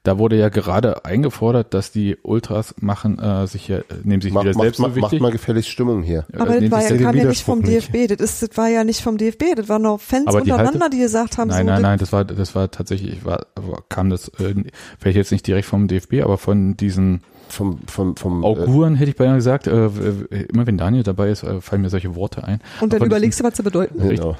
da 0.03 0.17
wurde 0.17 0.37
ja 0.37 0.47
gerade 0.49 1.03
eingefordert, 1.03 1.73
dass 1.73 1.91
die 1.91 2.15
Ultras 2.23 2.75
machen 2.79 3.19
äh, 3.19 3.47
sich 3.47 3.67
ja, 3.67 3.79
nehmen 4.03 4.21
sich 4.21 4.31
Mach, 4.31 4.43
wieder 4.43 4.53
macht, 4.53 4.63
selbst 4.63 4.79
macht, 4.79 4.93
so 4.93 4.99
macht 5.01 5.11
wichtig. 5.11 5.21
mal 5.21 5.31
gefälligst 5.31 5.69
Stimmung 5.69 6.03
hier. 6.03 6.25
äh, 6.31 6.37
Aber 6.37 6.59
das 6.59 6.71
war 6.71 6.81
ja, 6.81 6.97
kam 6.97 7.15
ja 7.17 7.25
nicht 7.25 7.43
vom 7.43 7.59
Widerspruch 7.63 7.93
nicht. 7.93 7.93
DFB. 8.07 8.17
Das, 8.17 8.31
ist, 8.41 8.49
das 8.51 8.57
war 8.57 8.69
ja 8.69 8.83
nicht 8.83 9.01
vom 9.01 9.17
DFB. 9.17 9.43
Das 9.57 9.67
waren 9.67 9.81
noch 9.81 9.99
Fans 9.99 10.27
Aber 10.27 10.41
die 10.41 10.51
untereinander, 10.51 10.79
Halte- 10.85 10.95
die 10.95 11.01
gesagt 11.01 11.37
haben, 11.37 11.49
Nein, 11.49 11.65
so, 11.65 11.71
nein, 11.71 11.75
das- 11.75 11.81
nein, 11.81 11.99
das 11.99 12.13
war, 12.13 12.23
das 12.25 12.55
war 12.55 12.71
tatsächlich, 12.71 13.25
war, 13.25 13.45
kam 13.89 14.09
das, 14.09 14.29
äh, 14.39 14.55
vielleicht 14.99 15.17
jetzt 15.17 15.31
nicht 15.31 15.45
direkt 15.45 15.65
vom 15.67 15.87
DFB, 15.87 16.21
aber 16.23 16.37
von 16.37 16.77
diesen 16.77 17.21
Vom, 17.49 17.79
vom, 17.87 18.15
vom, 18.15 18.43
äh, 18.43 18.45
Auguren 18.45 18.95
hätte 18.95 19.09
ich 19.11 19.17
beinahe 19.17 19.35
gesagt, 19.35 19.67
äh, 19.67 19.87
immer 20.51 20.67
wenn 20.67 20.77
Daniel 20.77 21.03
dabei 21.03 21.29
ist, 21.29 21.43
äh, 21.43 21.61
fallen 21.61 21.81
mir 21.81 21.89
solche 21.89 22.15
Worte 22.15 22.43
ein. 22.43 22.59
Und 22.81 22.93
dann 22.93 22.99
Von 22.99 23.07
überlegst 23.07 23.39
du, 23.39 23.43
was 23.43 23.57
sie 23.57 23.63
bedeuten. 23.63 24.07
genau. 24.07 24.37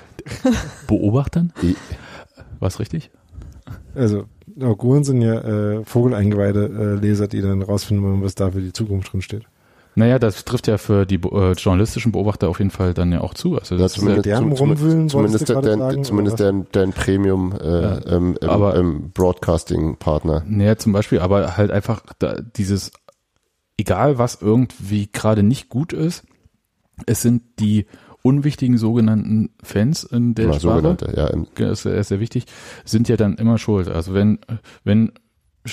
Beobachtern, 0.88 1.52
Die- 1.62 1.76
was 2.60 2.80
richtig? 2.80 3.10
Also 3.96 4.26
Auguren 4.62 5.04
sind 5.04 5.22
ja 5.22 5.40
äh, 5.42 5.86
vogeleingeweihte 5.86 6.98
äh, 6.98 7.00
die 7.28 7.42
dann 7.42 7.62
rausfinden 7.62 8.06
wollen, 8.06 8.22
was 8.24 8.36
da 8.36 8.52
für 8.52 8.62
die 8.62 8.74
Zukunft 8.74 9.12
drin 9.14 9.22
steht. 9.22 9.44
Naja, 9.96 10.18
das 10.20 10.46
trifft 10.46 10.68
ja 10.68 10.78
für 10.78 11.06
die 11.06 11.16
äh, 11.16 11.52
journalistischen 11.54 12.12
Beobachter 12.12 12.48
auf 12.48 12.60
jeden 12.60 12.72
Fall 12.72 12.94
dann 12.94 13.12
ja 13.12 13.22
auch 13.22 13.34
zu. 13.34 13.58
Also 13.58 13.76
Ja, 13.76 13.82
das 13.82 13.92
ist 13.94 13.98
ja, 13.98 14.02
zumindest, 14.02 14.26
deren 14.28 14.56
zum, 14.56 14.68
rumwühlen, 14.70 15.10
zumindest, 15.10 15.50
dein, 15.50 15.64
sagen, 15.80 16.04
zumindest 16.04 16.40
oder 16.40 16.52
dein, 16.52 16.68
dein 16.72 16.94
Premium 16.94 17.54
äh, 17.60 17.82
Ja. 17.82 18.06
ähm, 18.08 18.38
ähm, 18.42 18.50
Aber- 18.50 18.76
ähm, 18.78 19.12
Broadcasting-Partner. 19.14 20.44
naja, 20.48 20.78
zum 20.78 20.94
Beispiel, 20.94 21.20
aber 21.20 21.58
halt 21.58 21.72
einfach 21.72 22.02
da, 22.20 22.40
dieses, 22.40 22.92
egal 23.78 24.18
was 24.18 24.42
irgendwie 24.42 25.10
gerade 25.12 25.44
nicht 25.44 25.70
gut 25.70 25.92
ist, 25.92 26.24
es 27.06 27.22
sind 27.22 27.42
die 27.60 27.86
unwichtigen 28.22 28.78
sogenannten 28.78 29.50
Fans 29.64 30.04
in 30.04 30.36
der 30.36 30.46
Ja, 30.48 30.54
Sprache. 30.54 30.76
sogenannte, 30.76 31.14
ja. 31.16 31.30
Das 31.56 31.80
ist 31.80 31.84
sehr, 31.84 32.04
sehr 32.04 32.20
wichtig, 32.20 32.46
sind 32.86 33.08
ja 33.10 33.18
dann 33.18 33.36
immer 33.36 33.58
schuld. 33.58 33.88
Also 33.88 34.14
wenn, 34.14 34.40
wenn 34.84 35.14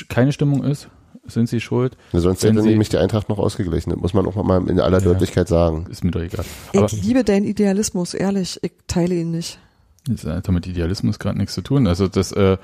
keine 0.08 0.32
Stimmung 0.32 0.64
ist, 0.64 0.88
sind 1.28 1.48
sie 1.48 1.60
schuld. 1.60 1.96
Sonst 2.12 2.42
Wenn 2.42 2.52
hätte 2.52 2.62
sie- 2.62 2.68
nämlich 2.70 2.88
die 2.88 2.98
Eintracht 2.98 3.28
noch 3.28 3.38
ausgeglichen. 3.38 3.90
Das 3.90 4.00
muss 4.00 4.14
man 4.14 4.26
auch 4.26 4.34
mal 4.42 4.68
in 4.68 4.80
aller 4.80 4.98
Ja. 4.98 5.04
Deutlichkeit 5.04 5.48
sagen. 5.48 5.86
Ist 5.90 6.04
mir 6.04 6.10
doch 6.10 6.20
egal. 6.20 6.44
Aber 6.74 6.86
Ich 6.86 7.02
liebe 7.02 7.24
deinen 7.24 7.44
Idealismus, 7.46 8.14
ehrlich. 8.14 8.58
Ich 8.62 8.72
teile 8.86 9.14
ihn 9.14 9.30
nicht. 9.30 9.58
das 10.08 10.24
hat 10.24 10.48
mit 10.48 10.66
Idealismus 10.66 11.18
gerade 11.18 11.36
nichts 11.38 11.54
zu 11.54 11.62
tun. 11.62 11.86
Also 11.88 12.06
das, 12.08 12.30
äh, 12.32 12.56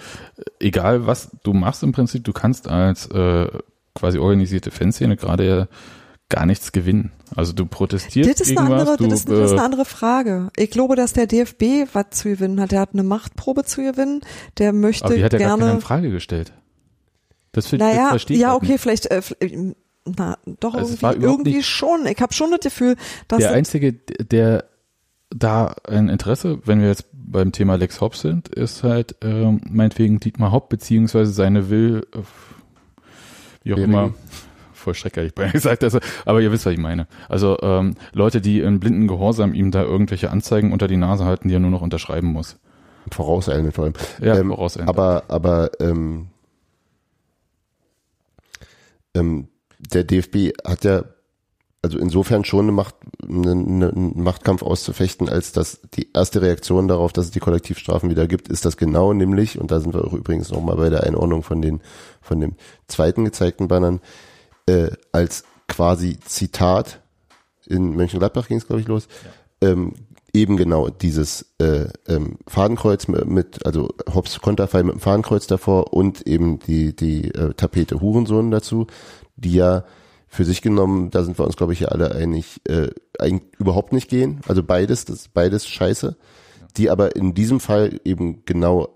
egal 0.60 1.06
was 1.06 1.30
du 1.43 1.52
machst 1.52 1.82
im 1.82 1.93
Prinzip, 1.93 2.22
du 2.24 2.32
kannst 2.32 2.68
als 2.68 3.06
äh, 3.06 3.48
quasi 3.94 4.18
organisierte 4.18 4.70
Fanszene 4.70 5.16
gerade 5.16 5.47
ja 5.47 5.68
gar 6.28 6.47
nichts 6.47 6.72
gewinnen. 6.72 7.10
Also 7.34 7.52
du 7.52 7.66
protestierst 7.66 8.30
Das 8.30 8.40
ist, 8.40 8.48
gegen 8.48 8.60
eine 8.60 8.70
andere, 8.76 8.90
was, 8.93 8.97
du, 8.97 9.06
das, 9.09 9.18
ist, 9.20 9.28
das 9.28 9.39
ist 9.39 9.51
äh, 9.51 9.55
eine 9.55 9.62
andere 9.62 9.84
Frage. 9.84 10.48
Ich 10.56 10.70
glaube, 10.70 10.97
dass 10.97 11.12
der 11.14 11.26
DFB 11.26 11.89
was 11.93 12.06
zu 12.12 12.28
gewinnen 12.30 12.60
hat. 12.60 12.72
Der 12.72 12.80
hat 12.80 12.90
eine 12.93 13.02
Machtprobe 13.02 13.64
zu 13.64 13.82
gewinnen. 13.82 14.20
Der 14.59 14.72
möchte 14.72 15.05
aber 15.06 15.14
die 15.16 15.24
hat 15.24 15.32
ja 15.32 15.39
gar 15.40 15.48
keine 15.51 15.60
gerne. 15.62 15.74
in 15.74 15.80
Frage 15.82 16.10
gestellt. 16.10 16.52
Das, 17.53 17.66
find- 17.69 17.83
das 17.83 17.89
naja, 17.95 18.09
verstehe 18.11 18.37
ich 18.37 18.43
ja, 18.43 18.49
halt 18.49 18.57
okay, 18.62 18.73
nicht. 18.73 18.81
vielleicht. 18.81 19.11
Äh, 19.11 19.19
fl- 19.20 19.74
na, 20.05 20.37
doch 20.61 20.74
Also 20.74 20.97
irgendwie, 21.07 21.27
irgendwie 21.27 21.62
schon. 21.62 22.07
Ich 22.07 22.20
habe 22.20 22.33
schon 22.33 22.51
das 22.51 22.61
Gefühl, 22.61 22.97
dass 23.29 23.39
Der 23.39 23.49
das- 23.49 23.57
Einzige, 23.57 23.93
der 23.93 24.65
da 25.31 25.74
ein 25.89 26.09
Interesse, 26.09 26.59
wenn 26.66 26.81
wir 26.81 26.89
jetzt 26.89 27.07
beim 27.12 27.53
Thema 27.53 27.77
Lex 27.77 28.01
Hopp 28.01 28.16
sind, 28.16 28.49
ist 28.49 28.83
halt 28.83 29.15
ähm, 29.23 29.61
meinetwegen 29.70 30.19
Dietmar 30.20 30.51
Hopp 30.53 30.69
beziehungsweise 30.69 31.33
seine 31.33 31.70
Will, 31.70 32.07
äh, 32.15 32.19
wie 33.65 33.73
auch 33.73 33.77
Bering. 33.77 33.93
immer, 33.93 34.15
voll 34.74 34.95
schrecklich 34.95 35.35
bei 35.37 35.49
gesagt, 35.51 35.85
also, 35.85 36.01
aber 36.24 36.41
ihr 36.43 36.51
wisst, 36.53 36.66
was 36.66 36.73
ich 36.73 36.79
meine. 36.81 37.07
Also 37.29 37.57
ähm, 37.62 37.95
Leute, 38.12 38.41
die 38.41 38.61
in 38.61 38.81
blinden 38.81 39.07
Gehorsam 39.09 39.55
ihm 39.55 39.70
da 39.70 39.83
irgendwelche 39.83 40.31
Anzeigen 40.31 40.73
unter 40.73 40.89
die 40.89 40.97
Nase 40.97 41.24
halten, 41.24 41.49
die 41.49 41.55
er 41.55 41.61
nur 41.61 41.70
noch 41.70 41.83
unterschreiben 41.83 42.29
muss. 42.29 42.57
Vorauseilend 43.11 43.74
vor 43.74 43.85
allem. 43.85 43.95
Ja, 44.20 44.37
ähm, 44.37 44.49
vorauseilend. 44.49 44.89
Aber, 44.89 45.24
aber 45.29 45.70
ähm, 45.81 46.27
ähm, 49.14 49.48
der 49.78 50.05
DFB 50.05 50.52
hat 50.64 50.84
ja 50.84 51.05
also 51.82 51.98
insofern 51.98 52.44
schon 52.44 52.66
eine 52.66 52.72
Macht, 52.72 52.94
eine, 53.20 53.51
eine, 53.51 53.89
einen 53.89 54.22
Machtkampf 54.22 54.62
auszufechten, 54.62 55.28
als 55.28 55.51
dass 55.51 55.80
die 55.94 56.12
erste 56.14 56.40
Reaktion 56.40 56.86
darauf, 56.86 57.12
dass 57.12 57.26
es 57.26 57.30
die 57.32 57.40
Kollektivstrafen 57.40 58.09
wieder 58.09 58.28
gibt, 58.28 58.48
ist 58.48 58.64
das 58.64 58.76
genau 58.76 59.12
nämlich, 59.12 59.59
und 59.59 59.72
da 59.72 59.80
sind 59.80 59.93
wir 59.93 60.05
auch 60.05 60.12
übrigens 60.12 60.51
nochmal 60.51 60.76
bei 60.76 60.90
der 60.90 61.02
Einordnung 61.02 61.43
von 61.43 61.60
den, 61.60 61.80
von 62.20 62.39
dem 62.39 62.55
zweiten 62.86 63.24
gezeigten 63.24 63.66
Bannern, 63.66 64.01
äh, 64.66 64.90
als 65.10 65.43
quasi 65.66 66.20
Zitat, 66.20 67.01
in 67.66 67.97
Mönchengladbach 67.97 68.47
ging 68.47 68.59
es, 68.59 68.66
glaube 68.68 68.80
ich, 68.80 68.86
los, 68.86 69.09
ähm, 69.60 69.94
eben 70.34 70.56
genau 70.56 70.88
dieses 70.88 71.54
äh, 71.59 71.86
ähm, 72.09 72.38
Fadenkreuz 72.46 73.06
mit, 73.09 73.66
also 73.66 73.90
Hobbs 74.12 74.40
Konterfei 74.40 74.82
mit 74.82 74.94
dem 74.94 75.00
Fadenkreuz 75.00 75.46
davor 75.46 75.92
und 75.92 76.26
eben 76.26 76.59
die 76.59 76.96
die 76.96 77.28
äh, 77.34 77.52
Tapete 77.54 78.00
Hurensohn 78.00 78.50
dazu, 78.50 78.86
die 79.36 79.54
ja 79.54 79.84
für 80.28 80.44
sich 80.46 80.62
genommen, 80.62 81.10
da 81.10 81.22
sind 81.22 81.38
wir 81.38 81.44
uns 81.44 81.56
glaube 81.56 81.74
ich 81.74 81.80
ja 81.80 81.88
alle 81.88 82.14
einig, 82.14 82.62
äh, 82.66 82.88
eigentlich 83.18 83.52
überhaupt 83.59 83.92
nicht 83.92 84.09
gehen. 84.09 84.40
Also 84.48 84.62
beides, 84.62 85.04
das 85.04 85.28
beides 85.28 85.66
Scheiße, 85.66 86.16
die 86.78 86.88
aber 86.88 87.14
in 87.14 87.34
diesem 87.34 87.60
Fall 87.60 88.00
eben 88.04 88.44
genau 88.46 88.88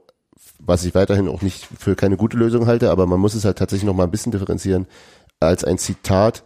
was 0.58 0.84
ich 0.84 0.94
weiterhin 0.94 1.28
auch 1.28 1.42
nicht 1.42 1.66
für 1.78 1.94
keine 1.94 2.16
gute 2.16 2.36
Lösung 2.36 2.66
halte, 2.66 2.90
aber 2.90 3.06
man 3.06 3.20
muss 3.20 3.34
es 3.34 3.44
halt 3.44 3.58
tatsächlich 3.58 3.86
noch 3.86 3.94
mal 3.94 4.04
ein 4.04 4.10
bisschen 4.10 4.32
differenzieren, 4.32 4.86
als 5.38 5.64
ein 5.64 5.78
Zitat 5.78 6.44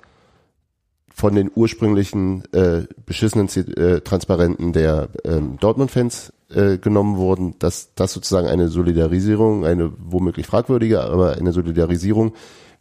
von 1.15 1.35
den 1.35 1.51
ursprünglichen 1.55 2.45
äh, 2.53 2.85
beschissenen 3.05 3.49
äh, 3.49 4.01
Transparenten 4.01 4.73
der 4.73 5.09
ähm, 5.24 5.59
Dortmund-Fans 5.61 6.32
äh, 6.51 6.78
genommen 6.78 7.16
wurden, 7.16 7.57
dass 7.59 7.95
das 7.95 8.12
sozusagen 8.12 8.49
eine 8.49 8.69
Solidarisierung, 8.69 9.65
eine 9.65 9.93
womöglich 9.99 10.47
fragwürdige, 10.47 11.03
aber 11.03 11.37
eine 11.37 11.53
Solidarisierung 11.53 12.35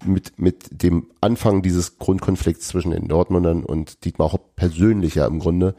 mit, 0.05 0.39
mit 0.39 0.81
dem 0.83 1.07
Anfang 1.21 1.61
dieses 1.61 1.97
Grundkonflikts 1.97 2.67
zwischen 2.69 2.91
den 2.91 3.07
Dortmundern 3.07 3.63
und 3.63 4.05
Dietmar 4.05 4.31
Hopp 4.31 4.55
persönlich 4.55 5.15
ja 5.15 5.25
im 5.25 5.39
Grunde 5.39 5.75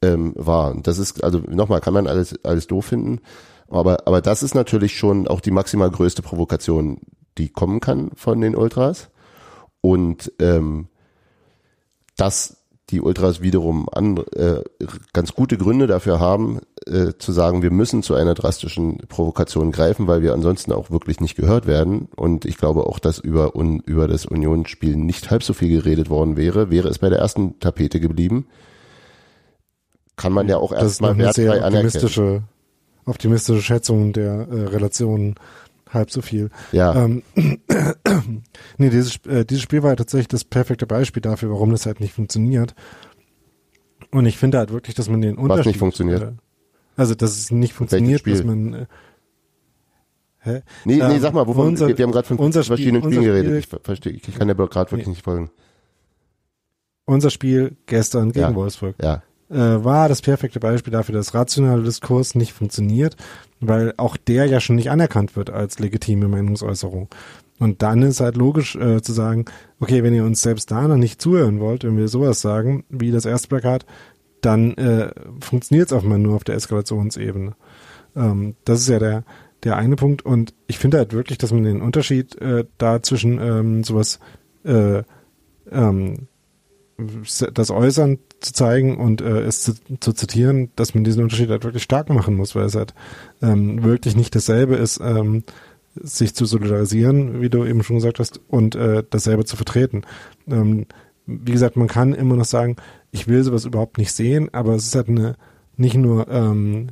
ähm, 0.00 0.32
war. 0.36 0.70
Und 0.70 0.86
das 0.86 0.98
ist, 0.98 1.22
also 1.22 1.38
nochmal, 1.48 1.80
kann 1.80 1.94
man 1.94 2.06
alles, 2.06 2.42
alles 2.44 2.66
doof 2.66 2.86
finden, 2.86 3.20
aber, 3.68 4.06
aber 4.06 4.20
das 4.20 4.42
ist 4.42 4.54
natürlich 4.54 4.96
schon 4.96 5.28
auch 5.28 5.40
die 5.40 5.50
maximal 5.50 5.90
größte 5.90 6.22
Provokation, 6.22 7.00
die 7.38 7.48
kommen 7.48 7.80
kann 7.80 8.10
von 8.14 8.40
den 8.40 8.54
Ultras. 8.54 9.10
Und 9.80 10.32
ähm, 10.38 10.88
dass 12.22 12.56
die 12.90 13.00
Ultras 13.00 13.40
wiederum 13.40 13.88
an, 13.90 14.18
äh, 14.36 14.60
ganz 15.12 15.32
gute 15.34 15.58
Gründe 15.58 15.88
dafür 15.88 16.20
haben, 16.20 16.60
äh, 16.86 17.14
zu 17.18 17.32
sagen, 17.32 17.62
wir 17.62 17.72
müssen 17.72 18.04
zu 18.04 18.14
einer 18.14 18.34
drastischen 18.34 18.98
Provokation 19.08 19.72
greifen, 19.72 20.06
weil 20.06 20.22
wir 20.22 20.32
ansonsten 20.32 20.70
auch 20.70 20.92
wirklich 20.92 21.18
nicht 21.18 21.34
gehört 21.34 21.66
werden. 21.66 22.08
Und 22.14 22.44
ich 22.44 22.58
glaube 22.58 22.86
auch, 22.86 23.00
dass 23.00 23.18
über, 23.18 23.56
un, 23.56 23.80
über 23.80 24.06
das 24.06 24.24
Unionsspiel 24.24 24.94
nicht 24.94 25.32
halb 25.32 25.42
so 25.42 25.52
viel 25.52 25.68
geredet 25.68 26.10
worden 26.10 26.36
wäre, 26.36 26.70
wäre 26.70 26.88
es 26.88 27.00
bei 27.00 27.08
der 27.08 27.18
ersten 27.18 27.58
Tapete 27.58 27.98
geblieben. 27.98 28.46
Kann 30.14 30.32
man 30.32 30.48
ja 30.48 30.58
auch 30.58 30.72
Das 30.72 30.92
ist 30.92 31.00
noch 31.00 31.08
erstmal 31.08 31.10
eine 31.10 31.24
wertfrei 31.24 31.42
sehr 31.42 31.52
anerkennen. 31.64 31.86
optimistische, 31.86 32.42
optimistische 33.04 33.62
Schätzung 33.62 34.12
der 34.12 34.46
äh, 34.48 34.64
Relationen. 34.66 35.34
Halb 35.92 36.10
so 36.10 36.22
viel. 36.22 36.50
Ja, 36.72 36.94
Ähm, 37.04 37.22
nee, 38.78 38.90
dieses, 38.90 39.16
äh, 39.26 39.44
dieses 39.44 39.62
Spiel 39.62 39.82
war 39.82 39.90
ja 39.90 39.96
tatsächlich 39.96 40.28
das 40.28 40.44
perfekte 40.44 40.86
Beispiel 40.86 41.20
dafür, 41.20 41.50
warum 41.50 41.70
das 41.70 41.86
halt 41.86 42.00
nicht 42.00 42.14
funktioniert. 42.14 42.74
Und 44.10 44.26
ich 44.26 44.38
finde 44.38 44.58
halt 44.58 44.72
wirklich, 44.72 44.94
dass 44.94 45.08
man 45.08 45.20
den 45.20 45.36
Unterschied... 45.36 45.66
nicht 45.66 45.78
funktioniert? 45.78 46.22
Äh, 46.22 46.32
also, 46.96 47.14
dass 47.14 47.36
es 47.36 47.50
nicht 47.50 47.72
funktioniert, 47.74 48.26
dass 48.26 48.42
man... 48.44 48.74
Äh, 48.74 48.86
hä? 50.40 50.62
nee, 50.84 50.96
nee, 50.96 51.02
ähm, 51.14 51.20
sag 51.20 51.32
mal, 51.34 51.46
wovon, 51.46 51.68
unser- 51.68 51.88
wir 51.96 52.02
haben 52.04 52.12
gerade 52.12 52.28
von 52.28 52.52
verschiedenen 52.52 53.02
Spielen 53.02 53.22
geredet. 53.24 53.46
Spiel- 53.46 53.58
Ich 53.58 53.66
ver- 53.68 53.80
verstehe, 53.82 54.12
ich 54.12 54.22
kann 54.38 54.48
der 54.48 54.54
gerade 54.56 54.90
wirklich 54.90 55.06
Nee. 55.06 55.12
nicht 55.12 55.24
folgen. 55.24 55.50
Unser 57.04 57.30
Spiel 57.30 57.76
gestern 57.86 58.32
gegen 58.32 58.40
Ja. 58.46 58.54
Wolfsburg 58.54 58.94
Ja, 59.02 59.22
äh, 59.50 59.84
war 59.84 60.08
das 60.08 60.22
perfekte 60.22 60.60
Beispiel 60.60 60.92
dafür, 60.92 61.14
dass 61.14 61.34
rationaler 61.34 61.82
Diskurs 61.82 62.34
nicht 62.34 62.52
funktioniert, 62.52 63.16
weil 63.62 63.94
auch 63.96 64.16
der 64.16 64.46
ja 64.46 64.60
schon 64.60 64.76
nicht 64.76 64.90
anerkannt 64.90 65.36
wird 65.36 65.50
als 65.50 65.78
legitime 65.78 66.28
Meinungsäußerung. 66.28 67.08
Und 67.58 67.82
dann 67.82 68.02
ist 68.02 68.20
halt 68.20 68.36
logisch 68.36 68.74
äh, 68.76 69.00
zu 69.02 69.12
sagen, 69.12 69.44
okay, 69.78 70.02
wenn 70.02 70.14
ihr 70.14 70.24
uns 70.24 70.42
selbst 70.42 70.70
da 70.70 70.88
noch 70.88 70.96
nicht 70.96 71.22
zuhören 71.22 71.60
wollt, 71.60 71.84
wenn 71.84 71.96
wir 71.96 72.08
sowas 72.08 72.40
sagen, 72.40 72.84
wie 72.88 73.12
das 73.12 73.24
erste 73.24 73.48
Plakat, 73.48 73.86
dann 74.40 74.74
äh, 74.74 75.12
funktioniert 75.40 75.86
es 75.86 75.92
auch 75.92 76.02
mal 76.02 76.18
nur 76.18 76.34
auf 76.34 76.44
der 76.44 76.56
Eskalationsebene. 76.56 77.54
Ähm, 78.16 78.56
das 78.64 78.80
ist 78.80 78.88
ja 78.88 78.98
der, 78.98 79.24
der 79.62 79.76
eine 79.76 79.94
Punkt. 79.94 80.22
Und 80.22 80.54
ich 80.66 80.78
finde 80.78 80.98
halt 80.98 81.12
wirklich, 81.12 81.38
dass 81.38 81.52
man 81.52 81.62
den 81.62 81.82
Unterschied 81.82 82.34
äh, 82.40 82.64
da 82.78 83.00
zwischen 83.00 83.40
ähm, 83.40 83.84
sowas 83.84 84.18
äh, 84.64 85.02
ähm, 85.70 86.26
das 87.54 87.70
Äußern 87.70 88.18
zu 88.40 88.52
zeigen 88.52 88.96
und 88.96 89.20
äh, 89.20 89.40
es 89.42 89.62
zu, 89.62 89.72
zu 90.00 90.12
zitieren, 90.12 90.70
dass 90.76 90.94
man 90.94 91.04
diesen 91.04 91.22
Unterschied 91.22 91.48
halt 91.50 91.64
wirklich 91.64 91.82
stark 91.82 92.08
machen 92.10 92.34
muss, 92.34 92.54
weil 92.54 92.66
es 92.66 92.74
halt 92.74 92.94
ähm, 93.40 93.82
wirklich 93.82 94.16
nicht 94.16 94.34
dasselbe 94.34 94.76
ist, 94.76 95.00
ähm, 95.02 95.44
sich 95.94 96.34
zu 96.34 96.44
solidarisieren, 96.46 97.40
wie 97.40 97.50
du 97.50 97.64
eben 97.64 97.82
schon 97.82 97.96
gesagt 97.96 98.18
hast, 98.18 98.40
und 98.48 98.74
äh, 98.74 99.02
dasselbe 99.08 99.44
zu 99.44 99.56
vertreten. 99.56 100.02
Ähm, 100.48 100.86
wie 101.26 101.52
gesagt, 101.52 101.76
man 101.76 101.88
kann 101.88 102.14
immer 102.14 102.36
noch 102.36 102.44
sagen, 102.44 102.76
ich 103.10 103.28
will 103.28 103.42
sowas 103.42 103.64
überhaupt 103.64 103.98
nicht 103.98 104.12
sehen, 104.12 104.48
aber 104.52 104.74
es 104.74 104.86
ist 104.86 104.94
halt 104.94 105.08
eine 105.08 105.36
nicht 105.76 105.96
nur 105.96 106.28
ähm, 106.28 106.88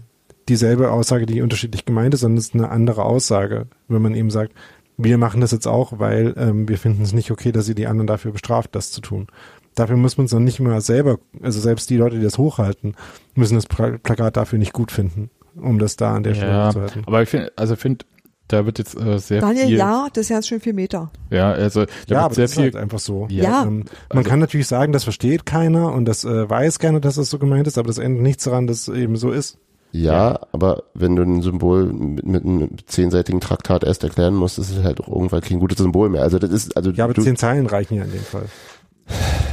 dieselbe 0.49 0.91
Aussage, 0.91 1.27
die 1.27 1.43
unterschiedlich 1.43 1.85
gemeint 1.85 2.15
ist, 2.15 2.21
sondern 2.21 2.39
es 2.39 2.47
ist 2.47 2.55
eine 2.55 2.71
andere 2.71 3.05
Aussage, 3.05 3.67
wenn 3.89 4.03
man 4.03 4.15
eben 4.15 4.31
sagt, 4.31 4.53
wir 4.97 5.17
machen 5.17 5.41
das 5.41 5.53
jetzt 5.53 5.67
auch, 5.67 5.99
weil 5.99 6.35
ähm, 6.37 6.69
wir 6.69 6.77
finden 6.77 7.03
es 7.03 7.13
nicht 7.13 7.31
okay, 7.31 7.53
dass 7.53 7.69
ihr 7.69 7.75
die 7.75 7.87
anderen 7.87 8.07
dafür 8.07 8.33
bestraft, 8.33 8.75
das 8.75 8.91
zu 8.91 9.01
tun. 9.01 9.29
Dafür 9.75 9.97
muss 9.97 10.17
man 10.19 10.27
es 10.27 10.33
noch 10.33 10.41
nicht 10.41 10.61
mal 10.61 10.81
selber, 10.81 11.19
also 11.43 11.61
selbst 11.61 11.89
die 11.91 11.97
Leute, 11.97 12.17
die 12.19 12.23
das 12.25 12.39
hochhalten, 12.39 12.95
müssen 13.35 13.55
das 13.55 13.67
Pla- 13.67 13.99
Plakat 14.03 14.37
dafür 14.37 14.59
nicht 14.59 14.73
gut 14.73 14.91
finden, 14.93 15.31
um 15.57 15.79
das 15.79 15.97
da 15.97 16.15
an 16.15 16.23
der 16.23 16.35
Stelle 16.35 16.51
Ja, 16.53 16.71
zu 16.71 16.81
halten. 16.81 17.03
aber 17.07 17.23
ich 17.23 17.29
finde, 17.29 17.53
also 17.57 17.75
ich 17.75 17.81
finde, 17.81 18.05
da 18.49 18.67
wird 18.67 18.79
jetzt 18.81 18.99
äh, 19.01 19.19
sehr 19.19 19.41
Daniel, 19.41 19.67
viel. 19.69 19.77
ja, 19.79 20.09
das 20.13 20.23
ist 20.23 20.29
ja 20.31 20.43
schon 20.43 20.59
vier 20.59 20.75
Meter. 20.75 21.13
Ja, 21.31 21.53
also 21.53 21.85
da 21.85 21.87
Ja, 21.87 22.09
wird 22.09 22.19
aber 22.25 22.35
sehr 22.35 22.45
das 22.45 22.51
ist 22.51 22.57
viel. 22.57 22.65
halt 22.65 22.77
einfach 22.77 22.99
so. 22.99 23.29
Ja. 23.31 23.63
Ähm, 23.63 23.85
man 24.13 24.25
kann 24.25 24.41
natürlich 24.41 24.67
sagen, 24.67 24.93
das 24.93 25.05
versteht 25.05 25.47
keiner 25.47 25.93
und 25.93 26.05
das 26.05 26.25
äh, 26.25 26.51
weiß 26.51 26.81
keiner, 26.81 26.99
dass 26.99 27.15
das 27.15 27.31
so 27.31 27.39
gemeint 27.39 27.69
ist, 27.69 27.79
aber 27.79 27.87
das 27.87 27.99
ändert 27.99 28.23
nichts 28.25 28.45
daran, 28.45 28.67
dass 28.67 28.89
es 28.89 28.95
eben 28.97 29.17
so 29.17 29.31
ist. 29.31 29.57
Ja, 29.93 30.41
aber 30.53 30.83
wenn 30.95 31.15
du 31.17 31.23
ein 31.23 31.43
Symbol 31.43 31.87
mit, 31.93 32.25
mit 32.27 32.45
einem 32.45 32.71
zehnseitigen 32.87 33.41
Traktat 33.41 33.85
erst 33.85 34.03
erklären 34.05 34.35
musst, 34.35 34.59
ist 34.59 34.71
es 34.77 34.83
halt 34.85 35.01
auch 35.01 35.09
irgendwann 35.09 35.41
kein 35.43 35.59
gutes 35.61 35.79
Symbol 35.79 36.09
mehr. 36.09 36.23
Also 36.23 36.39
das 36.41 36.51
ist, 36.51 36.77
also 36.77 36.91
Ja, 36.91 37.05
aber 37.05 37.15
du, 37.15 37.23
zehn 37.23 37.37
Zeilen 37.37 37.67
reichen 37.67 37.95
ja 37.97 38.05
in 38.05 38.11
dem 38.13 38.21
Fall. 38.23 38.47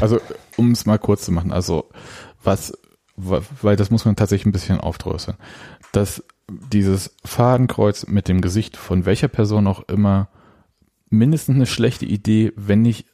Also, 0.02 0.20
um 0.58 0.72
es 0.72 0.86
mal 0.86 1.00
kurz 1.00 1.26
zu 1.26 1.32
machen, 1.32 1.52
also 1.52 1.90
was, 2.44 2.78
wa- 3.16 3.42
weil 3.62 3.76
das 3.76 3.90
muss 3.92 4.06
man 4.06 4.16
tatsächlich 4.16 4.46
ein 4.46 4.52
bisschen 4.52 4.80
aufdröseln, 4.80 5.38
dass 5.92 6.24
dieses 6.50 7.16
Fadenkreuz 7.26 8.08
mit 8.08 8.28
dem 8.28 8.42
Gesicht 8.42 8.78
von 8.78 9.06
welcher 9.06 9.28
Person 9.28 9.68
auch 9.68 9.88
immer 9.90 10.30
mindestens 11.10 11.56
eine 11.56 11.66
schlechte 11.66 12.06
Idee, 12.06 12.54
wenn 12.56 12.82
nicht 12.82 13.06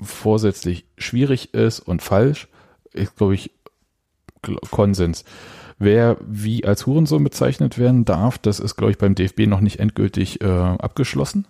vorsätzlich 0.00 0.86
schwierig 0.98 1.54
ist 1.54 1.80
und 1.80 2.02
falsch, 2.02 2.48
ist, 2.92 3.16
glaube 3.16 3.34
ich, 3.34 3.50
Konsens. 4.70 5.24
Wer 5.78 6.16
wie 6.26 6.64
als 6.64 6.86
Hurensohn 6.86 7.24
bezeichnet 7.24 7.78
werden 7.78 8.04
darf, 8.04 8.38
das 8.38 8.60
ist, 8.60 8.76
glaube 8.76 8.90
ich, 8.92 8.98
beim 8.98 9.14
DFB 9.14 9.40
noch 9.46 9.60
nicht 9.60 9.78
endgültig 9.80 10.40
äh, 10.42 10.46
abgeschlossen. 10.46 11.46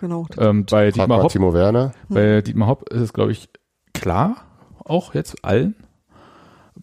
Genau. 0.00 0.26
Ähm, 0.38 0.64
bei 0.66 0.90
Dietmar 0.90 1.22
Hopp 1.22 1.32
Timo 1.32 1.52
Werner. 1.54 1.92
bei 2.08 2.40
Dietmar 2.40 2.68
Hopp 2.68 2.88
ist 2.90 3.00
es, 3.00 3.12
glaube 3.12 3.30
ich, 3.32 3.48
klar, 3.94 4.36
auch 4.84 5.14
jetzt 5.14 5.44
allen. 5.44 5.74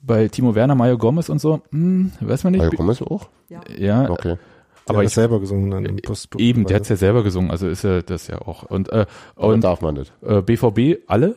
Bei 0.01 0.27
Timo 0.27 0.55
Werner, 0.55 0.75
Mario 0.75 0.97
Gomez 0.97 1.29
und 1.29 1.39
so, 1.39 1.61
hm, 1.71 2.11
weiß 2.21 2.43
man 2.43 2.51
nicht. 2.51 2.61
Mario 2.63 2.77
Gomez 2.77 3.01
auch? 3.01 3.29
Ja, 3.49 4.09
Okay. 4.09 4.37
aber 4.85 4.93
der 4.93 4.97
hat 4.97 5.03
ich, 5.05 5.13
selber 5.13 5.39
gesungen 5.39 5.71
dann 5.71 5.85
im 5.85 5.97
Post. 5.97 6.29
eben, 6.37 6.65
der 6.65 6.77
hat's 6.77 6.89
ja 6.89 6.95
selber 6.95 7.23
gesungen, 7.23 7.51
also 7.51 7.67
ist 7.67 7.83
er 7.83 8.01
das 8.03 8.27
ja 8.27 8.39
auch. 8.39 8.63
Und, 8.63 8.89
äh, 8.91 9.05
Aber 9.35 9.47
und 9.47 9.63
darf 9.63 9.81
man 9.81 9.95
nicht. 9.95 10.13
äh, 10.21 10.41
BVB 10.41 10.99
alle. 11.07 11.35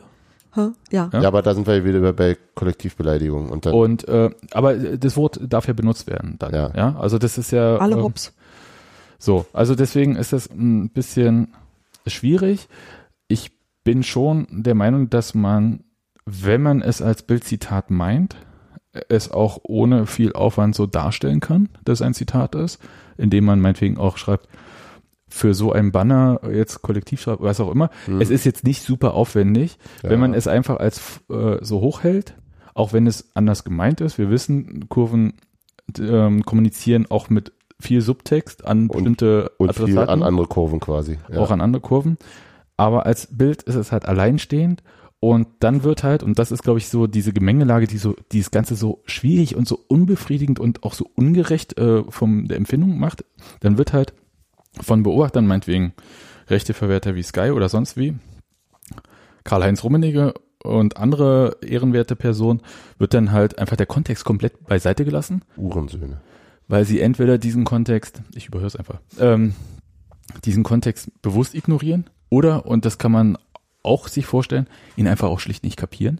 Hä? 0.55 0.67
Ja. 0.91 1.09
Ja. 1.11 1.21
Ja, 1.21 1.27
aber 1.27 1.41
da 1.41 1.55
sind 1.55 1.65
wir 1.65 1.83
wieder 1.83 2.13
bei 2.13 2.37
Kollektivbeleidigung 2.53 3.49
und 3.49 3.65
dann 3.65 3.73
Und 3.73 4.07
äh, 4.07 4.29
aber 4.51 4.75
das 4.75 5.17
Wort 5.17 5.39
darf 5.41 5.67
ja 5.67 5.73
benutzt 5.73 6.05
werden 6.07 6.35
dann. 6.37 6.53
Ja. 6.53 6.71
Ja, 6.75 6.95
also 6.99 7.17
das 7.17 7.39
ist 7.39 7.51
ja 7.51 7.77
Alle 7.77 7.95
ähm, 7.95 8.03
Hops. 8.03 8.33
So, 9.17 9.45
also 9.53 9.73
deswegen 9.73 10.15
ist 10.15 10.31
das 10.31 10.47
ein 10.51 10.89
bisschen 10.89 11.53
schwierig. 12.05 12.67
Bin 13.83 14.03
schon 14.03 14.47
der 14.49 14.75
Meinung, 14.75 15.09
dass 15.09 15.33
man, 15.33 15.83
wenn 16.25 16.61
man 16.61 16.81
es 16.81 17.01
als 17.01 17.23
Bildzitat 17.23 17.91
meint, 17.91 18.35
es 19.09 19.31
auch 19.31 19.59
ohne 19.63 20.05
viel 20.05 20.33
Aufwand 20.33 20.75
so 20.75 20.85
darstellen 20.85 21.39
kann, 21.39 21.69
dass 21.83 22.01
ein 22.01 22.13
Zitat 22.13 22.55
ist, 22.55 22.79
indem 23.17 23.45
man 23.45 23.59
meinetwegen 23.59 23.97
auch 23.97 24.17
schreibt, 24.17 24.47
für 25.27 25.55
so 25.55 25.71
ein 25.71 25.91
Banner 25.91 26.39
jetzt 26.51 26.83
kollektiv 26.83 27.19
schreibt, 27.21 27.41
was 27.41 27.59
auch 27.59 27.71
immer. 27.71 27.89
Mhm. 28.05 28.21
Es 28.21 28.29
ist 28.29 28.45
jetzt 28.45 28.63
nicht 28.63 28.83
super 28.83 29.15
aufwendig, 29.15 29.79
Ja. 30.03 30.11
wenn 30.11 30.19
man 30.19 30.35
es 30.35 30.47
einfach 30.47 30.77
als 30.77 31.21
äh, 31.31 31.57
so 31.61 31.81
hochhält, 31.81 32.35
auch 32.75 32.93
wenn 32.93 33.07
es 33.07 33.31
anders 33.35 33.63
gemeint 33.63 33.99
ist. 33.99 34.19
Wir 34.19 34.29
wissen, 34.29 34.87
Kurven 34.89 35.33
ähm, 35.99 36.45
kommunizieren 36.45 37.07
auch 37.09 37.29
mit 37.31 37.51
viel 37.79 38.01
Subtext 38.01 38.63
an 38.65 38.87
bestimmte 38.89 39.49
Und 39.57 39.69
Adressaten 39.71 40.09
an 40.09 40.21
andere 40.23 40.45
Kurven 40.47 40.79
quasi. 40.79 41.17
Ja. 41.31 41.39
auch 41.39 41.49
an 41.49 41.61
andere 41.61 41.81
Kurven. 41.81 42.17
Aber 42.77 43.05
als 43.05 43.27
Bild 43.37 43.63
ist 43.63 43.75
es 43.75 43.91
halt 43.91 44.05
alleinstehend 44.05 44.83
und 45.19 45.47
dann 45.59 45.83
wird 45.83 46.03
halt, 46.03 46.21
und 46.21 46.37
das 46.37 46.51
ist, 46.51 46.63
glaube 46.63 46.79
ich, 46.79 46.89
so 46.89 47.07
diese 47.07 47.31
Gemengelage, 47.31 47.87
die 47.87 47.97
so, 47.97 48.15
die 48.31 48.39
das 48.39 48.51
Ganze 48.51 48.75
so 48.75 49.01
schwierig 49.05 49.55
und 49.55 49.67
so 49.67 49.79
unbefriedigend 49.87 50.59
und 50.59 50.83
auch 50.83 50.93
so 50.93 51.09
ungerecht 51.15 51.77
äh, 51.77 52.03
von 52.09 52.47
der 52.49 52.57
Empfindung 52.57 52.99
macht, 52.99 53.23
dann 53.61 53.77
wird 53.77 53.93
halt 53.93 54.13
von 54.81 55.03
Beobachtern, 55.03 55.47
meinetwegen 55.47 55.93
Rechteverwerter 56.49 57.15
wie 57.15 57.23
Sky 57.23 57.51
oder 57.51 57.69
sonst 57.69 57.95
wie, 57.95 58.15
Karl-Heinz 59.43 59.83
Rummenigge 59.83 60.33
und 60.63 60.97
andere 60.97 61.57
ehrenwerte 61.61 62.15
Personen, 62.15 62.61
wird 62.97 63.13
dann 63.13 63.31
halt 63.31 63.59
einfach 63.59 63.77
der 63.77 63.85
Kontext 63.85 64.25
komplett 64.25 64.65
beiseite 64.65 65.05
gelassen 65.05 65.43
Uhrensöhne. 65.55 66.21
weil 66.67 66.85
sie 66.85 66.99
entweder 66.99 67.37
diesen 67.37 67.63
Kontext, 67.63 68.21
ich 68.35 68.47
überhöre 68.47 68.67
es 68.67 68.75
einfach, 68.75 68.99
ähm, 69.19 69.53
diesen 70.43 70.63
Kontext 70.63 71.21
bewusst 71.21 71.53
ignorieren 71.55 72.09
oder, 72.33 72.65
und 72.65 72.83
das 72.85 72.97
kann 72.97 73.11
man 73.11 73.37
auch 73.83 74.07
sich 74.07 74.25
vorstellen, 74.25 74.65
ihn 74.95 75.07
einfach 75.07 75.27
auch 75.27 75.39
schlicht 75.39 75.63
nicht 75.63 75.77
kapieren. 75.77 76.19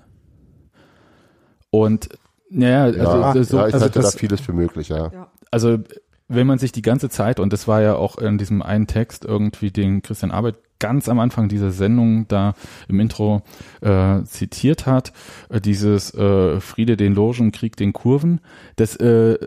Und 1.71 2.09
naja, 2.51 2.83
also, 2.83 2.99
Ja, 2.99 3.43
so, 3.43 3.57
ja 3.57 3.67
ich 3.67 3.73
also, 3.73 3.85
halte 3.85 3.99
da 3.99 4.01
das, 4.03 4.15
vieles 4.15 4.39
für 4.39 4.53
möglich, 4.53 4.89
ja. 4.89 5.09
also 5.49 5.79
wenn 6.27 6.45
man 6.45 6.59
sich 6.59 6.71
die 6.71 6.83
ganze 6.83 7.09
Zeit, 7.09 7.39
und 7.39 7.51
das 7.51 7.67
war 7.67 7.81
ja 7.81 7.95
auch 7.95 8.19
in 8.19 8.37
diesem 8.37 8.61
einen 8.61 8.85
Text 8.85 9.25
irgendwie, 9.25 9.71
den 9.71 10.03
Christian 10.03 10.29
Arbeit 10.29 10.55
ganz 10.77 11.09
am 11.09 11.19
Anfang 11.19 11.49
dieser 11.49 11.71
Sendung 11.71 12.27
da 12.27 12.53
im 12.87 12.99
Intro 12.99 13.41
äh, 13.81 14.21
zitiert 14.23 14.85
hat, 14.85 15.13
äh, 15.49 15.61
dieses 15.61 16.13
äh, 16.13 16.59
Friede 16.59 16.95
den 16.95 17.15
Logen, 17.15 17.51
Krieg 17.51 17.75
den 17.75 17.91
Kurven, 17.91 18.39
das 18.75 18.95
äh, 18.97 19.37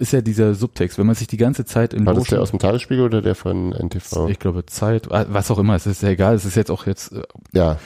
ist 0.00 0.12
ja 0.12 0.22
dieser 0.22 0.54
Subtext. 0.54 0.98
Wenn 0.98 1.06
man 1.06 1.14
sich 1.14 1.26
die 1.26 1.36
ganze 1.36 1.64
Zeit 1.64 1.92
in 1.92 2.06
War 2.06 2.14
das 2.14 2.24
der 2.24 2.38
Logen, 2.38 2.42
aus 2.42 2.50
dem 2.50 2.58
Tagesspiegel 2.58 3.04
oder 3.04 3.22
der 3.22 3.34
von 3.34 3.72
NTV? 3.72 4.28
ich 4.28 4.38
glaube 4.38 4.64
Zeit, 4.66 5.08
äh, 5.10 5.26
was 5.28 5.50
auch 5.50 5.58
immer, 5.58 5.74
es 5.74 5.86
ist 5.86 6.02
ja 6.02 6.08
egal, 6.08 6.34
es 6.34 6.44
ist 6.44 6.56
jetzt 6.56 6.70
auch 6.70 6.86
jetzt, 6.86 7.12
äh, 7.12 7.22
Ja, 7.52 7.76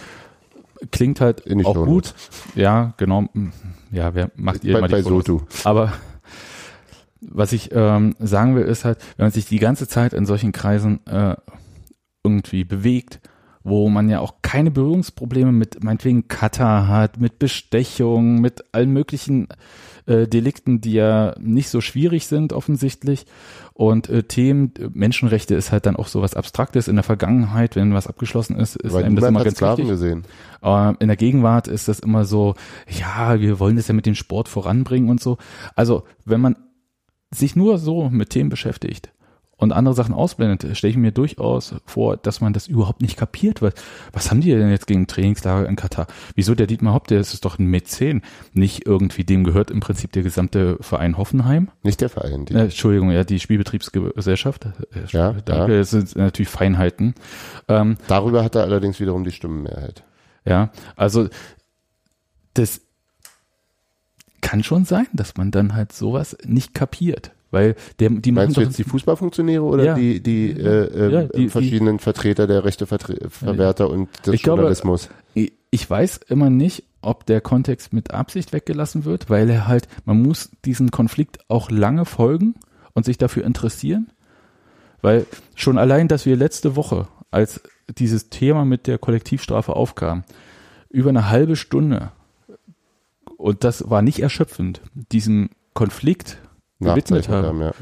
klingt 0.92 1.20
halt 1.20 1.42
auch 1.64 1.74
Show 1.74 1.84
gut. 1.84 2.14
Ja, 2.54 2.94
genau. 2.98 3.24
Ja, 3.90 4.14
wer 4.14 4.30
macht 4.36 4.64
ihr 4.64 4.74
bei, 4.74 4.80
mal 4.80 4.86
die 4.86 4.92
bei 4.94 5.02
Fotos? 5.02 5.26
Sotu. 5.26 5.40
Aber 5.64 5.92
was 7.20 7.52
ich 7.52 7.70
ähm, 7.72 8.14
sagen 8.20 8.54
will, 8.54 8.64
ist 8.64 8.84
halt, 8.84 8.98
wenn 9.16 9.24
man 9.24 9.32
sich 9.32 9.46
die 9.46 9.58
ganze 9.58 9.88
Zeit 9.88 10.12
in 10.12 10.24
solchen 10.24 10.52
Kreisen 10.52 11.04
äh, 11.06 11.36
irgendwie 12.22 12.64
bewegt, 12.64 13.20
wo 13.64 13.88
man 13.88 14.08
ja 14.08 14.20
auch 14.20 14.34
keine 14.42 14.70
Berührungsprobleme 14.70 15.50
mit 15.50 15.82
meinetwegen 15.82 16.28
Katar 16.28 16.86
hat, 16.86 17.18
mit 17.18 17.38
Bestechung, 17.38 18.40
mit 18.40 18.64
allen 18.72 18.92
möglichen 18.92 19.48
äh, 20.06 20.26
Delikten, 20.26 20.80
die 20.80 20.92
ja 20.92 21.34
nicht 21.40 21.68
so 21.68 21.80
schwierig 21.80 22.26
sind 22.26 22.52
offensichtlich. 22.52 23.26
Und 23.72 24.08
äh, 24.08 24.22
Themen, 24.22 24.72
Menschenrechte 24.92 25.54
ist 25.54 25.72
halt 25.72 25.86
dann 25.86 25.96
auch 25.96 26.06
so 26.08 26.22
was 26.22 26.34
Abstraktes. 26.34 26.88
In 26.88 26.96
der 26.96 27.02
Vergangenheit, 27.02 27.76
wenn 27.76 27.94
was 27.94 28.06
abgeschlossen 28.06 28.56
ist, 28.56 28.76
ist 28.76 28.92
Weil 28.92 29.04
einem 29.04 29.16
das 29.16 29.28
immer 29.28 29.44
ganz 29.44 29.56
Sklaven 29.56 29.78
wichtig. 29.78 29.90
gesehen. 29.90 30.24
Äh, 30.62 30.94
in 31.00 31.08
der 31.08 31.16
Gegenwart 31.16 31.68
ist 31.68 31.88
das 31.88 32.00
immer 32.00 32.24
so, 32.24 32.54
ja, 32.88 33.40
wir 33.40 33.58
wollen 33.58 33.76
das 33.76 33.88
ja 33.88 33.94
mit 33.94 34.06
dem 34.06 34.14
Sport 34.14 34.48
voranbringen 34.48 35.08
und 35.08 35.20
so. 35.20 35.38
Also, 35.74 36.04
wenn 36.24 36.40
man 36.40 36.56
sich 37.30 37.56
nur 37.56 37.78
so 37.78 38.10
mit 38.10 38.30
Themen 38.30 38.50
beschäftigt 38.50 39.13
und 39.56 39.72
andere 39.72 39.94
Sachen 39.94 40.14
ausblendet, 40.14 40.76
stelle 40.76 40.90
ich 40.90 40.96
mir 40.96 41.12
durchaus 41.12 41.74
vor, 41.86 42.16
dass 42.16 42.40
man 42.40 42.52
das 42.52 42.66
überhaupt 42.66 43.02
nicht 43.02 43.16
kapiert. 43.16 43.62
Was, 43.62 43.74
was 44.12 44.30
haben 44.30 44.40
die 44.40 44.50
denn 44.50 44.70
jetzt 44.70 44.86
gegen 44.86 45.06
Trainingslager 45.06 45.68
in 45.68 45.76
Katar? 45.76 46.06
Wieso 46.34 46.54
der 46.54 46.66
Dietmar 46.66 46.94
Hopp, 46.94 47.06
der 47.06 47.20
ist 47.20 47.44
doch 47.44 47.58
ein 47.58 47.66
Mäzen. 47.66 48.22
Nicht 48.52 48.86
irgendwie, 48.86 49.24
dem 49.24 49.44
gehört 49.44 49.70
im 49.70 49.80
Prinzip 49.80 50.12
der 50.12 50.22
gesamte 50.22 50.76
Verein 50.80 51.16
Hoffenheim. 51.18 51.70
Nicht 51.82 52.00
der 52.00 52.08
Verein. 52.08 52.44
Die, 52.46 52.54
Äh, 52.54 52.62
Entschuldigung, 52.64 53.10
ja, 53.10 53.24
die 53.24 53.40
Spielbetriebsgesellschaft. 53.40 54.66
Äh, 54.66 54.70
Ja, 55.10 55.32
danke, 55.32 55.74
ja. 55.74 55.80
es 55.80 55.90
sind 55.90 56.16
natürlich 56.16 56.48
Feinheiten. 56.48 57.14
Ähm, 57.68 57.96
Darüber 58.08 58.42
hat 58.44 58.54
er 58.54 58.62
allerdings 58.62 59.00
wiederum 59.00 59.24
die 59.24 59.32
Stimmenmehrheit. 59.32 60.02
Ja, 60.44 60.70
also 60.96 61.28
das 62.54 62.80
kann 64.40 64.62
schon 64.62 64.84
sein, 64.84 65.06
dass 65.12 65.36
man 65.36 65.50
dann 65.50 65.74
halt 65.74 65.92
sowas 65.92 66.36
nicht 66.44 66.74
kapiert, 66.74 67.32
weil 67.54 67.74
der, 68.00 68.10
die 68.10 68.32
machen 68.32 68.44
Meinst 68.44 68.56
du 68.58 68.60
jetzt 68.60 68.76
die 68.78 68.84
Fußballfunktionäre 68.84 69.62
oder 69.62 69.84
Ja. 69.84 69.94
die, 69.94 70.22
die, 70.22 70.50
äh, 70.50 70.84
äh, 70.84 71.12
Ja, 71.12 71.22
die- 71.24 71.48
verschiedenen 71.48 71.98
Vertreter 72.00 72.46
der 72.46 72.64
Rechteverwerter 72.64 73.88
und 73.88 74.08
des 74.26 74.34
Ich 74.34 74.42
glaube, 74.42 74.58
Journalismus? 74.60 75.08
Ich- 75.32 75.52
Ich 75.70 75.90
weiß 75.90 76.20
immer 76.28 76.50
nicht, 76.50 76.84
ob 77.02 77.26
der 77.26 77.40
Kontext 77.40 77.92
mit 77.92 78.12
Absicht 78.12 78.52
weggelassen 78.52 79.04
wird, 79.04 79.28
weil 79.28 79.50
er 79.50 79.66
halt, 79.66 79.88
man 80.04 80.22
muss 80.22 80.50
diesen 80.64 80.92
Konflikt 80.92 81.38
auch 81.48 81.68
lange 81.68 82.04
folgen 82.04 82.54
und 82.92 83.04
sich 83.04 83.18
dafür 83.18 83.44
interessieren, 83.44 84.06
weil 85.02 85.26
schon 85.56 85.76
allein, 85.78 86.06
dass 86.06 86.26
wir 86.26 86.36
letzte 86.36 86.76
Woche, 86.76 87.08
als 87.32 87.60
dieses 87.98 88.28
Thema 88.30 88.64
mit 88.64 88.86
der 88.86 88.98
Kollektivstrafe 88.98 89.74
aufkam, 89.74 90.22
über 90.90 91.08
eine 91.10 91.28
halbe 91.28 91.56
Stunde 91.56 92.12
und 93.36 93.64
das 93.64 93.90
war 93.90 94.00
nicht 94.00 94.20
erschöpfend, 94.20 94.80
diesem 95.12 95.50
Konflikt 95.74 96.38
gewidmet 96.80 97.28
haben, 97.28 97.46
haben, 97.46 97.60
ja, 97.60 97.72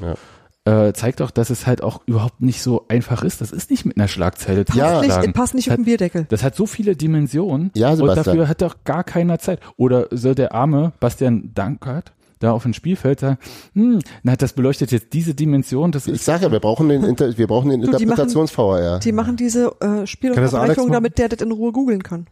ja. 0.66 0.88
äh, 0.88 0.92
zeigt 0.92 1.20
doch, 1.20 1.30
dass 1.30 1.50
es 1.50 1.66
halt 1.66 1.82
auch 1.82 2.02
überhaupt 2.06 2.40
nicht 2.40 2.62
so 2.62 2.86
einfach 2.88 3.22
ist. 3.24 3.40
Das 3.40 3.50
ist 3.52 3.70
nicht 3.70 3.84
mit 3.84 3.96
einer 3.96 4.08
Schlagzeile 4.08 4.64
zu 4.64 4.76
Ja. 4.76 4.92
Passt 4.94 5.04
schlagen. 5.04 5.22
nicht, 5.22 5.34
passt 5.34 5.54
nicht 5.54 5.70
auf 5.70 5.76
den 5.76 5.84
Bierdeckel. 5.84 6.26
Das 6.28 6.42
hat 6.42 6.54
so 6.54 6.66
viele 6.66 6.94
Dimensionen 6.96 7.70
Ja, 7.74 7.90
und 7.90 7.96
Sebastian. 7.96 8.24
dafür 8.24 8.48
hat 8.48 8.62
doch 8.62 8.84
gar 8.84 9.04
keiner 9.04 9.38
Zeit. 9.38 9.60
Oder 9.76 10.06
soll 10.10 10.34
der 10.34 10.54
arme 10.54 10.92
Bastian 11.00 11.50
Dankert 11.54 12.12
da 12.38 12.50
auf 12.50 12.64
dem 12.64 12.72
Spielfeld 12.74 13.20
sagen, 13.20 13.38
hm, 13.74 14.00
na, 14.24 14.34
das 14.34 14.52
beleuchtet 14.52 14.90
jetzt 14.90 15.12
diese 15.12 15.32
Dimension, 15.32 15.92
das 15.92 16.08
Ich 16.08 16.22
sage 16.22 16.42
ja, 16.46 16.50
wir 16.50 16.58
brauchen 16.58 16.88
den, 16.88 17.04
Inter 17.04 17.38
wir 17.38 17.46
brauchen 17.46 17.70
den 17.70 17.82
die 17.82 17.86
machen- 17.86 18.02
Interpretations-VR. 18.02 18.98
Die 18.98 19.12
machen 19.12 19.36
diese 19.36 19.72
äh, 19.80 20.08
Spielunterbrechung, 20.08 20.90
damit 20.90 21.18
der 21.18 21.28
das 21.28 21.40
in 21.40 21.52
Ruhe 21.52 21.70
googeln 21.70 22.02
kann. 22.02 22.26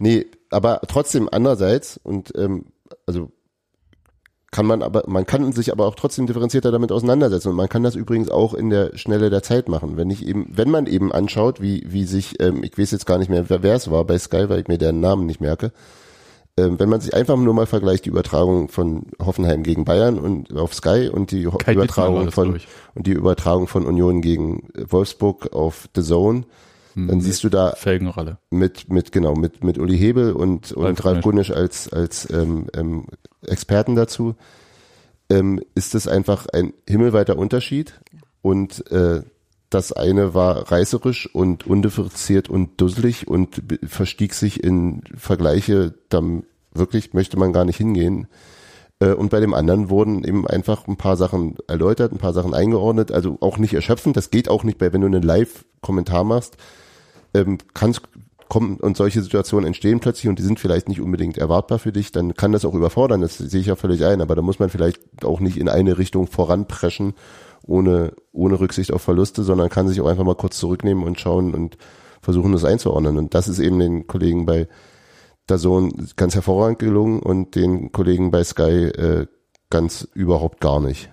Nee, 0.00 0.26
aber 0.50 0.80
trotzdem 0.88 1.28
andererseits 1.30 1.96
und 2.02 2.32
ähm, 2.36 2.64
also 3.06 3.30
kann 4.52 4.66
man 4.66 4.82
aber 4.82 5.04
man 5.06 5.26
kann 5.26 5.50
sich 5.52 5.72
aber 5.72 5.86
auch 5.86 5.94
trotzdem 5.94 6.26
differenzierter 6.26 6.70
damit 6.70 6.92
auseinandersetzen. 6.92 7.48
Und 7.48 7.56
man 7.56 7.70
kann 7.70 7.82
das 7.82 7.96
übrigens 7.96 8.30
auch 8.30 8.52
in 8.54 8.70
der 8.70 8.96
Schnelle 8.96 9.30
der 9.30 9.42
Zeit 9.42 9.68
machen, 9.68 9.96
wenn 9.96 10.10
ich 10.10 10.24
eben 10.26 10.46
wenn 10.50 10.70
man 10.70 10.86
eben 10.86 11.10
anschaut, 11.10 11.60
wie 11.60 11.82
wie 11.88 12.04
sich 12.04 12.40
ähm, 12.40 12.62
ich 12.62 12.78
weiß 12.78 12.90
jetzt 12.92 13.06
gar 13.06 13.18
nicht 13.18 13.30
mehr 13.30 13.48
wer 13.48 13.62
wer 13.62 13.74
es 13.74 13.90
war 13.90 14.04
bei 14.04 14.18
Sky, 14.18 14.48
weil 14.48 14.60
ich 14.60 14.68
mir 14.68 14.78
deren 14.78 15.00
Namen 15.00 15.26
nicht 15.26 15.40
merke. 15.40 15.72
Ähm, 16.58 16.78
wenn 16.78 16.90
man 16.90 17.00
sich 17.00 17.14
einfach 17.14 17.36
nur 17.38 17.54
mal 17.54 17.64
vergleicht 17.64 18.04
die 18.04 18.10
Übertragung 18.10 18.68
von 18.68 19.06
Hoffenheim 19.18 19.62
gegen 19.62 19.86
Bayern 19.86 20.18
und 20.18 20.54
auf 20.54 20.74
Sky 20.74 21.08
und 21.10 21.30
die 21.30 21.46
Ho 21.46 21.56
Übertragung 21.66 22.26
das, 22.26 22.34
von 22.34 22.60
und 22.94 23.06
die 23.06 23.12
Übertragung 23.12 23.68
von 23.68 23.86
Union 23.86 24.20
gegen 24.20 24.68
Wolfsburg 24.76 25.54
auf 25.54 25.88
The 25.96 26.02
Zone, 26.02 26.44
Hm. 26.94 27.08
dann 27.08 27.20
siehst 27.20 27.42
du 27.44 27.48
da 27.48 27.72
Felgenrolle. 27.72 28.38
mit 28.50 28.90
mit 28.90 29.12
genau 29.12 29.34
mit 29.34 29.64
mit 29.64 29.78
Uli 29.78 29.98
Hebel 29.98 30.32
und 30.32 30.72
und 30.72 30.84
Ralf 30.84 31.04
Ralf 31.04 31.22
Gunisch 31.22 31.50
als 31.50 31.92
als 31.92 32.28
ähm, 32.30 32.66
ähm, 32.74 33.06
Experten 33.46 33.94
dazu 33.96 34.34
ähm, 35.30 35.60
ist 35.74 35.94
es 35.94 36.06
einfach 36.06 36.46
ein 36.52 36.72
himmelweiter 36.88 37.38
Unterschied 37.38 38.00
und 38.42 38.90
äh, 38.90 39.22
das 39.70 39.92
eine 39.92 40.34
war 40.34 40.70
reißerisch 40.70 41.34
und 41.34 41.66
undifferenziert 41.66 42.50
und 42.50 42.78
dusselig 42.80 43.26
und 43.26 43.62
verstieg 43.84 44.34
sich 44.34 44.62
in 44.62 45.02
Vergleiche, 45.16 45.94
dann 46.10 46.44
wirklich 46.74 47.14
möchte 47.14 47.38
man 47.38 47.52
gar 47.54 47.64
nicht 47.64 47.78
hingehen. 47.78 48.26
Äh, 49.00 49.12
Und 49.12 49.30
bei 49.30 49.40
dem 49.40 49.54
anderen 49.54 49.88
wurden 49.88 50.24
eben 50.24 50.46
einfach 50.46 50.86
ein 50.86 50.96
paar 50.96 51.16
Sachen 51.16 51.56
erläutert, 51.68 52.12
ein 52.12 52.18
paar 52.18 52.34
Sachen 52.34 52.52
eingeordnet, 52.52 53.12
also 53.12 53.38
auch 53.40 53.56
nicht 53.56 53.72
erschöpfend. 53.72 54.16
Das 54.16 54.30
geht 54.30 54.48
auch 54.48 54.62
nicht 54.64 54.76
bei, 54.78 54.92
wenn 54.92 55.00
du 55.00 55.06
einen 55.06 55.22
Live-Kommentar 55.22 56.24
machst, 56.24 56.56
ähm, 57.34 57.58
kannst 57.74 58.02
kommen 58.48 58.76
und 58.76 58.98
solche 58.98 59.22
Situationen 59.22 59.66
entstehen 59.66 60.00
plötzlich 60.00 60.28
und 60.28 60.38
die 60.38 60.42
sind 60.42 60.60
vielleicht 60.60 60.86
nicht 60.86 61.00
unbedingt 61.00 61.38
erwartbar 61.38 61.78
für 61.78 61.90
dich, 61.90 62.12
dann 62.12 62.34
kann 62.34 62.52
das 62.52 62.66
auch 62.66 62.74
überfordern, 62.74 63.22
das 63.22 63.38
sehe 63.38 63.60
ich 63.60 63.68
ja 63.68 63.76
völlig 63.76 64.04
ein, 64.04 64.20
aber 64.20 64.34
da 64.34 64.42
muss 64.42 64.58
man 64.58 64.68
vielleicht 64.68 65.24
auch 65.24 65.40
nicht 65.40 65.56
in 65.56 65.70
eine 65.70 65.96
Richtung 65.96 66.26
voranpreschen, 66.26 67.14
ohne, 67.66 68.12
ohne 68.30 68.60
Rücksicht 68.60 68.92
auf 68.92 69.00
Verluste, 69.00 69.42
sondern 69.42 69.70
kann 69.70 69.88
sich 69.88 70.02
auch 70.02 70.06
einfach 70.06 70.24
mal 70.24 70.34
kurz 70.34 70.58
zurücknehmen 70.58 71.02
und 71.02 71.18
schauen 71.18 71.54
und 71.54 71.78
versuchen, 72.20 72.52
das 72.52 72.66
einzuordnen. 72.66 73.16
Und 73.16 73.34
das 73.34 73.48
ist 73.48 73.58
eben 73.58 73.78
den 73.78 74.06
Kollegen 74.06 74.44
bei 74.44 74.68
Dazone 75.46 75.90
ganz 76.16 76.34
hervorragend 76.34 76.78
gelungen 76.78 77.20
und 77.20 77.54
den 77.54 77.90
Kollegen 77.90 78.30
bei 78.30 78.44
Sky 78.44 78.84
äh, 78.84 79.26
ganz 79.70 80.06
überhaupt 80.12 80.60
gar 80.60 80.80
nicht. 80.80 81.10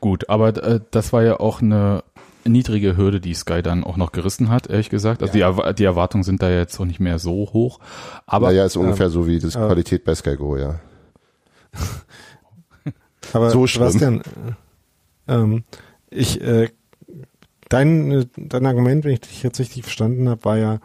Gut, 0.00 0.28
aber 0.28 0.62
äh, 0.62 0.80
das 0.90 1.12
war 1.12 1.22
ja 1.22 1.40
auch 1.40 1.60
eine 1.62 2.04
niedrige 2.44 2.96
Hürde, 2.96 3.20
die 3.20 3.34
Sky 3.34 3.62
dann 3.62 3.84
auch 3.84 3.96
noch 3.96 4.12
gerissen 4.12 4.48
hat, 4.50 4.68
ehrlich 4.68 4.90
gesagt. 4.90 5.22
Also 5.22 5.32
die, 5.34 5.44
Erwa- 5.44 5.72
die 5.72 5.84
Erwartungen 5.84 6.24
sind 6.24 6.42
da 6.42 6.50
jetzt 6.50 6.78
auch 6.80 6.84
nicht 6.84 7.00
mehr 7.00 7.18
so 7.18 7.32
hoch. 7.52 7.78
Aber 8.26 8.48
naja, 8.48 8.64
ist 8.64 8.76
ungefähr 8.76 9.10
so 9.10 9.26
wie 9.26 9.38
das 9.38 9.56
Qualität 9.66 10.04
bei 10.04 10.14
Sky 10.14 10.36
Go, 10.36 10.56
ja. 10.56 10.80
Aber 13.32 13.50
So 13.50 13.66
schlimm. 13.66 13.88
Sebastian, 13.90 14.20
äh, 15.28 15.32
ähm, 15.34 15.64
ich, 16.10 16.40
äh, 16.40 16.68
dein, 17.68 18.10
äh, 18.10 18.26
dein 18.36 18.66
Argument, 18.66 19.04
wenn 19.04 19.12
ich 19.12 19.20
dich 19.20 19.42
jetzt 19.42 19.60
richtig 19.60 19.82
verstanden 19.84 20.28
habe, 20.28 20.44
war 20.44 20.56
ja, 20.58 20.78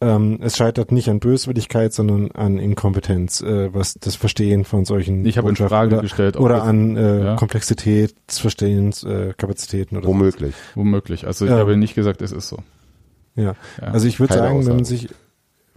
ähm, 0.00 0.38
es 0.42 0.56
scheitert 0.56 0.92
nicht 0.92 1.08
an 1.08 1.20
Böswilligkeit, 1.20 1.92
sondern 1.92 2.30
an 2.32 2.58
Inkompetenz, 2.58 3.40
äh, 3.40 3.72
was 3.72 3.94
das 3.94 4.14
Verstehen 4.14 4.64
von 4.64 4.84
solchen 4.84 5.24
Ich 5.24 5.38
habe 5.38 5.48
in 5.48 5.54
Botschaften 5.54 5.68
Frage 5.76 5.94
oder, 5.94 6.02
gestellt, 6.02 6.36
ob 6.36 6.42
oder 6.42 6.62
an 6.64 6.96
äh, 6.96 7.24
ja. 7.24 7.36
Komplexität 7.36 8.14
des 8.28 8.38
Verstehens, 8.38 9.04
äh, 9.04 9.32
Kapazitäten 9.36 9.96
oder 9.96 10.06
Womöglich. 10.08 10.54
Womöglich. 10.74 11.26
Also 11.26 11.46
ich 11.46 11.50
Ja. 11.50 11.58
habe 11.58 11.76
nicht 11.76 11.94
gesagt, 11.94 12.20
es 12.20 12.32
ist 12.32 12.48
so. 12.48 12.58
Ja. 13.36 13.54
Ja. 13.80 13.88
Also 13.88 14.06
ich 14.06 14.20
würde 14.20 14.34
sagen, 14.34 14.58
wenn 14.60 14.74
man 14.74 14.80
Aussage. 14.82 14.84
sich 14.84 15.08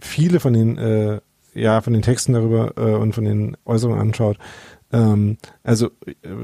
viele 0.00 0.40
von 0.40 0.52
den 0.52 0.76
äh, 0.78 1.20
ja 1.54 1.80
von 1.80 1.92
den 1.92 2.02
Texten 2.02 2.32
darüber 2.34 2.74
äh, 2.76 2.94
und 2.94 3.14
von 3.14 3.24
den 3.24 3.56
Äußerungen 3.64 4.00
anschaut, 4.00 4.38
ähm, 4.92 5.38
also 5.62 5.90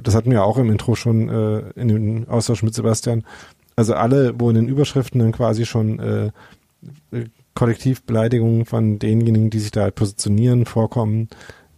das 0.02 0.14
hatten 0.14 0.30
wir 0.30 0.44
auch 0.44 0.58
im 0.58 0.70
Intro 0.70 0.94
schon 0.94 1.28
äh, 1.28 1.58
in 1.74 1.88
dem 1.88 2.28
Austausch 2.28 2.62
mit 2.62 2.74
Sebastian. 2.74 3.24
Also 3.76 3.94
alle, 3.94 4.34
wo 4.38 4.48
in 4.48 4.56
den 4.56 4.68
Überschriften 4.68 5.20
dann 5.20 5.32
quasi 5.32 5.66
schon 5.66 5.98
äh, 5.98 6.30
Kollektivbeleidigungen 7.56 8.66
von 8.66 9.00
denjenigen, 9.00 9.50
die 9.50 9.58
sich 9.58 9.72
da 9.72 9.82
halt 9.82 9.96
positionieren, 9.96 10.66
vorkommen. 10.66 11.28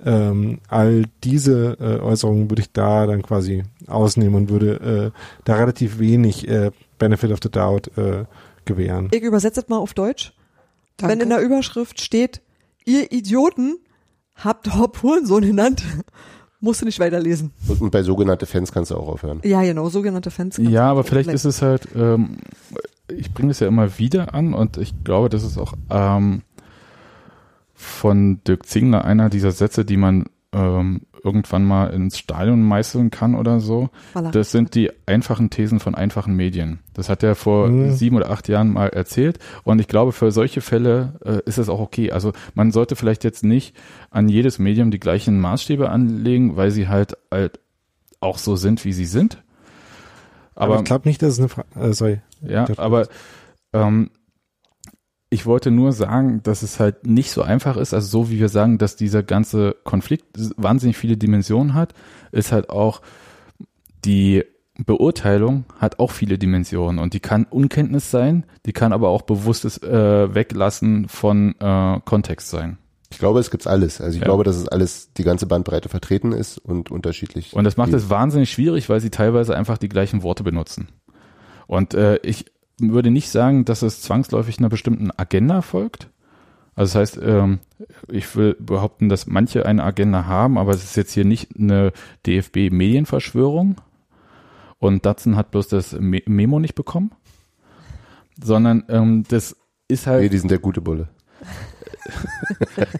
Ähm, 0.05 0.59
all 0.69 1.05
diese 1.25 1.77
äh, 1.81 2.01
Äußerungen 2.01 2.51
würde 2.51 2.63
ich 2.63 2.73
da 2.73 3.07
dann 3.07 3.23
quasi 3.23 3.63
ausnehmen 3.87 4.35
und 4.35 4.51
würde 4.51 5.13
äh, 5.15 5.19
da 5.45 5.57
relativ 5.57 5.99
wenig 5.99 6.47
äh, 6.47 6.71
Benefit 6.99 7.33
of 7.33 7.39
the 7.43 7.51
Doubt 7.51 7.91
äh, 7.97 8.25
gewähren. 8.65 9.09
Ich 9.13 9.23
übersetze 9.23 9.61
es 9.61 9.69
mal 9.69 9.79
auf 9.79 9.95
Deutsch. 9.95 10.35
Danke. 10.99 11.13
Wenn 11.13 11.21
in 11.23 11.31
der 11.31 11.41
Überschrift 11.41 12.01
steht, 12.01 12.43
ihr 12.85 13.11
Idioten 13.13 13.79
habt 14.35 14.77
Hopp 14.77 15.03
Hurensohn 15.03 15.43
genannt, 15.43 15.83
musst 16.61 16.83
du 16.83 16.87
nicht 16.87 16.99
weiterlesen. 17.01 17.53
Und, 17.69 17.81
und 17.81 17.91
bei 17.91 18.03
sogenannte 18.03 18.47
Fans 18.47 18.73
kannst 18.73 18.91
du 18.91 18.97
auch 18.97 19.09
aufhören. 19.09 19.41
Ja, 19.45 19.63
genau, 19.63 19.89
sogenannte 19.89 20.31
Fans. 20.31 20.59
Ja, 20.59 20.91
aber 20.91 21.05
vielleicht 21.05 21.31
ist 21.31 21.45
es 21.45 21.63
halt, 21.63 21.89
ähm, 21.95 22.39
ich 23.11 23.33
bringe 23.33 23.51
es 23.51 23.61
ja 23.61 23.69
immer 23.69 23.99
wieder 23.99 24.35
an 24.35 24.55
und 24.55 24.77
ich 24.77 24.93
glaube, 25.05 25.29
das 25.29 25.43
ist 25.45 25.59
auch 25.59 25.75
ähm, 25.91 26.43
von 27.75 28.41
Dirk 28.47 28.67
Zingler 28.67 29.05
einer 29.05 29.29
dieser 29.31 29.53
Sätze, 29.53 29.85
die 29.85 29.97
man 29.97 30.27
ähm, 30.53 31.03
irgendwann 31.23 31.65
mal 31.65 31.89
ins 31.89 32.19
Stadion 32.19 32.63
meißeln 32.63 33.11
kann 33.11 33.35
oder 33.35 33.61
so. 33.61 33.91
Voilà. 34.15 34.31
Das 34.31 34.51
sind 34.51 34.75
die 34.75 34.91
einfachen 35.07 35.51
Thesen 35.51 35.79
von 35.81 35.95
einfachen 35.95 36.35
Medien. 36.35 36.79
Das 36.95 37.09
hat 37.09 37.23
er 37.23 37.35
vor 37.35 37.69
Mhm. 37.69 37.93
sieben 37.93 38.17
oder 38.17 38.31
acht 38.31 38.49
Jahren 38.49 38.73
mal 38.73 38.89
erzählt. 38.89 39.39
Und 39.65 39.79
ich 39.81 39.89
glaube, 39.89 40.13
für 40.13 40.31
solche 40.33 40.61
Fälle 40.61 41.19
äh, 41.25 41.41
ist 41.45 41.59
es 41.59 41.69
auch 41.69 41.81
okay. 41.81 42.13
Also 42.13 42.33
man 42.55 42.71
sollte 42.71 42.97
vielleicht 42.97 43.25
jetzt 43.25 43.45
nicht 43.45 43.77
an 44.11 44.29
jedes 44.29 44.59
Medium 44.59 44.91
die 44.91 45.01
gleichen 45.01 45.41
Maßstäbe 45.41 45.91
anlegen, 45.91 46.57
weil 46.57 46.71
sie 46.71 46.89
halt, 46.89 47.17
halt 47.31 47.61
auch 48.21 48.39
so 48.39 48.57
sind, 48.57 48.85
wie 48.85 48.93
sie 48.93 49.07
sind. 49.07 49.43
Aber, 50.55 50.79
ich 50.79 50.85
glaube 50.85 51.09
nicht, 51.09 51.23
dass 51.23 51.35
es 51.35 51.39
eine 51.39 51.49
Frage, 51.49 51.69
äh, 51.79 51.93
sorry. 51.93 52.21
Ja, 52.43 52.67
aber 52.77 53.09
ähm, 53.73 54.11
ich 55.31 55.45
wollte 55.45 55.71
nur 55.71 55.93
sagen, 55.93 56.43
dass 56.43 56.63
es 56.63 56.81
halt 56.81 57.07
nicht 57.07 57.31
so 57.31 57.43
einfach 57.43 57.77
ist, 57.77 57.93
also 57.93 58.07
so 58.09 58.31
wie 58.31 58.39
wir 58.39 58.49
sagen, 58.49 58.79
dass 58.79 58.97
dieser 58.97 59.23
ganze 59.23 59.77
Konflikt 59.85 60.27
wahnsinnig 60.57 60.97
viele 60.97 61.17
Dimensionen 61.17 61.75
hat, 61.75 61.93
ist 62.33 62.53
halt 62.53 62.71
auch 62.71 63.03
die 64.05 64.45
Beurteilung 64.87 65.65
hat 65.81 65.99
auch 65.99 66.13
viele 66.13 66.39
Dimensionen 66.39 67.01
und 67.01 67.13
die 67.13 67.21
kann 67.21 67.47
Unkenntnis 67.51 68.11
sein, 68.13 68.45
die 68.65 68.73
kann 68.73 68.93
aber 68.93 69.09
auch 69.09 69.23
bewusstes 69.23 69.83
äh, 69.83 70.35
Weglassen 70.35 71.09
von 71.09 71.57
äh, 71.59 72.01
Kontext 72.05 72.49
sein. 72.49 72.79
Ich 73.11 73.19
glaube, 73.19 73.41
es 73.41 73.51
gibt's 73.51 73.67
alles. 73.67 74.01
Also 74.01 74.15
ich 74.17 74.21
Ja. 74.21 74.27
glaube, 74.27 74.45
dass 74.45 74.57
es 74.57 74.69
alles, 74.69 75.13
die 75.15 75.25
ganze 75.25 75.47
Bandbreite 75.47 75.89
vertreten 75.89 76.33
ist 76.33 76.59
und 76.59 76.91
unterschiedlich. 76.91 77.55
Und 77.55 77.65
das 77.65 77.77
macht 77.77 77.93
es 77.93 78.11
wahnsinnig 78.11 78.51
schwierig, 78.53 78.89
weil 78.89 79.01
sie 79.01 79.11
teilweise 79.11 79.57
einfach 79.57 79.79
die 79.79 79.89
gleichen 79.89 80.23
Worte 80.23 80.45
benutzen. 80.45 80.89
Und 81.69 81.95
äh, 81.95 82.17
ich 82.23 82.47
würde 82.81 83.11
nicht 83.11 83.31
sagen, 83.31 83.65
dass 83.65 83.83
es 83.83 84.01
zwangsläufig 84.01 84.59
einer 84.59 84.71
bestimmten 84.71 85.11
Agenda 85.17 85.63
folgt. 85.63 86.09
Also 86.75 86.99
das 86.99 87.13
heißt, 87.13 87.21
ähm, 87.23 87.61
ich 88.09 88.35
will 88.35 88.57
behaupten, 88.59 89.09
dass 89.09 89.27
manche 89.27 89.67
eine 89.67 89.85
Agenda 89.85 90.25
haben, 90.25 90.59
aber 90.59 90.73
es 90.73 90.83
ist 90.83 90.97
jetzt 90.97 91.13
hier 91.13 91.25
nicht 91.25 91.57
eine 91.59 91.93
DFB-Medienverschwörung. 92.27 93.77
Und 94.79 95.05
Datsun 95.05 95.37
hat 95.37 95.51
bloß 95.51 95.69
das 95.69 95.93
Me 95.93 96.23
Memo 96.27 96.59
nicht 96.59 96.75
bekommen, 96.75 97.11
sondern 98.43 98.85
ähm, 98.89 99.25
das 99.29 99.57
ist 99.89 100.07
halt 100.07 100.23
Nee, 100.23 100.29
die 100.29 100.39
sind 100.39 100.51
der 100.51 100.61
gute 100.61 100.81
Bulle. 100.81 101.09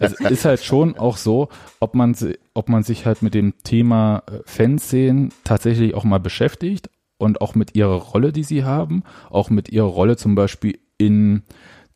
es 0.01 0.13
ist 0.21 0.45
halt 0.45 0.63
schon 0.63 0.99
auch 0.99 1.17
so, 1.17 1.49
ob 1.79 1.95
man, 1.95 2.17
ob 2.53 2.69
man 2.69 2.83
sich 2.83 3.07
halt 3.07 3.23
mit 3.23 3.33
dem 3.33 3.55
Thema 3.63 4.25
äh, 4.27 4.41
Fanszenen 4.45 5.33
tatsächlich 5.45 5.95
auch 5.95 6.05
mal 6.05 6.19
beschäftigt 6.21 6.91
und 7.19 7.41
auch 7.41 7.55
mit 7.55 7.75
ihrer 7.75 7.97
Rolle, 7.97 8.33
die 8.33 8.45
sie 8.45 8.65
haben, 8.65 9.03
auch 9.31 9.51
mit 9.51 9.69
ihrer 9.69 9.87
Rolle 9.87 10.17
zum 10.17 10.35
Beispiel 10.35 10.79
in 10.97 11.43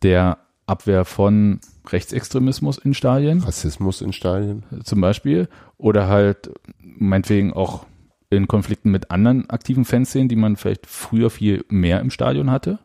der 0.03 0.39
Abwehr 0.67 1.05
von 1.05 1.61
Rechtsextremismus 1.89 2.79
in 2.79 2.95
Stadien 2.95 3.41
Rassismus 3.41 4.01
in 4.01 4.13
Stadien. 4.13 4.63
zum 4.85 5.01
Beispiel 5.01 5.49
oder 5.79 6.07
halt 6.09 6.51
meinetwegen 6.79 7.53
auch 7.53 7.87
in 8.31 8.49
Konflikten 8.49 8.91
mit 8.91 9.11
anderen 9.11 9.51
aktiven 9.51 9.85
Fanszenen, 9.85 10.29
die 10.29 10.37
man 10.37 10.57
vielleicht 10.57 10.87
früher 10.87 11.29
viel 11.31 11.65
mehr 11.69 12.01
im 12.01 12.11
Stadion 12.11 12.51
hatte, 12.51 12.79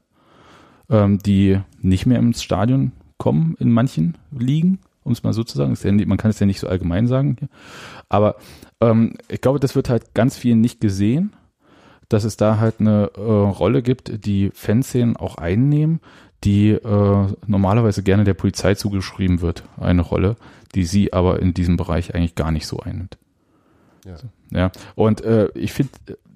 ähm, 0.89 1.19
die 1.19 1.59
nicht 1.81 2.05
mehr 2.05 2.19
ins 2.19 2.43
Stadion 2.43 2.91
kommen 3.17 3.55
in 3.59 3.71
manchen 3.71 4.17
Ligen, 4.37 4.79
um 5.03 5.11
es 5.13 5.23
mal 5.23 5.33
so 5.33 5.43
zu 5.43 5.57
sagen. 5.57 5.77
Ja, 5.81 5.91
nicht- 5.91 6.07
man 6.07 6.17
kann 6.17 6.31
es 6.31 6.39
ja 6.39 6.45
nicht 6.45 6.59
so 6.59 6.67
allgemein 6.67 7.07
sagen. 7.07 7.37
Aber 8.09 8.35
ähm, 8.81 9.13
ich 9.29 9.39
glaube, 9.41 9.59
das 9.59 9.75
wird 9.75 9.89
halt 9.89 10.13
ganz 10.13 10.37
viel 10.37 10.55
nicht 10.55 10.81
gesehen, 10.81 11.33
dass 12.09 12.23
es 12.23 12.37
da 12.37 12.59
halt 12.59 12.79
eine 12.79 13.11
äh, 13.15 13.19
Rolle 13.19 13.81
gibt, 13.81 14.25
die 14.25 14.51
Fanszenen 14.53 15.17
auch 15.17 15.37
einnehmen, 15.37 15.99
die 16.43 16.71
äh, 16.71 17.27
normalerweise 17.45 18.03
gerne 18.03 18.23
der 18.23 18.33
Polizei 18.33 18.75
zugeschrieben 18.75 19.41
wird, 19.41 19.63
eine 19.79 20.01
Rolle, 20.01 20.35
die 20.75 20.85
sie 20.85 21.13
aber 21.13 21.41
in 21.41 21.53
diesem 21.53 21.77
Bereich 21.77 22.13
eigentlich 22.13 22.35
gar 22.35 22.51
nicht 22.51 22.67
so 22.67 22.79
einnimmt. 22.79 23.17
Ja. 24.05 24.15
Ja, 24.49 24.71
und 24.95 25.21
äh, 25.21 25.49
ich 25.55 25.73
finde, 25.73 25.91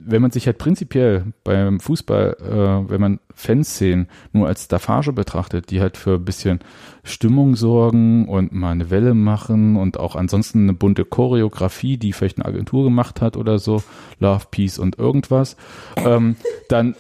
wenn 0.06 0.22
man 0.22 0.32
sich 0.32 0.45
halt 0.45 0.57
prinzipiell 0.57 1.26
beim 1.44 1.80
Fußball, 1.80 2.38
äh, 2.40 2.90
wenn 2.90 3.02
man 3.02 3.19
Fanszenen 3.34 4.07
nur 4.34 4.48
als 4.48 4.65
Staffage 4.65 5.11
betrachtet, 5.11 5.69
die 5.72 5.82
halt 5.82 5.98
für 5.98 6.15
ein 6.15 6.26
bisschen 6.26 6.60
Stimmung 7.03 7.56
sorgen 7.56 8.28
und 8.28 8.52
mal 8.53 8.72
eine 8.72 8.90
Welle 8.90 9.14
machen 9.14 9.76
und 9.76 9.99
auch 9.99 10.15
ansonsten 10.15 10.64
eine 10.64 10.73
bunte 10.73 11.06
Choreografie, 11.06 11.98
die 11.98 12.14
vielleicht 12.14 12.38
eine 12.38 12.45
Agentur 12.45 12.84
gemacht 12.84 13.22
hat 13.22 13.38
oder 13.38 13.60
so, 13.60 13.84
Love, 14.19 14.45
Peace 14.52 14.80
und 14.80 14.98
irgendwas, 14.98 15.56
ähm, 15.98 16.36
dann 16.69 16.95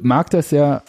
mag 0.00 0.30
das 0.30 0.50
ja 0.50 0.82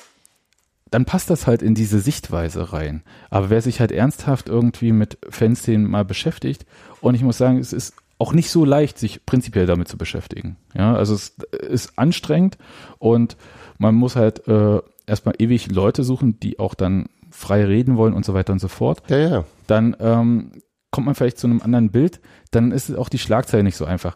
dann 0.94 1.06
passt 1.06 1.32
das 1.32 1.48
halt 1.48 1.64
in 1.64 1.74
diese 1.74 2.00
Sichtweise 2.00 2.72
rein. 2.72 3.02
Aber 3.32 3.50
wer 3.50 3.64
sich 3.64 3.80
halt 3.80 3.92
ernsthaft 3.92 4.48
irgendwie 4.48 4.92
mit 4.92 5.18
Fanszenen 5.28 5.90
mal 5.90 6.06
beschäftigt, 6.06 6.68
und 7.02 7.16
ich 7.16 7.24
muss 7.24 7.40
sagen, 7.40 7.58
es 7.58 7.74
ist 7.74 7.96
auch 8.24 8.32
nicht 8.34 8.50
so 8.50 8.64
leicht, 8.64 8.98
sich 8.98 9.26
prinzipiell 9.26 9.66
damit 9.66 9.90
zu 9.90 9.98
beschäftigen. 9.98 10.56
Ja, 10.74 10.96
also 10.96 11.14
es 11.14 11.36
ist 11.70 12.00
anstrengend 12.00 12.58
und 13.00 13.36
man 13.78 13.96
muss 13.96 14.16
halt 14.16 14.48
äh, 14.48 14.80
erstmal 15.06 15.36
ewig 15.40 15.70
Leute 15.70 16.04
suchen, 16.06 16.40
die 16.40 16.58
auch 16.60 16.74
dann 16.74 17.10
frei 17.32 17.66
reden 17.66 17.98
wollen 17.98 18.14
und 18.14 18.24
so 18.24 18.34
weiter 18.34 18.54
und 18.54 18.60
so 18.60 18.70
fort. 18.70 19.04
Ja, 19.10 19.18
ja. 19.18 19.44
Dann 19.68 19.96
ähm, 20.00 20.52
kommt 20.92 21.06
man 21.06 21.16
vielleicht 21.16 21.38
zu 21.40 21.48
einem 21.48 21.62
anderen 21.62 21.90
Bild, 21.92 22.22
dann 22.52 22.72
ist 22.72 22.96
auch 22.96 23.10
die 23.10 23.18
Schlagzeile 23.18 23.64
nicht 23.64 23.76
so 23.76 23.84
einfach. 23.86 24.16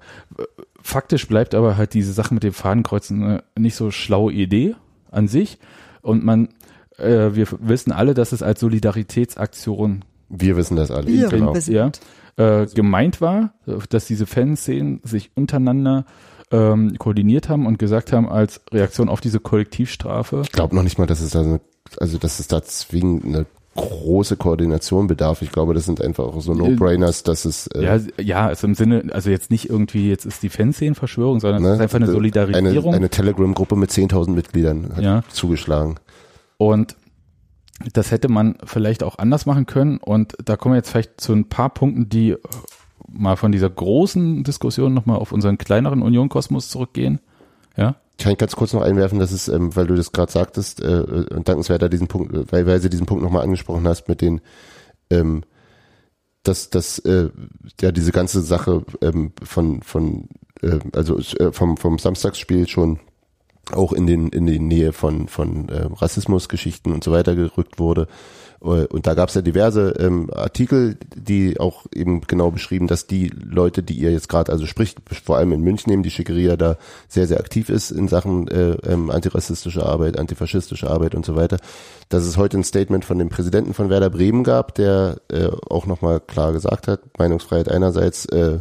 Faktisch 0.81 1.27
bleibt 1.27 1.53
aber 1.55 1.75
halt 1.75 1.93
diese 1.93 2.13
Sache 2.13 2.33
mit 2.33 2.43
dem 2.43 2.53
Fadenkreuzen 2.53 3.21
eine 3.23 3.43
nicht 3.57 3.75
so 3.75 3.91
schlaue 3.91 4.31
Idee 4.31 4.75
an 5.11 5.27
sich. 5.27 5.57
Und 6.01 6.23
man, 6.23 6.49
äh, 6.97 7.31
wir 7.33 7.47
wissen 7.59 7.91
alle, 7.91 8.13
dass 8.13 8.31
es 8.31 8.41
als 8.43 8.59
Solidaritätsaktion 8.61 10.05
Wir 10.29 10.55
wissen 10.55 10.75
das 10.77 10.91
alle. 10.91 11.07
Wir 11.07 11.29
genau. 11.29 11.55
wissen- 11.55 11.73
ja, 11.73 11.91
äh, 12.37 12.65
gemeint 12.67 13.19
war, 13.21 13.53
dass 13.89 14.05
diese 14.05 14.25
Fanszenen 14.25 15.01
sich 15.03 15.31
untereinander 15.35 16.05
ähm, 16.51 16.95
koordiniert 16.97 17.49
haben 17.49 17.65
und 17.65 17.77
gesagt 17.79 18.13
haben, 18.13 18.29
als 18.29 18.61
Reaktion 18.71 19.09
auf 19.09 19.19
diese 19.21 19.39
Kollektivstrafe, 19.39 20.41
Ich 20.45 20.51
glaube 20.51 20.75
noch 20.75 20.83
nicht 20.83 20.97
mal, 20.97 21.07
dass 21.07 21.19
es 21.21 21.31
da 21.31 21.43
so, 21.43 21.59
also 21.99 22.17
dass 22.17 22.39
es 22.39 22.47
da 22.47 22.63
zwingend 22.63 23.25
eine 23.25 23.45
große 23.75 24.37
Koordination 24.37 25.07
bedarf. 25.07 25.41
Ich 25.41 25.51
glaube, 25.51 25.73
das 25.73 25.85
sind 25.85 26.01
einfach 26.01 26.23
auch 26.23 26.41
so 26.41 26.53
No-Brainers, 26.53 27.23
dass 27.23 27.45
es 27.45 27.67
äh, 27.67 27.83
ja, 27.83 27.99
ja, 28.17 28.47
also 28.47 28.65
im 28.65 28.73
Sinne, 28.75 29.03
also 29.11 29.29
jetzt 29.29 29.51
nicht 29.51 29.69
irgendwie, 29.69 30.09
jetzt 30.09 30.25
ist 30.25 30.41
die 30.41 30.49
Fanszenen-Verschwörung, 30.49 31.39
sondern 31.39 31.61
ne, 31.61 31.69
es 31.69 31.75
ist 31.75 31.81
einfach 31.81 31.97
eine 31.97 32.07
Solidarisierung. 32.07 32.87
Eine, 32.93 32.97
eine 32.97 33.09
Telegram-Gruppe 33.09 33.75
mit 33.75 33.91
10.000 33.91 34.31
Mitgliedern 34.31 34.93
hat 34.95 35.03
Ja. 35.03 35.23
zugeschlagen. 35.29 35.97
Und 36.57 36.95
das 37.93 38.11
hätte 38.11 38.29
man 38.29 38.57
vielleicht 38.63 39.03
auch 39.03 39.17
anders 39.17 39.45
machen 39.45 39.65
können. 39.65 39.97
Und 39.97 40.35
da 40.43 40.57
kommen 40.57 40.73
wir 40.73 40.77
jetzt 40.77 40.89
vielleicht 40.89 41.21
zu 41.21 41.33
ein 41.33 41.49
paar 41.49 41.69
Punkten, 41.69 42.09
die 42.09 42.31
äh, 42.31 42.39
mal 43.07 43.35
von 43.35 43.51
dieser 43.51 43.69
großen 43.69 44.43
Diskussion 44.43 44.93
nochmal 44.93 45.17
auf 45.17 45.31
unseren 45.31 45.57
kleineren 45.57 46.01
Union-Kosmos 46.01 46.69
zurückgehen. 46.69 47.19
Ja. 47.75 47.95
Kann 48.19 48.31
ich 48.31 48.39
ganz 48.39 48.55
kurz 48.55 48.73
noch 48.73 48.81
einwerfen, 48.81 49.19
dass 49.19 49.31
es, 49.31 49.47
ähm, 49.47 49.75
weil 49.75 49.85
du 49.85 49.95
das 49.95 50.11
gerade 50.11 50.31
sagtest, 50.31 50.81
äh, 50.81 51.25
und 51.29 51.47
dankenswerter 51.47 51.87
diesen 51.87 52.07
Punkt, 52.07 52.33
äh, 52.33 52.51
weil, 52.51 52.65
weil 52.65 52.81
sie 52.81 52.89
diesen 52.89 53.05
Punkt 53.05 53.23
nochmal 53.23 53.43
angesprochen 53.43 53.87
hast 53.87 54.07
mit 54.07 54.21
den, 54.21 54.41
ähm, 55.11 55.43
dass, 56.41 56.71
dass 56.71 56.97
äh, 56.99 57.29
ja 57.79 57.91
diese 57.91 58.11
ganze 58.11 58.41
Sache 58.41 58.83
ähm, 59.01 59.33
von, 59.43 59.83
von 59.83 60.29
äh, 60.61 60.79
also 60.93 61.19
äh, 61.19 61.51
vom, 61.51 61.77
vom 61.77 61.99
Samstagsspiel 61.99 62.67
schon 62.67 62.99
auch 63.73 63.93
in 63.93 64.07
den 64.07 64.29
in 64.29 64.45
die 64.45 64.59
Nähe 64.59 64.93
von 64.93 65.27
von 65.27 65.69
äh, 65.69 65.87
Rassismusgeschichten 65.93 66.93
und 66.93 67.03
so 67.03 67.11
weiter 67.11 67.35
gerückt 67.35 67.79
wurde. 67.79 68.07
Äh, 68.61 68.85
und 68.87 69.07
da 69.07 69.13
gab 69.13 69.29
es 69.29 69.35
ja 69.35 69.41
diverse 69.41 69.91
ähm, 69.99 70.29
Artikel, 70.33 70.97
die 71.15 71.59
auch 71.59 71.85
eben 71.93 72.21
genau 72.21 72.51
beschrieben, 72.51 72.87
dass 72.87 73.07
die 73.07 73.27
Leute, 73.27 73.83
die 73.83 73.95
ihr 73.95 74.11
jetzt 74.11 74.29
gerade 74.29 74.51
also 74.51 74.65
spricht, 74.65 74.99
vor 75.23 75.37
allem 75.37 75.51
in 75.51 75.61
München 75.61 75.91
eben 75.91 76.03
die 76.03 76.11
Schickeria 76.11 76.55
da 76.55 76.77
sehr, 77.07 77.27
sehr 77.27 77.39
aktiv 77.39 77.69
ist 77.69 77.91
in 77.91 78.07
Sachen 78.07 78.47
äh, 78.47 78.71
ähm, 78.85 79.11
antirassistische 79.11 79.85
Arbeit, 79.85 80.17
antifaschistische 80.17 80.89
Arbeit 80.89 81.15
und 81.15 81.25
so 81.25 81.35
weiter, 81.35 81.57
dass 82.09 82.25
es 82.25 82.37
heute 82.37 82.57
ein 82.57 82.63
Statement 82.63 83.05
von 83.05 83.19
dem 83.19 83.29
Präsidenten 83.29 83.73
von 83.73 83.89
Werder 83.89 84.09
Bremen 84.09 84.43
gab, 84.43 84.75
der 84.75 85.17
äh, 85.31 85.49
auch 85.69 85.85
nochmal 85.85 86.19
klar 86.19 86.53
gesagt 86.53 86.87
hat, 86.87 87.01
Meinungsfreiheit 87.17 87.69
einerseits, 87.69 88.25
äh, 88.27 88.59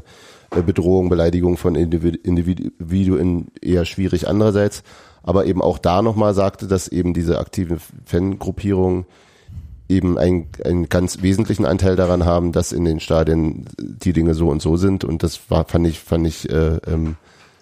Bedrohung, 0.51 1.09
Beleidigung 1.09 1.56
von 1.56 1.74
Individuen 1.74 3.48
eher 3.60 3.85
schwierig 3.85 4.28
andererseits, 4.28 4.82
aber 5.23 5.47
eben 5.47 5.60
auch 5.60 5.78
da 5.78 6.02
nochmal 6.02 6.35
sagte, 6.35 6.66
dass 6.66 6.89
eben 6.89 7.14
diese 7.14 7.39
aktive 7.39 7.78
Fangruppierung 8.05 9.06
eben 9.89 10.18
einen, 10.18 10.48
einen 10.64 10.89
ganz 10.89 11.23
wesentlichen 11.23 11.64
Anteil 11.64 11.97
daran 11.97 12.24
haben, 12.24 12.52
dass 12.52 12.73
in 12.73 12.85
den 12.85 13.01
Stadien 13.01 13.66
die 13.78 14.12
Dinge 14.12 14.35
so 14.35 14.48
und 14.48 14.62
so 14.62 14.77
sind. 14.77 15.05
Und 15.05 15.23
das 15.23 15.51
war, 15.51 15.64
fand 15.64 15.86
ich, 15.86 16.01
fand 16.01 16.27
ich 16.27 16.51
äh, 16.51 16.78
ähm, 16.86 17.16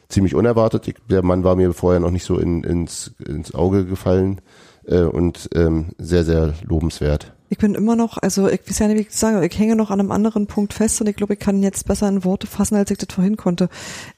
ziemlich 0.09 0.35
unerwartet. 0.35 0.89
Ich, 0.89 0.94
der 1.11 1.23
Mann 1.23 1.44
war 1.44 1.56
mir 1.56 1.73
vorher 1.73 2.01
noch 2.01 2.11
nicht 2.11 2.24
so 2.24 2.39
in, 2.39 2.65
ins, 2.65 3.15
ins 3.27 3.55
Auge 3.55 3.85
gefallen 3.85 4.40
äh, 4.86 5.02
und 5.02 5.51
ähm, 5.55 5.90
sehr, 5.98 6.24
sehr 6.24 6.55
lobenswert. 6.65 7.34
Ich 7.50 7.58
bin 7.58 7.74
immer 7.74 7.94
noch, 7.94 8.18
also 8.18 8.48
ich 8.48 8.60
weiß 8.66 8.78
ja 8.80 8.88
nicht, 8.88 8.98
wie 8.98 9.02
ich 9.02 9.10
sage, 9.14 9.44
ich 9.44 9.58
hänge 9.58 9.76
noch 9.76 9.90
an 9.90 10.00
einem 10.00 10.10
anderen 10.10 10.46
Punkt 10.46 10.72
fest 10.72 11.00
und 11.00 11.08
ich 11.08 11.16
glaube, 11.16 11.34
ich 11.34 11.38
kann 11.38 11.62
jetzt 11.62 11.86
besser 11.86 12.08
in 12.08 12.24
Worte 12.24 12.46
fassen, 12.46 12.74
als 12.74 12.90
ich 12.90 12.98
das 12.98 13.14
vorhin 13.14 13.36
konnte. 13.36 13.68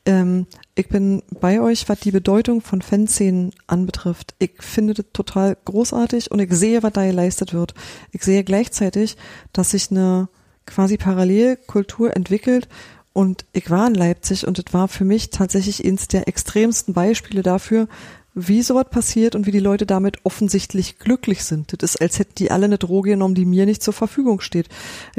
Ähm, 0.05 0.47
ich 0.75 0.89
bin 0.89 1.23
bei 1.41 1.61
euch, 1.61 1.89
was 1.89 2.01
die 2.01 2.13
Bedeutung 2.13 2.61
von 2.61 2.83
Fanszenen 2.83 3.53
anbetrifft. 3.67 4.35
Ich 4.39 4.63
finde 4.63 4.95
das 4.95 5.07
total 5.13 5.57
großartig 5.65 6.31
und 6.31 6.39
ich 6.39 6.53
sehe, 6.53 6.83
was 6.83 6.93
da 6.93 7.05
geleistet 7.05 7.53
wird. 7.53 7.75
Ich 8.13 8.23
sehe 8.23 8.45
gleichzeitig, 8.45 9.17
dass 9.53 9.71
sich 9.71 9.91
eine 9.91 10.29
quasi 10.65 10.97
Parallelkultur 10.97 12.15
entwickelt 12.15 12.69
und 13.13 13.47
ich 13.53 13.71
war 13.71 13.87
in 13.87 13.95
Leipzig 13.95 14.47
und 14.47 14.59
das 14.59 14.75
war 14.75 14.89
für 14.89 15.05
mich 15.05 15.31
tatsächlich 15.31 15.85
eins 15.85 16.07
der 16.07 16.29
extremsten 16.29 16.93
Beispiele 16.93 17.43
dafür, 17.43 17.89
wie 18.39 18.63
sowas 18.63 18.85
passiert 18.91 19.35
und 19.35 19.47
wie 19.47 19.51
die 19.51 19.59
Leute 19.59 19.87
damit 19.87 20.19
offensichtlich 20.25 20.99
glücklich 20.99 21.43
sind. 21.43 21.83
Das 21.83 21.95
ist, 21.95 22.01
als 22.03 22.19
hätten 22.19 22.35
die 22.37 22.51
alle 22.51 22.67
eine 22.67 22.77
Droge 22.77 23.11
genommen, 23.11 23.35
die 23.35 23.47
mir 23.47 23.65
nicht 23.65 23.83
zur 23.83 23.95
Verfügung 23.95 24.41
steht. 24.41 24.69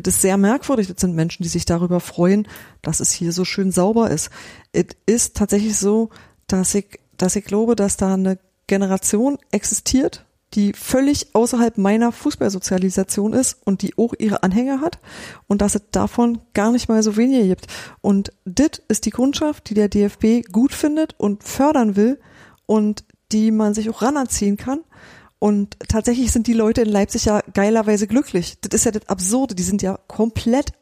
Das 0.01 0.13
ist 0.13 0.21
sehr 0.21 0.37
merkwürdig. 0.37 0.87
Das 0.87 1.01
sind 1.01 1.15
Menschen, 1.15 1.41
die 1.41 1.49
sich 1.49 1.65
darüber 1.65 1.99
freuen, 1.99 2.47
dass 2.83 2.99
es 2.99 3.11
hier 3.11 3.31
so 3.31 3.43
schön 3.43 3.71
sauber 3.71 4.11
ist. 4.11 4.29
Es 4.71 4.85
ist 5.07 5.35
tatsächlich 5.35 5.75
so, 5.77 6.11
dass 6.45 6.75
ich, 6.75 6.99
dass 7.17 7.35
ich 7.35 7.43
glaube, 7.43 7.75
dass 7.75 7.97
da 7.97 8.13
eine 8.13 8.37
Generation 8.67 9.39
existiert, 9.49 10.25
die 10.53 10.73
völlig 10.73 11.33
außerhalb 11.33 11.79
meiner 11.79 12.11
Fußballsozialisation 12.11 13.33
ist 13.33 13.57
und 13.65 13.81
die 13.81 13.97
auch 13.97 14.13
ihre 14.19 14.43
Anhänger 14.43 14.79
hat 14.79 14.99
und 15.47 15.63
dass 15.63 15.73
es 15.73 15.81
davon 15.89 16.37
gar 16.53 16.71
nicht 16.71 16.87
mal 16.87 17.01
so 17.01 17.17
wenige 17.17 17.47
gibt. 17.47 17.65
Und 18.01 18.31
dit 18.45 18.83
ist 18.87 19.07
die 19.07 19.09
Grundschaft, 19.09 19.71
die 19.71 19.73
der 19.73 19.89
DFB 19.89 20.47
gut 20.51 20.73
findet 20.73 21.15
und 21.17 21.43
fördern 21.43 21.95
will 21.95 22.19
und 22.67 23.03
die 23.31 23.49
man 23.49 23.73
sich 23.73 23.89
auch 23.89 24.03
ranerziehen 24.03 24.57
kann. 24.57 24.81
Und 25.39 25.77
tatsächlich 25.87 26.31
sind 26.31 26.47
die 26.47 26.53
Leute 26.53 26.81
in 26.81 26.89
Leipzig 26.89 27.25
ja 27.25 27.41
geilerweise 27.53 28.07
glücklich. 28.07 28.59
Das 28.61 28.73
ist 28.73 28.85
ja 28.85 28.91
das 28.91 29.09
Absurde. 29.09 29.55
Die 29.55 29.63
sind 29.63 29.81
ja 29.81 29.99
komplett 30.07 30.73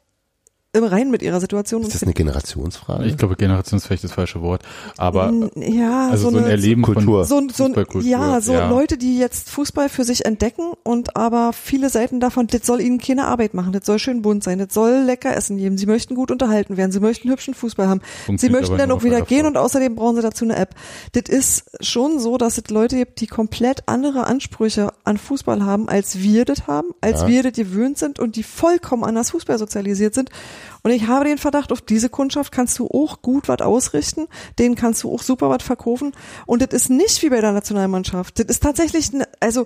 im 0.76 0.84
Rein 0.84 1.10
mit 1.10 1.22
ihrer 1.22 1.40
Situation. 1.40 1.82
Ist 1.82 1.96
das 1.96 2.04
eine 2.04 2.14
Generationsfrage? 2.14 3.06
Ich 3.06 3.18
glaube, 3.18 3.36
generationsfähig 3.36 4.04
ist 4.04 4.04
das 4.04 4.12
falsche 4.12 4.42
Wort. 4.42 4.62
Aber 4.98 5.32
ja, 5.56 6.10
also 6.10 6.30
so, 6.30 6.38
so 6.38 6.44
ein 6.44 6.50
Erleben 6.50 6.82
Kultur. 6.82 7.26
Von 7.26 7.50
so, 7.50 7.74
so 7.74 8.00
ja, 8.02 8.42
so 8.42 8.54
ja. 8.54 8.70
Leute, 8.70 8.98
die 8.98 9.18
jetzt 9.18 9.50
Fußball 9.50 9.90
für 9.90 10.04
sich 10.04 10.26
entdecken 10.26 10.74
und 10.84 11.16
aber 11.16 11.54
viele 11.54 11.90
Seiten 11.90 12.20
davon, 12.20 12.48
das 12.48 12.66
soll 12.66 12.82
ihnen 12.82 13.00
keine 13.00 13.26
Arbeit 13.26 13.54
machen, 13.54 13.72
das 13.72 13.86
soll 13.86 14.00
schön 14.00 14.22
bunt 14.22 14.44
sein, 14.44 14.60
das 14.60 14.74
soll 14.74 15.04
lecker 15.06 15.36
Essen 15.36 15.58
geben, 15.58 15.78
sie 15.78 15.86
möchten 15.86 16.16
gut 16.16 16.32
unterhalten 16.32 16.78
werden, 16.78 16.92
sie 16.92 17.00
möchten 17.00 17.30
hübschen 17.30 17.54
Fußball 17.54 17.88
haben, 17.88 18.02
sie 18.36 18.50
möchten 18.50 18.78
dann 18.78 18.92
auch 18.92 19.04
wieder 19.04 19.22
gehen 19.22 19.46
und 19.46 19.58
außerdem 19.58 19.96
brauchen 19.96 20.18
sie 20.18 20.22
dazu 20.22 20.46
eine 20.46 20.58
App. 20.58 20.76
Das 21.14 21.24
ist 21.30 21.66
schon 21.82 22.20
so, 22.20 22.38
dass 22.38 22.58
es 22.58 22.70
Leute 22.70 22.98
gibt, 22.98 23.22
die 23.22 23.28
komplett 23.28 23.84
andere 23.88 24.28
Ansprüche 24.28 24.92
an 25.04 25.18
Fußball 25.18 25.64
haben, 25.64 25.88
als 25.88 26.20
wir 26.20 26.46
das 26.46 26.68
haben, 26.68 26.90
als 27.02 27.22
ja. 27.22 27.28
wir 27.28 27.44
das 27.44 27.54
gewöhnt 27.54 27.98
sind 27.98 28.20
und 28.20 28.36
die 28.36 28.44
vollkommen 28.44 29.04
anders 29.04 29.32
Fußball 29.32 29.58
sozialisiert 29.58 30.14
sind 30.14 30.30
und 30.84 30.92
ich 30.92 31.08
habe 31.08 31.26
den 31.26 31.38
Verdacht, 31.38 31.72
auf 31.72 31.82
diese 31.82 32.10
Kundschaft 32.10 32.52
kannst 32.52 32.78
du 32.80 32.88
auch 32.88 33.22
gut 33.22 33.48
was 33.48 33.62
ausrichten, 33.62 34.28
denen 34.60 34.76
kannst 34.76 35.04
du 35.04 35.14
auch 35.14 35.22
super 35.22 35.50
was 35.50 35.64
verkaufen. 35.64 36.14
Und 36.46 36.62
das 36.62 36.74
ist 36.74 36.90
nicht 36.90 37.22
wie 37.22 37.30
bei 37.30 37.42
der 37.42 37.52
Nationalmannschaft. 37.52 38.40
Das 38.40 38.46
ist 38.48 38.64
tatsächlich, 38.64 39.12
also 39.40 39.66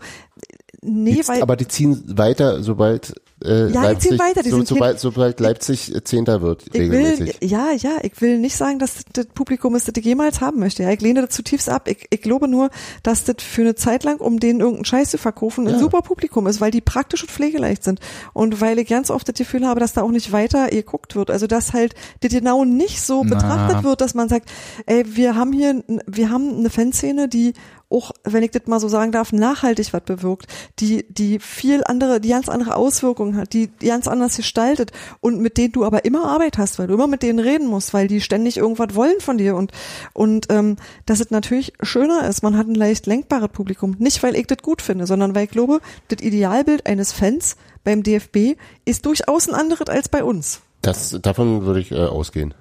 Nee, 0.82 1.16
Jetzt, 1.16 1.30
weil, 1.30 1.42
aber 1.42 1.56
die 1.56 1.68
ziehen 1.68 2.02
weiter, 2.18 2.64
sobald 2.64 3.14
äh, 3.44 3.72
ja, 3.72 3.84
Leipzig, 3.84 4.20
weiter. 4.20 4.44
Die 4.44 4.50
so, 4.50 4.64
sobald, 4.64 5.00
sobald 5.00 5.40
Leipzig 5.40 5.96
äh, 5.96 6.04
Zehnter 6.04 6.42
wird, 6.42 6.66
ich 6.68 6.74
regelmäßig. 6.74 7.42
Will, 7.42 7.50
ja, 7.50 7.72
ja, 7.72 7.92
ich 8.04 8.20
will 8.22 8.38
nicht 8.38 8.56
sagen, 8.56 8.80
dass 8.80 9.04
das 9.14 9.28
Publikum 9.28 9.76
es 9.76 9.86
das 9.86 10.04
jemals 10.04 10.42
haben 10.42 10.60
möchte. 10.60 10.84
Ja, 10.84 10.92
ich 10.92 11.02
lehne 11.02 11.22
das 11.22 11.30
zutiefst 11.30 11.70
ab. 11.70 11.88
Ich, 11.88 12.08
ich 12.10 12.22
glaube 12.22 12.48
nur, 12.48 12.70
dass 13.04 13.24
das 13.24 13.38
für 13.40 13.62
eine 13.62 13.76
Zeit 13.76 14.04
lang, 14.04 14.18
um 14.18 14.40
denen 14.40 14.60
irgendeinen 14.60 14.86
Scheiß 14.86 15.12
zu 15.12 15.18
verkaufen, 15.18 15.68
ein 15.68 15.80
super 15.80 16.02
Publikum 16.02 16.48
ist, 16.48 16.60
weil 16.60 16.72
die 16.72 16.82
praktisch 16.82 17.22
und 17.24 17.32
pflegeleicht 17.32 17.84
sind. 17.84 18.00
Und 18.34 18.60
weil 18.62 18.80
ich 18.80 18.88
ganz 18.88 19.10
oft 19.10 19.28
das 19.28 19.36
Gefühl 19.36 19.66
habe, 19.66 19.80
dass 19.80 19.94
da 19.94 20.02
auch 20.02 20.12
nicht 20.12 20.32
weiter 20.32 20.68
geguckt 20.68 21.16
wird. 21.16 21.32
Also 21.32 21.48
dass 21.48 21.74
halt 21.74 21.96
das 22.22 22.32
genau 22.32 22.66
nicht 22.66 23.02
so 23.02 23.24
Na. 23.24 23.36
betrachtet 23.36 23.84
wird, 23.84 24.02
dass 24.02 24.14
man 24.14 24.28
sagt, 24.30 24.50
ey, 24.86 25.04
wir 25.16 25.36
haben 25.36 25.54
hier, 25.54 25.84
wir 26.06 26.30
haben 26.30 26.58
eine 26.58 26.70
Fanszene, 26.70 27.30
die 27.30 27.54
auch, 27.90 28.12
wenn 28.24 28.44
ich 28.44 28.52
das 28.52 28.68
mal 28.68 28.80
so 28.80 28.88
sagen 28.88 29.12
darf, 29.12 29.34
nachhaltig 29.34 29.94
was 29.94 30.02
bewirkt, 30.04 30.48
die, 30.80 31.06
die 31.10 31.40
viel 31.40 31.84
andere, 31.84 32.22
die 32.22 32.30
ganz 32.30 32.48
andere 32.50 32.76
Auswirkungen 32.76 33.36
hat, 33.36 33.54
die, 33.54 33.70
ganz 33.80 34.08
anders 34.08 34.38
gestaltet 34.38 34.92
und 35.22 35.40
mit 35.40 35.58
denen 35.58 35.72
du 35.72 35.86
aber 35.86 36.06
immer 36.06 36.26
Arbeit 36.26 36.58
hast, 36.58 36.80
weil 36.80 36.88
du 36.88 36.94
immer 36.94 37.08
mit 37.08 37.24
denen 37.24 37.40
reden 37.40 37.68
musst, 37.68 37.94
weil 37.94 38.08
die 38.08 38.22
ständig 38.22 38.58
irgendwas 38.58 38.96
wollen 38.96 39.20
von 39.20 39.38
dir 39.38 39.56
und, 39.56 39.72
und 40.14 40.48
ähm, 40.50 40.78
dass 41.06 41.20
es 41.20 41.32
natürlich 41.32 41.74
schöner 41.82 42.28
ist, 42.28 42.44
man 42.44 42.58
hat 42.58 42.68
ein 42.68 42.76
leicht 42.76 43.08
lenkbares 43.08 43.50
Publikum. 43.50 43.96
Nicht, 43.98 44.22
weil 44.22 44.36
ich 44.36 44.48
das 44.48 44.60
gut 44.60 44.82
finde, 44.82 45.08
sondern 45.08 45.34
weil 45.36 45.46
ich 45.46 45.52
glaube, 45.52 45.80
das 46.10 46.22
Idealbild 46.22 46.86
eines 46.86 47.12
Fans 47.12 47.56
beim 47.84 48.04
DFB 48.04 48.56
ist 48.86 49.06
durchaus 49.06 49.48
ein 49.50 49.56
anderes 49.56 49.88
als 49.88 50.10
bei 50.10 50.24
uns. 50.24 50.62
Das, 50.82 51.18
davon 51.22 51.66
würde 51.66 51.80
ich 51.80 51.92
äh, 51.92 52.06
ausgehen. 52.06 52.54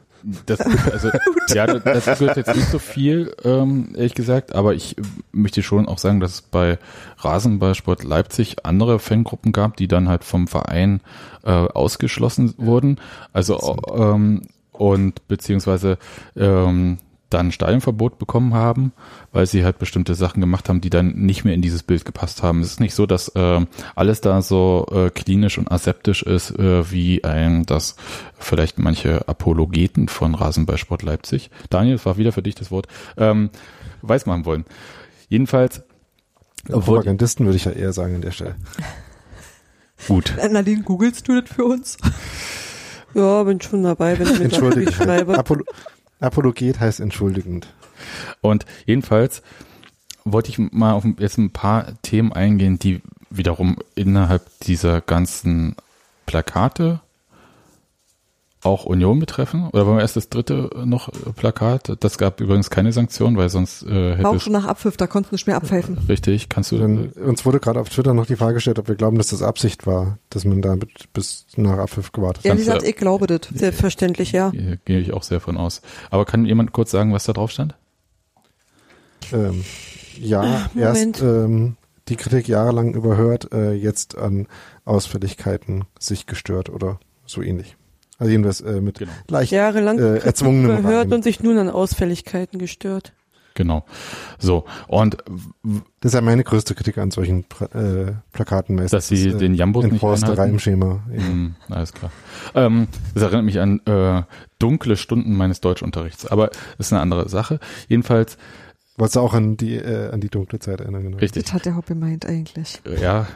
Das, 0.47 0.61
also, 0.61 1.11
ja, 1.55 1.67
das 1.67 2.19
gehört 2.19 2.37
jetzt 2.37 2.55
nicht 2.55 2.69
so 2.69 2.79
viel, 2.79 3.35
ähm, 3.45 3.93
ehrlich 3.95 4.15
gesagt, 4.15 4.55
aber 4.55 4.75
ich 4.75 4.97
möchte 5.33 5.63
schon 5.63 5.87
auch 5.87 5.99
sagen, 5.99 6.21
dass 6.21 6.33
es 6.33 6.43
bei 6.43 6.79
Rasenballsport 7.19 8.05
Leipzig 8.05 8.65
andere 8.65 8.99
Fangruppen 8.99 9.53
gab, 9.53 9.77
die 9.77 9.89
dann 9.89 10.09
halt 10.09 10.25
vom 10.25 10.49
Verein 10.49 11.01
äh, 11.45 11.51
ausgeschlossen 11.51 12.55
wurden. 12.57 12.99
Also 13.33 13.77
ähm, 13.95 14.43
und 14.73 15.27
beziehungsweise 15.29 15.99
ähm, 16.37 16.99
dann 17.31 17.53
Stadionverbot 17.53 18.19
bekommen 18.19 18.55
haben, 18.55 18.93
weil 19.33 19.47
sie 19.47 19.65
halt 19.65 19.79
bestimmte 19.79 20.15
Sachen 20.15 20.41
gemacht 20.41 20.69
haben, 20.69 20.81
die 20.81 20.91
dann 20.91 21.15
nicht 21.15 21.45
mehr 21.45 21.55
in 21.55 21.63
dieses 21.63 21.83
Bild 21.83 22.05
gepasst 22.05 22.43
haben. 22.43 22.61
Es 22.61 22.73
ist 22.73 22.81
nicht 22.81 22.95
so, 22.95 23.07
dass 23.07 23.29
äh, 23.35 23.67
alles 23.95 24.21
da 24.21 24.41
so 24.41 24.87
äh, 24.91 25.11
klinisch 25.11 25.59
und 25.59 25.71
aseptisch 25.71 26.23
ist, 26.23 26.51
äh, 26.59 26.91
wie 26.91 27.25
ein 27.25 27.67
das 27.67 27.97
vielleicht 28.39 28.79
manche 28.79 29.29
Apologeten 29.29 30.09
von 30.09 30.35
Rasenballsport 30.35 31.03
Leipzig. 31.03 31.51
Daniel, 31.71 31.97
es 31.97 32.07
war 32.07 32.17
wieder 32.17 32.33
für 32.33 32.43
dich 32.43 32.55
das 32.55 32.71
Wort, 32.71 32.87
ähm, 33.17 33.51
weiß 34.03 34.27
machen 34.27 34.47
wollen. 34.47 34.65
Jedenfalls. 35.29 35.83
Propagandisten 36.67 37.47
würde 37.47 37.57
ich 37.57 37.65
ja 37.65 37.73
eher 37.73 37.93
sagen 37.93 38.17
an 38.17 38.23
der 38.23 38.31
Stelle. 38.31 38.57
Gut. 40.07 40.35
Nadine, 40.51 40.83
googelst 40.83 41.29
du 41.29 41.41
das 41.41 41.51
für 41.51 41.65
uns? 41.65 41.99
Ja, 43.15 43.43
bin 43.43 43.61
schon 43.61 43.83
dabei, 43.83 44.19
wenn 44.19 44.27
ich 44.29 44.39
mir 44.39 44.49
das 44.85 44.95
schreibe. 44.95 45.39
Apolo 45.39 45.65
Apologet 46.21 46.81
heißt 46.81 47.01
entschuldigend. 47.01 47.73
Und 48.41 48.67
jedenfalls 48.87 49.43
wollte 50.25 50.51
ich 50.51 50.59
mal 50.59 50.93
auf 50.93 51.05
jetzt 51.19 51.39
ein 51.39 51.51
paar 51.51 52.01
Themen 52.03 52.33
eingehen, 52.33 52.79
die 52.79 53.01
wiederum 53.31 53.77
innerhalb 53.95 54.43
dieser 54.61 55.01
ganzen 55.01 55.77
Plakate 56.27 57.01
auch 58.69 58.85
Union 58.85 59.19
betreffen? 59.19 59.69
Oder 59.73 59.87
wollen 59.87 59.97
wir 59.97 60.03
erst 60.03 60.17
das 60.17 60.29
dritte 60.29 60.71
noch 60.85 61.11
Plakat? 61.37 61.97
Das 62.01 62.19
gab 62.19 62.41
übrigens 62.41 62.71
keine 62.71 62.93
Sanktion, 62.93 63.37
weil 63.37 63.49
sonst 63.49 63.83
äh, 63.85 64.17
hätte 64.17 64.29
Auch 64.29 64.41
schon 64.41 64.53
nach 64.53 64.67
Abpfiff, 64.67 64.97
da 64.97 65.07
konnten 65.07 65.31
wir 65.31 65.37
nicht 65.37 65.47
mehr 65.47 65.57
abpfeifen. 65.57 65.99
Richtig, 66.09 66.49
kannst 66.49 66.73
du. 66.73 66.79
Dann, 66.79 67.09
uns 67.09 67.45
wurde 67.45 67.61
gerade 67.61 67.81
auf 67.81 67.89
Twitter 67.89 68.15
noch 68.15 68.27
die 68.27 68.37
Frage 68.37 68.55
gestellt, 68.55 68.79
ob 68.79 68.89
wir 68.89 68.95
glauben, 68.95 69.19
dass 69.19 69.29
das 69.29 69.43
Absicht 69.43 69.87
war, 69.87 70.19
dass 70.31 70.45
man 70.45 70.63
da 70.63 70.77
bis 71.13 71.47
nach 71.57 71.79
Abpfiff 71.79 72.13
gewartet 72.13 72.45
hat. 72.45 72.45
Ja, 72.45 72.55
wie 72.55 72.59
gesagt, 72.59 72.83
ich 72.83 72.97
glaube 72.97 73.27
das. 73.27 73.41
Selbstverständlich, 73.55 74.33
ja. 74.33 74.51
Gehe 74.85 75.01
ich 75.01 75.13
auch 75.13 75.23
sehr 75.23 75.41
von 75.41 75.57
aus. 75.57 75.83
Aber 76.11 76.25
kann 76.25 76.45
jemand 76.45 76.73
kurz 76.73 76.91
sagen, 76.91 77.13
was 77.13 77.25
da 77.25 77.33
drauf 77.33 77.51
stand? 77.51 77.75
Ähm, 79.33 79.65
ja, 80.19 80.43
Ach, 80.43 80.77
erst 80.77 81.23
ähm, 81.23 81.77
die 82.09 82.17
Kritik 82.17 82.49
jahrelang 82.49 82.95
überhört, 82.95 83.53
äh, 83.53 83.73
jetzt 83.73 84.17
an 84.17 84.47
Ausfälligkeiten 84.85 85.85
sich 85.99 86.27
gestört 86.27 86.71
oder 86.71 86.99
so 87.27 87.43
ähnlich. 87.43 87.77
Also 88.19 88.31
jedenfalls 88.31 88.61
äh, 88.61 88.81
mit 88.81 88.99
Genau. 88.99 89.13
leicht 89.29 89.53
Jahrelang 89.53 89.99
äh, 89.99 90.19
erzwungenem 90.19 90.79
überhört 90.79 91.05
Rahmen. 91.05 91.13
und 91.15 91.25
sich 91.25 91.41
nun 91.43 91.57
an 91.59 91.71
Ausfälligkeiten 91.71 92.59
gestört. 92.59 93.13
Genau. 93.55 93.85
So. 94.39 94.67
Und 94.87 95.17
Das 96.01 96.11
ist 96.11 96.15
ja 96.15 96.21
meine 96.21 96.45
größte 96.45 96.77
Kritik 96.77 96.99
an 96.99 97.11
solchen 97.11 97.45
äh, 97.73 98.13
Plakaten 98.33 98.77
meistens. 98.77 98.91
Dass 98.93 99.09
sie 99.09 99.31
das, 99.31 99.39
den 99.41 99.55
Jambus 99.55 99.85
nicht 99.85 99.95
Enforsterei 99.95 100.33
einhalten? 100.33 100.53
im 100.55 100.59
Schema. 100.61 101.03
Ja. 101.13 101.21
Hm, 101.23 101.55
alles 101.69 101.93
klar. 101.93 102.13
Ähm, 102.55 102.87
das 103.15 103.23
erinnert 103.25 103.45
mich 103.45 103.59
an 103.59 103.81
äh, 103.87 104.23
dunkle 104.61 104.97
Stunden 104.97 105.35
meines 105.37 105.61
Deutschunterrichts, 105.61 106.27
aber 106.27 106.51
ist 106.79 106.93
eine 106.93 107.03
andere 107.03 107.29
Sache. 107.29 107.59
Jedenfalls, 107.89 108.37
Wolltest 108.97 109.15
du 109.17 109.21
auch 109.21 109.33
an 109.35 109.57
die, 109.57 109.77
äh, 109.77 110.11
an 110.11 110.21
die 110.21 110.29
dunkle 110.29 110.59
Zeit 110.59 110.81
erinnern, 110.81 111.03
genau. 111.05 111.17
richtig, 111.19 111.45
Das 111.45 111.53
hat 111.53 111.65
der 111.67 111.77
Hopp 111.77 111.87
gemeint 111.87 112.27
eigentlich. 112.27 112.81
ja. 113.01 113.27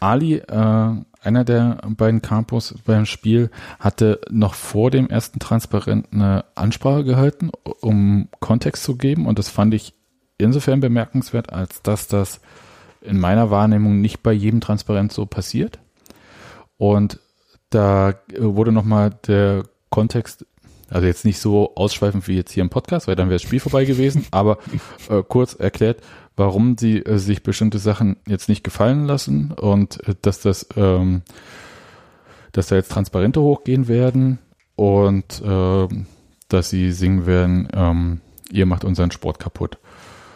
Ali, 0.00 0.34
äh, 0.36 0.94
einer 1.22 1.44
der 1.44 1.80
beiden 1.86 2.22
Campos 2.22 2.74
beim 2.84 3.06
Spiel, 3.06 3.50
hatte 3.78 4.20
noch 4.30 4.54
vor 4.54 4.90
dem 4.90 5.08
ersten 5.08 5.38
Transparent 5.38 6.08
eine 6.12 6.44
Ansprache 6.54 7.04
gehalten, 7.04 7.50
um 7.80 8.28
Kontext 8.40 8.84
zu 8.84 8.96
geben. 8.96 9.26
Und 9.26 9.38
das 9.38 9.48
fand 9.48 9.74
ich 9.74 9.94
insofern 10.38 10.80
bemerkenswert, 10.80 11.52
als 11.52 11.82
dass 11.82 12.08
das 12.08 12.40
in 13.02 13.18
meiner 13.18 13.50
Wahrnehmung 13.50 14.00
nicht 14.00 14.22
bei 14.22 14.32
jedem 14.32 14.60
Transparent 14.60 15.12
so 15.12 15.26
passiert. 15.26 15.78
Und 16.76 17.20
da 17.70 18.14
wurde 18.38 18.72
nochmal 18.72 19.10
der 19.26 19.64
Kontext, 19.90 20.46
also 20.88 21.06
jetzt 21.06 21.24
nicht 21.24 21.38
so 21.38 21.74
ausschweifend 21.76 22.26
wie 22.26 22.36
jetzt 22.36 22.52
hier 22.52 22.62
im 22.62 22.70
Podcast, 22.70 23.06
weil 23.06 23.16
dann 23.16 23.28
wäre 23.28 23.36
das 23.36 23.42
Spiel 23.42 23.60
vorbei 23.60 23.84
gewesen, 23.84 24.26
aber 24.30 24.58
äh, 25.08 25.22
kurz 25.22 25.54
erklärt, 25.54 26.02
warum 26.36 26.76
sie 26.78 26.98
äh, 26.98 27.18
sich 27.18 27.42
bestimmte 27.42 27.78
Sachen 27.78 28.16
jetzt 28.26 28.48
nicht 28.48 28.64
gefallen 28.64 29.06
lassen 29.06 29.52
und 29.52 30.06
äh, 30.08 30.14
dass 30.22 30.40
das, 30.40 30.66
ähm, 30.76 31.22
dass 32.52 32.68
da 32.68 32.76
jetzt 32.76 32.90
Transparente 32.92 33.40
hochgehen 33.40 33.88
werden 33.88 34.38
und 34.76 35.42
ähm, 35.44 36.06
dass 36.48 36.70
sie 36.70 36.92
singen 36.92 37.26
werden, 37.26 37.68
ähm, 37.72 38.20
ihr 38.50 38.66
macht 38.66 38.84
unseren 38.84 39.10
Sport 39.10 39.38
kaputt. 39.38 39.78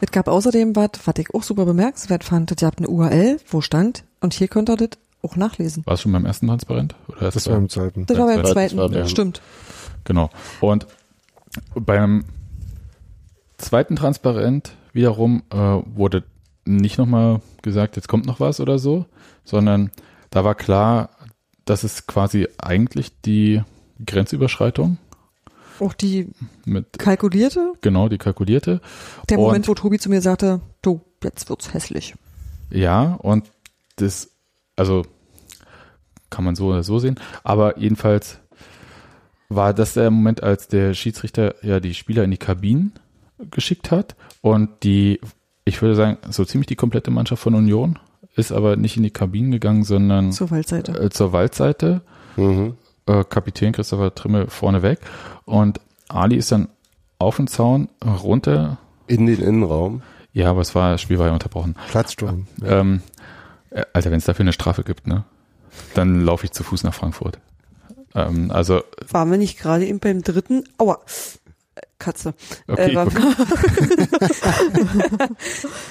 Es 0.01 0.11
gab 0.11 0.29
außerdem 0.29 0.77
was, 0.77 0.91
was 1.05 1.15
ich 1.19 1.33
auch 1.35 1.43
super 1.43 1.65
bemerkenswert 1.65 2.25
fand. 2.25 2.51
Ihr 2.61 2.67
habt 2.67 2.79
eine 2.79 2.89
URL, 2.89 3.39
wo 3.49 3.61
stand, 3.63 4.05
und 4.21 4.35
hier 4.35 4.49
könnt 4.49 4.69
ihr 4.69 4.77
das 4.77 4.91
auch 5.23 5.37
nachlesen. 5.37 5.85
War 5.87 5.95
es 5.95 6.03
schon 6.03 6.13
beim 6.13 6.27
ersten 6.27 6.47
Transparent? 6.47 6.95
Oder 7.09 7.23
erst 7.23 7.37
Das 7.37 7.49
war 7.49 7.57
im 7.57 7.69
zweiten. 7.71 8.05
Das 8.07 8.19
war 8.19 8.27
beim 8.27 8.43
Das 8.43 8.51
zweiten, 8.53 8.77
war 8.77 8.89
beim- 8.91 9.09
stimmt. 9.09 9.41
Genau. 10.05 10.29
Und 10.61 10.87
beim 11.75 12.25
zweiten 13.57 13.97
Transparent 13.97 14.73
wiederum 14.95 15.43
äh, 15.51 15.57
wurde 15.57 16.25
nicht 16.65 16.97
nochmal 16.97 17.43
gesagt, 17.61 17.97
jetzt 17.97 18.09
kommt 18.09 18.25
noch 18.25 18.41
was 18.41 18.59
oder 18.61 18.79
so, 18.79 19.05
sondern 19.45 19.91
da 20.31 20.45
war 20.45 20.55
klar, 20.55 21.11
das 21.67 21.85
ist 21.85 22.07
quasi 22.07 22.49
eigentlich 22.59 23.21
die 23.23 23.63
Grenzüberschreitung 24.05 24.97
Auch 25.81 25.93
die 25.93 26.31
mit, 26.65 26.99
kalkulierte, 26.99 27.75
genau, 27.83 28.09
die 28.09 28.17
kalkulierte. 28.19 28.81
der 29.29 29.39
Und- 29.39 29.45
Moment, 29.45 29.69
wo 29.69 29.75
Tobi 29.75 29.99
zu 29.99 30.09
mir 30.09 30.23
sagte, 30.23 30.61
du, 30.81 31.03
jetzt 31.23 31.49
wird's 31.51 31.75
hässlich. 31.75 32.15
Ja, 32.71 33.15
und 33.15 33.51
das, 33.97 34.31
also 34.77 35.03
kann 36.31 36.45
man 36.45 36.55
so 36.57 36.69
oder 36.69 36.83
so 36.83 36.99
sehen, 36.99 37.21
aber 37.45 37.79
jedenfalls 37.79 38.39
war 39.49 39.75
das 39.75 39.95
der 39.95 40.11
Moment, 40.11 40.43
als 40.43 40.67
der 40.69 40.95
Schiedsrichter 40.95 41.55
ja 41.63 41.79
die 41.79 41.95
Spieler 41.95 42.25
in 42.25 42.31
die 42.31 42.39
Kabinen 42.39 42.93
geschickt 43.51 43.91
hat 43.91 44.17
und 44.41 44.71
die, 44.83 45.21
ich 45.65 45.81
würde 45.83 45.95
sagen, 45.95 46.19
so 46.31 46.45
ziemlich 46.45 46.67
die 46.67 46.77
komplette 46.77 47.11
Mannschaft 47.11 47.43
von 47.43 47.55
Union 47.55 47.99
ist 48.37 48.53
aber 48.53 48.77
nicht 48.77 48.97
in 48.97 49.03
die 49.05 49.11
Kabinen 49.11 49.51
gegangen, 49.53 49.85
sondern 49.85 50.33
Zur 50.33 50.51
Waldseite. 50.51 50.93
äh, 51.01 51.11
zur 51.11 51.33
Waldseite. 51.33 52.01
Mhm. 52.37 52.75
Äh, 53.07 53.23
Kapitän 53.25 53.73
Christopher 53.73 54.15
Trimmel 54.15 54.49
vorne 54.49 54.83
weg 54.83 54.99
und 55.45 55.81
Ali 56.09 56.37
ist 56.37 56.51
dann 56.53 56.69
auf 57.19 57.37
den 57.37 57.47
Zaun 57.47 57.89
runter. 58.05 58.79
In 59.07 59.27
den 59.27 59.41
Innenraum. 59.41 60.03
Ja, 60.33 60.51
aber 60.51 60.63
es 60.63 60.75
war, 60.75 60.91
das 60.93 61.01
Spiel 61.01 61.19
war 61.19 61.27
ja 61.29 61.33
unterbrochen. 61.33 61.77
Platzsturm. 61.91 62.47
Ähm, 62.65 63.03
äh, 63.71 63.83
Alter, 63.93 64.11
wenn 64.11 64.19
es 64.19 64.25
dafür 64.25 64.43
eine 64.43 64.53
Strafe 64.53 64.83
gibt, 64.83 65.07
ne? 65.07 65.25
Dann 65.95 66.21
laufe 66.25 66.45
ich 66.45 66.53
zu 66.53 66.63
Fuß 66.65 66.83
nach 66.85 66.95
Frankfurt. 66.95 67.39
Ähm, 68.15 68.51
also, 68.51 68.83
Waren 69.11 69.31
wir 69.31 69.39
nicht 69.39 69.59
gerade 69.59 69.87
eben 69.87 69.99
beim 70.01 70.23
dritten? 70.23 70.65
Aua. 70.79 70.99
Äh, 71.95 72.05
Katze. 72.05 72.35
okay, 72.69 72.93
äh, 72.93 72.95
waren, 72.95 73.09
gut. 73.09 73.37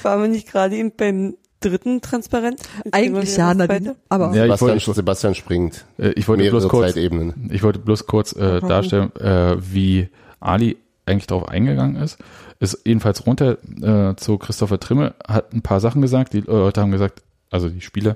waren 0.03 0.21
wir 0.21 0.27
nicht 0.27 0.51
gerade 0.51 0.75
eben 0.75 0.91
beim 0.95 1.35
dritten 1.59 2.01
Transparent? 2.01 2.61
Eigentlich 2.91 3.35
ja, 3.37 3.53
Nadine. 3.53 3.95
Aber 4.09 4.33
Ja, 4.35 4.45
ich 4.45 4.51
Sebastian, 4.51 4.69
wollte, 4.71 4.93
Sebastian 4.93 5.35
springt. 5.35 5.85
äh, 5.97 6.09
ich 6.09 6.27
wollte 6.27 6.49
bloß 6.49 6.67
kurz, 6.67 6.93
Zeitebenen. 6.93 7.49
ich 7.51 7.63
wollte 7.63 7.79
bloß 7.79 8.05
kurz 8.05 8.33
äh, 8.33 8.59
darstellen, 8.61 9.15
äh, 9.15 9.55
wie 9.59 10.09
Ali 10.39 10.77
eigentlich 11.05 11.27
darauf 11.27 11.47
eingegangen 11.47 12.01
ist. 12.01 12.17
Ist 12.59 12.81
jedenfalls 12.85 13.25
runter 13.25 13.57
äh, 13.81 14.15
zu 14.15 14.37
Christopher 14.37 14.79
Trimmel, 14.79 15.13
hat 15.27 15.53
ein 15.53 15.61
paar 15.61 15.79
Sachen 15.79 16.01
gesagt. 16.01 16.33
Die 16.33 16.41
Leute 16.41 16.81
haben 16.81 16.91
gesagt, 16.91 17.21
also 17.49 17.69
die 17.69 17.81
Spieler, 17.81 18.15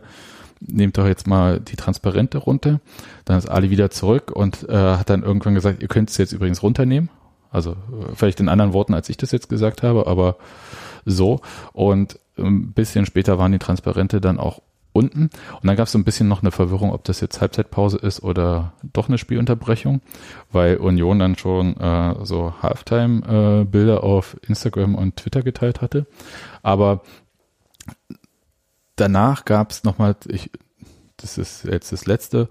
nehmt 0.59 0.97
doch 0.97 1.05
jetzt 1.05 1.27
mal 1.27 1.59
die 1.59 1.75
Transparente 1.75 2.37
runter. 2.39 2.79
Dann 3.25 3.37
ist 3.37 3.49
Ali 3.49 3.69
wieder 3.69 3.89
zurück 3.91 4.31
und 4.31 4.67
äh, 4.69 4.73
hat 4.73 5.09
dann 5.09 5.23
irgendwann 5.23 5.53
gesagt, 5.53 5.81
ihr 5.81 5.87
könnt 5.87 6.09
es 6.09 6.17
jetzt 6.17 6.31
übrigens 6.33 6.63
runternehmen. 6.63 7.09
Also 7.51 7.71
äh, 7.71 8.15
vielleicht 8.15 8.39
in 8.39 8.49
anderen 8.49 8.73
Worten, 8.73 8.93
als 8.93 9.09
ich 9.09 9.17
das 9.17 9.31
jetzt 9.31 9.49
gesagt 9.49 9.83
habe, 9.83 10.07
aber 10.07 10.37
so. 11.05 11.41
Und 11.73 12.19
ein 12.37 12.73
bisschen 12.73 13.05
später 13.05 13.37
waren 13.37 13.51
die 13.51 13.59
Transparente 13.59 14.21
dann 14.21 14.39
auch 14.39 14.61
unten. 14.97 15.23
Und 15.23 15.63
dann 15.63 15.75
gab 15.75 15.85
es 15.85 15.91
so 15.91 15.99
ein 15.99 16.03
bisschen 16.03 16.27
noch 16.27 16.41
eine 16.41 16.51
Verwirrung, 16.51 16.91
ob 16.91 17.03
das 17.03 17.21
jetzt 17.21 17.39
Halbzeitpause 17.39 17.97
ist 17.97 18.23
oder 18.23 18.73
doch 18.81 19.07
eine 19.07 19.17
Spielunterbrechung, 19.17 20.01
weil 20.51 20.77
Union 20.77 21.19
dann 21.19 21.37
schon 21.37 21.77
äh, 21.77 22.15
so 22.23 22.53
Halftime-Bilder 22.61 24.03
auf 24.03 24.35
Instagram 24.47 24.95
und 24.95 25.15
Twitter 25.15 25.43
geteilt 25.43 25.81
hatte. 25.81 26.07
Aber 26.63 27.01
danach 28.95 29.45
gab 29.45 29.71
es 29.71 29.83
nochmal, 29.83 30.15
ich, 30.27 30.51
das 31.17 31.37
ist 31.37 31.65
jetzt 31.65 31.91
das 31.91 32.05
letzte, 32.05 32.49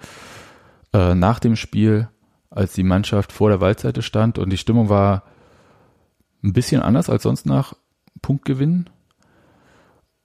äh, 0.92 1.14
nach 1.14 1.40
dem 1.40 1.56
Spiel, 1.56 2.08
als 2.56 2.72
die 2.72 2.82
Mannschaft 2.82 3.32
vor 3.32 3.50
der 3.50 3.60
Waldseite 3.60 4.02
stand 4.02 4.38
und 4.38 4.50
die 4.50 4.58
Stimmung 4.58 4.88
war 4.88 5.22
ein 6.42 6.52
bisschen 6.52 6.82
anders 6.82 7.10
als 7.10 7.22
sonst 7.22 7.46
nach 7.46 7.74
Punktgewinn. 8.22 8.88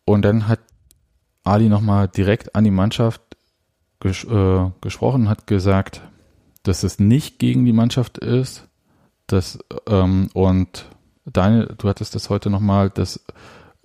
Und 0.05 0.23
dann 0.23 0.47
hat 0.47 0.59
Ali 1.43 1.69
nochmal 1.69 2.07
direkt 2.07 2.55
an 2.55 2.63
die 2.63 2.71
Mannschaft 2.71 3.21
ges 3.99 4.23
äh, 4.23 4.69
gesprochen, 4.81 5.29
hat 5.29 5.47
gesagt, 5.47 6.01
dass 6.63 6.83
es 6.83 6.99
nicht 6.99 7.39
gegen 7.39 7.65
die 7.65 7.73
Mannschaft 7.73 8.17
ist. 8.17 8.67
Dass, 9.27 9.59
ähm, 9.87 10.29
und 10.33 10.85
Daniel, 11.25 11.73
du 11.77 11.87
hattest 11.87 12.15
das 12.15 12.29
heute 12.29 12.49
nochmal, 12.49 12.89
dass 12.89 13.23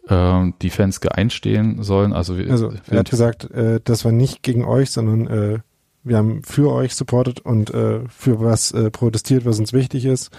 ähm, 0.09 0.55
die 0.63 0.71
Fans 0.71 1.01
geeinstehen 1.01 1.83
sollen. 1.83 2.13
Also, 2.13 2.37
wir, 2.37 2.51
Also 2.51 2.73
er 2.89 2.99
hat 2.99 3.11
gesagt, 3.11 3.51
äh, 3.51 3.81
das 3.83 4.05
war 4.05 4.13
nicht 4.13 4.43
gegen 4.43 4.65
euch, 4.65 4.91
sondern 4.91 5.27
äh, 5.27 5.59
wir 6.07 6.17
haben 6.19 6.43
für 6.45 6.73
euch 6.73 6.95
supportet 6.95 7.41
und 7.41 7.75
äh, 7.75 8.01
für 8.09 8.41
was 8.41 8.71
äh, 8.71 8.91
protestiert, 8.91 9.45
was 9.45 9.59
uns 9.59 9.73
wichtig 9.73 10.05
ist. 10.05 10.31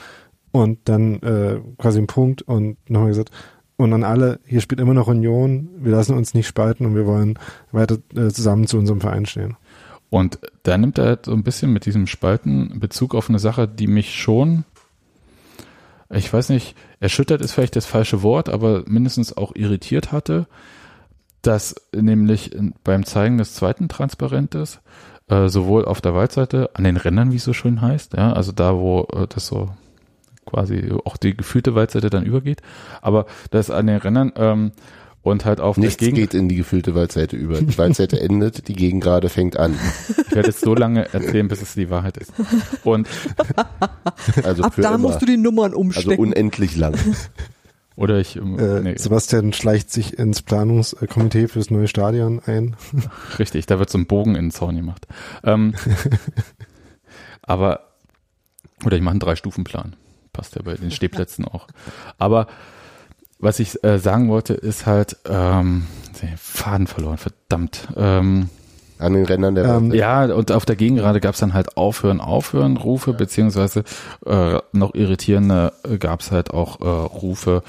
Und 0.52 0.80
dann 0.86 1.22
äh, 1.22 1.60
quasi 1.78 2.00
ein 2.00 2.08
Punkt 2.08 2.42
und 2.42 2.78
nochmal 2.90 3.10
gesagt, 3.10 3.32
und 3.76 3.94
an 3.94 4.04
alle, 4.04 4.40
hier 4.46 4.62
spielt 4.62 4.80
immer 4.80 4.94
noch 4.94 5.08
Union, 5.08 5.70
wir 5.78 5.92
lassen 5.92 6.16
uns 6.16 6.34
nicht 6.34 6.48
spalten 6.48 6.86
und 6.86 6.96
wir 6.96 7.06
wollen 7.06 7.38
weiter 7.72 7.98
äh, 8.16 8.30
zusammen 8.30 8.66
zu 8.66 8.78
unserem 8.78 9.02
Verein 9.02 9.26
stehen. 9.26 9.56
Und 10.10 10.40
da 10.64 10.78
nimmt 10.78 10.98
er 10.98 11.20
so 11.24 11.34
ein 11.34 11.44
bisschen 11.44 11.74
mit 11.74 11.86
diesem 11.86 12.08
Spalten 12.08 12.80
Bezug 12.80 13.14
auf 13.14 13.30
eine 13.30 13.40
Sache, 13.40 13.68
die 13.68 13.88
mich 13.88 14.16
schon, 14.16 14.64
ich 16.10 16.32
weiß 16.32 16.50
nicht, 16.50 16.76
erschüttert 17.02 17.42
ist 17.42 17.52
vielleicht 17.52 17.76
das 17.76 17.86
falsche 17.86 18.24
Wort, 18.24 18.48
aber 18.48 18.84
mindestens 18.88 19.36
auch 19.36 19.54
irritiert 19.54 20.14
hatte, 20.14 20.48
dass 21.42 21.76
nämlich 21.94 22.54
in, 22.56 22.74
beim 22.84 23.06
Zeigen 23.06 23.38
des 23.38 23.54
zweiten 23.54 23.90
Transparentes 23.90 24.80
äh, 25.30 25.48
sowohl 25.50 25.86
auf 25.86 26.02
der 26.02 26.16
Waldseite, 26.16 26.70
an 26.74 26.84
den 26.84 26.98
Rändern, 26.98 27.32
wie 27.32 27.36
es 27.38 27.44
so 27.44 27.54
schön 27.54 27.82
heißt, 27.82 28.14
ja, 28.14 28.34
also 28.34 28.52
da, 28.52 28.76
wo 28.76 29.08
äh, 29.14 29.28
das 29.28 29.48
so 29.48 29.70
quasi 30.46 30.92
auch 31.04 31.18
die 31.18 31.36
gefühlte 31.36 31.76
Waldseite 31.76 32.10
dann 32.10 32.24
übergeht, 32.26 32.62
aber 33.02 33.26
das 33.52 33.70
an 33.70 33.88
den 33.88 33.98
Rändern 33.98 34.32
ähm, 34.38 34.72
und 35.22 35.44
halt 35.44 35.60
auf 35.60 35.76
Nichts 35.76 35.98
der 35.98 36.12
Gegend. 36.14 36.32
geht 36.32 36.40
in 36.40 36.48
die 36.48 36.56
gefüllte 36.56 36.96
Waldseite 36.96 37.36
über. 37.36 37.60
Die 37.60 37.78
Waldseite 37.78 38.18
endet, 38.22 38.70
die 38.70 38.74
Gegend 38.76 39.04
gerade 39.04 39.28
fängt 39.28 39.58
an. 39.58 39.78
Ich 40.30 40.34
werde 40.34 40.48
es 40.50 40.62
so 40.62 40.74
lange 40.74 41.12
erzählen, 41.14 41.50
bis 41.50 41.62
es 41.62 41.74
die 41.74 41.90
Wahrheit 41.90 42.16
ist. 42.16 42.32
Und 42.86 43.10
Also 44.44 44.64
ab 44.64 44.76
für 44.76 44.82
da 44.84 44.90
immer. 44.96 45.00
musst 45.00 45.22
du 45.22 45.26
die 45.26 45.36
Nummern 45.36 45.72
also 45.72 45.80
umstecken. 45.80 46.18
unendlich 46.18 46.78
lang. 46.78 46.96
Oder 47.98 48.20
ich 48.20 48.38
ähm, 48.38 48.58
Äh, 48.58 48.80
nee, 48.82 48.96
Sebastian 48.98 49.52
schleicht 49.52 49.92
sich 49.92 50.18
ins 50.18 50.44
Planungskomitee 50.44 51.48
fürs 51.50 51.72
neue 51.72 51.88
Stadion 51.90 52.40
ein. 52.46 52.78
richtig, 53.40 53.66
da 53.66 53.80
wird 53.80 53.90
so 53.90 53.98
ein 53.98 54.06
Bogen 54.06 54.36
in 54.36 54.46
den 54.46 54.52
Zaun 54.52 54.78
gemacht. 54.78 55.08
Ähm, 55.44 55.74
aber 57.42 57.82
oder 58.86 58.96
ich 58.96 59.02
mache 59.02 59.14
einen 59.14 59.20
Drei-Stufen-Plan. 59.20 59.96
Passt 60.32 60.56
ja 60.56 60.62
bei 60.62 60.76
den 60.76 60.92
Stehplätzen 60.92 61.46
auch. 61.46 61.68
Aber 62.20 62.48
was 63.40 63.60
ich 63.60 63.84
äh, 63.84 63.98
sagen 63.98 64.30
wollte, 64.30 64.54
ist 64.54 64.86
halt, 64.86 65.18
ähm, 65.28 65.88
den 66.22 66.38
Faden 66.38 66.86
verloren, 66.86 67.18
verdammt. 67.18 67.88
Ähm, 67.96 68.50
An 69.00 69.14
den 69.14 69.26
Rändern 69.26 69.56
der 69.56 69.66
Ähm, 69.66 69.94
Ja, 69.94 70.26
und 70.26 70.52
auf 70.52 70.66
der 70.66 70.76
Gegengerade 70.76 71.20
gab 71.20 71.34
es 71.36 71.40
dann 71.40 71.54
halt 71.54 71.78
Aufhören, 71.78 72.20
Aufhören, 72.20 72.78
Rufe, 72.78 73.14
beziehungsweise 73.14 73.84
äh, 74.26 74.60
noch 74.72 74.96
irritierender 74.96 75.74
gab 76.00 76.22
es 76.22 76.32
halt 76.32 76.52
auch 76.52 76.82
äh, 76.82 76.86
Rufe 76.86 77.64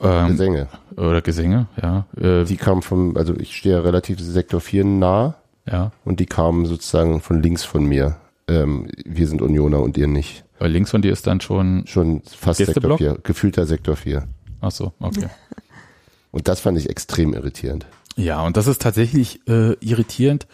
ähm, 0.00 0.28
Gesänge. 0.28 0.68
oder 0.96 1.22
Gesänge, 1.22 1.66
ja. 1.80 2.06
Äh, 2.20 2.44
Die 2.44 2.56
kamen 2.56 2.82
vom, 2.82 3.16
also 3.16 3.34
ich 3.34 3.56
stehe 3.56 3.76
ja 3.76 3.80
relativ 3.80 4.20
Sektor 4.20 4.60
4 4.60 4.84
nah 4.84 5.34
ja. 5.70 5.92
und 6.04 6.20
die 6.20 6.26
kamen 6.26 6.66
sozusagen 6.66 7.20
von 7.20 7.42
links 7.42 7.64
von 7.64 7.84
mir. 7.84 8.16
Ähm, 8.48 8.88
wir 9.04 9.26
sind 9.26 9.40
Unioner 9.40 9.80
und 9.80 9.96
ihr 9.96 10.06
nicht. 10.06 10.44
Weil 10.58 10.70
links 10.70 10.90
von 10.90 11.02
dir 11.02 11.12
ist 11.12 11.26
dann 11.26 11.40
schon. 11.40 11.86
Schon 11.86 12.22
fast? 12.22 12.64
Sektor 12.64 12.98
4, 12.98 13.18
gefühlter 13.22 13.66
Sektor 13.66 13.96
4. 13.96 14.24
Ach 14.60 14.70
so, 14.70 14.92
okay. 15.00 15.28
Und 16.30 16.48
das 16.48 16.60
fand 16.60 16.76
ich 16.78 16.90
extrem 16.90 17.32
irritierend. 17.32 17.86
Ja, 18.16 18.42
und 18.42 18.56
das 18.56 18.66
ist 18.66 18.80
tatsächlich 18.82 19.46
äh, 19.48 19.72
irritierend 19.80 20.46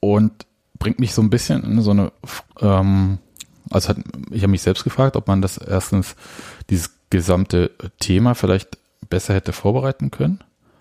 und 0.00 0.32
bringt 0.78 0.98
mich 0.98 1.12
so 1.14 1.22
ein 1.22 1.30
bisschen 1.30 1.62
in 1.64 1.80
so 1.82 1.90
eine, 1.90 2.12
ähm, 2.60 3.18
also 3.70 3.90
hat, 3.90 3.98
ich 4.30 4.42
habe 4.42 4.50
mich 4.50 4.62
selbst 4.62 4.84
gefragt, 4.84 5.16
ob 5.16 5.26
man 5.28 5.42
das 5.42 5.58
erstens, 5.58 6.16
dieses 6.70 6.90
gesamte 7.10 7.70
Thema 7.98 8.34
vielleicht 8.34 8.78
besser 9.08 9.34
hätte 9.34 9.52
vorbereiten 9.52 10.10
können. 10.10 10.40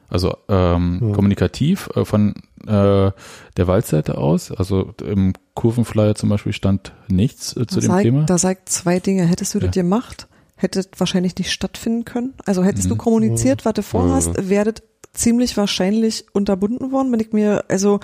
Also 0.09 0.35
ähm, 0.47 1.11
kommunikativ 1.13 1.89
äh, 1.95 2.03
von 2.03 2.33
äh, 2.65 3.11
der 3.57 3.67
Waldseite 3.67 4.17
aus. 4.17 4.51
Also 4.51 4.93
im 5.03 5.33
Kurvenflyer 5.53 6.15
zum 6.15 6.29
Beispiel 6.29 6.53
stand 6.53 6.93
nichts 7.07 7.55
äh, 7.55 7.67
zu 7.67 7.75
da 7.75 7.81
dem 7.81 7.91
sag, 7.91 8.01
Thema. 8.01 8.23
Da 8.23 8.37
sagt 8.37 8.69
zwei 8.69 8.99
Dinge. 8.99 9.23
Hättest 9.25 9.53
du 9.53 9.59
Ja. 9.59 9.67
das 9.67 9.75
gemacht, 9.75 10.27
hättet 10.55 10.99
wahrscheinlich 10.99 11.35
nicht 11.37 11.51
stattfinden 11.51 12.05
können. 12.05 12.33
Also 12.45 12.63
hättest 12.63 12.85
Mhm. 12.85 12.89
du 12.91 12.95
kommuniziert, 12.97 13.65
was 13.65 13.73
du 13.73 13.83
vorhast, 13.83 14.49
werdet 14.49 14.81
ziemlich 15.13 15.57
wahrscheinlich 15.57 16.25
unterbunden 16.33 16.91
worden, 16.91 17.11
wenn 17.11 17.19
ich 17.19 17.33
mir, 17.33 17.65
also 17.67 17.99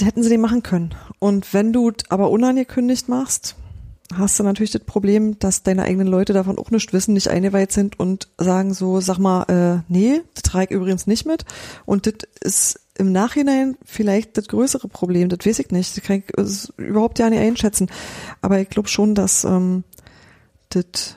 hätten 0.00 0.22
sie 0.22 0.30
den 0.30 0.40
machen 0.40 0.62
können. 0.62 0.94
Und 1.18 1.52
wenn 1.54 1.72
du 1.72 1.92
aber 2.08 2.30
unangekündigt 2.30 3.08
machst, 3.08 3.56
hast 4.14 4.38
du 4.38 4.42
natürlich 4.42 4.72
das 4.72 4.82
Problem, 4.82 5.38
dass 5.38 5.62
deine 5.62 5.84
eigenen 5.84 6.06
Leute 6.06 6.32
davon 6.32 6.58
auch 6.58 6.70
nicht 6.70 6.92
wissen, 6.92 7.14
nicht 7.14 7.28
eingeweiht 7.28 7.72
sind 7.72 7.98
und 7.98 8.28
sagen 8.38 8.74
so, 8.74 9.00
sag 9.00 9.18
mal, 9.18 9.44
äh, 9.44 9.82
nee, 9.92 10.22
das 10.34 10.42
trage 10.42 10.66
ich 10.66 10.70
übrigens 10.72 11.06
nicht 11.06 11.26
mit. 11.26 11.44
Und 11.84 12.06
das 12.06 12.14
ist 12.40 12.80
im 12.98 13.12
Nachhinein 13.12 13.76
vielleicht 13.84 14.36
das 14.36 14.48
größere 14.48 14.88
Problem, 14.88 15.28
das 15.28 15.46
weiß 15.46 15.60
ich 15.60 15.70
nicht. 15.70 15.96
Das 15.96 16.04
kann 16.04 16.22
ich 16.26 16.78
überhaupt 16.78 17.18
ja 17.18 17.30
nicht 17.30 17.40
einschätzen. 17.40 17.90
Aber 18.40 18.58
ich 18.58 18.68
glaube 18.68 18.88
schon, 18.88 19.14
dass 19.14 19.44
ähm, 19.44 19.84
das 20.70 21.16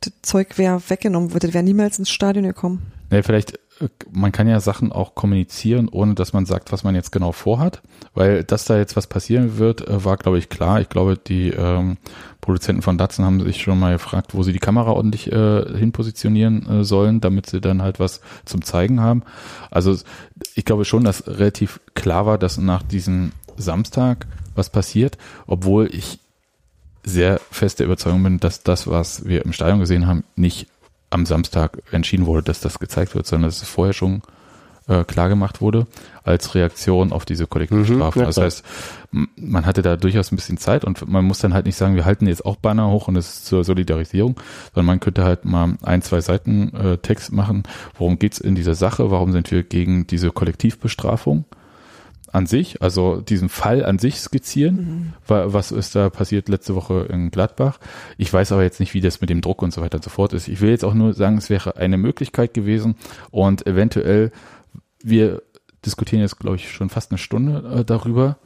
das 0.00 0.12
Zeug 0.22 0.58
wäre 0.58 0.80
weggenommen 0.88 1.32
wird. 1.32 1.44
Das 1.44 1.54
wäre 1.54 1.64
niemals 1.64 1.98
ins 1.98 2.10
Stadion 2.10 2.44
gekommen. 2.44 2.92
Nee, 3.10 3.22
vielleicht, 3.22 3.54
äh, 3.80 3.88
man 4.10 4.32
kann 4.32 4.48
ja 4.48 4.60
Sachen 4.60 4.92
auch 4.92 5.14
kommunizieren, 5.14 5.88
ohne 5.88 6.14
dass 6.14 6.32
man 6.32 6.46
sagt, 6.46 6.72
was 6.72 6.84
man 6.84 6.94
jetzt 6.94 7.12
genau 7.12 7.32
vorhat. 7.32 7.82
Weil, 8.14 8.44
dass 8.44 8.64
da 8.64 8.76
jetzt 8.76 8.96
was 8.96 9.06
passieren 9.06 9.58
wird, 9.58 9.86
äh, 9.86 10.04
war, 10.04 10.16
glaube 10.16 10.38
ich, 10.38 10.48
klar. 10.48 10.80
Ich 10.80 10.88
glaube, 10.88 11.16
die 11.16 11.50
ähm, 11.50 11.96
Produzenten 12.40 12.82
von 12.82 12.98
Datsun 12.98 13.24
haben 13.24 13.40
sich 13.40 13.62
schon 13.62 13.78
mal 13.78 13.92
gefragt, 13.92 14.34
wo 14.34 14.42
sie 14.42 14.52
die 14.52 14.58
Kamera 14.58 14.90
ordentlich 14.92 15.30
äh, 15.30 15.78
hinpositionieren 15.78 16.80
äh, 16.80 16.84
sollen, 16.84 17.20
damit 17.20 17.46
sie 17.46 17.60
dann 17.60 17.82
halt 17.82 18.00
was 18.00 18.20
zum 18.44 18.62
Zeigen 18.62 19.00
haben. 19.00 19.22
Also 19.70 19.96
ich 20.54 20.64
glaube 20.64 20.84
schon, 20.84 21.04
dass 21.04 21.26
relativ 21.26 21.80
klar 21.94 22.26
war, 22.26 22.38
dass 22.38 22.58
nach 22.58 22.82
diesem 22.82 23.32
Samstag 23.56 24.26
was 24.54 24.70
passiert, 24.70 25.18
obwohl 25.46 25.88
ich 25.92 26.20
sehr 27.04 27.40
fest 27.50 27.78
der 27.78 27.86
Überzeugung 27.86 28.22
bin, 28.22 28.40
dass 28.40 28.62
das, 28.62 28.86
was 28.86 29.26
wir 29.26 29.44
im 29.44 29.52
Stadion 29.52 29.80
gesehen 29.80 30.06
haben, 30.06 30.24
nicht 30.36 30.68
am 31.10 31.26
Samstag 31.26 31.82
entschieden 31.90 32.26
wurde, 32.26 32.42
dass 32.42 32.60
das 32.60 32.78
gezeigt 32.78 33.14
wird, 33.14 33.26
sondern 33.26 33.48
dass 33.48 33.62
es 33.62 33.68
vorher 33.68 33.92
schon 33.92 34.22
äh, 34.88 35.04
klar 35.04 35.28
gemacht 35.28 35.60
wurde 35.60 35.86
als 36.24 36.54
Reaktion 36.54 37.12
auf 37.12 37.24
diese 37.24 37.46
Kollektivstrafen. 37.46 38.20
Mhm, 38.20 38.22
ja, 38.22 38.26
das 38.26 38.34
klar. 38.36 38.46
heißt, 38.46 38.64
man 39.36 39.66
hatte 39.66 39.82
da 39.82 39.96
durchaus 39.96 40.32
ein 40.32 40.36
bisschen 40.36 40.58
Zeit 40.58 40.84
und 40.84 41.08
man 41.08 41.24
muss 41.24 41.38
dann 41.38 41.54
halt 41.54 41.66
nicht 41.66 41.76
sagen, 41.76 41.94
wir 41.94 42.04
halten 42.04 42.26
jetzt 42.26 42.44
auch 42.44 42.56
Banner 42.56 42.88
hoch 42.88 43.08
und 43.08 43.16
es 43.16 43.28
ist 43.28 43.46
zur 43.46 43.64
Solidarisierung, 43.64 44.36
sondern 44.74 44.86
man 44.86 45.00
könnte 45.00 45.24
halt 45.24 45.44
mal 45.44 45.76
ein, 45.82 46.02
zwei 46.02 46.20
Seiten 46.20 46.74
äh, 46.74 46.98
Text 46.98 47.32
machen, 47.32 47.62
worum 47.96 48.18
geht's 48.18 48.38
in 48.38 48.54
dieser 48.54 48.74
Sache, 48.74 49.10
warum 49.10 49.32
sind 49.32 49.50
wir 49.50 49.62
gegen 49.62 50.06
diese 50.06 50.30
Kollektivbestrafung 50.30 51.44
an 52.32 52.46
sich, 52.46 52.82
also 52.82 53.20
diesen 53.20 53.48
Fall 53.48 53.84
an 53.84 53.98
sich 53.98 54.20
skizzieren, 54.20 55.14
wa- 55.26 55.46
was 55.48 55.72
ist 55.72 55.94
da 55.94 56.10
passiert 56.10 56.48
letzte 56.48 56.74
Woche 56.74 57.06
in 57.10 57.30
Gladbach. 57.30 57.78
Ich 58.16 58.32
weiß 58.32 58.52
aber 58.52 58.62
jetzt 58.62 58.80
nicht, 58.80 58.94
wie 58.94 59.00
das 59.00 59.20
mit 59.20 59.30
dem 59.30 59.40
Druck 59.40 59.62
und 59.62 59.72
so 59.72 59.80
weiter 59.82 59.96
und 59.98 60.04
so 60.04 60.10
fort 60.10 60.32
ist. 60.32 60.48
Ich 60.48 60.60
will 60.60 60.70
jetzt 60.70 60.84
auch 60.84 60.94
nur 60.94 61.14
sagen, 61.14 61.38
es 61.38 61.50
wäre 61.50 61.76
eine 61.76 61.96
Möglichkeit 61.98 62.54
gewesen 62.54 62.96
und 63.30 63.66
eventuell, 63.66 64.30
wir 65.02 65.42
diskutieren 65.86 66.20
jetzt, 66.22 66.38
glaube 66.38 66.56
ich, 66.56 66.70
schon 66.72 66.88
fast 66.90 67.10
eine 67.12 67.18
Stunde 67.18 67.78
äh, 67.80 67.84
darüber 67.84 68.38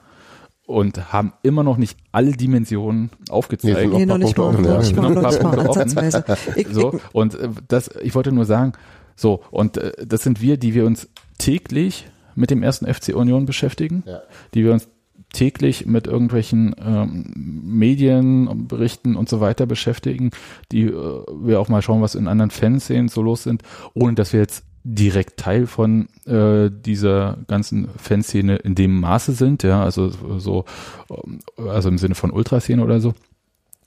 und 0.66 1.12
haben 1.12 1.32
immer 1.42 1.64
noch 1.64 1.76
nicht 1.76 1.98
alle 2.12 2.32
Dimensionen 2.32 3.10
aufgezeigt. 3.30 3.78
Nee, 3.78 3.86
Nee, 3.98 4.06
noch 4.06 4.18
noch 4.18 4.24
nicht 4.26 4.36
mal, 4.38 4.44
offen, 4.44 4.62
nicht 4.78 4.96
ja. 4.96 5.02
mal, 5.02 5.10
noch 5.14 5.30
nicht 5.30 5.42
mal 5.42 5.58
ansatzweise. 5.60 6.24
Ich, 6.56 6.68
So, 6.68 7.00
und 7.12 7.34
äh, 7.34 7.48
das, 7.68 7.90
ich 8.02 8.14
wollte 8.14 8.32
nur 8.32 8.44
sagen, 8.44 8.72
so, 9.16 9.42
und 9.50 9.76
äh, 9.76 9.92
das 10.06 10.22
sind 10.22 10.40
wir, 10.40 10.56
die 10.56 10.74
wir 10.74 10.86
uns 10.86 11.08
täglich 11.38 12.06
mit 12.34 12.50
dem 12.50 12.62
ersten 12.62 12.86
FC 12.92 13.14
Union 13.14 13.46
beschäftigen, 13.46 14.02
Ja. 14.06 14.20
die 14.54 14.64
wir 14.64 14.72
uns 14.72 14.88
täglich 15.32 15.86
mit 15.86 16.06
irgendwelchen 16.06 16.74
ähm, 16.84 17.32
Medien, 17.64 18.68
Berichten 18.68 19.16
und 19.16 19.28
so 19.30 19.40
weiter 19.40 19.64
beschäftigen, 19.66 20.30
die 20.72 20.82
äh, 20.82 20.92
wir 21.40 21.58
auch 21.60 21.68
mal 21.68 21.80
schauen, 21.82 22.02
was 22.02 22.14
in 22.14 22.28
anderen 22.28 22.50
Fanszenen 22.50 23.08
so 23.08 23.22
los 23.22 23.42
sind, 23.42 23.62
ohne 23.94 24.14
dass 24.14 24.32
wir 24.32 24.40
jetzt 24.40 24.64
direkt 24.84 25.38
Teil 25.38 25.66
von 25.66 26.08
äh, 26.26 26.68
dieser 26.70 27.38
ganzen 27.46 27.88
Fanszene 27.96 28.56
in 28.56 28.74
dem 28.74 29.00
Maße 29.00 29.32
sind, 29.32 29.62
ja, 29.62 29.82
also 29.82 30.10
so, 30.38 30.64
ähm, 31.08 31.38
also 31.56 31.88
im 31.88 31.98
Sinne 31.98 32.14
von 32.14 32.30
Ultraszene 32.30 32.82
oder 32.82 33.00
so. 33.00 33.14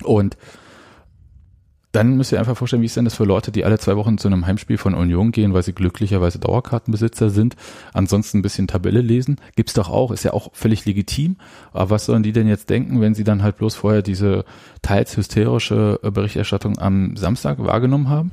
Und 0.04 0.38
dann 1.96 2.18
müsst 2.18 2.32
ihr 2.32 2.40
einfach 2.40 2.58
vorstellen, 2.58 2.82
wie 2.82 2.88
ist 2.88 2.98
denn 2.98 3.06
das 3.06 3.16
für 3.16 3.24
Leute, 3.24 3.52
die 3.52 3.64
alle 3.66 3.80
zwei 3.80 3.96
Wochen 3.96 4.18
zu 4.18 4.28
einem 4.28 4.46
Heimspiel 4.46 4.78
von 4.78 4.94
Union 4.94 5.32
gehen, 5.32 5.54
weil 5.54 5.64
sie 5.64 5.74
glücklicherweise 5.74 6.40
Dauerkartenbesitzer 6.40 7.30
sind, 7.30 7.56
ansonsten 7.94 8.40
ein 8.40 8.42
bisschen 8.42 8.68
Tabelle 8.68 9.02
lesen. 9.02 9.38
Gibt's 9.56 9.74
doch 9.74 9.90
auch, 9.90 10.12
ist 10.12 10.24
ja 10.24 10.34
auch 10.34 10.50
völlig 10.54 10.86
legitim. 10.86 11.38
Aber 11.74 11.90
was 11.92 12.06
sollen 12.06 12.24
die 12.24 12.34
denn 12.34 12.48
jetzt 12.48 12.70
denken, 12.70 13.02
wenn 13.02 13.16
sie 13.16 13.24
dann 13.24 13.42
halt 13.44 13.58
bloß 13.58 13.76
vorher 13.76 14.02
diese 14.02 14.44
teils 14.82 15.16
hysterische 15.18 16.00
äh, 16.04 16.12
Berichterstattung 16.12 16.78
am 16.78 17.16
Samstag 17.16 17.58
wahrgenommen 17.64 18.10
haben? 18.10 18.32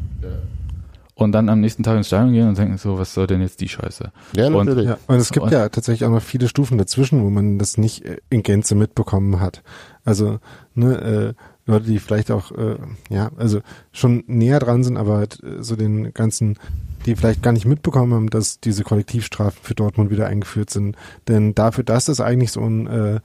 Und 1.14 1.32
dann 1.32 1.48
am 1.50 1.60
nächsten 1.60 1.82
Tag 1.82 1.96
ins 1.98 2.06
Stadion 2.08 2.32
gehen 2.32 2.48
und 2.48 2.58
denken 2.58 2.78
so, 2.78 2.98
was 2.98 3.12
soll 3.14 3.26
denn 3.26 3.42
jetzt 3.42 3.60
die 3.60 3.68
Scheiße? 3.68 4.10
Ja, 4.34 4.46
Und- 4.46 4.54
natürlich. 4.66 4.86
Ja, 4.88 4.96
und 5.06 5.16
es 5.16 5.30
gibt 5.30 5.44
Und- 5.44 5.52
ja 5.52 5.68
tatsächlich 5.68 6.04
auch 6.06 6.10
noch 6.12 6.22
viele 6.22 6.48
Stufen 6.48 6.78
dazwischen, 6.78 7.22
wo 7.22 7.28
man 7.30 7.58
das 7.58 7.76
nicht 7.76 8.04
äh, 8.04 8.16
in 8.30 8.42
Gänze 8.42 8.74
mitbekommen 8.74 9.38
hat. 9.38 9.62
Also 10.04 10.40
ne, 10.74 11.34
äh, 11.34 11.34
Leute, 11.66 11.86
die 11.86 11.98
vielleicht 11.98 12.30
auch 12.30 12.50
äh, 12.52 12.76
ja, 13.08 13.30
also 13.36 13.60
schon 13.92 14.24
näher 14.26 14.58
dran 14.58 14.82
sind, 14.82 14.96
aber 14.96 15.16
halt, 15.16 15.42
äh, 15.42 15.62
so 15.62 15.76
den 15.76 16.12
ganzen, 16.12 16.58
die 17.06 17.14
vielleicht 17.14 17.42
gar 17.42 17.52
nicht 17.52 17.66
mitbekommen 17.66 18.14
haben, 18.14 18.30
dass 18.30 18.60
diese 18.60 18.82
Kollektivstrafen 18.82 19.60
für 19.62 19.74
Dortmund 19.74 20.10
wieder 20.10 20.26
eingeführt 20.26 20.70
sind. 20.70 20.96
Denn 21.28 21.54
dafür, 21.54 21.84
dass 21.84 22.06
das 22.06 22.20
eigentlich 22.20 22.52
so 22.52 22.62
ein 22.62 22.86
äh, 22.86 23.20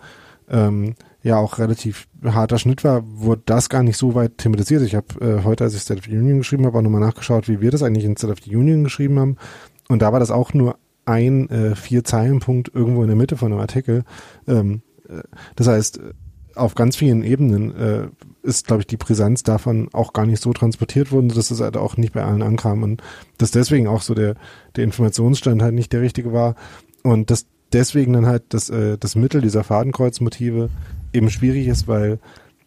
ähm, 0.50 0.96
ja 1.24 1.38
auch 1.38 1.60
relativ 1.60 2.08
harter 2.24 2.58
Schnitt 2.58 2.84
war, 2.84 3.04
wurde 3.06 3.42
das 3.46 3.70
gar 3.70 3.84
nicht 3.84 3.98
so 3.98 4.16
weit 4.16 4.38
thematisiert. 4.38 4.82
Ich 4.84 4.96
habe 4.96 5.08
äh, 5.20 5.44
heute, 5.44 5.64
als 5.64 5.76
ich 5.76 5.82
State 5.82 6.00
of 6.00 6.06
the 6.06 6.18
Union 6.18 6.38
geschrieben 6.40 6.66
habe, 6.66 6.78
auch 6.78 6.82
nochmal 6.82 7.02
nachgeschaut, 7.02 7.48
wie 7.48 7.60
wir 7.60 7.72
das 7.72 7.84
eigentlich 7.84 8.06
in 8.06 8.16
State 8.16 8.32
of 8.32 8.40
the 8.44 8.56
Union 8.56 8.84
geschrieben 8.84 9.20
haben. 9.20 9.38
Und 9.90 10.02
da 10.02 10.14
war 10.14 10.20
das 10.20 10.32
auch 10.32 10.54
nur 10.54 10.78
ein 11.06 11.50
äh, 11.50 11.76
vier 11.76 12.04
Zeilenpunkt 12.04 12.72
irgendwo 12.74 13.02
in 13.02 13.08
der 13.08 13.16
Mitte 13.16 13.38
von 13.38 13.52
einem 13.52 13.62
Artikel. 13.62 14.04
Ähm, 14.48 14.82
äh, 15.10 15.24
das 15.56 15.68
heißt, 15.68 16.00
auf 16.58 16.76
ganz 16.76 16.96
vielen 16.96 17.24
Ebenen 17.24 17.76
äh, 17.76 18.08
ist, 18.44 18.68
glaube 18.68 18.82
ich, 18.82 18.88
die 18.88 18.98
Brisanz 18.98 19.44
davon 19.44 19.90
auch 19.94 20.14
gar 20.14 20.26
nicht 20.26 20.42
so 20.42 20.54
transportiert 20.54 21.12
worden, 21.12 21.30
dass 21.30 21.52
es 21.52 21.62
halt 21.62 21.78
auch 21.78 21.98
nicht 21.98 22.14
bei 22.14 22.24
allen 22.24 22.42
ankam 22.42 22.84
und 22.84 23.02
dass 23.38 23.52
deswegen 23.52 23.88
auch 23.88 24.02
so 24.02 24.14
der, 24.14 24.36
der 24.76 24.84
Informationsstand 24.84 25.62
halt 25.62 25.74
nicht 25.74 25.94
der 25.94 26.02
richtige 26.02 26.34
war 26.34 26.56
und 27.04 27.30
dass 27.30 27.46
deswegen 27.74 28.14
dann 28.14 28.26
halt 28.26 28.44
das, 28.50 28.70
äh, 28.70 28.98
das 28.98 29.16
Mittel 29.16 29.42
dieser 29.42 29.64
Fadenkreuzmotive 29.64 30.70
eben 31.14 31.30
schwierig 31.30 31.68
ist, 31.68 31.88
weil 31.88 32.20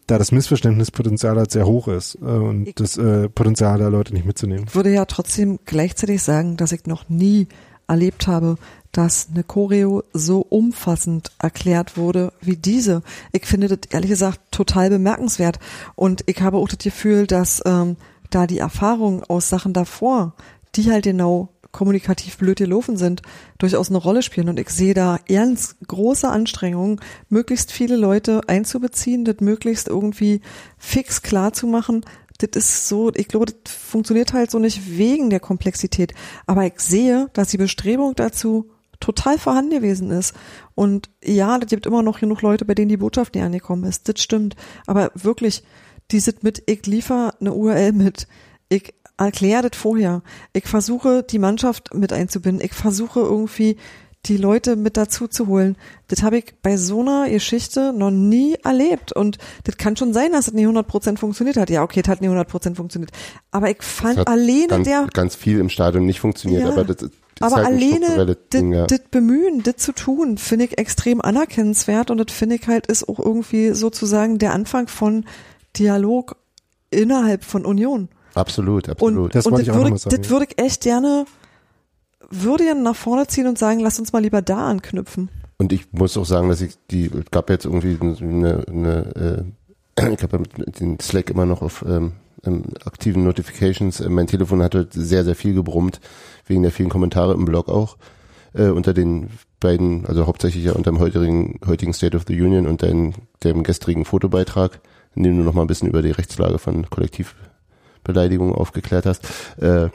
da 0.07 0.17
das 0.17 0.31
Missverständnispotenzial 0.31 1.37
halt 1.37 1.51
sehr 1.51 1.65
hoch 1.65 1.87
ist 1.87 2.15
äh, 2.15 2.25
und 2.25 2.79
das 2.79 2.97
äh, 2.97 3.29
Potenzial 3.29 3.77
der 3.77 3.89
Leute 3.89 4.13
nicht 4.13 4.25
mitzunehmen. 4.25 4.65
würde 4.73 4.91
ja 4.91 5.05
trotzdem 5.05 5.59
gleichzeitig 5.65 6.21
sagen, 6.21 6.57
dass 6.57 6.71
ich 6.71 6.85
noch 6.85 7.07
nie 7.09 7.47
erlebt 7.91 8.27
habe, 8.27 8.57
dass 8.91 9.27
eine 9.33 9.43
Choreo 9.43 10.03
so 10.13 10.41
umfassend 10.41 11.31
erklärt 11.39 11.97
wurde 11.97 12.33
wie 12.41 12.57
diese. 12.57 13.03
Ich 13.31 13.45
finde 13.45 13.67
das 13.67 13.79
ehrlich 13.91 14.09
gesagt 14.09 14.39
total 14.51 14.89
bemerkenswert. 14.89 15.59
Und 15.95 16.23
ich 16.25 16.41
habe 16.41 16.57
auch 16.57 16.67
das 16.67 16.79
Gefühl, 16.79 17.27
dass 17.27 17.61
ähm, 17.65 17.95
da 18.29 18.47
die 18.47 18.59
Erfahrungen 18.59 19.23
aus 19.23 19.49
Sachen 19.49 19.73
davor, 19.73 20.33
die 20.75 20.91
halt 20.91 21.03
genau 21.03 21.49
kommunikativ 21.71 22.37
blöd 22.37 22.57
gelaufen 22.57 22.97
sind, 22.97 23.21
durchaus 23.57 23.89
eine 23.89 23.97
Rolle 23.97 24.21
spielen. 24.21 24.49
Und 24.49 24.59
ich 24.59 24.69
sehe 24.69 24.93
da 24.93 25.19
ernst 25.27 25.77
große 25.87 26.27
Anstrengungen, 26.27 26.99
möglichst 27.29 27.71
viele 27.71 27.95
Leute 27.95 28.41
einzubeziehen, 28.47 29.23
das 29.23 29.37
möglichst 29.39 29.87
irgendwie 29.87 30.41
fix 30.77 31.21
klar 31.21 31.53
zu 31.53 31.67
machen. 31.67 32.05
Das 32.47 32.65
ist 32.65 32.87
so, 32.87 33.11
ich 33.13 33.27
glaube, 33.27 33.45
das 33.45 33.73
funktioniert 33.73 34.33
halt 34.33 34.51
so 34.51 34.59
nicht 34.59 34.97
wegen 34.97 35.29
der 35.29 35.39
Komplexität. 35.39 36.13
Aber 36.45 36.65
ich 36.65 36.79
sehe, 36.79 37.29
dass 37.33 37.49
die 37.49 37.57
Bestrebung 37.57 38.15
dazu 38.15 38.69
total 38.99 39.37
vorhanden 39.37 39.71
gewesen 39.71 40.11
ist. 40.11 40.33
Und 40.75 41.09
ja, 41.23 41.57
es 41.57 41.67
gibt 41.67 41.85
immer 41.85 42.03
noch 42.03 42.19
genug 42.19 42.41
Leute, 42.41 42.65
bei 42.65 42.75
denen 42.75 42.89
die 42.89 42.97
Botschaft 42.97 43.35
nicht 43.35 43.43
angekommen 43.43 43.83
ist. 43.83 44.07
Das 44.07 44.21
stimmt. 44.21 44.55
Aber 44.87 45.11
wirklich, 45.15 45.63
dieses 46.11 46.41
mit, 46.41 46.63
ich 46.67 46.85
liefer 46.85 47.33
eine 47.39 47.53
URL 47.53 47.93
mit, 47.93 48.27
ich 48.69 48.93
erkläre 49.17 49.69
das 49.69 49.77
vorher. 49.77 50.23
Ich 50.53 50.67
versuche, 50.67 51.23
die 51.23 51.39
Mannschaft 51.39 51.93
mit 51.93 52.13
einzubinden. 52.13 52.63
Ich 52.63 52.73
versuche 52.73 53.19
irgendwie, 53.19 53.77
die 54.25 54.37
Leute 54.37 54.75
mit 54.75 54.97
dazu 54.97 55.27
zu 55.27 55.47
holen. 55.47 55.77
Das 56.07 56.21
habe 56.21 56.37
ich 56.37 56.53
bei 56.61 56.77
so 56.77 57.01
einer 57.01 57.29
Geschichte 57.29 57.91
noch 57.91 58.11
nie 58.11 58.55
erlebt. 58.63 59.13
Und 59.13 59.39
das 59.63 59.77
kann 59.77 59.95
schon 59.97 60.13
sein, 60.13 60.31
dass 60.31 60.47
es 60.47 60.53
nicht 60.53 60.67
100% 60.67 61.17
funktioniert 61.17 61.57
hat. 61.57 61.69
Ja, 61.69 61.83
okay, 61.83 62.01
es 62.03 62.09
hat 62.09 62.21
nicht 62.21 62.29
100% 62.29 62.75
funktioniert. 62.75 63.11
Aber 63.49 63.69
ich 63.69 63.81
fand 63.81 64.19
hat 64.19 64.27
alleine 64.27 64.67
ganz, 64.67 64.87
der, 64.87 65.07
ganz 65.11 65.35
viel 65.35 65.59
im 65.59 65.69
Stadion 65.69 66.05
nicht 66.05 66.19
funktioniert, 66.19 66.63
Ja, 66.63 66.69
aber 66.69 66.83
das 66.83 67.01
ist 67.01 67.13
aber 67.39 67.55
halt 67.57 67.67
ein 67.67 67.73
alleine 67.73 68.35
Ding, 68.35 68.73
ja. 68.73 68.85
das 68.85 69.01
Bemühen, 69.09 69.63
das 69.63 69.77
zu 69.77 69.93
tun, 69.93 70.37
finde 70.37 70.65
ich 70.65 70.77
extrem 70.77 71.21
anerkennenswert 71.21 72.11
und 72.11 72.19
das 72.19 72.35
finde 72.35 72.55
ich 72.57 72.67
halt 72.67 72.87
ist 72.87 73.09
auch 73.09 73.19
irgendwie 73.19 73.71
sozusagen 73.71 74.37
der 74.37 74.53
Anfang 74.53 74.87
von 74.87 75.25
Dialog 75.75 76.35
innerhalb 76.91 77.43
von 77.43 77.65
Union. 77.65 78.09
Absolut, 78.35 78.87
Und, 78.87 78.91
absolut. 78.91 79.35
Das 79.35 79.45
und 79.45 79.53
das 79.53 79.61
ich 79.61 79.71
auch 79.71 79.75
würde, 79.75 79.97
sagen, 79.97 80.15
das 80.15 80.27
ja. 80.27 80.31
würde 80.31 80.47
ich 80.49 80.63
echt 80.63 80.83
gerne, 80.83 81.25
würde 82.31 82.63
gerne 82.63 82.81
nach 82.81 82.95
vorne 82.95 83.27
ziehen 83.27 83.47
und 83.47 83.57
sagen, 83.57 83.79
lass 83.79 83.99
uns 83.99 84.13
mal 84.13 84.21
lieber 84.21 84.41
da 84.41 84.67
anknüpfen. 84.67 85.29
Und 85.57 85.73
ich 85.73 85.91
muss 85.91 86.17
auch 86.17 86.25
sagen, 86.25 86.49
dass 86.49 86.61
ich 86.61 86.73
die 86.89 87.05
es 87.05 87.29
gab 87.29 87.49
jetzt 87.49 87.65
irgendwie 87.65 87.97
eine, 88.01 88.63
eine 88.67 89.45
äh, 89.97 90.13
ich 90.13 90.23
habe 90.23 90.37
ja 90.37 90.65
den 90.65 90.99
Slack 90.99 91.29
immer 91.29 91.45
noch 91.45 91.61
auf 91.61 91.85
ähm, 91.87 92.13
ähm, 92.45 92.63
aktiven 92.85 93.23
Notifications. 93.23 93.99
Äh, 93.99 94.09
mein 94.09 94.27
Telefon 94.27 94.61
hat 94.63 94.75
heute 94.75 94.99
sehr, 94.99 95.23
sehr 95.23 95.35
viel 95.35 95.53
gebrummt, 95.53 95.99
wegen 96.45 96.63
der 96.63 96.71
vielen 96.71 96.89
Kommentare 96.89 97.33
im 97.33 97.45
Blog 97.45 97.69
auch. 97.69 97.97
Äh, 98.53 98.69
unter 98.69 98.93
den 98.93 99.29
beiden, 99.59 100.05
also 100.05 100.27
hauptsächlich 100.27 100.65
ja 100.65 100.73
unter 100.73 100.91
dem 100.91 100.99
heutigen, 100.99 101.59
heutigen 101.65 101.93
State 101.93 102.17
of 102.17 102.23
the 102.27 102.41
Union 102.41 102.67
und 102.67 102.81
dein, 102.83 103.13
dem 103.43 103.63
gestrigen 103.63 104.05
Fotobeitrag, 104.05 104.81
in 105.15 105.23
dem 105.23 105.37
du 105.37 105.43
noch 105.43 105.53
mal 105.53 105.61
ein 105.61 105.67
bisschen 105.67 105.87
über 105.87 106.01
die 106.01 106.11
Rechtslage 106.11 106.57
von 106.57 106.89
Kollektivbeleidigungen 106.89 108.55
aufgeklärt 108.55 109.05
hast. 109.05 109.25
Äh, 109.61 109.89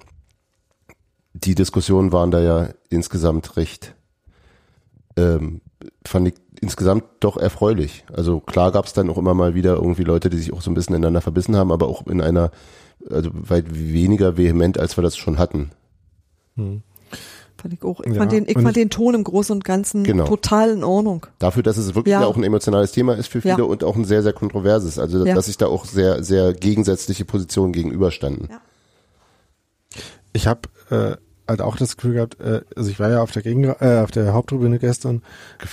die 1.45 1.55
Diskussionen 1.55 2.13
waren 2.13 2.31
da 2.31 2.41
ja 2.41 2.69
insgesamt 2.89 3.57
recht 3.57 3.95
ähm, 5.17 5.61
fand 6.07 6.29
ich 6.29 6.35
insgesamt 6.61 7.05
doch 7.21 7.37
erfreulich. 7.37 8.05
Also 8.13 8.41
klar 8.41 8.71
gab 8.73 8.85
es 8.87 8.93
dann 8.93 9.09
auch 9.11 9.19
immer 9.19 9.35
mal 9.35 9.55
wieder 9.55 9.75
irgendwie 9.77 10.03
Leute, 10.05 10.29
die 10.31 10.37
sich 10.39 10.53
auch 10.53 10.61
so 10.63 10.71
ein 10.71 10.75
bisschen 10.75 10.95
ineinander 10.95 11.21
verbissen 11.23 11.57
haben, 11.57 11.73
aber 11.73 11.87
auch 11.89 12.07
in 12.07 12.21
einer, 12.21 12.51
also 13.11 13.31
weit 13.33 13.67
weniger 13.75 14.37
vehement, 14.37 14.79
als 14.79 14.97
wir 14.99 15.03
das 15.03 15.17
schon 15.17 15.39
hatten. 15.39 15.71
Fand 16.55 17.73
ich 17.73 17.83
auch. 17.83 18.01
Ich, 18.01 18.13
Ja, 18.13 18.15
fand, 18.19 18.33
den, 18.33 18.47
ich 18.47 18.55
fand 18.55 18.69
ich- 18.69 18.75
den 18.75 18.91
Ton 18.91 19.15
im 19.15 19.25
Großen 19.25 19.55
und 19.55 19.65
Ganzen 19.65 20.05
Genau. 20.05 20.25
total 20.27 20.71
in 20.71 20.85
Ordnung. 20.85 21.27
Dafür, 21.39 21.63
dass 21.63 21.77
es 21.79 21.95
wirklich 21.95 22.13
Ja. 22.13 22.25
auch 22.27 22.37
ein 22.37 22.45
emotionales 22.45 22.93
Thema 22.93 23.15
ist 23.15 23.29
für 23.29 23.41
viele 23.41 23.59
Ja. 23.59 23.65
und 23.65 23.85
auch 23.85 23.97
ein 23.97 24.05
sehr, 24.05 24.23
sehr 24.23 24.33
kontroverses. 24.35 24.99
Also 24.99 25.25
Ja. 25.25 25.35
dass 25.35 25.47
sich 25.47 25.57
da 25.59 25.67
auch 25.67 25.85
sehr, 25.87 26.23
sehr 26.23 26.53
gegensätzliche 26.53 27.25
Positionen 27.25 27.73
gegenüberstanden. 27.73 28.49
Ja. 28.51 28.61
Ich 30.33 30.47
habe 30.47 30.61
äh, 30.91 31.17
halt 31.49 31.61
auch 31.61 31.77
das 31.77 31.97
Gefühl 31.97 32.15
gehabt, 32.15 32.41
äh, 32.41 32.61
also 32.77 32.91
ich 32.91 32.99
war 32.99 33.11
ja 33.11 33.23
auf 33.23 33.31
der 33.33 33.43
Gegen 33.43 33.65
äh, 33.65 34.01
auf 34.03 34.11
der 34.11 34.33
Haupttribüne 34.33 34.79
gestern. 34.79 35.23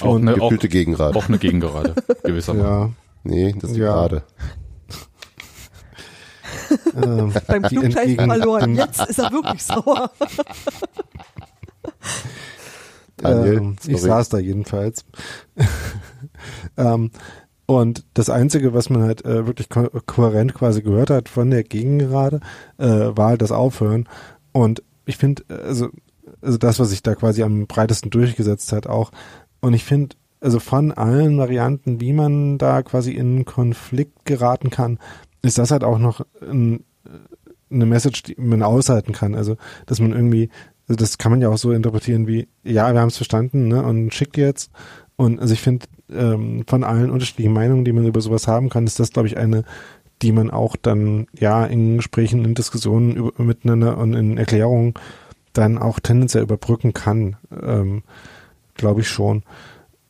Auch 0.02 0.16
eine, 0.18 0.34
auch, 0.34 0.50
Gefühlte 0.50 0.70
Gegenrad. 0.70 1.16
auch 1.16 1.28
eine 1.28 1.38
Gegengerade, 1.40 1.95
gewissermaßen. 2.24 2.68
Ja, 2.70 2.90
Nee, 3.26 3.56
das 3.60 3.72
ist 3.72 3.78
Ja. 3.78 3.94
gerade. 3.94 4.24
ähm, 6.95 7.34
Beim 7.48 7.64
entgegen- 7.64 8.16
verloren. 8.30 8.76
Jetzt 8.78 9.08
ist 9.10 9.20
er 9.20 9.32
wirklich 9.32 9.64
sauer. 9.64 10.12
Daniel, 13.18 13.58
ähm, 13.58 13.76
ich 13.88 14.02
saß 14.02 14.30
da 14.30 14.38
jedenfalls. 14.40 15.06
ähm, 16.78 17.12
und 17.66 18.06
das 18.14 18.30
Einzige, 18.30 18.74
was 18.74 18.90
man 18.90 19.04
halt 19.04 19.24
äh, 19.26 19.48
wirklich 19.48 19.70
ko 19.70 19.88
kohärent 20.06 20.54
quasi 20.54 20.82
gehört 20.82 21.10
hat 21.10 21.30
von 21.30 21.50
der 21.50 21.64
Gegengerade, 21.64 22.41
äh, 22.78 22.86
war 22.88 23.30
halt 23.30 23.41
das 23.41 23.52
Aufhören. 23.52 24.10
Und 24.52 24.84
ich 25.05 25.17
finde, 25.17 25.43
also, 25.49 25.89
also 26.41 26.57
das, 26.57 26.80
was 26.80 26.89
sich 26.89 27.03
da 27.03 27.15
quasi 27.15 27.43
am 27.43 27.67
breitesten 27.67 28.09
durchgesetzt 28.09 28.71
hat 28.71 28.88
auch. 28.88 29.11
Und 29.61 29.73
ich 29.73 29.84
finde, 29.84 30.15
also 30.39 30.59
von 30.59 30.91
allen 30.91 31.38
Varianten, 31.38 32.01
wie 32.01 32.13
man 32.13 32.57
da 32.57 32.84
quasi 32.84 33.11
in 33.11 33.45
Konflikt 33.45 34.25
geraten 34.25 34.69
kann, 34.69 34.99
ist 35.41 35.57
das 35.57 35.71
halt 35.71 35.84
auch 35.84 35.99
noch 35.99 36.25
ein, 36.41 36.84
eine 37.71 37.85
Message, 37.85 38.23
die 38.23 38.35
man 38.38 38.61
aushalten 38.61 39.13
kann. 39.13 39.35
Also, 39.35 39.57
dass 39.85 39.99
man 39.99 40.11
irgendwie, 40.11 40.49
also 40.88 40.97
das 40.97 41.17
kann 41.17 41.31
man 41.31 41.41
ja 41.41 41.49
auch 41.49 41.57
so 41.57 41.71
interpretieren 41.71 42.27
wie, 42.27 42.47
ja, 42.63 42.91
wir 42.93 42.99
haben 42.99 43.07
es 43.07 43.17
verstanden, 43.17 43.67
ne, 43.67 43.84
und 43.84 44.13
schickt 44.13 44.38
jetzt. 44.38 44.71
Und 45.15 45.39
also 45.39 45.53
ich 45.53 45.61
finde, 45.61 45.85
ähm, 46.11 46.63
von 46.67 46.84
allen 46.84 47.09
unterschiedlichen 47.09 47.53
Meinungen, 47.53 47.85
die 47.85 47.93
man 47.93 48.05
über 48.05 48.21
sowas 48.21 48.47
haben 48.47 48.69
kann, 48.69 48.85
ist 48.85 48.99
das, 48.99 49.11
glaube 49.11 49.27
ich, 49.27 49.38
eine, 49.38 49.63
die 50.24 50.32
man 50.32 50.50
auch 50.50 50.76
dann, 50.76 51.28
ja, 51.38 51.66
in 51.66 51.98
Gesprächen, 51.98 52.45
in 52.45 52.56
Diskussionen 52.56 53.16
über, 53.16 53.44
miteinander 53.44 53.98
und 53.98 54.14
in 54.14 54.38
Erklärungen 54.38 54.94
dann 55.52 55.78
auch 55.78 56.00
tendenziell 56.00 56.44
überbrücken 56.44 56.94
kann. 56.94 57.36
Ähm, 57.62 58.04
glaube 58.76 59.02
ich 59.02 59.08
schon. 59.08 59.44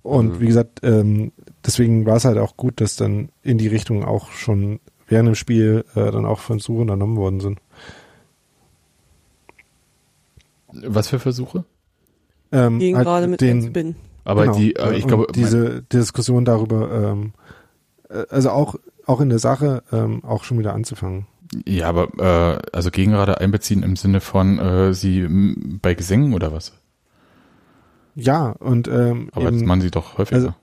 Und 0.03 0.35
Mhm. 0.35 0.39
wie 0.39 0.47
gesagt, 0.47 0.79
ähm, 0.83 1.31
deswegen 1.65 2.05
war 2.05 2.17
es 2.17 2.25
halt 2.25 2.37
auch 2.37 2.55
gut, 2.55 2.79
dass 2.79 2.95
dann 2.95 3.29
in 3.41 3.57
die 3.57 3.67
Richtung 3.67 4.05
auch 4.05 4.31
schon 4.31 4.79
während 5.07 5.27
dem 5.27 5.35
Spiel 5.35 5.83
äh, 5.95 6.11
dann 6.11 6.25
auch 6.25 6.39
Versuche 6.39 6.81
unternommen 6.81 7.17
worden 7.17 7.39
sind. 7.39 7.59
Was 10.71 11.09
für 11.09 11.19
Versuche? 11.19 11.65
Ähm, 12.51 12.79
Gegen 12.79 12.97
halt 12.97 13.05
gerade 13.05 13.27
mit 13.27 13.41
den, 13.41 13.57
einzubinden. 13.57 13.95
Aber 14.23 14.43
genau, 14.43 14.57
die, 14.57 14.75
äh, 14.75 14.95
ich 14.95 15.07
glaube, 15.07 15.27
diese 15.33 15.83
Diskussion 15.83 16.45
darüber, 16.45 17.11
ähm, 17.11 17.33
äh, 18.09 18.25
also 18.29 18.51
auch 18.51 18.75
auch 19.05 19.21
in 19.21 19.29
der 19.29 19.39
Sache 19.39 19.83
ähm, 19.91 20.23
auch 20.23 20.43
schon 20.43 20.59
wieder 20.59 20.73
anzufangen. 20.73 21.27
ja, 21.67 21.89
aber 21.89 22.07
äh, 22.17 22.59
also 22.71 22.89
Gegengerade 22.91 23.39
einbeziehen 23.39 23.83
im 23.83 23.95
Sinne 23.95 24.21
von 24.21 24.59
äh, 24.59 24.93
sie 24.93 25.27
bei 25.81 25.93
Gesängen 25.93 26.33
oder 26.33 26.51
was? 26.53 26.73
Ja, 28.15 28.51
und 28.59 28.87
ähm, 28.87 29.29
Aber 29.33 29.45
das 29.45 29.55
eben, 29.59 29.65
machen 29.67 29.81
sie 29.81 29.91
doch 29.91 30.17
häufiger. 30.17 30.37
also- 30.37 30.53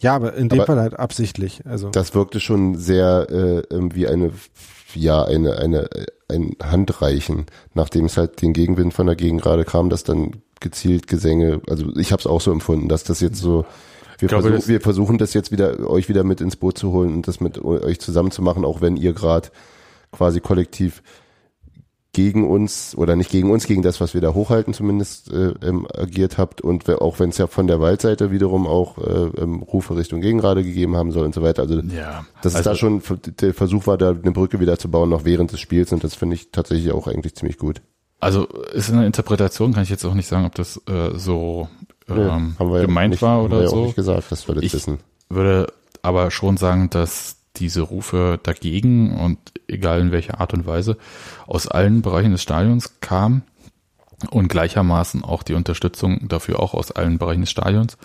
ja, 0.00 0.14
aber 0.14 0.34
in 0.34 0.48
dem 0.48 0.60
Aber- 0.60 0.66
Fall 0.66 0.80
halt 0.80 0.98
absichtlich. 0.98 1.62
Also 1.66 1.90
Das 1.90 2.14
wirkte 2.14 2.38
schon 2.38 2.76
sehr 2.76 3.28
äh, 3.30 3.62
wie 3.92 4.06
eine, 4.06 4.30
ja, 4.94 5.24
eine, 5.24 5.56
eine, 5.58 5.88
ein 6.28 6.54
Handreichen, 6.62 7.46
nachdem 7.74 8.04
es 8.04 8.16
halt 8.16 8.40
den 8.42 8.52
Gegenwind 8.52 8.94
von 8.94 9.06
der 9.06 9.16
Gegend 9.16 9.42
gerade 9.42 9.64
kam, 9.64 9.90
dass 9.90 10.04
dann 10.04 10.36
gezielt 10.60 11.06
Gesänge, 11.08 11.60
also 11.68 11.86
ich 11.96 12.12
habe 12.12 12.20
es 12.20 12.26
auch 12.28 12.40
so 12.40 12.52
empfunden, 12.52 12.88
dass 12.88 13.02
das 13.04 13.18
jetzt 13.20 13.38
so, 13.40 13.64
wir, 14.18 14.28
glaube, 14.28 14.42
versuch, 14.42 14.58
das- 14.58 14.68
wir 14.68 14.80
versuchen 14.80 15.18
das 15.18 15.34
jetzt 15.34 15.52
wieder, 15.52 15.88
euch 15.88 16.08
wieder 16.08 16.24
mit 16.24 16.40
ins 16.40 16.56
Boot 16.56 16.78
zu 16.78 16.92
holen 16.92 17.14
und 17.14 17.28
das 17.28 17.40
mit 17.40 17.62
euch 17.62 18.00
zusammen 18.00 18.30
zu 18.30 18.42
machen, 18.42 18.64
auch 18.64 18.80
wenn 18.80 18.96
ihr 18.96 19.12
gerade 19.12 19.48
quasi 20.12 20.40
kollektiv 20.40 21.02
gegen 22.12 22.48
uns 22.48 22.96
oder 22.96 23.16
nicht 23.16 23.30
gegen 23.30 23.50
uns, 23.50 23.66
gegen 23.66 23.82
das, 23.82 24.00
was 24.00 24.14
wir 24.14 24.20
da 24.20 24.34
hochhalten 24.34 24.72
zumindest 24.74 25.30
äh, 25.32 25.52
ähm, 25.62 25.86
agiert 25.94 26.38
habt 26.38 26.60
und 26.60 26.88
auch 26.88 27.20
wenn 27.20 27.30
es 27.30 27.38
ja 27.38 27.46
von 27.46 27.66
der 27.66 27.80
Waldseite 27.80 28.32
wiederum 28.32 28.66
auch 28.66 28.98
äh, 28.98 29.40
ähm, 29.40 29.62
Rufe 29.62 29.94
Richtung 29.94 30.20
Gegengrade 30.20 30.64
gegeben 30.64 30.96
haben 30.96 31.12
soll 31.12 31.26
und 31.26 31.34
so 31.34 31.42
weiter. 31.42 31.62
Also 31.62 31.76
ja, 31.80 32.24
dass 32.42 32.56
also, 32.56 32.58
es 32.58 32.64
da 32.64 32.74
schon 32.74 33.02
der 33.40 33.54
Versuch 33.54 33.86
war, 33.86 33.98
da 33.98 34.10
eine 34.10 34.32
Brücke 34.32 34.58
wieder 34.58 34.78
zu 34.78 34.90
bauen, 34.90 35.10
noch 35.10 35.24
während 35.24 35.52
des 35.52 35.60
Spiels 35.60 35.92
und 35.92 36.02
das 36.02 36.14
finde 36.14 36.34
ich 36.34 36.50
tatsächlich 36.50 36.92
auch 36.92 37.06
eigentlich 37.06 37.34
ziemlich 37.36 37.58
gut. 37.58 37.82
Also 38.20 38.46
ist 38.72 38.90
eine 38.90 39.06
Interpretation, 39.06 39.74
kann 39.74 39.84
ich 39.84 39.90
jetzt 39.90 40.04
auch 40.04 40.14
nicht 40.14 40.26
sagen, 40.26 40.44
ob 40.44 40.54
das 40.54 40.80
äh, 40.88 41.16
so 41.16 41.68
ähm, 42.08 42.56
haben 42.58 42.70
wir 42.70 42.80
ja 42.80 42.86
gemeint 42.86 43.10
nicht, 43.10 43.22
war 43.22 43.30
haben 43.42 43.50
wir 43.50 43.56
oder 43.56 43.60
ja 43.62 43.68
auch 43.68 43.72
so. 43.72 43.84
nicht 43.86 43.96
gesagt, 43.96 44.30
dass 44.32 44.46
wir 44.48 44.54
das 44.54 44.64
Ich- 44.64 44.74
wissen. 44.74 44.98
Würde 45.28 45.66
aber 46.02 46.30
schon 46.30 46.56
sagen, 46.56 46.88
dass 46.90 47.36
diese 47.56 47.80
Rufe 47.82 48.38
dagegen 48.42 49.18
und 49.18 49.38
egal 49.66 50.00
in 50.00 50.12
welcher 50.12 50.40
Art 50.40 50.54
und 50.54 50.66
Weise 50.66 50.96
aus 51.46 51.66
allen 51.66 52.02
Bereichen 52.02 52.30
des 52.30 52.42
Stadions 52.42 53.00
kamen 53.00 53.42
und 54.30 54.48
gleichermaßen 54.48 55.24
auch 55.24 55.42
die 55.42 55.54
Unterstützung 55.54 56.28
dafür 56.28 56.60
auch 56.60 56.72
aus 56.74 56.92
allen 56.92 57.18
Bereichen 57.18 57.40
des 57.42 57.50
Stadions. 57.50 57.98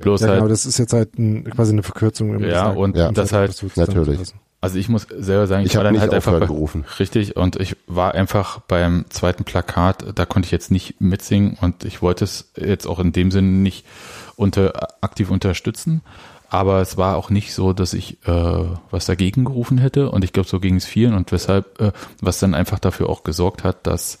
Bloß 0.00 0.20
ja, 0.22 0.28
genau, 0.28 0.40
halt, 0.42 0.52
das 0.52 0.64
ist 0.66 0.78
jetzt 0.78 0.92
halt 0.92 1.18
ein, 1.18 1.44
quasi 1.44 1.72
eine 1.72 1.82
Verkürzung. 1.82 2.38
ja, 2.40 2.68
und 2.70 2.96
Ja. 2.96 3.10
das 3.12 3.32
halt, 3.32 3.52
so 3.54 3.66
Natürlich. 3.76 4.20
Also 4.60 4.78
ich 4.78 4.88
muss 4.88 5.06
selber 5.08 5.46
sagen, 5.46 5.64
Ich 5.64 5.74
war 5.74 5.84
habe 5.84 5.94
dann 5.94 6.00
halt 6.00 6.12
einfach 6.12 6.38
bei, 6.38 6.46
gerufen. 6.46 6.84
Richtig, 6.98 7.36
und 7.36 7.56
ich 7.56 7.76
war 7.86 8.14
einfach 8.14 8.60
beim 8.60 9.06
zweiten 9.08 9.44
Plakat, 9.44 10.04
da 10.14 10.26
konnte 10.26 10.46
ich 10.46 10.52
jetzt 10.52 10.70
nicht 10.70 11.00
mitsingen 11.00 11.56
und 11.60 11.84
ich 11.84 12.02
wollte 12.02 12.24
es 12.24 12.52
jetzt 12.56 12.86
auch 12.86 12.98
in 12.98 13.12
dem 13.12 13.30
Sinne 13.30 13.48
nicht 13.48 13.86
unter, 14.36 14.88
aktiv 15.00 15.30
unterstützen. 15.30 16.02
Aber 16.50 16.80
es 16.80 16.96
war 16.96 17.16
auch 17.16 17.30
nicht 17.30 17.54
so, 17.54 17.72
dass 17.72 17.94
ich 17.94 18.26
äh, 18.26 18.64
was 18.90 19.06
dagegen 19.06 19.44
gerufen 19.44 19.78
hätte 19.78 20.10
und 20.10 20.24
ich 20.24 20.32
glaube, 20.32 20.48
so 20.48 20.58
ging 20.58 20.76
es 20.76 20.84
vielen 20.84 21.14
und 21.14 21.30
weshalb, 21.30 21.80
äh, 21.80 21.92
was 22.20 22.40
dann 22.40 22.54
einfach 22.54 22.80
dafür 22.80 23.08
auch 23.08 23.22
gesorgt 23.22 23.62
hat, 23.62 23.86
dass 23.86 24.18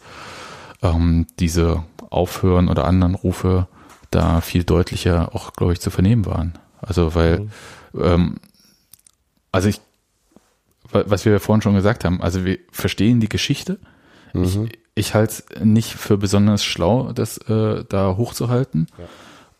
ähm, 0.80 1.26
diese 1.40 1.82
Aufhören 2.08 2.68
oder 2.68 2.86
anderen 2.86 3.16
Rufe 3.16 3.66
da 4.10 4.40
viel 4.40 4.64
deutlicher 4.64 5.34
auch, 5.34 5.52
glaube 5.52 5.72
ich, 5.72 5.80
zu 5.80 5.90
vernehmen 5.90 6.24
waren. 6.24 6.58
Also 6.80 7.14
weil, 7.14 7.48
ähm, 8.00 8.36
also 9.52 9.68
ich, 9.68 9.80
was 10.92 11.24
wir 11.24 11.40
vorhin 11.40 11.62
schon 11.62 11.74
gesagt 11.74 12.04
haben, 12.04 12.20
also 12.20 12.44
wir 12.44 12.58
verstehen 12.70 13.20
die 13.20 13.28
Geschichte. 13.28 13.78
Ich, 14.64 14.78
ich 14.94 15.14
halte 15.14 15.32
es 15.32 15.64
nicht 15.64 15.94
für 15.94 16.16
besonders 16.16 16.64
schlau, 16.64 17.12
das 17.12 17.38
äh, 17.38 17.84
da 17.88 18.16
hochzuhalten. 18.16 18.86
Ja. 18.98 19.04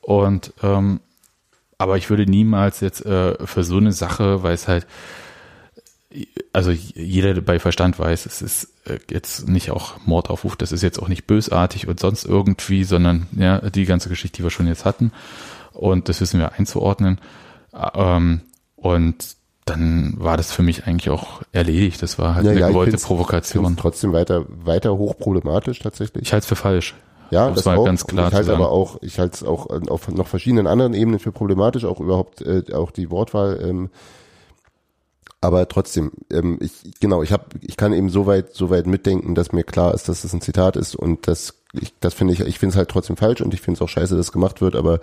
Und 0.01 0.53
ähm, 0.63 1.01
aber 1.81 1.97
ich 1.97 2.11
würde 2.11 2.27
niemals 2.27 2.81
jetzt 2.81 3.07
äh, 3.07 3.35
für 3.47 3.65
so 3.65 3.79
eine 3.79 3.93
Sache, 3.93 4.43
weil 4.43 4.53
es 4.53 4.69
halt, 4.69 4.87
also 6.53 6.73
jeder 6.73 7.33
der 7.33 7.41
bei 7.41 7.59
Verstand 7.59 7.99
weiß, 7.99 8.27
es 8.27 8.43
ist 8.43 8.75
äh, 8.85 8.99
jetzt 9.11 9.49
nicht 9.49 9.71
auch 9.71 9.95
Mordaufruf, 10.05 10.57
das 10.57 10.73
ist 10.73 10.83
jetzt 10.83 11.01
auch 11.01 11.09
nicht 11.09 11.27
bösartig 11.27 11.89
und 11.89 11.99
sonst 11.99 12.27
irgendwie, 12.27 12.85
sondern 12.85 13.29
ja, 13.33 13.61
die 13.71 13.87
ganze 13.87 14.11
Geschichte, 14.11 14.37
die 14.37 14.43
wir 14.43 14.51
schon 14.51 14.67
jetzt 14.67 14.85
hatten. 14.85 15.11
Und 15.73 16.11
das 16.11 16.21
wissen 16.21 16.39
wir 16.39 16.53
einzuordnen. 16.53 17.19
Ähm, 17.95 18.43
und 18.77 19.37
dann 19.71 20.15
war 20.19 20.37
das 20.37 20.53
für 20.53 20.63
mich 20.63 20.87
eigentlich 20.87 21.11
auch 21.11 21.43
erledigt. 21.53 22.03
Das 22.03 22.19
war 22.19 22.35
halt 22.35 22.45
Ja, 22.45 22.51
eine 22.53 22.61
ja, 22.61 22.69
gewollte 22.69 22.97
Provokation. 22.99 23.77
trotzdem 23.77 24.13
weiter, 24.13 24.45
weiter 24.49 24.97
hochproblematisch 24.97 25.79
tatsächlich. 25.81 26.23
Ich 26.25 26.33
halte 26.33 26.43
es 26.45 26.49
für 26.49 26.57
falsch. 26.57 26.95
Ja, 27.31 27.45
Um 27.47 27.51
es 27.53 27.57
das 27.59 27.65
mal 27.67 27.79
auch. 27.79 27.85
ganz 27.85 28.07
klar 28.07 28.29
ich 28.29 28.35
halte 28.35 28.47
sagen. 28.49 28.61
aber 28.63 28.73
auch, 28.73 28.99
ich 29.03 29.19
halte 29.21 29.35
es 29.37 29.43
auch 29.45 29.67
auf 29.89 30.09
noch 30.09 30.27
verschiedenen 30.27 30.67
anderen 30.67 30.95
Ebenen 30.95 31.21
für 31.21 31.31
problematisch, 31.33 31.85
auch 31.85 32.01
überhaupt 32.01 32.43
äh, 32.43 32.65
auch 32.75 32.91
die 32.91 33.11
Wortwahl. 33.11 33.61
Ähm, 33.63 33.91
aber 35.41 35.69
trotzdem, 35.69 36.11
ähm, 36.31 36.59
ich 36.61 36.73
genau, 37.01 37.23
ich 37.23 37.33
habe, 37.33 37.45
ich 37.63 37.77
kann 37.77 37.93
eben 37.95 38.11
so 38.11 38.27
weit, 38.27 38.55
so 38.55 38.69
weit 38.69 38.87
mitdenken, 38.87 39.35
dass 39.35 39.53
mir 39.53 39.63
klar 39.65 39.95
ist, 39.95 40.09
dass 40.09 40.23
das 40.23 40.35
ein 40.35 40.43
Zitat 40.43 40.77
ist 40.77 40.95
und 40.95 41.29
das, 41.29 41.55
ich, 41.73 41.95
das 42.01 42.13
finde 42.15 42.35
ich, 42.35 42.41
ich 42.41 42.59
finde 42.59 42.73
es 42.75 42.77
halt 42.77 42.91
trotzdem 42.91 43.17
falsch 43.17 43.41
und 43.41 43.55
ich 43.55 43.61
finde 43.63 43.79
es 43.79 43.83
auch 43.83 43.89
scheiße, 43.89 44.17
dass 44.17 44.33
gemacht 44.33 44.61
wird, 44.61 44.75
aber 44.77 45.01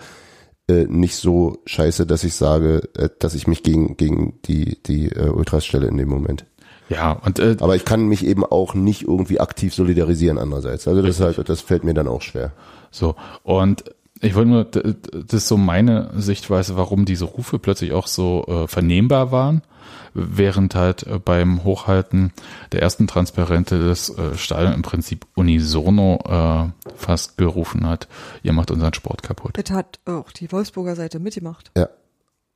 äh, 0.67 0.85
nicht 0.85 1.15
so 1.15 1.57
scheiße, 1.65 2.05
dass 2.05 2.23
ich 2.23 2.35
sage, 2.35 2.89
äh, 2.97 3.09
dass 3.19 3.35
ich 3.35 3.47
mich 3.47 3.63
gegen 3.63 3.97
gegen 3.97 4.39
die 4.45 4.77
die 4.83 5.09
äh, 5.09 5.29
Ultras 5.29 5.65
stelle 5.65 5.87
in 5.87 5.97
dem 5.97 6.09
Moment. 6.09 6.45
Ja, 6.89 7.11
und 7.11 7.39
äh, 7.39 7.57
Aber 7.59 7.75
ich 7.75 7.85
kann 7.85 8.07
mich 8.07 8.25
eben 8.25 8.45
auch 8.45 8.73
nicht 8.73 9.03
irgendwie 9.03 9.39
aktiv 9.39 9.73
solidarisieren 9.73 10.37
andererseits. 10.37 10.87
Also 10.87 11.01
das 11.01 11.19
halt, 11.19 11.49
das 11.49 11.61
fällt 11.61 11.83
mir 11.83 11.93
dann 11.93 12.07
auch 12.07 12.21
schwer. 12.21 12.53
So, 12.91 13.15
und 13.43 13.83
ich 14.21 14.35
wollte 14.35 14.49
nur, 14.49 14.63
das 14.65 15.33
ist 15.43 15.47
so 15.47 15.57
meine 15.57 16.11
Sichtweise, 16.15 16.75
warum 16.77 17.05
diese 17.05 17.25
Rufe 17.25 17.59
plötzlich 17.59 17.91
auch 17.93 18.07
so 18.07 18.45
äh, 18.47 18.67
vernehmbar 18.67 19.31
waren, 19.31 19.61
während 20.13 20.73
halt 20.75 21.03
äh, 21.03 21.19
beim 21.19 21.63
Hochhalten 21.63 22.31
der 22.71 22.81
ersten 22.81 23.07
Transparente 23.07 23.85
das 23.87 24.09
äh, 24.09 24.35
Stadion 24.35 24.73
im 24.73 24.81
Prinzip 24.81 25.25
unisono 25.35 26.19
äh, 26.27 26.91
fast 26.95 27.37
gerufen 27.37 27.87
hat, 27.87 28.07
ihr 28.43 28.53
macht 28.53 28.71
unseren 28.71 28.93
Sport 28.93 29.21
kaputt. 29.23 29.51
Das 29.53 29.69
hat 29.75 29.99
auch 30.05 30.31
die 30.31 30.51
Wolfsburger 30.51 30.95
Seite 30.95 31.19
mitgemacht. 31.19 31.71
Ja. 31.77 31.89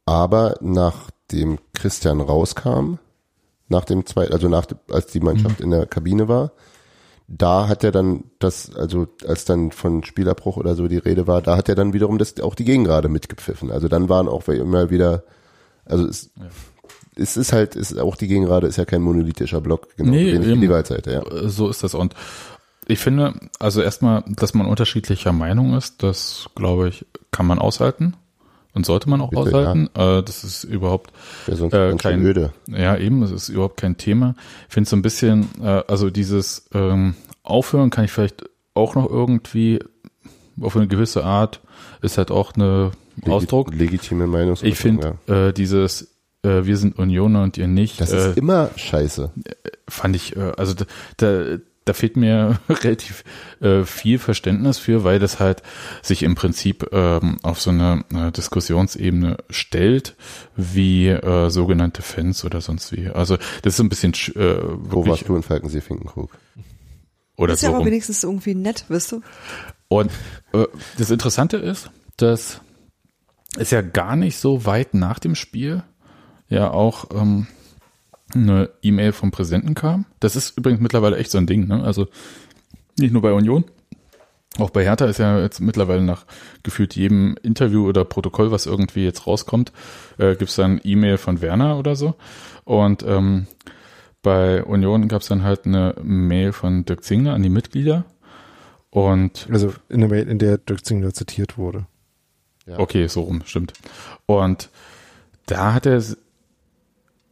Aber 0.06 0.56
nachdem 0.62 1.60
Christian 1.74 2.22
rauskam, 2.22 2.96
nach 3.70 3.86
dem 3.86 4.06
zweiten, 4.06 4.34
also 4.34 4.50
nach, 4.50 4.66
dem- 4.66 4.80
als 4.92 5.08
die 5.08 5.20
Mannschaft 5.20 5.62
in 5.62 5.70
der 5.72 5.86
Kabine 5.86 6.28
war, 6.28 6.52
da 7.38 7.68
hat 7.68 7.84
er 7.84 7.92
dann 7.92 8.26
das, 8.40 8.76
also 8.76 9.08
als 9.26 9.46
dann 9.46 9.72
von 9.72 10.04
Spielerbruch 10.04 10.58
oder 10.58 10.76
so 10.76 10.88
die 10.88 10.98
Rede 10.98 11.28
war, 11.28 11.42
da 11.42 11.56
hat 11.56 11.70
er 11.70 11.76
dann 11.76 11.94
wiederum 11.94 12.18
das 12.18 12.40
auch 12.42 12.56
die 12.56 12.66
Gegengrade 12.66 13.08
mitgepfiffen. 13.10 13.72
Also 13.72 13.88
dann 13.88 14.10
waren 14.10 14.28
auch 14.28 14.48
immer 14.50 14.90
wieder, 14.90 15.24
also 15.86 16.06
es, 16.08 16.30
es 17.16 17.38
ist 17.38 17.54
halt, 17.54 17.76
ist 17.76 17.98
auch 17.98 18.16
die 18.16 18.28
Gegengrade 18.28 18.68
ist 18.68 18.78
ja 18.78 18.86
kein 18.86 19.02
monolithischer 19.02 19.62
Block, 19.62 19.96
genau 19.96 20.12
Nee, 20.12 20.34
wenig 20.34 20.48
eben. 20.48 20.62
die 20.62 20.70
Waldseite, 20.70 21.12
ja. 21.12 21.22
Äh, 21.22 21.48
So 21.48 21.70
ist 21.70 21.84
das. 21.84 21.94
Und 21.94 22.16
ich 22.86 23.00
finde, 23.00 23.34
also 23.60 23.82
erstmal, 23.82 24.24
dass 24.28 24.54
man 24.54 24.68
unterschiedlicher 24.68 25.32
Meinung 25.32 25.76
ist, 25.76 26.04
das 26.04 26.50
glaube 26.56 26.90
ich, 26.90 27.06
kann 27.32 27.46
man 27.46 27.60
aushalten 27.60 28.16
und 28.74 28.86
sollte 28.86 29.10
man 29.10 29.22
auch 29.22 29.30
Bitte, 29.30 29.42
aushalten. 29.42 29.90
Äh, 29.96 30.24
das 30.24 30.44
ist 30.44 30.64
überhaupt 30.64 31.12
Wäre 31.46 31.58
sonst 31.58 31.74
Äh, 31.74 31.96
kein- 31.98 32.22
öde. 32.26 32.54
Ja, 32.68 32.96
eben, 32.98 33.22
das 33.22 33.32
ist 33.32 33.50
überhaupt 33.50 33.78
kein 33.78 33.98
Thema. 33.98 34.36
Ich 34.68 34.74
finde 34.74 34.90
so 34.90 34.96
ein 34.96 35.02
bisschen, 35.02 35.48
äh, 35.62 35.84
also 35.88 36.10
dieses 36.10 36.68
ähm, 36.74 37.16
Aufhören 37.44 37.90
kann 37.90 38.06
ich 38.06 38.12
vielleicht 38.12 38.44
auch 38.74 38.96
noch 38.96 39.10
irgendwie 39.10 39.80
auf 40.62 40.76
eine 40.78 40.88
gewisse 40.88 41.24
Art, 41.24 41.60
ist 42.02 42.18
halt 42.18 42.32
auch 42.32 42.54
eine 42.56 42.92
Ausdruck. 43.28 43.74
Legitime 43.74 44.28
Meinung. 44.28 44.58
Ich 44.62 44.78
finde 44.78 45.18
äh, 45.28 45.52
dieses 45.54 46.16
äh, 46.44 46.66
wir 46.66 46.78
sind 46.78 46.98
Unioner 46.98 47.44
und 47.44 47.58
ihr 47.58 47.68
nicht, 47.68 48.02
Das 48.02 48.12
äh, 48.12 48.30
ist 48.32 48.38
immer 48.38 48.72
scheiße. 48.76 49.32
fand 49.88 50.16
ich, 50.16 50.36
äh, 50.36 50.52
also 50.58 50.74
da, 50.74 50.86
da, 51.18 51.58
da 51.92 51.94
fehlt 51.94 52.16
mir 52.16 52.60
relativ 52.70 53.24
äh, 53.60 53.84
viel 53.84 54.18
Verständnis 54.18 54.78
für, 54.78 55.04
weil 55.04 55.20
das 55.20 55.40
halt 55.40 55.62
sich 56.02 56.24
im 56.24 56.36
Prinzip 56.36 56.88
ähm, 56.94 57.38
auf 57.44 57.60
so 57.62 57.70
eine 57.72 58.06
äh, 58.14 58.32
Diskussionsebene 58.32 59.38
stellt, 59.50 60.16
wie 60.56 61.08
äh, 61.10 61.50
sogenannte 61.50 62.02
Fans 62.02 62.46
oder 62.46 62.62
sonst 62.62 62.92
wie. 62.94 63.10
Also 63.10 63.38
das 63.64 63.74
ist 63.74 63.80
ein 63.82 63.90
bisschen 63.90 64.14
sch- 64.14 64.38
äh, 64.40 64.62
Wo 64.78 65.06
warst 65.06 65.28
du 65.28 65.36
in 65.36 65.44
Falkensee 65.44 65.82
Finkenkrug? 65.82 66.32
oder 67.38 67.54
ist 67.54 67.60
so 67.62 67.66
ja 67.68 67.70
aber 67.72 67.80
rum. 67.80 67.88
wenigstens 67.88 68.24
irgendwie 68.24 68.56
nett, 68.56 68.86
wisst 68.88 69.12
du? 69.12 69.22
Und 69.88 70.12
äh, 70.54 70.66
das 70.98 71.10
Interessante 71.12 71.58
ist, 71.58 71.90
dass 72.18 72.62
es 73.58 73.72
ja 73.72 73.82
gar 73.82 74.16
nicht 74.16 74.38
so 74.38 74.66
weit 74.66 74.94
nach 74.94 75.20
dem 75.20 75.36
Spiel 75.36 75.84
ja 76.48 76.70
auch 76.72 77.06
ähm, 77.14 77.48
eine 78.34 78.70
E-Mail 78.82 79.12
vom 79.12 79.32
Präsidenten 79.32 79.74
kam. 79.74 80.06
Das 80.20 80.36
ist 80.36 80.58
übrigens 80.58 80.82
mittlerweile 80.82 81.18
echt 81.18 81.32
so 81.32 81.38
ein 81.38 81.48
Ding, 81.48 81.68
ne? 81.68 81.84
Also 81.84 82.08
nicht 82.98 83.14
nur 83.14 83.22
bei 83.22 83.34
Union. 83.34 83.66
Auch 84.60 84.70
bei 84.70 84.84
Hertha 84.84 85.06
ist 85.06 85.20
ja 85.20 85.40
jetzt 85.40 85.62
mittlerweile 85.62 86.02
nach 86.02 86.26
gefühlt 86.62 86.96
jedem 86.96 87.38
Interview 87.42 87.88
oder 87.88 88.04
Protokoll, 88.04 88.52
was 88.52 88.66
irgendwie 88.66 89.06
jetzt 89.06 89.26
rauskommt, 89.26 89.72
äh, 90.18 90.36
gibt 90.36 90.50
es 90.50 90.56
dann 90.56 90.82
E-Mail 90.84 91.18
von 91.18 91.42
Werner 91.42 91.78
oder 91.78 91.96
so. 91.96 92.16
Und 92.66 93.04
ähm, 93.04 93.48
bei 94.22 94.64
Union 94.64 95.08
gab 95.08 95.22
es 95.22 95.30
dann 95.30 95.44
halt 95.44 95.66
eine 95.66 95.96
Mail 96.04 96.52
von 96.52 96.84
Dirk 96.86 97.04
Zingler 97.04 97.34
an 97.34 97.44
die 97.44 97.50
Mitglieder. 97.50 98.06
Und 98.90 99.48
Also 99.50 99.74
in 99.88 100.02
der 100.02 100.10
Mail, 100.10 100.28
in 100.28 100.38
der 100.38 100.58
Dirk 100.58 100.86
Zingler 100.86 101.14
zitiert 101.14 101.58
wurde. 101.58 101.86
Ja. 102.68 102.78
Okay, 102.78 103.08
so 103.08 103.22
rum, 103.22 103.42
stimmt. 103.46 103.74
Und 104.26 104.70
da 105.46 105.74
hat 105.74 105.86
er, 105.86 106.04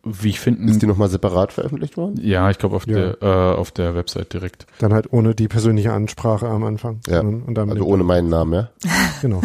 wie 0.03 0.29
ich 0.29 0.39
finde, 0.39 0.71
Ist 0.71 0.81
die 0.81 0.87
nochmal 0.87 1.09
separat 1.09 1.51
veröffentlicht 1.51 1.97
worden? 1.97 2.19
ja, 2.23 2.49
ich 2.49 2.57
glaube 2.57 2.75
auf 2.77 2.87
Ja. 2.87 3.13
der 3.13 3.21
äh, 3.21 3.55
auf 3.57 3.71
der 3.71 3.95
Website 3.95 4.31
direkt. 4.33 4.65
Dann 4.79 4.93
halt 4.93 5.11
ohne 5.11 5.35
die 5.35 5.47
persönliche 5.47 5.91
Ansprache 5.93 6.47
am 6.47 6.63
Anfang. 6.63 7.01
Ja. 7.07 7.17
sondern- 7.17 7.43
Und 7.43 7.55
dann 7.55 7.69
Also 7.69 7.83
ohne 7.85 8.03
meinen 8.03 8.29
Namen, 8.29 8.53
ja? 8.53 8.69
Genau. 9.21 9.41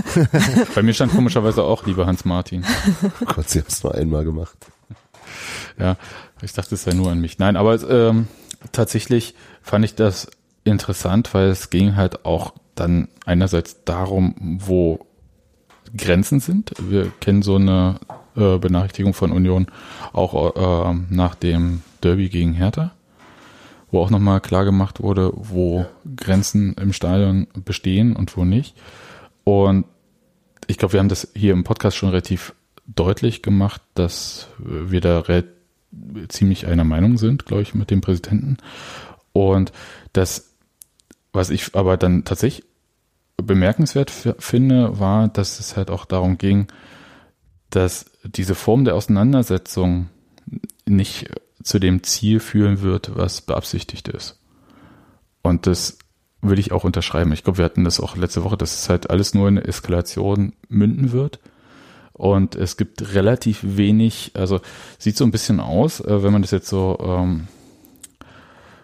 Bei 0.75 0.83
mir 0.83 0.95
stand 0.95 1.13
komischerweise 1.13 1.65
auch 1.65 1.85
lieber 1.87 2.07
Hans 2.07 2.25
Martin. 2.25 2.65
Gott, 3.27 3.49
sie 3.51 3.59
haben 3.61 3.67
es 3.69 3.83
nur 3.83 3.95
einmal 3.95 4.25
gemacht. 4.25 4.57
Ja, 5.79 5.97
ich 6.43 6.53
dachte, 6.53 6.77
es 6.77 6.85
sei 6.85 6.93
nur 6.93 7.11
an 7.11 7.21
mich. 7.21 7.39
Nein, 7.41 7.57
aber 7.57 7.81
ähm, 7.91 8.29
tatsächlich 8.71 9.35
fand 9.63 9.85
ich 9.85 9.97
das 9.97 10.29
interessant, 10.63 11.35
weil 11.35 11.49
es 11.49 11.71
ging 11.71 11.97
halt 11.97 12.25
auch 12.25 12.53
dann 12.77 13.09
einerseits 13.27 13.83
darum, 13.85 14.61
wo 14.65 15.01
Grenzen 15.97 16.39
sind. 16.39 16.73
Wir 16.79 17.11
kennen 17.21 17.43
so 17.43 17.57
eine 17.57 17.97
äh, 18.37 18.59
Benachrichtigung 18.59 19.15
von 19.15 19.33
Union 19.33 19.67
auch 20.13 20.57
äh, 20.57 20.95
nach 21.11 21.35
dem 21.35 21.83
Derby 22.03 22.29
gegen 22.29 22.53
Hertha, 22.53 22.93
wo 23.91 24.01
auch 24.01 24.11
nochmal 24.11 24.41
klar 24.41 24.65
gemacht 24.65 25.03
wurde, 25.03 25.33
wo 25.35 25.87
Grenzen 26.17 26.75
im 26.75 26.93
Stadion 26.93 27.47
bestehen 27.65 28.17
und 28.17 28.37
wo 28.37 28.45
nicht. 28.45 28.77
Und 29.45 29.85
ich 30.67 30.79
glaube, 30.79 30.95
wir 30.95 31.01
haben 31.01 31.09
das 31.09 31.29
hier 31.35 31.53
im 31.53 31.65
Podcast 31.65 31.97
schon 31.97 32.09
relativ 32.09 32.55
deutlich 32.87 33.43
gemacht, 33.43 33.83
dass 33.95 34.49
wir 34.59 35.01
da 35.01 35.23
ziemlich 36.29 36.67
einer 36.67 36.85
Meinung 36.85 37.19
sind, 37.19 37.47
glaube 37.47 37.63
ich, 37.63 37.75
mit 37.75 37.91
dem 37.91 38.01
Präsidenten. 38.01 38.59
Und 39.33 39.73
das, 40.13 40.55
was 41.33 41.51
ich 41.51 41.75
aber 41.75 41.97
dann 41.97 42.25
tatsächlich 42.25 42.65
bemerkenswert 43.37 44.11
finde, 44.39 44.99
war, 44.99 45.29
dass 45.29 45.61
es 45.61 45.77
halt 45.77 45.91
auch 45.91 46.05
darum 46.05 46.39
ging, 46.39 46.69
dass 47.71 48.07
diese 48.25 48.55
Form 48.55 48.85
der 48.85 48.95
Auseinandersetzung 48.95 50.09
nicht 50.87 51.31
zu 51.63 51.79
dem 51.79 52.03
Ziel 52.03 52.41
führen 52.41 52.83
wird, 52.83 53.17
was 53.17 53.41
beabsichtigt 53.41 54.09
ist. 54.09 54.39
Und 55.43 55.67
das 55.67 55.99
will 56.43 56.59
ich 56.59 56.73
auch 56.73 56.85
unterschreiben. 56.85 57.33
Ich 57.33 57.43
glaube, 57.45 57.59
wir 57.59 57.65
hatten 57.65 57.85
das 57.85 58.01
auch 58.01 58.17
letzte 58.17 58.45
Woche, 58.45 58.57
dass 58.57 58.75
es 58.75 58.89
halt 58.89 59.11
alles 59.11 59.35
nur 59.35 59.49
in 59.49 59.59
eine 59.59 59.67
Eskalation 59.67 60.53
münden 60.69 61.13
wird. 61.13 61.41
Und 62.13 62.55
es 62.55 62.77
gibt 62.77 63.15
relativ 63.15 63.61
wenig, 63.63 64.33
also 64.35 64.61
sieht 64.99 65.17
so 65.17 65.25
ein 65.25 65.33
bisschen 65.33 65.59
aus, 65.59 66.01
äh, 66.01 66.23
wenn 66.23 66.33
man 66.33 66.43
das 66.43 66.53
jetzt 66.53 66.69
so 66.69 66.97
ähm, 67.03 67.49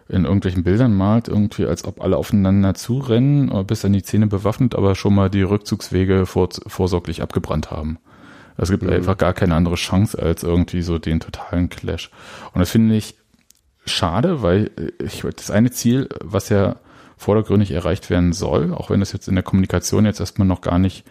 in 0.09 0.25
irgendwelchen 0.25 0.65
Bildern 0.65 0.97
malt, 0.97 1.29
irgendwie 1.29 1.67
als 1.67 1.85
ob 1.85 2.01
alle 2.01 2.17
aufeinander 2.17 2.75
zurennen, 2.75 3.53
äh, 3.53 3.63
bis 3.63 3.85
an 3.85 3.93
die 3.93 4.03
Zähne 4.03 4.27
bewaffnet, 4.27 4.75
aber 4.75 4.97
schon 4.97 5.15
mal 5.15 5.31
die 5.31 5.43
Rückzugswege 5.43 6.27
vor, 6.27 6.49
vorsorglich 6.67 7.23
abgebrannt 7.23 7.71
haben. 7.71 7.99
Es 8.61 8.71
gibt 8.71 8.87
einfach 8.87 9.17
gar 9.17 9.33
keine 9.33 9.55
andere 9.55 9.77
Chance 9.77 10.21
als 10.21 10.43
irgendwie 10.43 10.83
so 10.83 10.99
den 10.99 11.21
totalen 11.21 11.71
Clash. 11.71 12.11
Und 12.53 12.61
das 12.61 12.71
finde 12.71 12.95
ich 12.95 13.15
schade, 13.87 14.43
weil 14.43 14.71
äh, 14.77 15.05
ich, 15.05 15.23
das 15.23 15.51
eine 15.51 15.71
Ziel, 15.71 16.09
was 16.23 16.51
ja 16.51 16.77
vordergründig 17.17 17.71
erreicht 17.71 18.11
werden 18.11 18.33
soll, 18.33 18.73
auch 18.75 18.91
wenn 18.91 19.01
das 19.01 19.13
jetzt 19.13 19.29
in 19.29 19.35
der 19.35 19.45
Kommunikation 19.45 20.05
jetzt 20.05 20.21
erstmal 20.21 20.49
noch 20.49 20.61
gar 20.61 20.79
nicht 20.79 21.05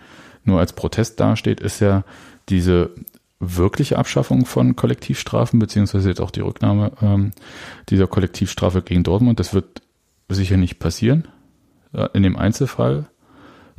nur 0.44 0.60
als 0.60 0.74
Protest 0.74 1.20
dasteht, 1.20 1.60
ist 1.60 1.80
ja 1.80 2.04
diese 2.50 2.92
wirkliche 3.40 3.98
Abschaffung 3.98 4.46
von 4.46 4.76
Kollektivstrafen, 4.76 5.60
beziehungsweise 5.60 6.10
jetzt 6.10 6.22
auch 6.22 6.32
die 6.32 6.42
Rücknahme 6.42 6.92
ähm, 7.02 7.32
dieser 7.90 8.08
Kollektivstrafe 8.08 8.82
gegen 8.82 9.04
Dortmund. 9.04 9.40
Das 9.40 9.54
wird 9.54 9.82
sicher 10.30 10.58
nicht 10.58 10.80
passieren, 10.80 11.28
äh, 11.94 12.08
in 12.14 12.24
dem 12.24 12.38
Einzelfall. 12.38 13.08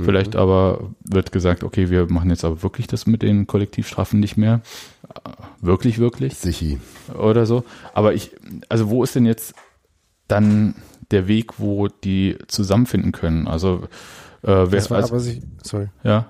Mhm. 0.01 0.05
Vielleicht 0.05 0.37
aber 0.37 0.91
wird 1.05 1.33
gesagt, 1.33 1.63
okay, 1.65 1.91
wir 1.91 2.11
machen 2.11 2.31
jetzt 2.31 2.45
aber 2.45 2.63
wirklich 2.63 2.87
das 2.87 3.07
mit 3.07 3.23
den 3.23 3.47
Kollektivstrafen 3.47 4.19
nicht 4.21 4.37
mehr. 4.37 4.61
Wirklich, 5.61 5.99
wirklich 5.99 6.35
Sichi. 6.37 6.81
oder 7.17 7.47
so. 7.47 7.65
Aber 7.95 8.15
ich, 8.15 8.33
also 8.69 8.91
wo 8.91 9.03
ist 9.05 9.15
denn 9.15 9.27
jetzt 9.27 9.55
dann 10.29 10.75
der 11.11 11.27
Weg, 11.29 11.59
wo 11.59 11.89
die 11.89 12.37
zusammenfinden 12.47 13.13
können? 13.13 13.49
Also, 13.49 13.83
äh, 14.43 14.47
wer, 14.49 14.67
Das 14.67 14.91
war 14.91 14.99
also 14.99 15.13
aber 15.15 15.21
sich, 15.21 15.43
sorry. 15.63 15.89
ja, 16.05 16.27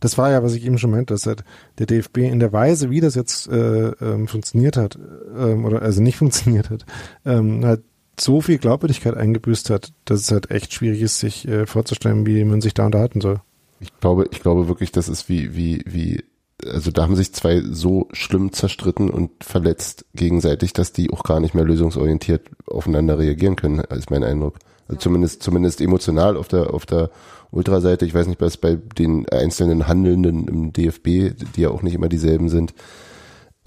Das 0.00 0.16
war 0.18 0.30
ja, 0.30 0.42
was 0.42 0.54
ich 0.54 0.64
eben 0.64 0.78
schon 0.78 0.90
meinte, 0.90 1.14
dass 1.14 1.26
halt 1.26 1.44
der 1.78 1.86
DFB 1.86 2.18
in 2.18 2.40
der 2.40 2.52
Weise, 2.52 2.90
wie 2.90 3.00
das 3.00 3.14
jetzt 3.14 3.48
äh, 3.48 3.88
ähm, 3.88 4.28
funktioniert 4.28 4.76
hat, 4.76 4.98
ähm, 5.36 5.64
oder 5.64 5.82
also 5.82 6.02
nicht 6.02 6.16
funktioniert 6.18 6.70
hat, 6.70 6.84
ähm, 7.24 7.64
halt 7.64 7.82
so 8.20 8.40
viel 8.40 8.58
Glaubwürdigkeit 8.58 9.16
eingebüßt 9.16 9.70
hat, 9.70 9.92
dass 10.04 10.20
es 10.20 10.30
halt 10.30 10.50
echt 10.50 10.72
schwierig 10.72 11.02
ist, 11.02 11.18
sich 11.18 11.46
äh, 11.48 11.66
vorzustellen, 11.66 12.26
wie 12.26 12.44
man 12.44 12.60
sich 12.60 12.74
da 12.74 12.86
unterhalten 12.86 13.20
soll. 13.20 13.40
Ich 13.80 13.98
glaube, 14.00 14.26
ich 14.30 14.40
glaube 14.40 14.68
wirklich, 14.68 14.92
das 14.92 15.08
ist 15.08 15.28
wie, 15.28 15.56
wie, 15.56 15.82
wie, 15.86 16.24
also 16.66 16.90
da 16.90 17.02
haben 17.02 17.16
sich 17.16 17.32
zwei 17.32 17.62
so 17.62 18.08
schlimm 18.12 18.52
zerstritten 18.52 19.10
und 19.10 19.30
verletzt 19.42 20.04
gegenseitig, 20.14 20.72
dass 20.72 20.92
die 20.92 21.10
auch 21.10 21.22
gar 21.22 21.40
nicht 21.40 21.54
mehr 21.54 21.64
lösungsorientiert 21.64 22.48
aufeinander 22.66 23.18
reagieren 23.18 23.56
können, 23.56 23.80
ist 23.80 24.10
mein 24.10 24.24
Eindruck. 24.24 24.58
Also 24.86 24.98
zumindest, 24.98 25.42
zumindest 25.42 25.80
emotional 25.80 26.36
auf 26.36 26.48
der, 26.48 26.74
auf 26.74 26.84
der 26.84 27.10
Ultraseite. 27.52 28.04
Ich 28.04 28.14
weiß 28.14 28.26
nicht, 28.26 28.40
was 28.40 28.56
bei 28.56 28.76
den 28.98 29.28
einzelnen 29.28 29.88
Handelnden 29.88 30.46
im 30.48 30.72
DFB, 30.72 31.34
die 31.56 31.62
ja 31.62 31.70
auch 31.70 31.82
nicht 31.82 31.94
immer 31.94 32.08
dieselben 32.08 32.48
sind, 32.48 32.74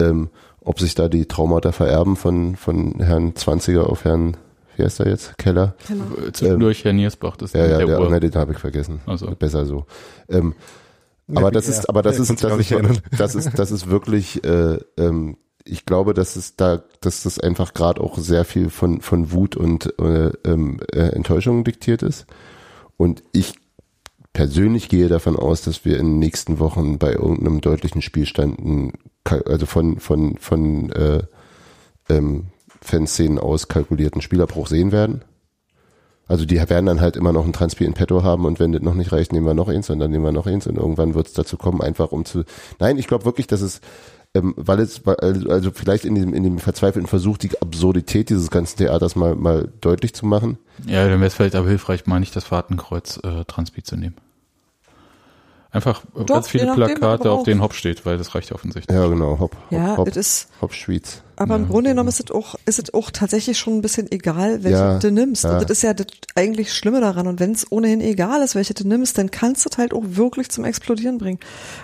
ähm, 0.00 0.28
ob 0.60 0.80
sich 0.80 0.94
da 0.94 1.08
die 1.08 1.26
Traumata 1.26 1.72
vererben 1.72 2.16
von, 2.16 2.56
von 2.56 3.00
Herrn 3.00 3.34
20er 3.34 3.82
auf 3.82 4.04
Herrn, 4.04 4.36
wie 4.76 4.82
heißt 4.84 5.00
er 5.00 5.08
jetzt? 5.08 5.36
Keller? 5.38 5.74
Genau. 5.88 6.04
äh, 6.26 6.32
zwischendurch 6.32 6.84
Herr 6.84 6.92
Niersbach, 6.92 7.36
das 7.36 7.50
ist 7.50 7.54
Ja, 7.54 7.66
ja, 7.66 7.78
der 7.78 7.86
der, 7.86 8.00
Ur. 8.00 8.10
nein, 8.10 8.20
den 8.20 8.34
habe 8.34 8.52
ich 8.52 8.58
vergessen. 8.58 9.00
Also. 9.06 9.30
Besser 9.36 9.66
so. 9.66 9.86
Ähm, 10.28 10.54
aber 11.34 11.50
das 11.50 11.68
ist, 11.68 11.88
aber 11.88 12.02
das 12.02 12.16
Ja, 12.18 12.22
ist, 12.22 12.42
das 12.44 12.58
ist, 12.58 13.02
das 13.18 13.34
ist, 13.34 13.58
das 13.58 13.70
ist 13.70 13.88
wirklich, 13.88 14.44
äh, 14.44 14.78
ähm, 14.98 15.36
ich 15.64 15.86
glaube, 15.86 16.12
dass 16.12 16.36
es 16.36 16.56
da, 16.56 16.82
dass 17.00 17.22
das 17.22 17.38
einfach 17.38 17.72
gerade 17.72 18.00
auch 18.02 18.18
sehr 18.18 18.44
viel 18.44 18.68
von 18.68 19.00
von 19.00 19.32
Wut 19.32 19.56
und 19.56 19.98
äh, 19.98 20.30
ähm, 20.44 20.80
äh, 20.92 21.08
Enttäuschung 21.14 21.64
diktiert 21.64 22.02
ist. 22.02 22.26
Und 22.98 23.22
ich 23.32 23.54
persönlich 24.34 24.88
gehe 24.88 25.08
davon 25.08 25.36
aus, 25.36 25.62
dass 25.62 25.84
wir 25.86 25.98
in 25.98 26.06
den 26.06 26.18
nächsten 26.18 26.58
Wochen 26.58 26.98
bei 26.98 27.12
irgendeinem 27.12 27.60
deutlichen 27.62 28.02
Spielstand, 28.02 28.92
also 29.24 29.64
von 29.64 29.98
von 30.00 30.36
von 30.36 30.90
äh, 30.92 31.22
ähm, 32.10 32.48
Fanszenen 32.84 33.38
aus 33.38 33.68
kalkulierten 33.68 34.20
Spielerbruch 34.20 34.66
sehen 34.68 34.92
werden. 34.92 35.22
Also 36.26 36.46
die 36.46 36.56
werden 36.56 36.86
dann 36.86 37.00
halt 37.00 37.16
immer 37.16 37.32
noch 37.32 37.44
ein 37.44 37.52
Transpi 37.52 37.84
in 37.84 37.92
petto 37.92 38.22
haben 38.22 38.46
und 38.46 38.58
wenn 38.58 38.72
das 38.72 38.82
noch 38.82 38.94
nicht 38.94 39.12
reicht, 39.12 39.32
nehmen 39.32 39.46
wir 39.46 39.54
noch 39.54 39.68
eins 39.68 39.90
und 39.90 39.98
dann 39.98 40.10
nehmen 40.10 40.24
wir 40.24 40.32
noch 40.32 40.46
eins 40.46 40.66
und 40.66 40.76
irgendwann 40.76 41.14
wird 41.14 41.26
es 41.26 41.32
dazu 41.34 41.58
kommen, 41.58 41.82
einfach 41.82 42.12
um 42.12 42.24
zu. 42.24 42.44
Nein, 42.78 42.96
ich 42.96 43.06
glaube 43.06 43.26
wirklich, 43.26 43.46
dass 43.46 43.60
es, 43.60 43.82
ähm, 44.34 44.54
weil 44.56 44.80
es, 44.80 45.06
also 45.06 45.50
also 45.50 45.70
vielleicht 45.70 46.06
in 46.06 46.14
diesem, 46.14 46.32
in 46.32 46.42
dem 46.42 46.58
verzweifelten 46.58 47.08
Versuch, 47.08 47.36
die 47.36 47.50
Absurdität 47.60 48.30
dieses 48.30 48.50
ganzen 48.50 48.78
Theaters 48.78 49.16
mal, 49.16 49.34
mal 49.34 49.70
deutlich 49.82 50.14
zu 50.14 50.24
machen. 50.24 50.56
Ja, 50.86 51.06
dann 51.06 51.18
wäre 51.18 51.26
es 51.26 51.34
vielleicht 51.34 51.56
aber 51.56 51.68
hilfreich, 51.68 52.06
mal 52.06 52.20
nicht 52.20 52.34
das 52.34 52.44
Fahrtenkreuz 52.44 53.20
äh, 53.22 53.44
Transpi 53.44 53.82
zu 53.82 53.96
nehmen. 53.96 54.16
Einfach 55.72 56.04
äh, 56.04 56.24
Doch, 56.24 56.36
ganz 56.36 56.48
viele 56.48 56.72
Plakate, 56.72 57.32
auf 57.32 57.42
denen 57.42 57.60
Hop 57.60 57.74
steht, 57.74 58.06
weil 58.06 58.16
das 58.16 58.34
reicht 58.36 58.50
ja 58.50 58.54
offensichtlich. 58.54 58.96
Ja, 58.96 59.08
genau, 59.08 59.40
hopp, 59.40 59.56
hopp, 59.56 59.72
Ja, 59.72 59.96
hopp, 59.96 60.08
ist, 60.08 60.48
hopp, 60.62 60.72
Schwyz. 60.72 61.23
Aber 61.36 61.56
im 61.56 61.68
Grunde 61.68 61.90
genommen 61.90 62.08
ist 62.08 62.20
es 62.20 62.30
auch, 62.30 62.54
ist 62.66 62.78
es 62.78 62.94
auch 62.94 63.10
tatsächlich 63.10 63.58
schon 63.58 63.74
ein 63.78 63.82
bisschen 63.82 64.10
egal, 64.10 64.62
welche 64.64 64.78
Ja, 64.78 64.98
du 64.98 65.10
nimmst. 65.10 65.44
ja. 65.44 65.54
Und 65.58 65.62
das 65.62 65.70
ist 65.78 65.82
ja 65.82 65.94
das 65.94 66.06
eigentlich 66.34 66.72
Schlimme 66.72 67.00
daran. 67.00 67.26
Und 67.26 67.40
wenn 67.40 67.52
es 67.52 67.70
ohnehin 67.70 68.00
egal 68.00 68.42
ist, 68.42 68.54
welche 68.54 68.74
du 68.74 68.86
nimmst, 68.86 69.18
dann 69.18 69.30
kannst 69.30 69.64
du 69.64 69.70
es 69.72 69.78
halt 69.78 69.92
auch 69.94 70.02
wirklich 70.04 70.48
zum 70.50 70.64
Explodieren 70.64 71.18
bringen. 71.18 71.38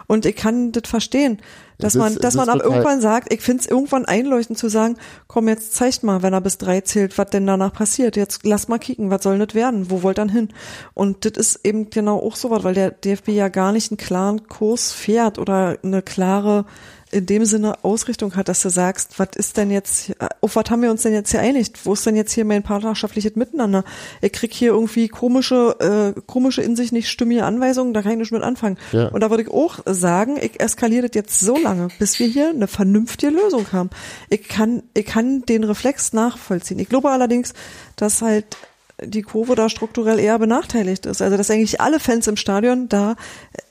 Und 0.06 0.26
ich 0.26 0.36
kann 0.36 0.72
das 0.72 0.82
verstehen, 0.88 1.38
dass 1.78 1.94
Es 1.94 1.98
man, 1.98 2.14
dass 2.16 2.34
es 2.34 2.36
man 2.38 2.48
aber 2.48 2.62
irgendwann 2.62 3.00
sagt, 3.00 3.32
ich 3.32 3.40
finde 3.40 3.62
es 3.62 3.66
irgendwann 3.70 4.04
einleuchtend 4.04 4.58
zu 4.58 4.68
sagen, 4.68 4.96
komm, 5.28 5.48
jetzt 5.48 5.74
zeigt 5.74 6.02
mal, 6.02 6.22
wenn 6.22 6.34
er 6.34 6.40
bis 6.42 6.58
drei 6.58 6.82
zählt, 6.82 7.16
was 7.16 7.30
denn 7.30 7.46
danach 7.46 7.72
passiert. 7.72 8.16
Jetzt 8.16 8.44
lass 8.44 8.68
mal 8.68 8.78
kicken, 8.78 9.10
was 9.10 9.22
soll 9.22 9.38
das 9.38 9.54
werden? 9.54 9.90
Wo 9.90 10.02
wollt 10.02 10.18
ihr 10.18 10.28
hin? 10.30 10.50
Und 10.94 11.24
das 11.24 11.32
ist 11.38 11.60
eben 11.64 11.88
genau 11.90 12.18
auch 12.18 12.36
so 12.36 12.50
was, 12.50 12.64
weil 12.64 12.74
der 12.74 12.90
DFB 12.90 13.28
ja 13.28 13.48
gar 13.48 13.72
nicht 13.72 13.90
einen 13.90 13.96
klaren 13.98 14.46
Kurs 14.46 14.92
fährt 14.92 15.38
oder 15.38 15.78
eine 15.82 16.02
klare 16.02 16.66
in 17.12 17.26
dem 17.26 17.44
Sinne 17.44 17.82
Ausrichtung 17.82 18.36
hat, 18.36 18.48
dass 18.48 18.62
du 18.62 18.68
sagst, 18.68 19.18
was 19.18 19.30
ist 19.36 19.56
denn 19.56 19.70
jetzt, 19.70 20.12
auf 20.40 20.56
was 20.56 20.70
haben 20.70 20.82
wir 20.82 20.90
uns 20.90 21.02
denn 21.02 21.12
jetzt 21.12 21.30
hier 21.30 21.40
einigt? 21.40 21.84
Wo 21.84 21.92
ist 21.92 22.06
denn 22.06 22.16
jetzt 22.16 22.32
hier 22.32 22.44
mein 22.44 22.62
partnerschaftliches 22.62 23.36
Miteinander? 23.36 23.84
Ich 24.20 24.32
krieg 24.32 24.52
hier 24.54 24.70
irgendwie 24.70 25.08
komische, 25.08 26.14
äh, 26.16 26.20
komische 26.26 26.62
in 26.62 26.76
sich 26.76 26.92
nicht 26.92 27.08
stimmige 27.08 27.44
Anweisungen, 27.44 27.94
da 27.94 28.02
kann 28.02 28.12
ich 28.12 28.18
nicht 28.18 28.32
mit 28.32 28.42
anfangen. 28.42 28.78
Ja. 28.92 29.08
Und 29.08 29.20
da 29.20 29.30
würde 29.30 29.42
ich 29.42 29.50
auch 29.50 29.80
sagen, 29.86 30.38
ich 30.40 30.60
eskaliere 30.60 31.08
das 31.08 31.14
jetzt 31.14 31.40
so 31.40 31.56
lange, 31.56 31.88
bis 31.98 32.18
wir 32.18 32.28
hier 32.28 32.50
eine 32.50 32.68
vernünftige 32.68 33.32
Lösung 33.32 33.66
haben. 33.72 33.90
Ich 34.28 34.48
kann, 34.48 34.82
ich 34.94 35.06
kann 35.06 35.42
den 35.42 35.64
Reflex 35.64 36.12
nachvollziehen. 36.12 36.78
Ich 36.78 36.88
glaube 36.88 37.10
allerdings, 37.10 37.54
dass 37.96 38.22
halt 38.22 38.56
die 39.04 39.22
Kurve 39.22 39.54
da 39.54 39.68
strukturell 39.68 40.18
eher 40.18 40.38
benachteiligt 40.38 41.06
ist. 41.06 41.22
Also 41.22 41.36
dass 41.36 41.50
eigentlich 41.50 41.80
alle 41.80 42.00
Fans 42.00 42.26
im 42.26 42.36
Stadion 42.36 42.88
da 42.88 43.16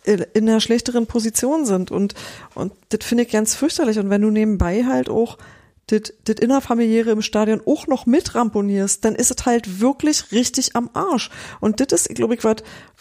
äh, 0.03 0.17
in 0.33 0.49
einer 0.49 0.59
schlechteren 0.59 1.07
Position 1.07 1.65
sind. 1.65 1.91
Und, 1.91 2.13
und 2.55 2.73
das 2.89 3.05
finde 3.05 3.23
ich 3.23 3.31
ganz 3.31 3.55
fürchterlich. 3.55 3.99
Und 3.99 4.09
wenn 4.09 4.21
du 4.21 4.29
nebenbei 4.31 4.85
halt 4.85 5.09
auch 5.09 5.37
das 5.87 6.13
das 6.25 6.35
Innerfamiliäre 6.35 7.09
im 7.09 7.23
Stadion 7.23 7.61
auch 7.65 7.87
noch 7.87 8.05
mit 8.05 8.35
ramponierst, 8.35 9.03
dann 9.03 9.15
ist 9.15 9.31
es 9.31 9.45
halt 9.47 9.79
wirklich 9.81 10.31
richtig 10.31 10.75
am 10.75 10.89
Arsch. 10.93 11.31
Und 11.61 11.79
das 11.79 12.05
ist, 12.05 12.13
glaube 12.15 12.35
ich, 12.35 12.43
was 12.43 12.57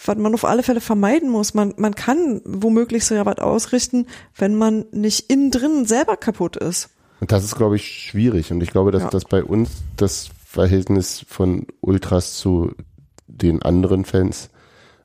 was 0.07 0.17
man 0.17 0.33
auf 0.33 0.47
alle 0.47 0.63
Fälle 0.63 0.81
vermeiden 0.81 1.29
muss. 1.29 1.53
Man, 1.53 1.75
man 1.77 1.95
kann 1.95 2.41
womöglich 2.47 3.05
so 3.05 3.15
ja 3.15 3.27
was 3.27 3.39
ausrichten, 3.39 4.07
wenn 4.37 4.55
man 4.55 4.87
nicht 4.91 5.31
innen 5.31 5.51
drin 5.51 5.85
selber 5.85 6.17
kaputt 6.17 6.57
ist. 6.57 6.89
Und 7.21 7.31
das 7.33 7.45
ist, 7.45 7.57
glaube 7.57 7.77
ich, 7.77 7.85
schwierig. 8.09 8.53
Und 8.53 8.63
ich 8.63 8.71
glaube, 8.71 8.91
dass 8.91 9.03
Ja. 9.03 9.11
das 9.11 9.25
bei 9.27 9.43
uns 9.45 9.69
das 9.97 10.29
Verhältnis 10.49 11.27
von 11.29 11.67
Ultras 11.83 12.39
zu 12.39 12.73
den 13.27 13.61
anderen 13.61 14.07
Fans 14.07 14.49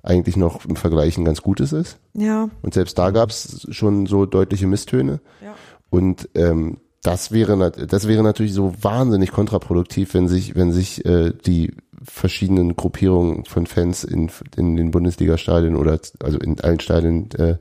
eigentlich 0.01 0.37
noch 0.37 0.63
im 0.63 0.77
Vergleichen 0.77 1.25
ganz 1.25 1.41
gutes 1.41 1.73
ist. 1.73 1.99
Ja, 2.13 2.49
Und 2.61 2.73
selbst 2.73 2.97
da 2.97 3.11
gab 3.11 3.29
es 3.29 3.67
schon 3.69 4.05
so 4.05 4.25
deutliche 4.25 4.67
Misstöne. 4.67 5.19
Ja. 5.43 5.53
Und 5.89 6.29
ähm, 6.35 6.77
das 7.01 7.33
wäre 7.33 7.71
das 7.71 8.07
wäre 8.07 8.23
natürlich 8.23 8.53
so 8.53 8.73
wahnsinnig 8.81 9.31
kontraproduktiv, 9.31 10.13
wenn 10.13 10.29
sich 10.29 10.55
wenn 10.55 10.71
sich 10.71 11.05
äh, 11.05 11.33
die 11.45 11.75
verschiedenen 12.01 12.77
Gruppierungen 12.77 13.43
von 13.43 13.65
Fans 13.65 14.05
in 14.05 14.31
in 14.55 14.77
den 14.77 14.91
Bundesliga-Stadien 14.91 15.75
oder 15.75 15.99
also 16.21 16.39
in 16.39 16.61
allen 16.61 16.79
Stadien 16.79 17.29
äh, 17.31 17.57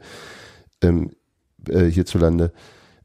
ähm, 0.82 1.10
äh, 1.68 1.86
hierzulande 1.86 2.52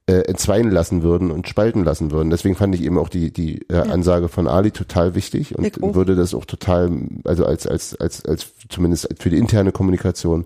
äh, 0.07 0.21
entzweien 0.21 0.71
lassen 0.71 1.03
würden 1.03 1.31
und 1.31 1.47
spalten 1.47 1.83
lassen 1.83 2.11
würden. 2.11 2.29
Deswegen 2.29 2.55
fand 2.55 2.73
ich 2.73 2.83
eben 2.83 2.97
auch 2.97 3.09
die 3.09 3.31
die 3.31 3.67
äh, 3.69 3.75
Ansage 3.75 4.29
von 4.29 4.47
Ali 4.47 4.71
total 4.71 5.15
wichtig 5.15 5.57
und 5.57 5.65
Ich 5.65 5.81
würde 5.81 6.15
das 6.15 6.33
auch 6.33 6.45
total 6.45 6.91
also 7.25 7.45
als 7.45 7.67
als 7.67 7.95
als 7.95 8.25
als 8.25 8.53
zumindest 8.69 9.09
für 9.19 9.29
die 9.29 9.37
interne 9.37 9.71
Kommunikation 9.71 10.45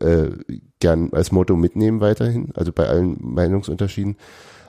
äh, 0.00 0.28
gern 0.80 1.10
als 1.12 1.32
Motto 1.32 1.56
mitnehmen 1.56 2.00
weiterhin, 2.00 2.50
also 2.54 2.72
bei 2.72 2.86
allen 2.86 3.16
Meinungsunterschieden. 3.20 4.16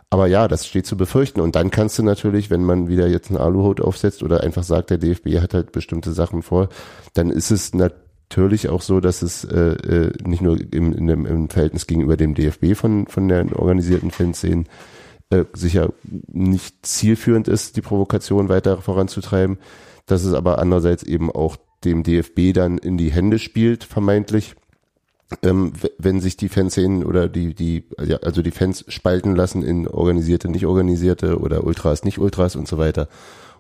Aber 0.10 0.28
ja, 0.28 0.48
das 0.48 0.66
steht 0.66 0.86
zu 0.86 0.96
befürchten. 0.96 1.42
Und 1.42 1.56
dann 1.56 1.70
kannst 1.70 2.00
du 2.00 2.04
natürlich, 2.04 2.50
wenn 2.50 2.64
man 2.64 2.88
wieder 2.88 3.08
jetzt 3.08 3.30
einen 3.30 3.40
Aluhut 3.40 3.82
aufsetzt 3.82 4.24
oder 4.24 4.42
einfach 4.42 4.64
sagt, 4.64 4.90
der 4.90 5.00
DFB 5.00 5.40
hat 5.42 5.54
halt 5.54 5.74
bestimmte 5.74 6.14
Sachen 6.14 6.44
vor, 6.44 6.70
dann 7.14 7.30
ist 7.30 7.52
es 7.52 7.74
natürlich 7.74 8.07
auch 8.70 8.82
so, 8.82 9.00
dass 9.00 9.22
es 9.22 9.44
äh, 9.46 9.58
äh, 9.58 10.14
nicht 10.24 10.42
nur 10.42 10.60
im, 10.60 10.94
in 10.94 11.08
dem, 11.08 11.26
im 11.26 11.50
Verhältnis 11.50 11.88
gegenüber 11.88 12.18
dem 12.18 12.36
DFB 12.36 12.76
von, 12.76 13.08
von 13.08 13.28
den 13.28 13.54
organisierten 13.54 14.12
Fanszenen 14.12 14.68
äh, 15.30 15.46
sicher 15.54 15.94
nicht 16.28 16.86
zielführend 16.86 17.48
ist, 17.48 17.76
die 17.78 17.82
Provokation 17.82 18.50
weiter 18.50 18.82
voranzutreiben, 18.82 19.58
dass 20.06 20.24
es 20.24 20.34
aber 20.34 20.60
andererseits 20.60 21.04
eben 21.04 21.32
auch 21.32 21.58
dem 21.84 22.04
DFB 22.04 22.54
dann 22.54 22.78
in 22.78 22.98
die 22.98 23.12
Hände 23.12 23.40
spielt, 23.40 23.84
vermeintlich, 23.84 24.56
ähm, 25.44 25.74
wenn 25.98 26.22
sich 26.22 26.38
die 26.38 26.50
Fanszenen 26.50 27.04
oder 27.04 27.28
die, 27.28 27.54
die, 27.54 27.84
ja, 28.04 28.18
also 28.18 28.42
die 28.42 28.52
Fans 28.52 28.86
spalten 28.88 29.36
lassen 29.36 29.64
in 29.64 29.88
organisierte, 29.88 30.50
nicht 30.50 30.66
organisierte 30.66 31.40
oder 31.40 31.66
Ultras, 31.66 32.04
nicht 32.04 32.20
Ultras 32.20 32.56
und 32.56 32.68
so 32.68 32.78
weiter. 32.78 33.10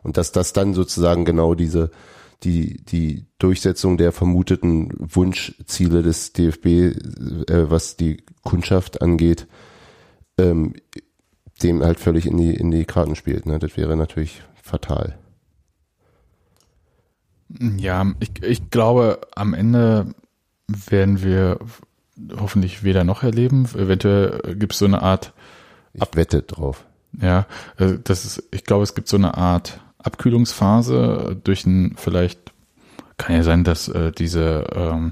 Und 0.03 0.17
dass 0.17 0.31
das 0.31 0.53
dann 0.53 0.73
sozusagen 0.73 1.25
genau 1.25 1.55
diese, 1.55 1.91
die, 2.43 2.83
die 2.85 3.25
Durchsetzung 3.39 3.97
der 3.97 4.11
vermuteten 4.11 4.89
Wunschziele 4.97 6.03
des 6.03 6.33
DFB, 6.33 6.65
äh, 6.65 7.69
was 7.69 7.97
die 7.97 8.23
Kundschaft 8.43 9.01
angeht, 9.01 9.47
ähm, 10.37 10.73
dem 11.63 11.83
halt 11.83 11.99
völlig 11.99 12.25
in 12.27 12.37
die, 12.37 12.53
in 12.53 12.69
die 12.71 12.85
Karten 12.85 13.15
spielt. 13.15 13.45
Ne? 13.45 13.57
Das 13.59 13.75
wäre 13.77 13.97
natürlich 13.97 14.43
fatal. 14.61 15.17
Ja, 17.77 18.05
ich, 18.19 18.43
ich 18.43 18.69
glaube, 18.69 19.21
am 19.35 19.53
Ende 19.53 20.13
werden 20.67 21.23
wir 21.23 21.59
hoffentlich 22.39 22.83
weder 22.83 23.03
noch 23.03 23.23
erleben. 23.23 23.65
Eventuell 23.73 24.55
gibt 24.55 24.73
es 24.73 24.79
so 24.79 24.85
eine 24.85 25.01
Art, 25.01 25.33
Ich 25.93 26.03
wette 26.13 26.41
drauf. 26.41 26.85
ja, 27.19 27.47
äh, 27.77 27.93
das 28.03 28.25
ist, 28.25 28.43
ich 28.51 28.63
glaube, 28.65 28.83
es 28.83 28.95
gibt 28.95 29.07
so 29.07 29.17
eine 29.17 29.37
Art 29.37 29.79
Abkühlungsphase 29.99 31.37
durch 31.43 31.65
ein 31.65 31.95
vielleicht 31.97 32.51
kann 33.17 33.35
ja 33.35 33.43
sein, 33.43 33.63
dass 33.63 33.87
äh, 33.87 34.11
diese 34.11 34.67
ähm, 34.75 35.11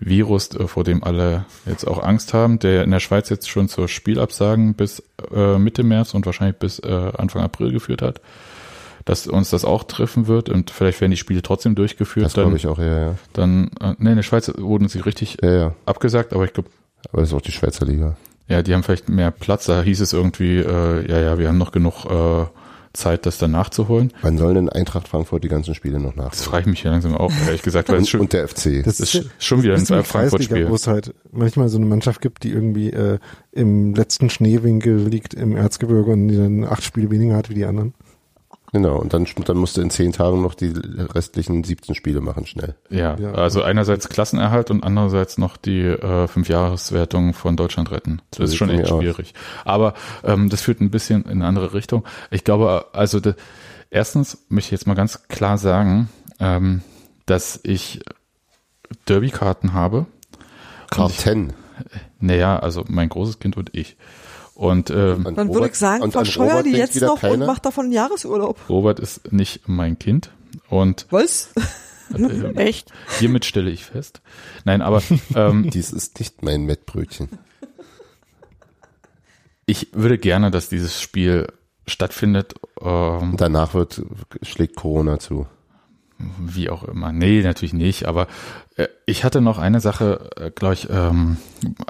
Virus, 0.00 0.54
äh, 0.56 0.66
vor 0.66 0.82
dem 0.82 1.04
alle 1.04 1.44
jetzt 1.66 1.86
auch 1.86 2.02
Angst 2.02 2.34
haben, 2.34 2.58
der 2.58 2.82
in 2.82 2.90
der 2.90 2.98
Schweiz 3.00 3.28
jetzt 3.28 3.48
schon 3.48 3.68
zur 3.68 3.86
Spielabsagen 3.88 4.74
bis 4.74 5.02
äh, 5.32 5.56
Mitte 5.58 5.84
März 5.84 6.14
und 6.14 6.26
wahrscheinlich 6.26 6.56
bis 6.58 6.80
äh, 6.80 7.12
Anfang 7.16 7.42
April 7.42 7.70
geführt 7.70 8.02
hat, 8.02 8.20
dass 9.04 9.28
uns 9.28 9.50
das 9.50 9.64
auch 9.64 9.84
treffen 9.84 10.26
wird 10.26 10.48
und 10.48 10.70
vielleicht 10.70 11.00
werden 11.00 11.12
die 11.12 11.16
Spiele 11.16 11.42
trotzdem 11.42 11.76
durchgeführt. 11.76 12.26
Das 12.26 12.32
dann, 12.32 12.44
glaube 12.44 12.56
ich 12.56 12.66
auch, 12.66 12.78
ja, 12.78 12.98
ja. 12.98 13.14
Dann, 13.34 13.70
äh, 13.80 13.94
nee, 13.98 14.10
in 14.10 14.16
der 14.16 14.22
Schweiz 14.24 14.50
wurden 14.58 14.88
sie 14.88 14.98
richtig 14.98 15.36
Ja, 15.40 15.52
ja. 15.52 15.74
abgesagt, 15.86 16.32
aber 16.32 16.44
ich 16.44 16.52
glaube, 16.54 16.70
Aber 17.12 17.20
das 17.22 17.30
ist 17.30 17.34
auch 17.36 17.40
die 17.42 17.52
Schweizer 17.52 17.86
Liga. 17.86 18.16
ja, 18.48 18.62
die 18.62 18.74
haben 18.74 18.82
vielleicht 18.82 19.08
mehr 19.08 19.30
Platz. 19.30 19.66
Da 19.66 19.80
hieß 19.82 20.00
es 20.00 20.12
irgendwie, 20.12 20.58
äh, 20.58 21.08
ja, 21.08 21.20
ja, 21.20 21.38
wir 21.38 21.48
haben 21.48 21.58
noch 21.58 21.70
genug 21.70 22.04
äh, 22.06 22.46
Zeit, 22.94 23.26
das 23.26 23.38
dann 23.38 23.50
nachzuholen. 23.50 24.12
Wann 24.22 24.38
sollen 24.38 24.54
denn 24.54 24.68
Eintracht 24.70 25.08
Frankfurt 25.08 25.44
die 25.44 25.48
ganzen 25.48 25.74
Spiele 25.74 25.98
noch 26.00 26.14
Das 26.14 26.16
nachholen? 26.16 26.44
frage 26.44 26.60
ich 26.62 26.66
mich 26.68 26.82
ja 26.84 26.90
langsam 26.92 27.14
auch, 27.16 27.32
ehrlich 27.46 27.62
gesagt, 27.62 27.88
weil 27.88 27.96
es 27.96 28.00
Und, 28.02 28.08
schon, 28.08 28.20
und 28.20 28.32
der 28.32 28.48
FC. 28.48 28.82
Das 28.84 28.98
das 28.98 29.14
ist 29.14 29.30
schon 29.38 29.62
wieder 29.62 29.74
ein 29.74 29.84
Frankfurt-Spiel. 30.04 30.68
Wo 30.70 30.74
es 30.74 30.86
halt 30.86 31.12
manchmal 31.32 31.68
so 31.68 31.76
eine 31.76 31.86
Mannschaft 31.86 32.20
gibt, 32.20 32.44
die 32.44 32.50
irgendwie 32.50 32.90
äh, 32.90 33.18
im 33.52 33.94
letzten 33.94 34.30
Schneewinkel 34.30 34.96
liegt 35.08 35.34
im 35.34 35.56
Erzgebirge 35.56 36.12
und 36.12 36.28
die 36.28 36.36
dann 36.36 36.64
acht 36.64 36.82
Spiele 36.84 37.10
weniger 37.10 37.36
hat 37.36 37.50
wie 37.50 37.54
die 37.54 37.64
anderen. 37.64 37.94
Genau, 38.74 38.96
und 38.98 39.14
dann, 39.14 39.24
dann 39.44 39.56
musst 39.56 39.76
du 39.76 39.82
in 39.82 39.90
zehn 39.90 40.10
Tagen 40.10 40.42
noch 40.42 40.54
die 40.54 40.72
restlichen 41.14 41.62
17 41.62 41.94
Spiele 41.94 42.20
machen, 42.20 42.44
schnell. 42.44 42.74
Ja, 42.90 43.16
Ja. 43.16 43.30
also 43.34 43.62
einerseits 43.62 44.08
Klassenerhalt 44.08 44.72
und 44.72 44.82
andererseits 44.82 45.38
noch 45.38 45.56
die 45.56 45.82
äh, 45.82 46.26
Fünfjahreswertung 46.26 47.34
von 47.34 47.56
Deutschland 47.56 47.92
retten. 47.92 48.20
Das 48.32 48.38
So 48.38 48.42
ist 48.44 48.56
schon 48.56 48.70
echt 48.70 48.80
mir 48.90 48.92
aus. 48.92 49.00
schwierig. 49.00 49.32
Aber 49.64 49.94
ähm, 50.24 50.48
das 50.50 50.60
führt 50.62 50.80
ein 50.80 50.90
bisschen 50.90 51.22
in 51.22 51.30
eine 51.30 51.46
andere 51.46 51.72
Richtung. 51.72 52.04
Ich 52.32 52.42
glaube, 52.42 52.86
also 52.92 53.20
de, 53.20 53.34
erstens 53.90 54.38
möchte 54.48 54.66
ich 54.66 54.72
jetzt 54.72 54.88
mal 54.88 54.94
ganz 54.94 55.28
klar 55.28 55.56
sagen, 55.56 56.08
ähm, 56.40 56.82
dass 57.26 57.60
ich 57.62 58.00
Derby-Karten 59.06 59.72
habe. 59.72 60.06
Karten. 60.90 61.52
Naja, 62.18 62.58
also 62.58 62.84
mein 62.88 63.08
großes 63.08 63.38
Kind 63.38 63.56
und 63.56 63.70
ich. 63.72 63.96
Und 64.54 64.90
ähm, 64.90 65.26
An 65.26 65.34
Dann 65.34 65.52
würde 65.52 65.66
ich 65.68 65.74
sagen, 65.74 66.02
und 66.04 66.12
verscheuer 66.12 66.62
die 66.62 66.70
jetzt 66.72 67.00
noch 67.00 67.14
und 67.14 67.20
keiner? 67.20 67.46
mach 67.46 67.58
davon 67.58 67.86
einen 67.86 67.92
Jahresurlaub. 67.92 68.58
Robert 68.68 69.00
ist 69.00 69.32
nicht 69.32 69.68
mein 69.68 69.98
Kind. 69.98 70.30
Und 70.68 71.06
Was? 71.10 71.50
äh, 72.16 72.52
Echt? 72.54 72.92
hiermit 73.18 73.44
stelle 73.44 73.70
ich 73.70 73.84
fest. 73.84 74.20
Nein, 74.64 74.80
aber 74.82 75.02
ähm, 75.34 75.68
Dies 75.74 75.92
ist 75.92 76.18
nicht 76.20 76.42
mein 76.44 76.64
Mettbrötchen. 76.66 77.28
ich 79.66 79.88
würde 79.92 80.18
gerne, 80.18 80.50
dass 80.50 80.68
dieses 80.68 81.00
Spiel 81.00 81.48
stattfindet. 81.86 82.54
Ähm, 82.80 83.32
Und 83.32 83.40
danach 83.40 83.74
wird, 83.74 84.02
schlägt 84.42 84.76
Corona 84.76 85.18
zu. 85.18 85.46
Wie 86.38 86.70
auch 86.70 86.84
immer. 86.84 87.12
Nee, 87.12 87.42
natürlich 87.42 87.72
nicht. 87.72 88.06
Aber 88.06 88.26
äh, 88.76 88.86
ich 89.06 89.24
hatte 89.24 89.40
noch 89.40 89.58
eine 89.58 89.80
Sache, 89.80 90.30
äh, 90.36 90.50
glaube 90.50 90.74
ich, 90.74 90.88
ähm, 90.90 91.36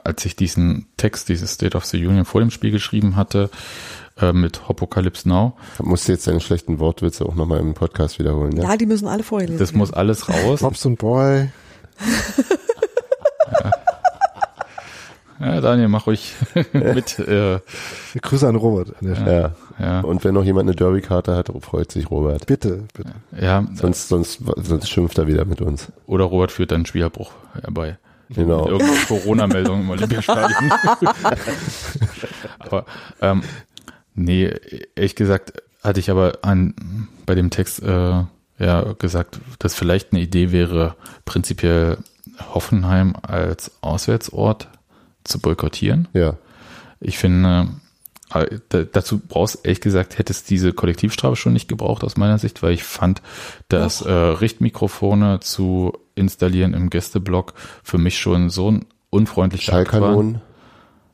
als 0.02 0.24
ich 0.24 0.36
diesen 0.36 0.86
Text, 0.96 1.28
dieses 1.28 1.52
State 1.52 1.76
of 1.76 1.84
the 1.84 2.04
Union 2.06 2.24
vor 2.24 2.40
dem 2.40 2.50
Spiel 2.50 2.70
geschrieben 2.70 3.16
hatte, 3.16 3.50
äh, 4.20 4.32
mit 4.32 4.68
Hopocalypse 4.68 5.28
Now. 5.28 5.56
Da 5.78 5.84
musst 5.84 6.06
du 6.08 6.12
jetzt 6.12 6.26
deine 6.26 6.40
schlechten 6.40 6.78
Wortwitze 6.78 7.26
auch 7.26 7.34
nochmal 7.34 7.60
im 7.60 7.74
Podcast 7.74 8.18
wiederholen, 8.18 8.56
Ja, 8.56 8.64
ja? 8.70 8.76
die 8.76 8.86
müssen 8.86 9.08
alle 9.08 9.22
vorgelesen 9.22 9.58
Das 9.58 9.72
muss 9.72 9.92
alles 9.92 10.28
raus. 10.28 10.60
Pops 10.60 10.84
und 10.86 10.98
Boy. 10.98 11.50
Ja, 15.40 15.60
Daniel, 15.60 15.88
mach 15.88 16.06
ruhig 16.06 16.32
mit. 16.72 17.18
Äh, 17.18 17.58
Grüße 18.22 18.48
an 18.48 18.54
Robert. 18.56 18.90
An 19.00 19.06
der 19.08 19.14
Stelle. 19.16 19.40
Ja. 19.40 19.54
Ja, 19.78 20.00
Und 20.00 20.24
wenn 20.24 20.34
noch 20.34 20.44
jemand 20.44 20.68
eine 20.68 20.76
Derby-Karte 20.76 21.34
hat, 21.36 21.50
freut 21.60 21.90
sich 21.90 22.10
Robert. 22.10 22.46
Bitte, 22.46 22.84
bitte. 22.94 23.12
ja. 23.40 23.66
Sonst, 23.74 24.08
sonst, 24.08 24.40
sonst 24.56 24.88
schimpft 24.88 25.18
er 25.18 25.26
wieder 25.26 25.44
mit 25.44 25.60
uns. 25.60 25.92
Oder 26.06 26.24
Robert 26.24 26.52
führt 26.52 26.70
dann 26.70 26.76
einen 26.76 26.86
Spielabbruch 26.86 27.32
herbei. 27.60 27.98
Genau. 28.30 28.68
Irgendeine 28.68 29.04
Corona-Meldung 29.06 29.82
im 29.82 29.90
Olympiastadion. 29.90 30.72
aber 32.58 32.86
ähm, 33.20 33.42
nee, 34.14 34.52
ehrlich 34.94 35.14
gesagt 35.14 35.52
hatte 35.82 36.00
ich 36.00 36.10
aber 36.10 36.38
an 36.42 37.08
bei 37.26 37.34
dem 37.34 37.50
Text 37.50 37.82
äh, 37.82 38.22
ja 38.58 38.92
gesagt, 38.98 39.40
dass 39.58 39.74
vielleicht 39.74 40.12
eine 40.12 40.22
Idee 40.22 40.52
wäre, 40.52 40.96
prinzipiell 41.24 41.98
Hoffenheim 42.54 43.14
als 43.22 43.70
Auswärtsort 43.82 44.68
zu 45.24 45.40
boykottieren. 45.40 46.08
Ja. 46.12 46.36
Ich 47.00 47.18
finde, 47.18 47.68
dazu 48.92 49.18
brauchst 49.26 49.64
ehrlich 49.64 49.80
gesagt, 49.80 50.18
hätte 50.18 50.32
es 50.32 50.44
diese 50.44 50.72
Kollektivstrafe 50.72 51.36
schon 51.36 51.52
nicht 51.52 51.68
gebraucht 51.68 52.04
aus 52.04 52.16
meiner 52.16 52.38
Sicht, 52.38 52.62
weil 52.62 52.72
ich 52.72 52.84
fand, 52.84 53.22
dass 53.68 54.00
äh, 54.02 54.10
Richtmikrofone 54.12 55.40
zu 55.40 55.92
installieren 56.14 56.74
im 56.74 56.90
Gästeblock 56.90 57.54
für 57.82 57.98
mich 57.98 58.18
schon 58.18 58.50
so 58.50 58.70
ein 58.70 58.86
unfreundlicher. 59.10 59.72
Schallkanonen. 59.72 60.40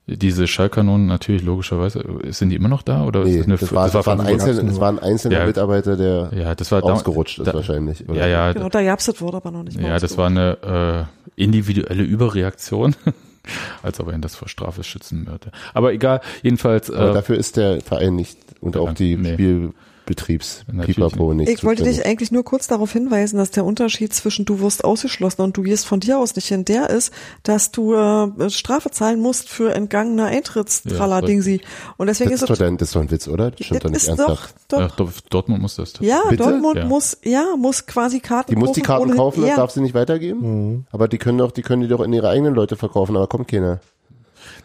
Diese 0.06 0.48
Schallkanonen 0.48 1.06
natürlich 1.06 1.42
logischerweise, 1.42 2.02
sind 2.30 2.48
die 2.50 2.56
immer 2.56 2.68
noch 2.68 2.82
da 2.82 3.04
oder 3.04 3.22
Nee, 3.22 3.36
ist 3.38 3.44
eine, 3.46 3.56
das, 3.58 3.72
war, 3.72 3.88
das, 3.88 4.06
war 4.06 4.14
ein 4.18 4.26
einzelner, 4.26 4.64
das 4.64 4.80
war 4.80 4.88
ein 4.90 4.98
einzelner 4.98 5.38
Ja. 5.40 5.46
Mitarbeiter, 5.46 5.96
der 5.96 6.30
ja, 6.34 6.54
das 6.56 6.72
war 6.72 6.80
da- 6.82 6.92
ausgerutscht 6.94 7.38
ist 7.38 7.46
da, 7.46 7.54
wahrscheinlich. 7.54 8.08
oder? 8.08 8.18
Ja, 8.18 8.26
ja, 8.26 8.52
Genau, 8.52 8.68
da 8.68 8.82
gab's 8.82 9.06
das 9.06 9.20
Wort 9.20 9.36
aber 9.36 9.52
noch 9.52 9.62
nicht. 9.62 9.78
ja, 9.78 9.98
das 10.00 10.18
war 10.18 10.26
eine 10.26 11.06
äh, 11.36 11.40
individuelle 11.40 12.02
Überreaktion, 12.02 12.96
als 13.82 14.00
ob 14.00 14.08
er 14.08 14.14
ihn 14.14 14.20
das 14.20 14.36
vor 14.36 14.48
Strafe 14.48 14.82
schützen 14.84 15.26
würde. 15.26 15.50
Aber 15.74 15.92
egal, 15.92 16.20
jedenfalls. 16.42 16.90
Aber 16.90 17.10
Äh, 17.10 17.14
dafür 17.14 17.36
ist 17.36 17.56
der 17.56 17.80
Verein 17.80 18.16
nicht 18.16 18.38
und 18.60 18.76
auch 18.76 18.92
die 18.92 19.16
Nee. 19.16 19.32
Spielbetriebs 19.34 19.89
Natürlich 20.72 20.96
Pipapo 20.96 21.32
nicht. 21.34 21.48
Ich 21.48 21.64
wollte 21.64 21.82
dich 21.84 22.04
eigentlich 22.06 22.30
nur 22.32 22.44
kurz 22.44 22.66
darauf 22.66 22.92
hinweisen, 22.92 23.36
dass 23.38 23.50
der 23.50 23.64
Unterschied 23.64 24.12
zwischen 24.14 24.44
du 24.44 24.60
wirst 24.60 24.84
ausgeschlossen 24.84 25.42
und 25.42 25.56
du 25.56 25.62
gehst 25.62 25.86
von 25.86 26.00
dir 26.00 26.18
aus 26.18 26.34
nicht 26.36 26.48
hin, 26.48 26.64
der 26.64 26.90
ist, 26.90 27.12
dass 27.42 27.70
du 27.70 27.94
äh, 27.94 28.50
Strafe 28.50 28.90
zahlen 28.90 29.20
musst 29.20 29.48
für 29.48 29.74
entgangene 29.74 30.26
Eintrittstralala-Dingsi. 30.26 31.60
Und 31.96 32.06
deswegen 32.06 32.30
das 32.30 32.42
ist 32.42 32.50
ist, 32.50 32.50
es 32.50 32.58
doch, 32.58 32.66
das 32.76 32.88
ist 32.88 32.94
doch 32.96 33.00
ein 33.00 33.10
Witz, 33.10 33.28
oder? 33.28 33.50
Das 33.50 33.66
stimmt 33.66 33.84
doch 33.84 33.90
nicht 33.90 33.96
ist 33.98 34.08
doch, 34.08 34.18
ernsthaft. 34.28 34.54
doch. 34.68 34.80
Ach, 34.80 34.96
Dor- 34.96 35.10
Dortmund 35.30 35.62
muss 35.62 35.76
das. 35.76 35.92
Ja, 36.00 36.22
Bitte? 36.28 36.42
Dortmund 36.44 36.76
Ja. 36.76 36.84
muss, 36.86 37.18
ja, 37.24 37.44
muss 37.58 37.86
quasi 37.86 38.20
Karten 38.20 38.50
Die 38.52 38.56
muss 38.56 38.72
die 38.72 38.82
Karten 38.82 39.14
kaufen, 39.16 39.42
ja. 39.42 39.48
das 39.48 39.56
darf 39.56 39.70
sie 39.70 39.80
nicht 39.80 39.94
weitergeben. 39.94 40.86
Aber 40.90 41.08
die 41.08 41.18
können 41.18 41.38
doch, 41.38 41.50
die 41.52 41.62
können 41.62 41.82
die 41.82 41.88
doch 41.88 42.00
in 42.00 42.12
ihre 42.12 42.28
eigenen 42.28 42.54
Leute 42.54 42.76
verkaufen, 42.76 43.16
aber 43.16 43.26
kommt 43.26 43.48
keiner. 43.48 43.80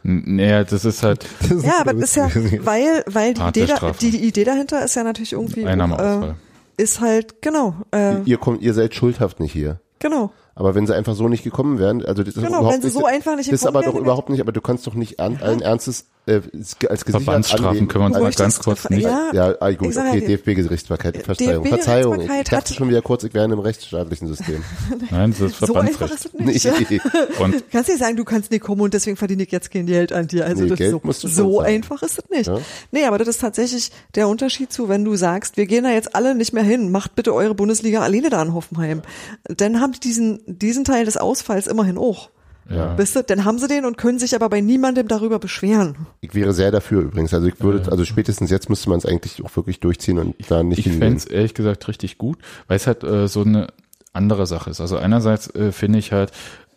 Naja, 0.04 0.64
das 0.64 0.86
ist 0.86 1.04
halt 1.04 1.26
Das 1.50 1.64
Ja, 1.64 1.82
aber 1.82 1.94
ist 1.94 2.16
ja, 2.16 2.30
weil, 2.62 3.04
weil 3.08 3.34
die 3.34 3.42
Idee, 3.42 3.66
da, 3.66 3.92
die, 3.92 4.12
die 4.12 4.24
Idee 4.28 4.44
dahinter 4.44 4.84
ist 4.84 4.96
ja 4.96 5.04
natürlich 5.04 5.34
irgendwie, 5.34 5.66
Einnahmeausfall. 5.66 6.36
äh, 6.78 6.82
ist 6.84 7.00
halt, 7.02 7.42
genau, 7.42 7.76
äh, 7.94 8.22
Ihr 8.24 8.38
kommt, 8.38 8.62
ihr 8.62 8.74
seid 8.74 8.94
schuldhaft 8.96 9.40
nicht 9.40 9.52
hier. 9.54 9.80
genau. 10.00 10.32
Aber 10.58 10.74
wenn 10.74 10.88
sie 10.88 10.96
einfach 10.96 11.16
so 11.16 11.28
nicht 11.28 11.44
gekommen 11.44 11.80
wären, 11.80 12.06
also 12.06 12.24
das 12.24 12.36
ist 12.38 12.42
Genau, 12.42 12.60
überhaupt 12.60 12.74
wenn 12.76 12.82
sie 12.82 12.88
nicht, 12.88 12.98
so 12.98 13.06
einfach 13.06 13.36
nicht 13.36 13.50
das 13.52 13.56
ist 13.56 13.62
gekommen 13.62 13.76
aber 13.78 13.86
doch 13.88 13.94
wären, 13.96 14.04
überhaupt 14.06 14.30
nicht, 14.30 14.40
aber 14.40 14.54
du 14.54 14.62
kannst 14.62 14.88
doch 14.88 14.94
nicht 14.94 15.20
an, 15.20 15.38
allen 15.42 15.62
Ernstes 15.62 16.06
äh, 16.28 16.42
als 16.54 16.78
gesichert 16.80 17.10
Verbandsstrafen 17.12 17.88
können 17.88 18.04
wir 18.04 18.06
uns 18.08 18.20
mal 18.20 18.32
ganz 18.32 18.60
kurz 18.60 18.90
nicht. 18.90 19.04
Ja, 19.04 19.30
Ja, 19.34 19.56
ah, 19.60 19.72
gut, 19.72 19.96
okay, 19.96 20.20
ja, 20.20 20.28
DFB-Gerichtsbarkeit, 20.28 21.24
Verzeihung, 21.24 21.64
DFB 21.64 21.70
Verzeihung. 21.76 22.22
Ich 22.22 22.50
dachte 22.50 22.74
schon 22.74 22.90
wieder 22.90 23.02
kurz, 23.02 23.24
ich 23.24 23.34
wäre 23.34 23.46
in 23.46 23.52
einem 23.52 23.62
rechtsstaatlichen 23.62 24.28
System. 24.28 24.64
Nein, 25.12 25.36
das 25.38 25.52
ist 25.52 25.60
So 25.60 25.76
einfach 25.76 26.08
Verbandsrecht. 26.08 26.14
ist 26.14 26.26
es 26.26 26.34
nicht. 26.34 26.66
Nee. 26.90 27.02
Und 27.40 27.64
Kannst 27.72 27.90
nicht 27.90 28.00
sagen, 28.00 28.16
du 28.16 28.24
kannst 28.24 28.52
nicht 28.52 28.62
kommen 28.64 28.82
und 28.82 28.94
deswegen 28.94 29.18
verdiene 29.18 29.44
ich 29.44 29.52
jetzt 29.52 29.72
kein 29.72 29.86
Geld 29.86 30.12
an 30.14 30.28
dir. 30.28 30.46
Also 30.46 30.64
Nee, 30.64 30.70
das 30.70 30.78
Geld 30.78 30.92
so, 30.92 31.00
schon 31.02 31.30
so 31.30 31.58
zahlen. 31.58 31.76
einfach 31.76 32.02
ist 32.04 32.20
es 32.20 32.30
nicht. 32.30 32.48
Ja. 32.48 32.60
Nee, 32.92 33.06
aber 33.06 33.18
das 33.18 33.28
ist 33.28 33.42
tatsächlich 33.42 33.92
der 34.16 34.28
Unterschied 34.28 34.72
zu, 34.72 34.90
wenn 34.90 35.04
du 35.06 35.16
sagst, 35.16 35.58
wir 35.58 35.66
gehen 35.66 35.84
da 35.84 35.92
jetzt 35.92 36.16
alle 36.16 36.36
nicht 36.36 36.54
mehr 36.54 36.64
hin, 36.64 36.92
macht 36.92 37.16
bitte 37.16 37.34
eure 37.34 37.56
Bundesliga 37.56 38.02
alleine 38.02 38.30
da 38.30 38.42
in 38.42 38.54
Hoffenheim. 38.54 39.02
Dann 39.46 39.80
haben 39.80 39.94
die 39.94 40.00
diesen, 40.00 40.42
diesen 40.46 40.84
Teil 40.86 41.06
des 41.06 41.18
Ausfalls 41.18 41.68
immerhin 41.68 41.98
auch. 41.98 42.30
Ja, 42.70 42.98
Wisst 42.98 43.16
ihr, 43.16 43.24
dann 43.24 43.46
haben 43.46 43.60
sie 43.60 43.68
den 43.68 43.86
und 43.86 43.98
können 43.98 44.18
sich 44.18 44.34
aber 44.36 44.50
bei 44.50 44.60
niemandem 44.60 45.08
darüber 45.08 45.38
beschweren. 45.38 46.08
Ich 46.22 46.34
wäre 46.34 46.52
sehr 46.54 46.72
dafür 46.72 47.04
übrigens. 47.04 47.34
Also 47.34 47.48
ich 47.48 47.62
würde, 47.62 47.92
also 47.92 48.06
spätestens 48.06 48.50
jetzt 48.50 48.70
müsste 48.70 48.90
man 48.90 48.98
es 48.98 49.06
eigentlich 49.06 49.44
auch 49.46 49.56
wirklich 49.56 49.80
durchziehen 49.80 50.18
und 50.18 50.36
da 50.50 50.64
nicht 50.64 50.80
ich 50.80 50.92
fände 50.92 51.18
es 51.18 51.26
ehrlich 51.26 51.54
gesagt 51.54 51.88
richtig 51.88 52.18
gut, 52.18 52.40
weil 52.68 52.78
es 52.78 52.88
halt 52.88 53.04
äh, 53.04 53.28
so 53.28 53.42
eine 53.42 53.68
andere 54.14 54.48
Sache 54.48 54.70
ist. 54.70 54.82
Also 54.82 54.98
einerseits 54.98 55.54
äh, 55.54 55.72
finde 55.72 56.00
ich 56.00 56.12
halt, 56.12 56.32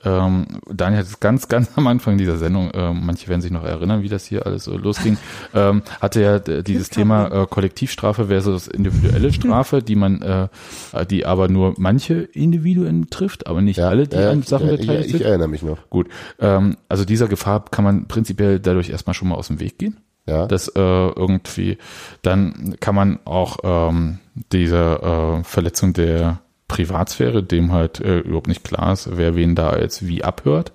ähm, 0.05 0.47
Daniel 0.73 1.01
hat 1.01 1.07
es 1.07 1.21
ganz, 1.21 1.49
ganz 1.49 1.71
am 1.77 1.87
Anfang 1.87 2.19
dieser 2.19 2.37
Sendung, 2.37 2.71
äh, 2.71 2.93
manche 2.93 3.29
werden 3.29 3.41
sich 3.41 3.51
noch 3.51 3.65
erinnern, 3.65 4.03
wie 4.03 4.09
das 4.09 4.25
hier 4.25 4.47
alles 4.47 4.65
so 4.65 4.77
losging, 4.77 5.17
ähm, 5.55 5.83
hatte 6.01 6.21
ja 6.23 6.39
d- 6.39 6.63
dieses 6.63 6.89
Thema 6.91 7.29
äh, 7.43 7.47
Kollektivstrafe 7.47 8.27
versus 8.27 8.69
individuelle 8.69 9.33
Strafe, 9.33 9.83
die 9.83 9.97
man, 9.97 10.23
äh, 10.23 10.49
die 11.07 11.27
aber 11.27 11.49
nur 11.49 11.75
manche 11.79 12.15
Individuen 12.15 13.11
trifft, 13.11 13.47
aber 13.47 13.61
nicht 13.61 13.81
alle, 13.81 14.07
die 14.07 14.17
ja, 14.17 14.31
an 14.31 14.43
Sachen 14.43 14.67
ja, 14.69 14.77
beteiligt 14.77 15.07
ich, 15.07 15.13
sind. 15.13 15.21
ich 15.23 15.27
erinnere 15.27 15.49
mich 15.49 15.63
noch. 15.63 15.91
Gut, 15.91 16.09
ähm, 16.39 16.77
also 16.89 17.05
dieser 17.05 17.29
Gefahr 17.29 17.65
kann 17.71 17.85
man 17.85 18.07
prinzipiell 18.07 18.61
dadurch 18.61 18.91
erstmal 18.91 19.15
schon 19.15 19.29
mal 19.29 19.35
aus 19.35 19.49
dem 19.49 19.61
Weg 19.61 19.79
gehen. 19.79 19.97
Ja. 20.27 20.47
Das 20.47 20.69
äh, 20.69 20.79
irgendwie, 20.81 21.79
dann 22.21 22.77
kann 22.81 22.95
man 22.95 23.19
auch 23.25 23.57
ähm, 23.65 24.19
diese 24.53 24.77
äh, 25.41 25.43
Verletzung 25.45 25.95
der 25.95 26.41
Privatsphäre, 26.69 27.43
dem 27.43 27.73
halt 27.73 28.01
äh, 28.01 28.21
überhaupt 28.21 28.49
nicht 28.49 28.65
klar 28.65 28.93
ist, 28.93 29.17
wer 29.17 29.35
wen 29.35 29.55
da 29.55 29.77
jetzt 29.79 30.07
wie 30.07 30.23
abhört. 30.23 30.73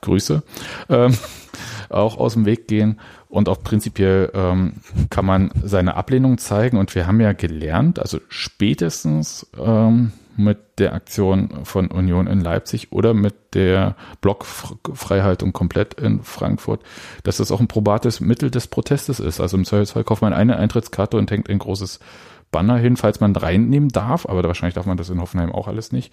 Grüße. 0.00 0.42
Ähm, 0.88 1.16
auch 1.88 2.18
aus 2.18 2.34
dem 2.34 2.46
Weg 2.46 2.66
gehen 2.66 2.98
und 3.28 3.48
auch 3.48 3.62
prinzipiell 3.62 4.30
ähm, 4.34 4.74
kann 5.10 5.24
man 5.24 5.50
seine 5.62 5.96
Ablehnung 5.96 6.38
zeigen 6.38 6.76
und 6.78 6.94
wir 6.94 7.06
haben 7.06 7.20
ja 7.20 7.32
gelernt, 7.32 7.98
also 7.98 8.18
spätestens 8.28 9.46
ähm, 9.58 10.12
mit 10.36 10.58
der 10.78 10.94
Aktion 10.94 11.64
von 11.64 11.88
Union 11.88 12.26
in 12.26 12.40
Leipzig 12.40 12.92
oder 12.92 13.14
mit 13.14 13.34
der 13.54 13.94
Blockfreihaltung 14.20 15.52
komplett 15.52 15.94
in 15.94 16.22
Frankfurt, 16.22 16.82
dass 17.22 17.36
das 17.36 17.52
auch 17.52 17.60
ein 17.60 17.68
probates 17.68 18.20
Mittel 18.20 18.50
des 18.50 18.66
Protestes 18.66 19.20
ist. 19.20 19.40
Also 19.40 19.56
im 19.56 19.64
Zweifelsfall 19.64 20.04
kauft 20.04 20.22
man 20.22 20.32
eine 20.32 20.56
Eintrittskarte 20.56 21.16
und 21.16 21.30
hängt 21.30 21.48
ein 21.48 21.58
großes 21.58 22.00
Banner 22.54 22.78
hin, 22.78 22.96
falls 22.96 23.18
man 23.18 23.34
reinnehmen 23.34 23.88
darf, 23.88 24.26
aber 24.26 24.44
wahrscheinlich 24.44 24.74
darf 24.74 24.86
man 24.86 24.96
das 24.96 25.10
in 25.10 25.20
Hoffenheim 25.20 25.50
auch 25.50 25.66
alles 25.66 25.90
nicht. 25.90 26.12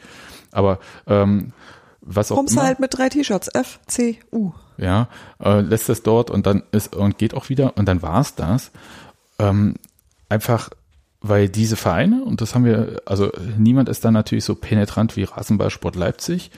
Aber 0.52 0.80
ähm, 1.06 1.54
was 2.02 2.32
auch 2.32 2.38
Kommst 2.38 2.54
immer, 2.54 2.64
halt 2.64 2.80
mit 2.80 2.98
drei 2.98 3.10
T-Shirts, 3.10 3.48
F, 3.54 3.80
C, 3.86 4.18
U. 4.32 4.54
ja, 4.78 5.08
äh, 5.40 5.62
lässt 5.62 5.88
es 5.90 6.02
dort 6.02 6.32
und 6.32 6.48
dann 6.48 6.64
ist 6.72 6.96
und 6.96 7.20
geht 7.20 7.36
auch 7.36 7.50
wieder 7.50 7.78
und 7.78 7.86
dann 7.86 8.02
war's 8.02 8.34
das. 8.34 8.72
Ähm, 9.38 9.76
einfach 10.30 10.72
weil 11.24 11.50
diese 11.50 11.76
Vereine, 11.76 12.24
und 12.24 12.42
das 12.42 12.56
haben 12.56 12.66
wir, 12.66 13.04
also 13.06 13.32
niemand 13.56 13.90
ist 13.90 14.04
da 14.04 14.10
natürlich 14.10 14.44
so 14.44 14.56
penetrant 14.56 15.16
wie 15.16 15.24
Rasenballsport 15.24 15.96
Leipzig, 15.96 16.50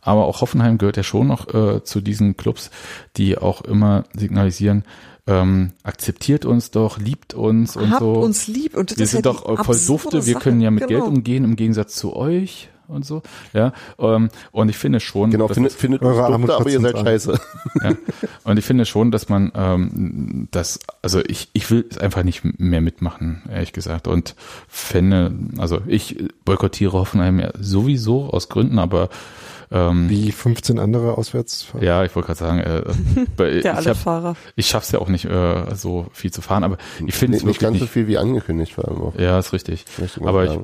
aber 0.00 0.26
auch 0.26 0.40
Hoffenheim 0.40 0.78
gehört 0.78 0.96
ja 0.96 1.02
schon 1.02 1.26
noch 1.26 1.52
äh, 1.52 1.82
zu 1.82 2.00
diesen 2.00 2.36
Clubs, 2.36 2.70
die 3.16 3.36
auch 3.36 3.62
immer 3.62 4.04
signalisieren, 4.14 4.84
ähm, 5.26 5.72
akzeptiert 5.82 6.44
uns 6.44 6.70
doch, 6.70 6.98
liebt 6.98 7.34
uns 7.34 7.76
und 7.76 7.90
Habt 7.90 8.00
so. 8.00 8.14
uns 8.14 8.48
lieb. 8.48 8.76
Und 8.76 8.90
das 8.90 8.98
wir 8.98 9.04
ist 9.04 9.10
sind 9.12 9.26
ja 9.26 9.32
doch 9.32 9.64
voll 9.64 9.78
dufte, 9.86 10.26
wir 10.26 10.34
können 10.34 10.60
ja 10.60 10.70
mit 10.70 10.86
genau. 10.88 11.00
Geld 11.00 11.12
umgehen 11.12 11.44
im 11.44 11.56
Gegensatz 11.56 11.94
zu 11.94 12.16
euch 12.16 12.70
und 12.88 13.04
so. 13.04 13.22
Ja, 13.52 13.72
ähm, 13.98 14.28
und 14.50 14.68
ich 14.68 14.76
finde 14.76 15.00
schon, 15.00 15.30
Genau, 15.30 15.48
dass 15.48 15.54
findet, 15.54 15.72
findet 15.72 16.02
Eure 16.02 16.36
dufte, 16.36 16.54
aber 16.54 16.70
ihr 16.70 16.80
seid 16.80 16.98
scheiße. 16.98 17.40
ja. 17.82 17.92
Und 18.44 18.58
ich 18.58 18.64
finde 18.64 18.84
schon, 18.84 19.10
dass 19.10 19.28
man 19.28 19.52
ähm, 19.54 20.48
das, 20.50 20.80
also 21.00 21.20
ich, 21.26 21.48
ich 21.52 21.70
will 21.70 21.86
es 21.88 21.98
einfach 21.98 22.22
nicht 22.22 22.42
mehr 22.58 22.80
mitmachen, 22.80 23.42
ehrlich 23.50 23.72
gesagt. 23.72 24.08
Und 24.08 24.34
fände, 24.68 25.32
also 25.58 25.80
ich 25.86 26.24
boykottiere 26.44 26.92
Hoffenheim 26.92 27.38
ja 27.38 27.50
sowieso 27.58 28.24
aus 28.24 28.48
Gründen, 28.48 28.78
aber 28.78 29.08
ähm, 29.72 30.08
Wie 30.10 30.30
15 30.32 30.78
andere 30.78 31.16
Auswärtsfahrer. 31.18 31.82
ja, 31.84 32.04
ich 32.04 32.14
wollte 32.14 32.26
gerade 32.28 32.38
sagen, 32.38 32.58
äh, 32.60 33.58
ich, 33.58 33.70
alle 33.70 33.90
hab, 33.90 33.96
Fahrer. 33.96 34.36
ich 34.56 34.66
schaff's 34.66 34.92
ja 34.92 34.98
auch 34.98 35.08
nicht 35.08 35.24
äh, 35.24 35.74
so 35.74 36.06
viel 36.12 36.30
zu 36.32 36.42
fahren, 36.42 36.62
aber 36.64 36.76
ich 37.06 37.14
finde 37.14 37.36
es 37.38 37.42
Nicht, 37.42 37.48
nicht 37.48 37.60
ganz 37.60 37.78
so 37.78 37.84
nicht. 37.84 37.92
viel 37.92 38.06
wie 38.06 38.18
angekündigt 38.18 38.74
vor 38.74 38.86
allem 38.88 39.00
auch. 39.00 39.14
Ja, 39.18 39.38
ist 39.38 39.52
richtig. 39.52 39.84
Ich 39.98 40.20
Aber 40.22 40.44
ich, 40.44 40.58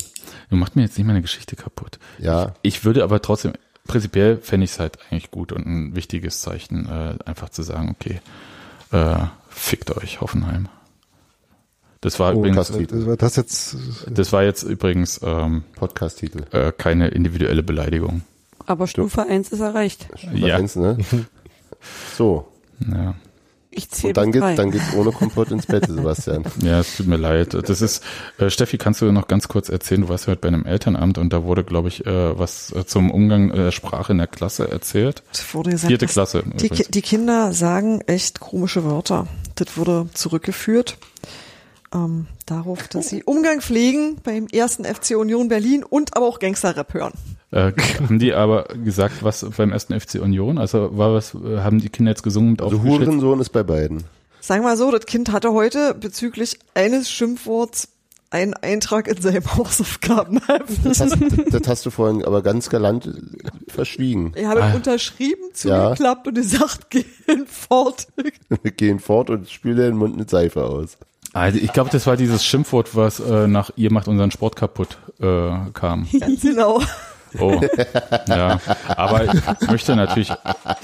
du 0.50 0.56
machst 0.56 0.76
mir 0.76 0.82
jetzt 0.82 0.98
nicht 0.98 1.06
meine 1.06 1.22
Geschichte 1.22 1.56
kaputt. 1.56 1.98
Ja. 2.18 2.54
Ich 2.62 2.84
würde 2.84 3.02
aber 3.02 3.22
trotzdem, 3.22 3.54
prinzipiell 3.86 4.36
fände 4.36 4.64
ich 4.64 4.72
es 4.72 4.78
halt 4.78 4.98
eigentlich 5.10 5.30
gut 5.30 5.52
und 5.52 5.66
ein 5.66 5.96
wichtiges 5.96 6.40
Zeichen, 6.42 6.86
äh, 6.86 7.14
einfach 7.24 7.48
zu 7.48 7.62
sagen, 7.62 7.96
okay, 7.98 8.20
äh, 8.92 9.24
fickt 9.48 9.96
euch, 9.96 10.20
Hoffenheim. 10.20 10.68
Das 12.00 12.20
war 12.20 12.32
Oh, 12.34 12.38
übrigens, 12.38 12.70
Podcast- 12.70 12.92
Das 12.92 13.06
war 13.06 13.16
das 13.16 13.36
jetzt, 13.36 13.76
das 14.08 14.32
war 14.32 14.44
jetzt 14.44 14.62
übrigens 14.62 15.20
ähm, 15.24 15.64
Podcast-Titel. 15.74 16.44
äh, 16.52 16.70
keine 16.70 17.08
individuelle 17.08 17.64
Beleidigung. 17.64 18.22
Aber 18.68 18.86
Stufe 18.86 19.22
1 19.22 19.48
ist 19.48 19.60
erreicht. 19.60 20.08
Nummer 20.30 20.46
Ja. 20.46 20.56
eins, 20.56 20.76
ne? 20.76 20.98
So. 22.16 22.48
Ja. 22.90 23.14
Ich 23.70 23.88
zähle 23.90 24.08
Und 24.10 24.16
dann 24.16 24.32
geht's, 24.32 24.56
dann 24.56 24.70
geht's 24.72 24.94
ohne 24.94 25.12
Komfort 25.12 25.46
ins 25.52 25.66
Bett, 25.66 25.86
Sebastian. 25.86 26.44
Ja, 26.62 26.80
es 26.80 26.96
tut 26.96 27.06
mir 27.06 27.16
leid. 27.16 27.54
Das 27.54 27.80
ist, 27.80 28.02
äh, 28.38 28.50
Steffi, 28.50 28.76
kannst 28.76 29.00
du 29.00 29.10
noch 29.12 29.28
ganz 29.28 29.46
kurz 29.48 29.68
erzählen, 29.68 30.02
du 30.02 30.08
warst 30.08 30.26
ja 30.26 30.32
heute 30.32 30.40
bei 30.40 30.48
einem 30.48 30.66
Elternamt 30.66 31.16
und 31.18 31.32
da 31.32 31.44
wurde, 31.44 31.64
glaube 31.64 31.88
ich, 31.88 32.04
äh, 32.04 32.38
was 32.38 32.72
äh, 32.72 32.84
zum 32.84 33.10
Umgang 33.10 33.52
der 33.52 33.70
Sprache 33.70 34.12
in 34.12 34.18
der 34.18 34.26
Klasse 34.26 34.70
erzählt. 34.70 35.22
Es 35.32 35.54
wurde 35.54 35.70
gesagt, 35.70 35.88
Vierte 35.88 36.06
Klasse. 36.06 36.42
Die, 36.60 36.68
die 36.68 37.02
Kinder 37.02 37.52
sagen 37.52 38.00
echt 38.02 38.40
komische 38.40 38.84
Wörter. 38.84 39.28
Das 39.54 39.76
wurde 39.76 40.08
zurückgeführt 40.12 40.98
ähm, 41.94 42.26
darauf, 42.46 42.88
dass 42.88 43.08
sie 43.08 43.22
Umgang 43.22 43.60
pflegen 43.60 44.16
beim 44.24 44.46
ersten 44.48 44.84
FC 44.84 45.16
Union 45.16 45.48
Berlin 45.48 45.84
und 45.84 46.16
aber 46.16 46.26
auch 46.26 46.38
Gangster-Rap 46.38 46.94
hören. 46.94 47.12
Äh, 47.50 47.72
haben 48.02 48.18
die 48.18 48.34
aber 48.34 48.64
gesagt, 48.84 49.22
was 49.22 49.44
beim 49.56 49.72
ersten 49.72 49.98
FC 49.98 50.16
Union? 50.20 50.58
Also 50.58 50.96
war 50.98 51.14
was, 51.14 51.34
äh, 51.34 51.58
haben 51.60 51.80
die 51.80 51.88
Kinder 51.88 52.10
jetzt 52.12 52.22
gesungen 52.22 52.52
mit 52.52 52.62
Also? 52.62 52.82
Hurensohn 52.82 53.40
ist 53.40 53.50
bei 53.50 53.62
beiden. 53.62 54.04
Sagen 54.40 54.62
wir 54.62 54.68
mal 54.68 54.76
so, 54.76 54.90
das 54.90 55.06
Kind 55.06 55.32
hatte 55.32 55.52
heute 55.52 55.94
bezüglich 55.94 56.58
eines 56.74 57.10
Schimpfworts 57.10 57.88
einen 58.30 58.52
Eintrag 58.54 59.08
in 59.08 59.20
seinem 59.20 59.44
Hausaufgabenheft. 59.56 60.84
Das 60.84 61.00
hast, 61.00 61.16
das 61.50 61.62
hast 61.66 61.86
du 61.86 61.90
vorhin 61.90 62.24
aber 62.24 62.42
ganz 62.42 62.68
galant 62.68 63.10
verschwiegen. 63.68 64.32
Ich 64.36 64.44
habe 64.44 64.62
Ah. 64.62 64.74
unterschrieben, 64.74 65.40
Ja. 65.62 65.94
zugeklappt 65.94 66.28
und 66.28 66.34
gesagt, 66.34 66.90
gehen 66.90 67.06
fort. 67.46 68.08
Wir 68.62 68.70
gehen 68.72 68.98
fort 69.00 69.30
und 69.30 69.48
spülen 69.48 69.78
den 69.78 69.96
Mund 69.96 70.16
mit 70.18 70.28
Seife 70.28 70.64
aus. 70.66 70.98
Also 71.32 71.58
ich 71.58 71.72
glaube, 71.72 71.90
das 71.90 72.06
war 72.06 72.16
dieses 72.16 72.44
Schimpfwort, 72.44 72.94
was 72.94 73.20
äh, 73.20 73.46
nach 73.46 73.70
ihr 73.76 73.92
macht 73.92 74.08
unseren 74.08 74.30
Sport 74.30 74.56
kaputt 74.56 74.98
äh, 75.20 75.50
kam. 75.72 76.06
Ganz 76.20 76.42
genau. 76.42 76.80
Oh, 77.38 77.60
ja. 78.28 78.60
Aber 78.88 79.24
ich 79.34 79.68
möchte 79.70 79.96
natürlich 79.96 80.32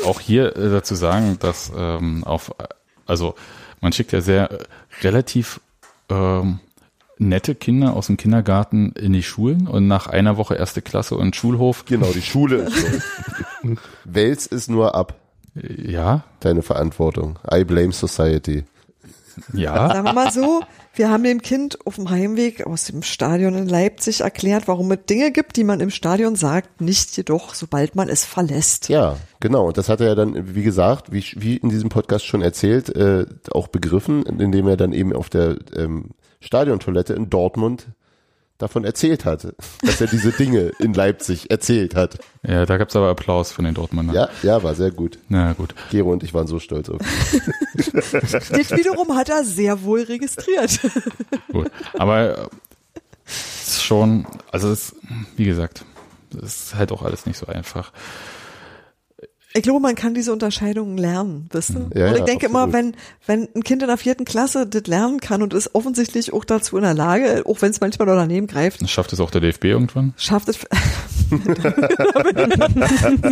auch 0.04 0.20
hier 0.20 0.56
äh, 0.56 0.70
dazu 0.70 0.94
sagen, 0.94 1.38
dass 1.40 1.72
ähm, 1.76 2.24
auf, 2.24 2.54
also 3.06 3.34
man 3.80 3.92
schickt 3.92 4.12
ja 4.12 4.20
sehr 4.20 4.50
äh, 4.50 4.58
relativ 5.02 5.60
ähm, 6.08 6.60
nette 7.18 7.54
Kinder 7.54 7.94
aus 7.94 8.08
dem 8.08 8.16
Kindergarten 8.16 8.92
in 8.92 9.12
die 9.12 9.22
Schulen 9.22 9.68
und 9.68 9.86
nach 9.86 10.06
einer 10.06 10.36
Woche 10.36 10.54
erste 10.56 10.82
Klasse 10.82 11.16
und 11.16 11.36
Schulhof, 11.36 11.84
Genau, 11.84 12.10
die 12.12 12.22
Schule 12.22 12.56
ist 12.56 12.76
so. 12.76 13.76
Wälz 14.04 14.46
ist 14.46 14.68
nur 14.68 14.94
ab. 14.94 15.14
ja, 15.54 16.24
Deine 16.40 16.62
Verantwortung. 16.62 17.38
I 17.50 17.64
blame 17.64 17.92
society. 17.92 18.64
ja, 19.52 19.88
Sagen 19.88 20.04
wir 20.04 20.12
mal 20.12 20.32
so, 20.32 20.62
wir 20.96 21.10
haben 21.10 21.24
dem 21.24 21.42
Kind 21.42 21.78
auf 21.86 21.96
dem 21.96 22.10
Heimweg 22.10 22.66
aus 22.66 22.84
dem 22.84 23.02
Stadion 23.02 23.54
in 23.54 23.68
Leipzig 23.68 24.20
erklärt, 24.20 24.68
warum 24.68 24.90
es 24.92 24.98
Dinge 25.08 25.32
gibt, 25.32 25.56
die 25.56 25.64
man 25.64 25.80
im 25.80 25.90
Stadion 25.90 26.36
sagt, 26.36 26.80
nicht 26.80 27.16
jedoch, 27.16 27.54
sobald 27.54 27.94
man 27.96 28.08
es 28.08 28.24
verlässt. 28.24 28.88
Ja, 28.88 29.16
genau. 29.40 29.66
Und 29.66 29.78
das 29.78 29.88
hat 29.88 30.00
er 30.00 30.08
ja 30.08 30.14
dann, 30.14 30.54
wie 30.54 30.62
gesagt, 30.62 31.12
wie, 31.12 31.24
wie 31.36 31.56
in 31.56 31.68
diesem 31.68 31.88
Podcast 31.88 32.26
schon 32.26 32.42
erzählt, 32.42 32.94
äh, 32.94 33.26
auch 33.50 33.68
begriffen, 33.68 34.24
indem 34.24 34.68
er 34.68 34.76
dann 34.76 34.92
eben 34.92 35.12
auf 35.12 35.28
der 35.28 35.58
ähm, 35.76 36.10
Stadiontoilette 36.40 37.14
in 37.14 37.30
Dortmund 37.30 37.86
davon 38.58 38.84
erzählt 38.84 39.24
hatte, 39.24 39.54
dass 39.82 40.00
er 40.00 40.06
diese 40.06 40.30
Dinge 40.32 40.72
in 40.78 40.94
Leipzig 40.94 41.50
erzählt 41.50 41.94
hat. 41.94 42.18
ja, 42.46 42.66
da 42.66 42.76
gab's 42.76 42.94
aber 42.94 43.08
Applaus 43.08 43.52
von 43.52 43.64
den 43.64 43.74
Dortmundern. 43.74 44.14
Ja, 44.14 44.28
ja, 44.42 44.62
war 44.62 44.74
sehr 44.74 44.90
gut. 44.90 45.18
Na 45.28 45.52
gut. 45.54 45.74
Gero 45.90 46.12
und 46.12 46.22
ich 46.22 46.34
waren 46.34 46.46
so 46.46 46.60
stolz 46.60 46.88
auf 46.88 47.00
ihn. 47.00 47.40
Das 47.92 48.70
wiederum 48.70 49.14
hat 49.16 49.28
er 49.28 49.44
sehr 49.44 49.82
wohl 49.82 50.02
registriert. 50.02 50.80
Gut. 51.52 51.70
Aber 51.94 52.38
äh, 52.38 52.48
es 53.26 53.68
ist 53.68 53.84
schon, 53.84 54.26
also 54.50 54.70
es, 54.70 54.94
wie 55.36 55.44
gesagt, 55.44 55.84
es 56.42 56.66
ist 56.66 56.74
halt 56.74 56.92
auch 56.92 57.02
alles 57.02 57.26
nicht 57.26 57.38
so 57.38 57.46
einfach. 57.46 57.92
Ich 59.56 59.62
glaube, 59.62 59.78
man 59.78 59.94
kann 59.94 60.14
diese 60.14 60.32
Unterscheidungen 60.32 60.98
lernen, 60.98 61.46
wisst 61.52 61.70
ihr? 61.70 61.88
Ja, 61.94 62.08
und 62.08 62.12
ich 62.14 62.18
ja, 62.18 62.24
denke 62.24 62.46
immer, 62.46 62.62
absolut. 62.62 62.96
wenn, 63.28 63.42
wenn 63.44 63.48
ein 63.54 63.62
Kind 63.62 63.82
in 63.82 63.88
der 63.88 63.96
vierten 63.98 64.24
Klasse 64.24 64.66
das 64.66 64.88
lernen 64.88 65.20
kann 65.20 65.42
und 65.42 65.54
ist 65.54 65.76
offensichtlich 65.76 66.32
auch 66.32 66.44
dazu 66.44 66.76
in 66.76 66.82
der 66.82 66.94
Lage, 66.94 67.44
auch 67.46 67.62
wenn 67.62 67.70
es 67.70 67.80
manchmal 67.80 68.08
noch 68.08 68.16
daneben 68.16 68.48
greift, 68.48 68.88
Schafft 68.90 69.12
es 69.12 69.20
auch 69.20 69.30
der 69.30 69.40
DFB 69.40 69.66
irgendwann? 69.66 70.12
schafft 70.16 70.48
es. 70.48 70.58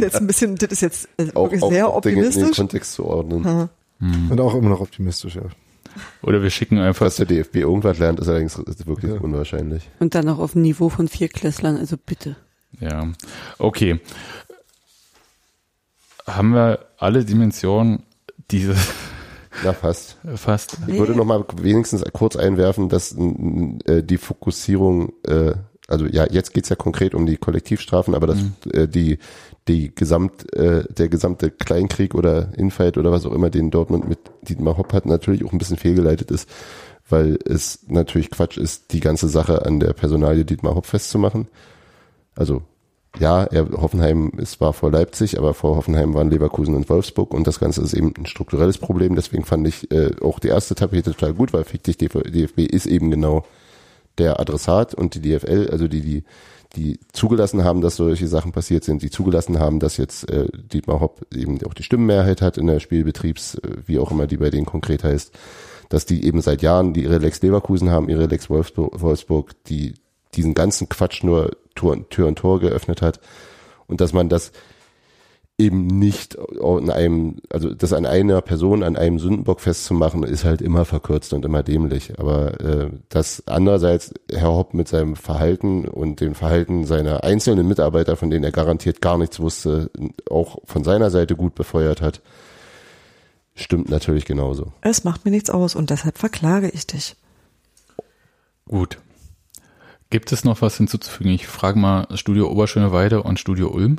jetzt 0.01 0.17
ein 0.17 0.27
bisschen, 0.29 0.55
das 0.57 0.71
ist 0.71 0.81
jetzt 0.83 1.09
äh, 1.17 1.27
Auch, 1.35 1.45
wirklich 1.51 1.63
auch 1.63 1.71
sehr 1.73 1.87
Dinge 1.87 1.87
in 1.87 1.93
den 1.93 1.99
optimistisch. 2.29 2.57
Kontext 2.57 2.93
zu 2.95 3.05
ordnen. 3.05 3.45
Ha. 3.45 3.69
und 4.01 4.41
auch 4.41 4.55
immer 4.55 4.69
noch 4.71 4.81
optimistisch, 4.81 5.35
ja. 5.37 5.43
Oder 6.23 6.43
wir 6.43 6.51
schicken 6.51 6.79
einfach 6.79 7.05
Dass 7.07 7.17
der 7.17 7.27
DFB 7.27 7.57
irgendwas 7.57 7.99
lernt, 7.99 8.21
ist 8.21 8.29
allerdings 8.29 8.57
wirklich 8.87 9.13
Ja. 9.13 9.21
unwahrscheinlich. 9.21 9.89
Und 9.99 10.15
dann 10.15 10.27
noch 10.27 10.39
auf 10.39 10.53
dem 10.53 10.63
Niveau 10.63 10.89
von 10.89 11.09
Vierklässlern, 11.09 11.77
also 11.77 11.97
bitte. 11.97 12.37
Ja, 12.81 13.07
okay. 13.59 14.01
Haben 16.27 16.55
wir 16.55 16.81
alle 16.99 17.25
Dimensionen 17.25 18.05
diese 18.51 18.75
Na, 19.65 19.73
fast. 19.73 20.17
fast? 20.37 20.79
Ich 20.87 20.99
würde 20.99 21.15
noch 21.15 21.25
mal 21.25 21.45
wenigstens 21.61 22.05
kurz 22.13 22.37
einwerfen, 22.37 22.89
dass 22.89 23.17
äh, 23.17 24.03
die 24.03 24.19
Fokussierung, 24.19 25.13
äh, 25.27 25.55
also 25.89 26.07
ja, 26.07 26.27
jetzt 26.31 26.55
geht's 26.55 26.69
ja 26.69 26.77
konkret 26.77 27.15
um 27.15 27.27
die 27.27 27.37
Kollektivstrafen, 27.37 28.15
aber 28.15 28.27
dass 28.27 28.39
äh, 28.73 28.87
die 28.89 29.19
die 29.69 29.95
gesamt 29.95 30.53
äh, 30.55 30.85
der 30.93 31.09
gesamte 31.09 31.51
Kleinkrieg 31.51 32.15
oder 32.15 32.57
Infight 32.57 32.99
oder 32.99 33.13
was 33.13 33.27
auch 33.27 33.33
immer, 33.33 33.51
den 33.51 33.71
Dortmund 33.71 34.09
mit 34.09 34.19
Dietmar 34.43 34.77
Hopp 34.77 34.93
hat, 34.93 35.07
natürlich 35.07 35.45
auch 35.45 35.53
ein 35.53 35.59
bisschen 35.59 35.77
fehlgeleitet 35.77 36.31
ist, 36.31 36.49
weil 37.09 37.39
es 37.45 37.85
natürlich 37.87 38.31
Quatsch 38.31 38.57
ist, 38.57 38.93
die 38.93 39.01
ganze 39.01 39.29
Sache 39.29 39.65
an 39.65 39.79
der 39.79 39.93
Personalie 39.93 40.45
Dietmar 40.45 40.75
Hopp 40.75 40.87
festzumachen. 40.87 41.47
Also 42.35 42.63
ja, 43.19 43.45
er, 43.45 43.69
Hoffenheim 43.73 44.33
ist 44.39 44.61
war 44.61 44.73
vor 44.73 44.91
Leipzig, 44.91 45.39
aber 45.39 45.55
vor 45.55 45.77
Hoffenheim 45.77 46.15
waren 46.15 46.31
Leverkusen 46.31 46.75
und 46.75 46.89
Wolfsburg 46.89 47.35
und 47.35 47.47
das 47.47 47.61
Ganze 47.61 47.83
ist 47.83 47.93
eben 47.93 48.15
ein 48.17 48.27
strukturelles 48.27 48.79
Problem. 48.79 49.15
Deswegen 49.15 49.45
fand 49.45 49.67
ich 49.69 49.91
äh, 49.91 50.13
auch 50.23 50.39
die 50.39 50.49
erste 50.49 50.75
Tapete 50.75 51.13
total 51.13 51.35
gut, 51.35 51.53
weil 51.53 51.65
Fick 51.65 51.83
dich 51.83 51.99
DFB 51.99 52.61
ist 52.61 52.87
eben 52.87 53.11
genau 53.11 53.45
der 54.19 54.41
Adressat 54.41 54.95
und 54.95 55.15
die 55.15 55.21
DFL, 55.21 55.69
also 55.71 55.89
die 55.89 56.01
die 56.01 56.25
die 56.77 56.99
zugelassen 57.13 57.65
haben, 57.65 57.83
dass 57.83 57.97
solche 57.97 58.27
Sachen 58.27 58.53
passiert 58.53 58.85
sind, 58.85 59.03
die 59.03 59.11
zugelassen 59.11 59.59
haben, 59.59 59.79
dass 59.79 59.99
jetzt 59.99 60.31
äh, 60.31 60.47
Dietmar 60.55 61.01
Hopp 61.01 61.27
eben 61.31 61.59
auch 61.67 61.75
die 61.75 61.83
Stimmenmehrheit 61.83 62.41
hat 62.41 62.57
in 62.57 62.67
der 62.67 62.81
Spielbetriebs, 62.81 63.57
äh, 63.57 63.77
wie 63.87 63.99
auch 63.99 64.11
immer 64.11 64.27
die 64.27 64.39
bei 64.39 64.49
denen 64.49 64.65
konkret 64.65 65.05
heißt, 65.05 65.33
dass 65.91 66.07
die 66.07 66.25
eben 66.25 66.41
seit 66.41 66.63
Jahren 66.63 66.95
die 66.95 67.03
ihre 67.03 67.19
Lex 67.19 67.43
Leverkusen 67.43 67.91
haben, 67.91 68.09
ihre 68.09 68.25
Lex 68.25 68.49
Wolfsburg, 68.49 69.01
Wolfsburg 69.01 69.53
die 69.67 69.95
diesen 70.35 70.55
ganzen 70.55 70.89
Quatsch 70.89 71.23
nur 71.23 71.51
Tür, 71.75 72.09
Tür 72.09 72.29
und 72.29 72.39
Tor 72.39 72.61
geöffnet 72.61 73.03
hat 73.03 73.21
und 73.87 74.01
dass 74.01 74.13
man 74.13 74.29
das 74.29 74.53
eben 75.59 75.87
nicht 75.87 76.37
an 76.39 76.91
einem, 76.91 77.37
also 77.51 77.73
das 77.73 77.93
an 77.93 78.07
einer 78.07 78.41
Person, 78.41 78.83
an 78.83 78.97
einem 78.97 79.19
Sündenbock 79.19 79.61
festzumachen, 79.61 80.25
ist 80.25 80.45
halt 80.45 80.63
immer 80.63 80.85
verkürzt 80.85 81.33
und 81.33 81.45
immer 81.45 81.63
dämlich. 81.63 82.19
Aber 82.19 82.61
äh, 82.61 82.91
das 83.11 83.45
andererseits 83.47 84.13
Herr 84.31 84.53
Hopp 84.53 84.75
mit 84.75 84.89
seinem 84.89 85.15
Verhalten 85.15 85.87
und 85.87 86.21
dem 86.21 86.35
Verhalten 86.35 86.85
seiner 86.85 87.23
einzelnen 87.23 87.69
Mitarbeiter, 87.69 88.17
von 88.17 88.31
denen 88.31 88.45
er 88.45 88.51
garantiert 88.51 89.01
gar 89.01 89.19
nichts 89.19 89.41
wusste, 89.41 89.91
auch 90.29 90.59
von 90.65 90.85
seiner 90.85 91.11
Seite 91.11 91.37
gut 91.37 91.55
befeuert 91.55 92.01
hat, 92.01 92.23
stimmt 93.55 93.91
natürlich 93.91 94.25
genauso. 94.25 94.73
Es 94.81 95.05
macht 95.05 95.25
mir 95.25 95.31
nichts 95.31 95.51
aus 95.51 95.75
und 95.75 95.91
deshalb 95.91 96.19
verklage 96.19 96.71
ich 96.71 96.87
dich. 96.87 97.15
Gut. 98.67 98.99
Gibt 100.13 100.31
es 100.31 100.45
noch 100.45 100.61
was 100.61 100.77
hinzuzufügen? 100.77 101.33
Ich 101.33 101.47
frage 101.47 101.79
mal 101.79 102.07
Studio 102.17 102.51
Oberschöneweide 102.51 103.23
und 103.23 103.41
Studio 103.41 103.69
Ulm. 103.71 103.97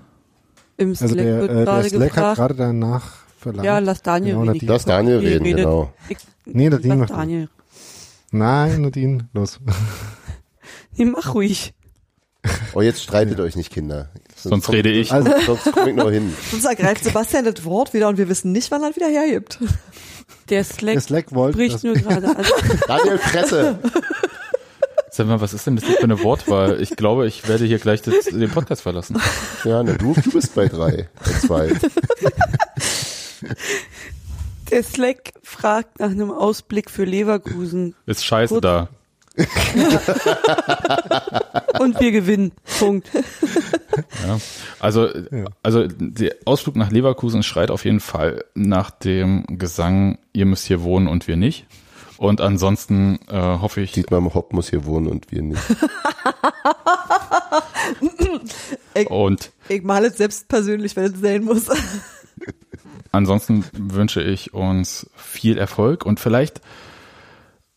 Im 0.77 0.94
Slack 0.94 1.10
Also 1.10 1.15
der, 1.15 1.40
wird 1.41 1.49
äh, 1.52 1.65
der 1.65 1.84
Slack 1.90 2.15
hat 2.18 2.35
gerade 2.35 2.53
danach 2.53 3.03
verlangt. 3.40 3.65
Ja, 3.65 3.80
lass 3.80 4.03
Daniel 4.03 4.35
Genau, 4.35 4.52
reden. 4.52 4.68
Lass 4.68 4.85
Daniel 4.85 5.18
reden, 5.18 5.44
redet. 5.44 5.57
genau. 5.57 5.91
Ich, 6.10 6.18
Nee, 6.45 6.69
Nadine 6.69 6.94
lass 6.94 7.10
macht 7.10 7.19
Daniel. 7.19 7.49
Nein, 8.31 8.81
Nadine, 8.81 9.27
los. 9.34 9.60
Nee, 10.95 11.06
mach 11.06 11.34
ruhig. 11.34 11.73
Oh, 12.76 12.81
jetzt 12.81 13.02
streitet 13.02 13.40
euch 13.40 13.56
nicht, 13.56 13.72
Kinder. 13.73 14.10
Sonst 14.35 14.72
rede 14.72 14.91
ich. 14.91 15.11
Also, 15.11 15.31
Sonst 15.48 15.72
komm 15.73 15.88
ich 15.88 15.95
noch 15.95 16.11
hin. 16.11 16.31
Sonst 16.52 16.65
ergreift 16.65 17.03
Sebastian 17.03 17.45
das 17.45 17.65
Wort 17.65 17.95
wieder 17.95 18.07
und 18.07 18.19
wir 18.19 18.30
wissen 18.30 18.52
nicht, 18.52 18.69
wann 18.69 18.84
er 18.84 18.95
wieder 18.95 19.07
hergibt. 19.07 19.57
Der 20.49 20.64
Slack, 20.64 20.94
der 20.94 21.02
Slack 21.02 21.26
bricht 21.31 21.84
nur 21.84 21.95
gerade 21.95 22.27
an. 22.38 22.45
Daniel, 22.88 23.18
Fresse! 23.18 23.80
Sag 25.14 25.27
mal, 25.27 25.40
was 25.41 25.53
ist 25.53 25.68
denn 25.68 25.76
das 25.76 25.85
für 25.85 26.03
eine 26.03 26.23
Wortwahl? 26.23 26.81
Ich 26.81 26.95
glaube, 26.95 27.27
ich 27.27 27.48
werde 27.48 27.65
hier 27.65 27.77
gleich 27.77 28.02
das, 28.02 28.26
den 28.26 28.49
Podcast 28.49 28.81
verlassen. 28.81 29.22
Ja, 29.64 29.84
ne, 29.84 29.95
du, 29.95 30.15
du 30.15 30.31
bist 30.31 30.56
bei 30.56 30.68
drei, 30.68 31.07
bei 31.23 31.31
zwei. 31.34 31.72
Der 34.72 34.81
Slack 34.81 35.34
fragt 35.44 35.99
nach 35.99 36.10
einem 36.10 36.31
Ausblick 36.31 36.90
für 36.90 37.06
Leverkusen. 37.06 37.94
Ist 38.07 38.26
scheiße 38.26 38.56
Gut. 38.56 38.64
da. 38.64 38.90
Und 41.80 41.99
wir 41.99 42.11
gewinnen. 42.11 42.52
Punkt. 42.80 43.07
Ja. 43.14 44.40
Also, 44.80 45.10
also 45.61 45.85
der 45.88 46.38
Ausflug 46.45 46.76
nach 46.76 46.90
Leverkusen 46.90 47.44
schreit 47.44 47.69
auf 47.69 47.85
jeden 47.85 47.99
Fall 47.99 48.45
nach 48.56 48.90
dem 48.90 49.45
Gesang, 49.45 50.18
ihr 50.34 50.48
müsst 50.48 50.65
hier 50.65 50.81
wohnen 50.81 51.07
und 51.07 51.27
wir 51.27 51.35
nicht. 51.35 51.68
Und 52.18 52.41
ansonsten 52.41 53.19
äh, 53.27 53.35
hoffe 53.38 53.81
ich, 53.81 53.91
Dietmar 53.91 54.22
Hopp 54.34 54.53
muss 54.53 54.69
hier 54.69 54.85
wohnen 54.85 55.07
und 55.07 55.31
wir 55.31 55.41
nicht. 55.41 55.61
und 59.10 59.52
Ich 59.69 59.84
male 59.84 60.07
es 60.07 60.18
selbst 60.18 60.48
persönlich, 60.48 60.95
wenn 60.95 61.11
es 61.11 61.19
sein 61.19 61.44
muss. 61.44 61.69
ansonsten 63.14 63.64
wünsche 63.73 64.22
ich 64.22 64.53
uns 64.53 65.10
viel 65.15 65.57
Erfolg 65.57 66.06
und 66.06 66.19
vielleicht, 66.19 66.61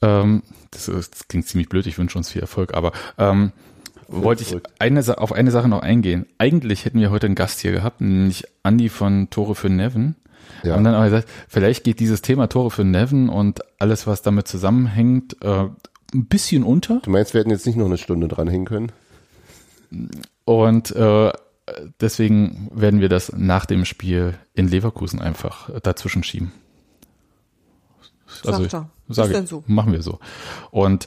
ähm, 0.03 0.43
das, 0.73 0.89
ist, 0.89 1.15
das 1.15 1.29
klingt 1.29 1.47
ziemlich 1.47 1.69
blöd, 1.69 1.87
ich 1.87 1.99
wünsche 1.99 2.19
uns 2.19 2.31
viel 2.31 2.41
Erfolg, 2.41 2.75
aber 2.75 2.93
ähm, 3.19 3.53
wollte 4.09 4.43
ich 4.43 4.57
eine, 4.79 5.19
auf 5.19 5.33
eine 5.33 5.51
Sache 5.51 5.69
noch 5.69 5.83
eingehen. 5.83 6.27
Eigentlich 6.39 6.85
hätten 6.85 7.01
wir 7.01 7.11
heute 7.11 7.27
einen 7.27 7.35
Gast 7.35 7.61
hier 7.61 7.73
gehabt, 7.73 8.01
nämlich 8.01 8.45
Andi 8.63 8.89
von 8.89 9.31
Tore 9.31 9.55
für 9.55 9.69
Neven. 9.69 10.17
Ja. 10.63 10.77
Und 10.77 10.85
dann 10.85 10.95
aber 10.95 11.05
gesagt, 11.07 11.29
vielleicht 11.49 11.85
geht 11.85 12.01
dieses 12.01 12.23
Thema 12.23 12.49
Tore 12.49 12.71
für 12.71 12.85
Neven 12.85 13.29
und 13.29 13.61
alles, 13.79 14.07
was 14.07 14.23
damit 14.23 14.49
zusammenhängt, 14.49 15.37
äh, 15.43 15.69
ein 16.15 16.27
bisschen 16.27 16.63
unter. 16.63 17.01
Du 17.03 17.11
meinst, 17.11 17.35
wir 17.35 17.41
hätten 17.41 17.51
jetzt 17.51 17.67
nicht 17.67 17.77
noch 17.77 17.87
eine 17.87 17.99
Stunde 17.99 18.29
dranhängen 18.29 18.67
können? 18.67 18.93
Und 20.45 20.95
äh, 20.95 21.33
deswegen 22.01 22.71
werden 22.75 23.01
wir 23.01 23.09
das 23.09 23.33
nach 23.37 23.67
dem 23.67 23.85
Spiel 23.85 24.35
in 24.55 24.69
Leverkusen 24.69 25.21
einfach 25.21 25.71
dazwischen 25.83 26.23
schieben. 26.23 26.53
Sagt 28.43 28.61
er. 28.61 28.69
sage 28.69 28.89
Ist 29.09 29.19
ich, 29.19 29.33
denn 29.33 29.47
so? 29.47 29.65
machen 29.67 29.93
wir 29.93 30.03
so. 30.03 30.19
Und 30.71 31.07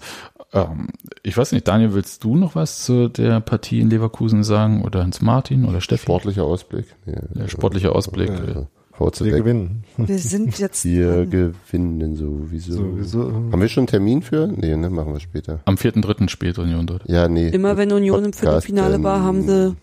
ähm, 0.54 0.90
ich 1.24 1.38
weiß 1.38 1.52
nicht, 1.52 1.68
Daniel, 1.68 1.94
willst 1.94 2.24
du 2.24 2.36
noch 2.36 2.56
was 2.56 2.84
zu 2.84 3.08
der 3.10 3.40
Partie 3.40 3.80
in 3.82 3.90
Leverkusen 3.90 4.44
sagen 4.44 4.84
oder 4.84 5.04
Hans 5.04 5.22
Martin 5.22 5.66
oder 5.66 5.82
Steffi? 5.82 6.04
Sportlicher 6.04 6.44
Ausblick. 6.44 6.96
Ja, 7.06 7.22
Der 7.30 7.48
sportliche 7.50 7.94
Ausblick. 7.94 8.30
ja. 8.30 8.36
Haut 8.56 8.68
sie 9.16 9.26
wir 9.26 9.34
weg. 9.34 9.40
gewinnen. 9.44 9.84
Wir 9.98 10.18
sind 10.20 10.58
jetzt. 10.60 10.86
Wir 10.86 11.26
gewinnen 11.26 12.16
sowieso. 12.16 12.74
Sowieso. 12.74 13.32
Haben 13.52 13.62
wir 13.62 13.68
schon 13.70 13.82
einen 13.82 13.88
Termin 13.88 14.22
für? 14.22 14.48
Nee, 14.48 14.76
ne, 14.76 14.90
machen 14.90 15.14
wir 15.14 15.20
später. 15.20 15.60
Am 15.66 15.76
4.3. 15.76 16.30
spielt 16.30 16.58
Union 16.60 16.86
dort. 16.88 17.04
Ja, 17.08 17.28
nee. 17.28 17.50
Immer 17.50 17.78
wenn 17.78 17.92
Union 17.92 18.26
im 18.26 18.34
Viertelfinale 18.34 19.02
war, 19.04 19.22
haben 19.24 19.42
sie, 19.44 19.76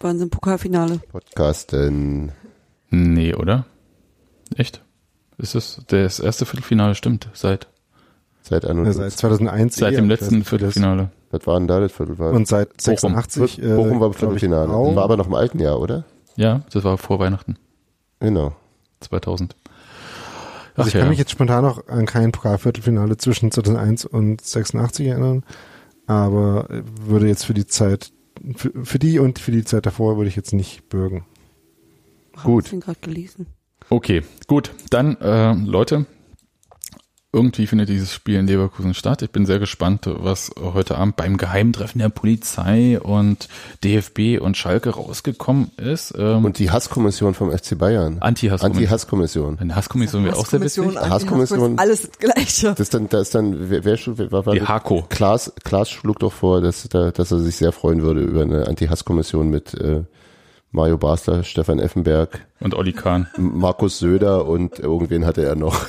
waren 0.00 0.18
sie 0.18 0.24
im 0.24 0.30
Pokalfinale. 0.30 0.98
Podcasten. 1.10 2.32
Nee, 2.90 3.34
oder? 3.34 3.66
Echt? 4.56 4.82
Ist 5.38 5.54
es 5.54 5.80
das 5.88 6.18
erste 6.20 6.46
Viertelfinale 6.46 6.94
stimmt 6.94 7.28
seit 7.34 7.68
Seit 8.42 8.62
Ja, 8.62 8.70
51. 8.70 9.02
seit 9.02 9.12
2001. 9.18 9.74
seit 9.76 9.92
eh, 9.92 9.96
dem 9.96 10.08
letzten 10.08 10.38
das- 10.40 10.48
Viertelfinale. 10.48 11.10
Was 11.32 11.46
war 11.48 11.58
denn 11.58 11.66
da 11.66 11.80
das 11.80 11.90
Viertelfinale? 11.92 12.36
Und 12.36 12.46
seit 12.46 12.80
86. 12.80 13.60
äh, 13.60 13.74
Bochum 13.74 13.90
war 13.92 13.98
glaub 13.98 14.12
ich, 14.12 14.18
Viertelfinale. 14.18 14.68
War 14.70 15.02
aber 15.04 15.16
noch 15.16 15.26
im 15.26 15.34
alten 15.34 15.58
Jahr, 15.58 15.80
oder? 15.80 16.04
Ja, 16.36 16.62
das 16.72 16.84
war 16.84 16.96
vor 16.96 17.18
Weihnachten 17.18 17.56
Genau. 18.20 18.54
2000. 19.00 19.56
Ach 20.76 20.78
Also 20.78 20.88
ich 20.88 20.94
ja. 20.94 21.00
kann 21.00 21.08
mich 21.08 21.18
jetzt 21.18 21.30
spontan 21.30 21.64
noch 21.64 21.88
an 21.88 22.06
kein 22.06 22.32
Pokalviertelfinale 22.32 23.16
zwischen 23.16 23.50
2001 23.50 24.04
und 24.04 24.40
86 24.40 25.06
erinnern, 25.06 25.44
aber 26.06 26.66
würde 27.00 27.28
jetzt 27.28 27.44
für 27.44 27.54
die 27.54 27.66
Zeit, 27.66 28.12
für, 28.56 28.72
für 28.84 28.98
die 28.98 29.18
und 29.18 29.38
für 29.38 29.52
die 29.52 29.64
Zeit 29.64 29.86
davor 29.86 30.16
würde 30.16 30.28
ich 30.28 30.36
jetzt 30.36 30.52
nicht 30.52 30.88
bürgen. 30.88 31.24
Gut. 32.42 32.72
Ich 32.72 32.80
gerade 32.80 32.98
gelesen. 33.00 33.46
Okay, 33.88 34.22
gut. 34.46 34.72
Dann, 34.90 35.16
äh, 35.20 35.54
Leute, 35.54 36.06
irgendwie 37.36 37.66
findet 37.66 37.90
dieses 37.90 38.14
Spiel 38.14 38.36
in 38.36 38.46
Leverkusen 38.46 38.94
statt. 38.94 39.20
Ich 39.20 39.30
bin 39.30 39.44
sehr 39.44 39.58
gespannt, 39.58 40.08
was 40.10 40.50
heute 40.58 40.96
Abend 40.96 41.16
beim 41.16 41.36
Geheimtreffen 41.36 41.98
der 41.98 42.08
Polizei 42.08 42.98
und 42.98 43.48
DFB 43.84 44.40
und 44.40 44.56
Schalke 44.56 44.90
rausgekommen 44.90 45.70
ist. 45.76 46.14
Ähm, 46.16 46.46
Und 46.46 46.58
die 46.58 46.70
Hasskommission 46.70 47.34
vom 47.34 47.50
FC 47.50 47.76
Bayern. 47.76 48.16
Anti-Hasskommission. 48.20 48.78
Anti-Hasskommission. 48.78 49.58
Eine 49.58 49.76
Hasskommission 49.76 50.24
wäre 50.24 50.36
auch 50.36 50.46
sehr 50.46 50.62
witzig. 50.62 50.96
Hasskommission, 50.96 51.78
alles 51.78 52.08
das 52.08 52.18
Gleiche. 52.18 52.68
Das 52.70 52.80
ist 52.80 52.94
dann, 52.94 53.10
da 53.10 53.20
ist 53.20 53.34
dann, 53.34 53.70
wer, 53.70 53.84
wer, 53.84 53.98
wer 54.06 54.32
war, 54.32 54.54
Die 54.54 54.60
das? 54.60 54.68
Hako. 54.68 55.04
Klaas, 55.10 55.52
Klaas 55.62 55.90
schlug 55.90 56.18
doch 56.20 56.32
vor, 56.32 56.62
dass, 56.62 56.88
da, 56.88 57.10
dass 57.10 57.32
er 57.32 57.40
sich 57.40 57.56
sehr 57.56 57.72
freuen 57.72 58.00
würde 58.00 58.22
über 58.22 58.40
eine 58.42 58.66
Anti-Hass-Kommission 58.66 59.50
mit 59.50 59.74
äh, 59.74 60.04
Mario 60.76 60.98
Basler, 60.98 61.42
Stefan 61.42 61.78
Effenberg, 61.78 62.46
Und 62.60 62.74
Olli 62.74 62.92
Kahn. 62.92 63.28
Markus 63.38 63.98
Söder 63.98 64.46
und 64.46 64.78
irgendwen 64.78 65.24
hatte 65.24 65.42
er 65.42 65.56
noch. 65.56 65.86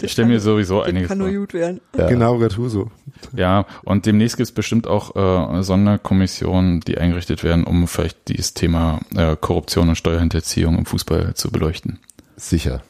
Ich 0.00 0.10
stelle 0.10 0.26
mir 0.26 0.40
sowieso 0.40 0.82
einiges 0.82 1.06
Kann 1.08 1.18
vor. 1.18 1.28
nur 1.28 1.38
gut 1.38 1.54
werden. 1.54 1.80
Ja. 1.96 2.08
Genau, 2.08 2.38
Gattuso. 2.38 2.90
Ja, 3.32 3.64
und 3.84 4.06
demnächst 4.06 4.36
gibt 4.38 4.48
es 4.48 4.52
bestimmt 4.52 4.88
auch 4.88 5.14
äh, 5.14 5.62
Sonderkommissionen, 5.62 6.80
die 6.80 6.98
eingerichtet 6.98 7.44
werden, 7.44 7.62
um 7.62 7.86
vielleicht 7.86 8.26
dieses 8.26 8.54
Thema 8.54 8.98
äh, 9.14 9.36
Korruption 9.40 9.88
und 9.88 9.94
Steuerhinterziehung 9.94 10.76
im 10.76 10.84
Fußball 10.84 11.34
zu 11.34 11.52
beleuchten. 11.52 12.00
Sicher. 12.34 12.82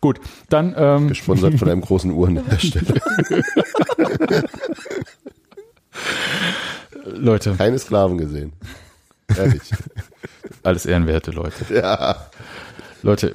Gut, 0.00 0.20
dann 0.50 0.72
ähm, 0.78 1.08
Gesponsert 1.08 1.54
von 1.54 1.68
einem 1.68 1.80
großen 1.80 2.12
Uhrenhersteller. 2.12 2.94
Leute, 7.04 7.54
Keine 7.56 7.78
Sklaven 7.78 8.18
gesehen. 8.18 8.52
Ehrlich. 9.36 9.62
alles 10.62 10.86
ehrenwerte 10.86 11.30
Leute. 11.30 11.72
Ja. 11.74 12.28
Leute, 13.02 13.34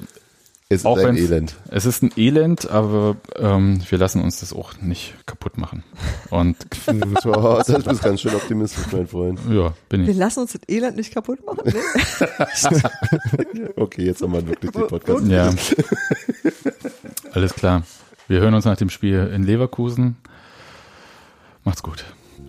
Es 0.68 0.80
ist 0.80 0.86
Auch 0.86 0.98
ein 0.98 1.16
Elend. 1.16 1.54
es 1.70 1.84
ist 1.86 2.02
ein 2.02 2.10
Elend, 2.16 2.68
aber 2.70 3.16
ähm, 3.36 3.80
wir 3.88 3.98
lassen 3.98 4.20
uns 4.22 4.40
das 4.40 4.52
auch 4.52 4.74
nicht 4.80 5.14
kaputt 5.26 5.56
machen. 5.58 5.84
Und 6.30 6.56
Oh, 7.24 7.62
das 7.64 7.68
ist 7.68 8.02
ganz 8.02 8.20
schön 8.20 8.34
optimistisch, 8.34 8.84
mein 8.92 9.06
Freund. 9.06 9.38
ja, 9.50 9.72
bin 9.88 10.02
Wir 10.02 10.10
ich. 10.12 10.16
lassen 10.16 10.40
uns 10.40 10.52
das 10.52 10.62
Elend 10.68 10.96
nicht 10.96 11.12
kaputt 11.14 11.44
machen. 11.46 11.60
Ne? 11.64 12.82
Okay, 13.76 14.04
jetzt 14.06 14.22
haben 14.22 14.32
wir 14.32 14.46
wirklich 14.46 14.70
den 14.72 14.86
Podcast. 14.86 15.26
Ja. 15.26 15.50
Alles 17.32 17.54
klar. 17.54 17.82
Wir 18.28 18.40
hören 18.40 18.54
uns 18.54 18.64
nach 18.64 18.76
dem 18.76 18.90
Spiel 18.90 19.30
in 19.34 19.42
Leverkusen. 19.44 20.16
Macht's 21.64 21.82
gut. 21.82 22.04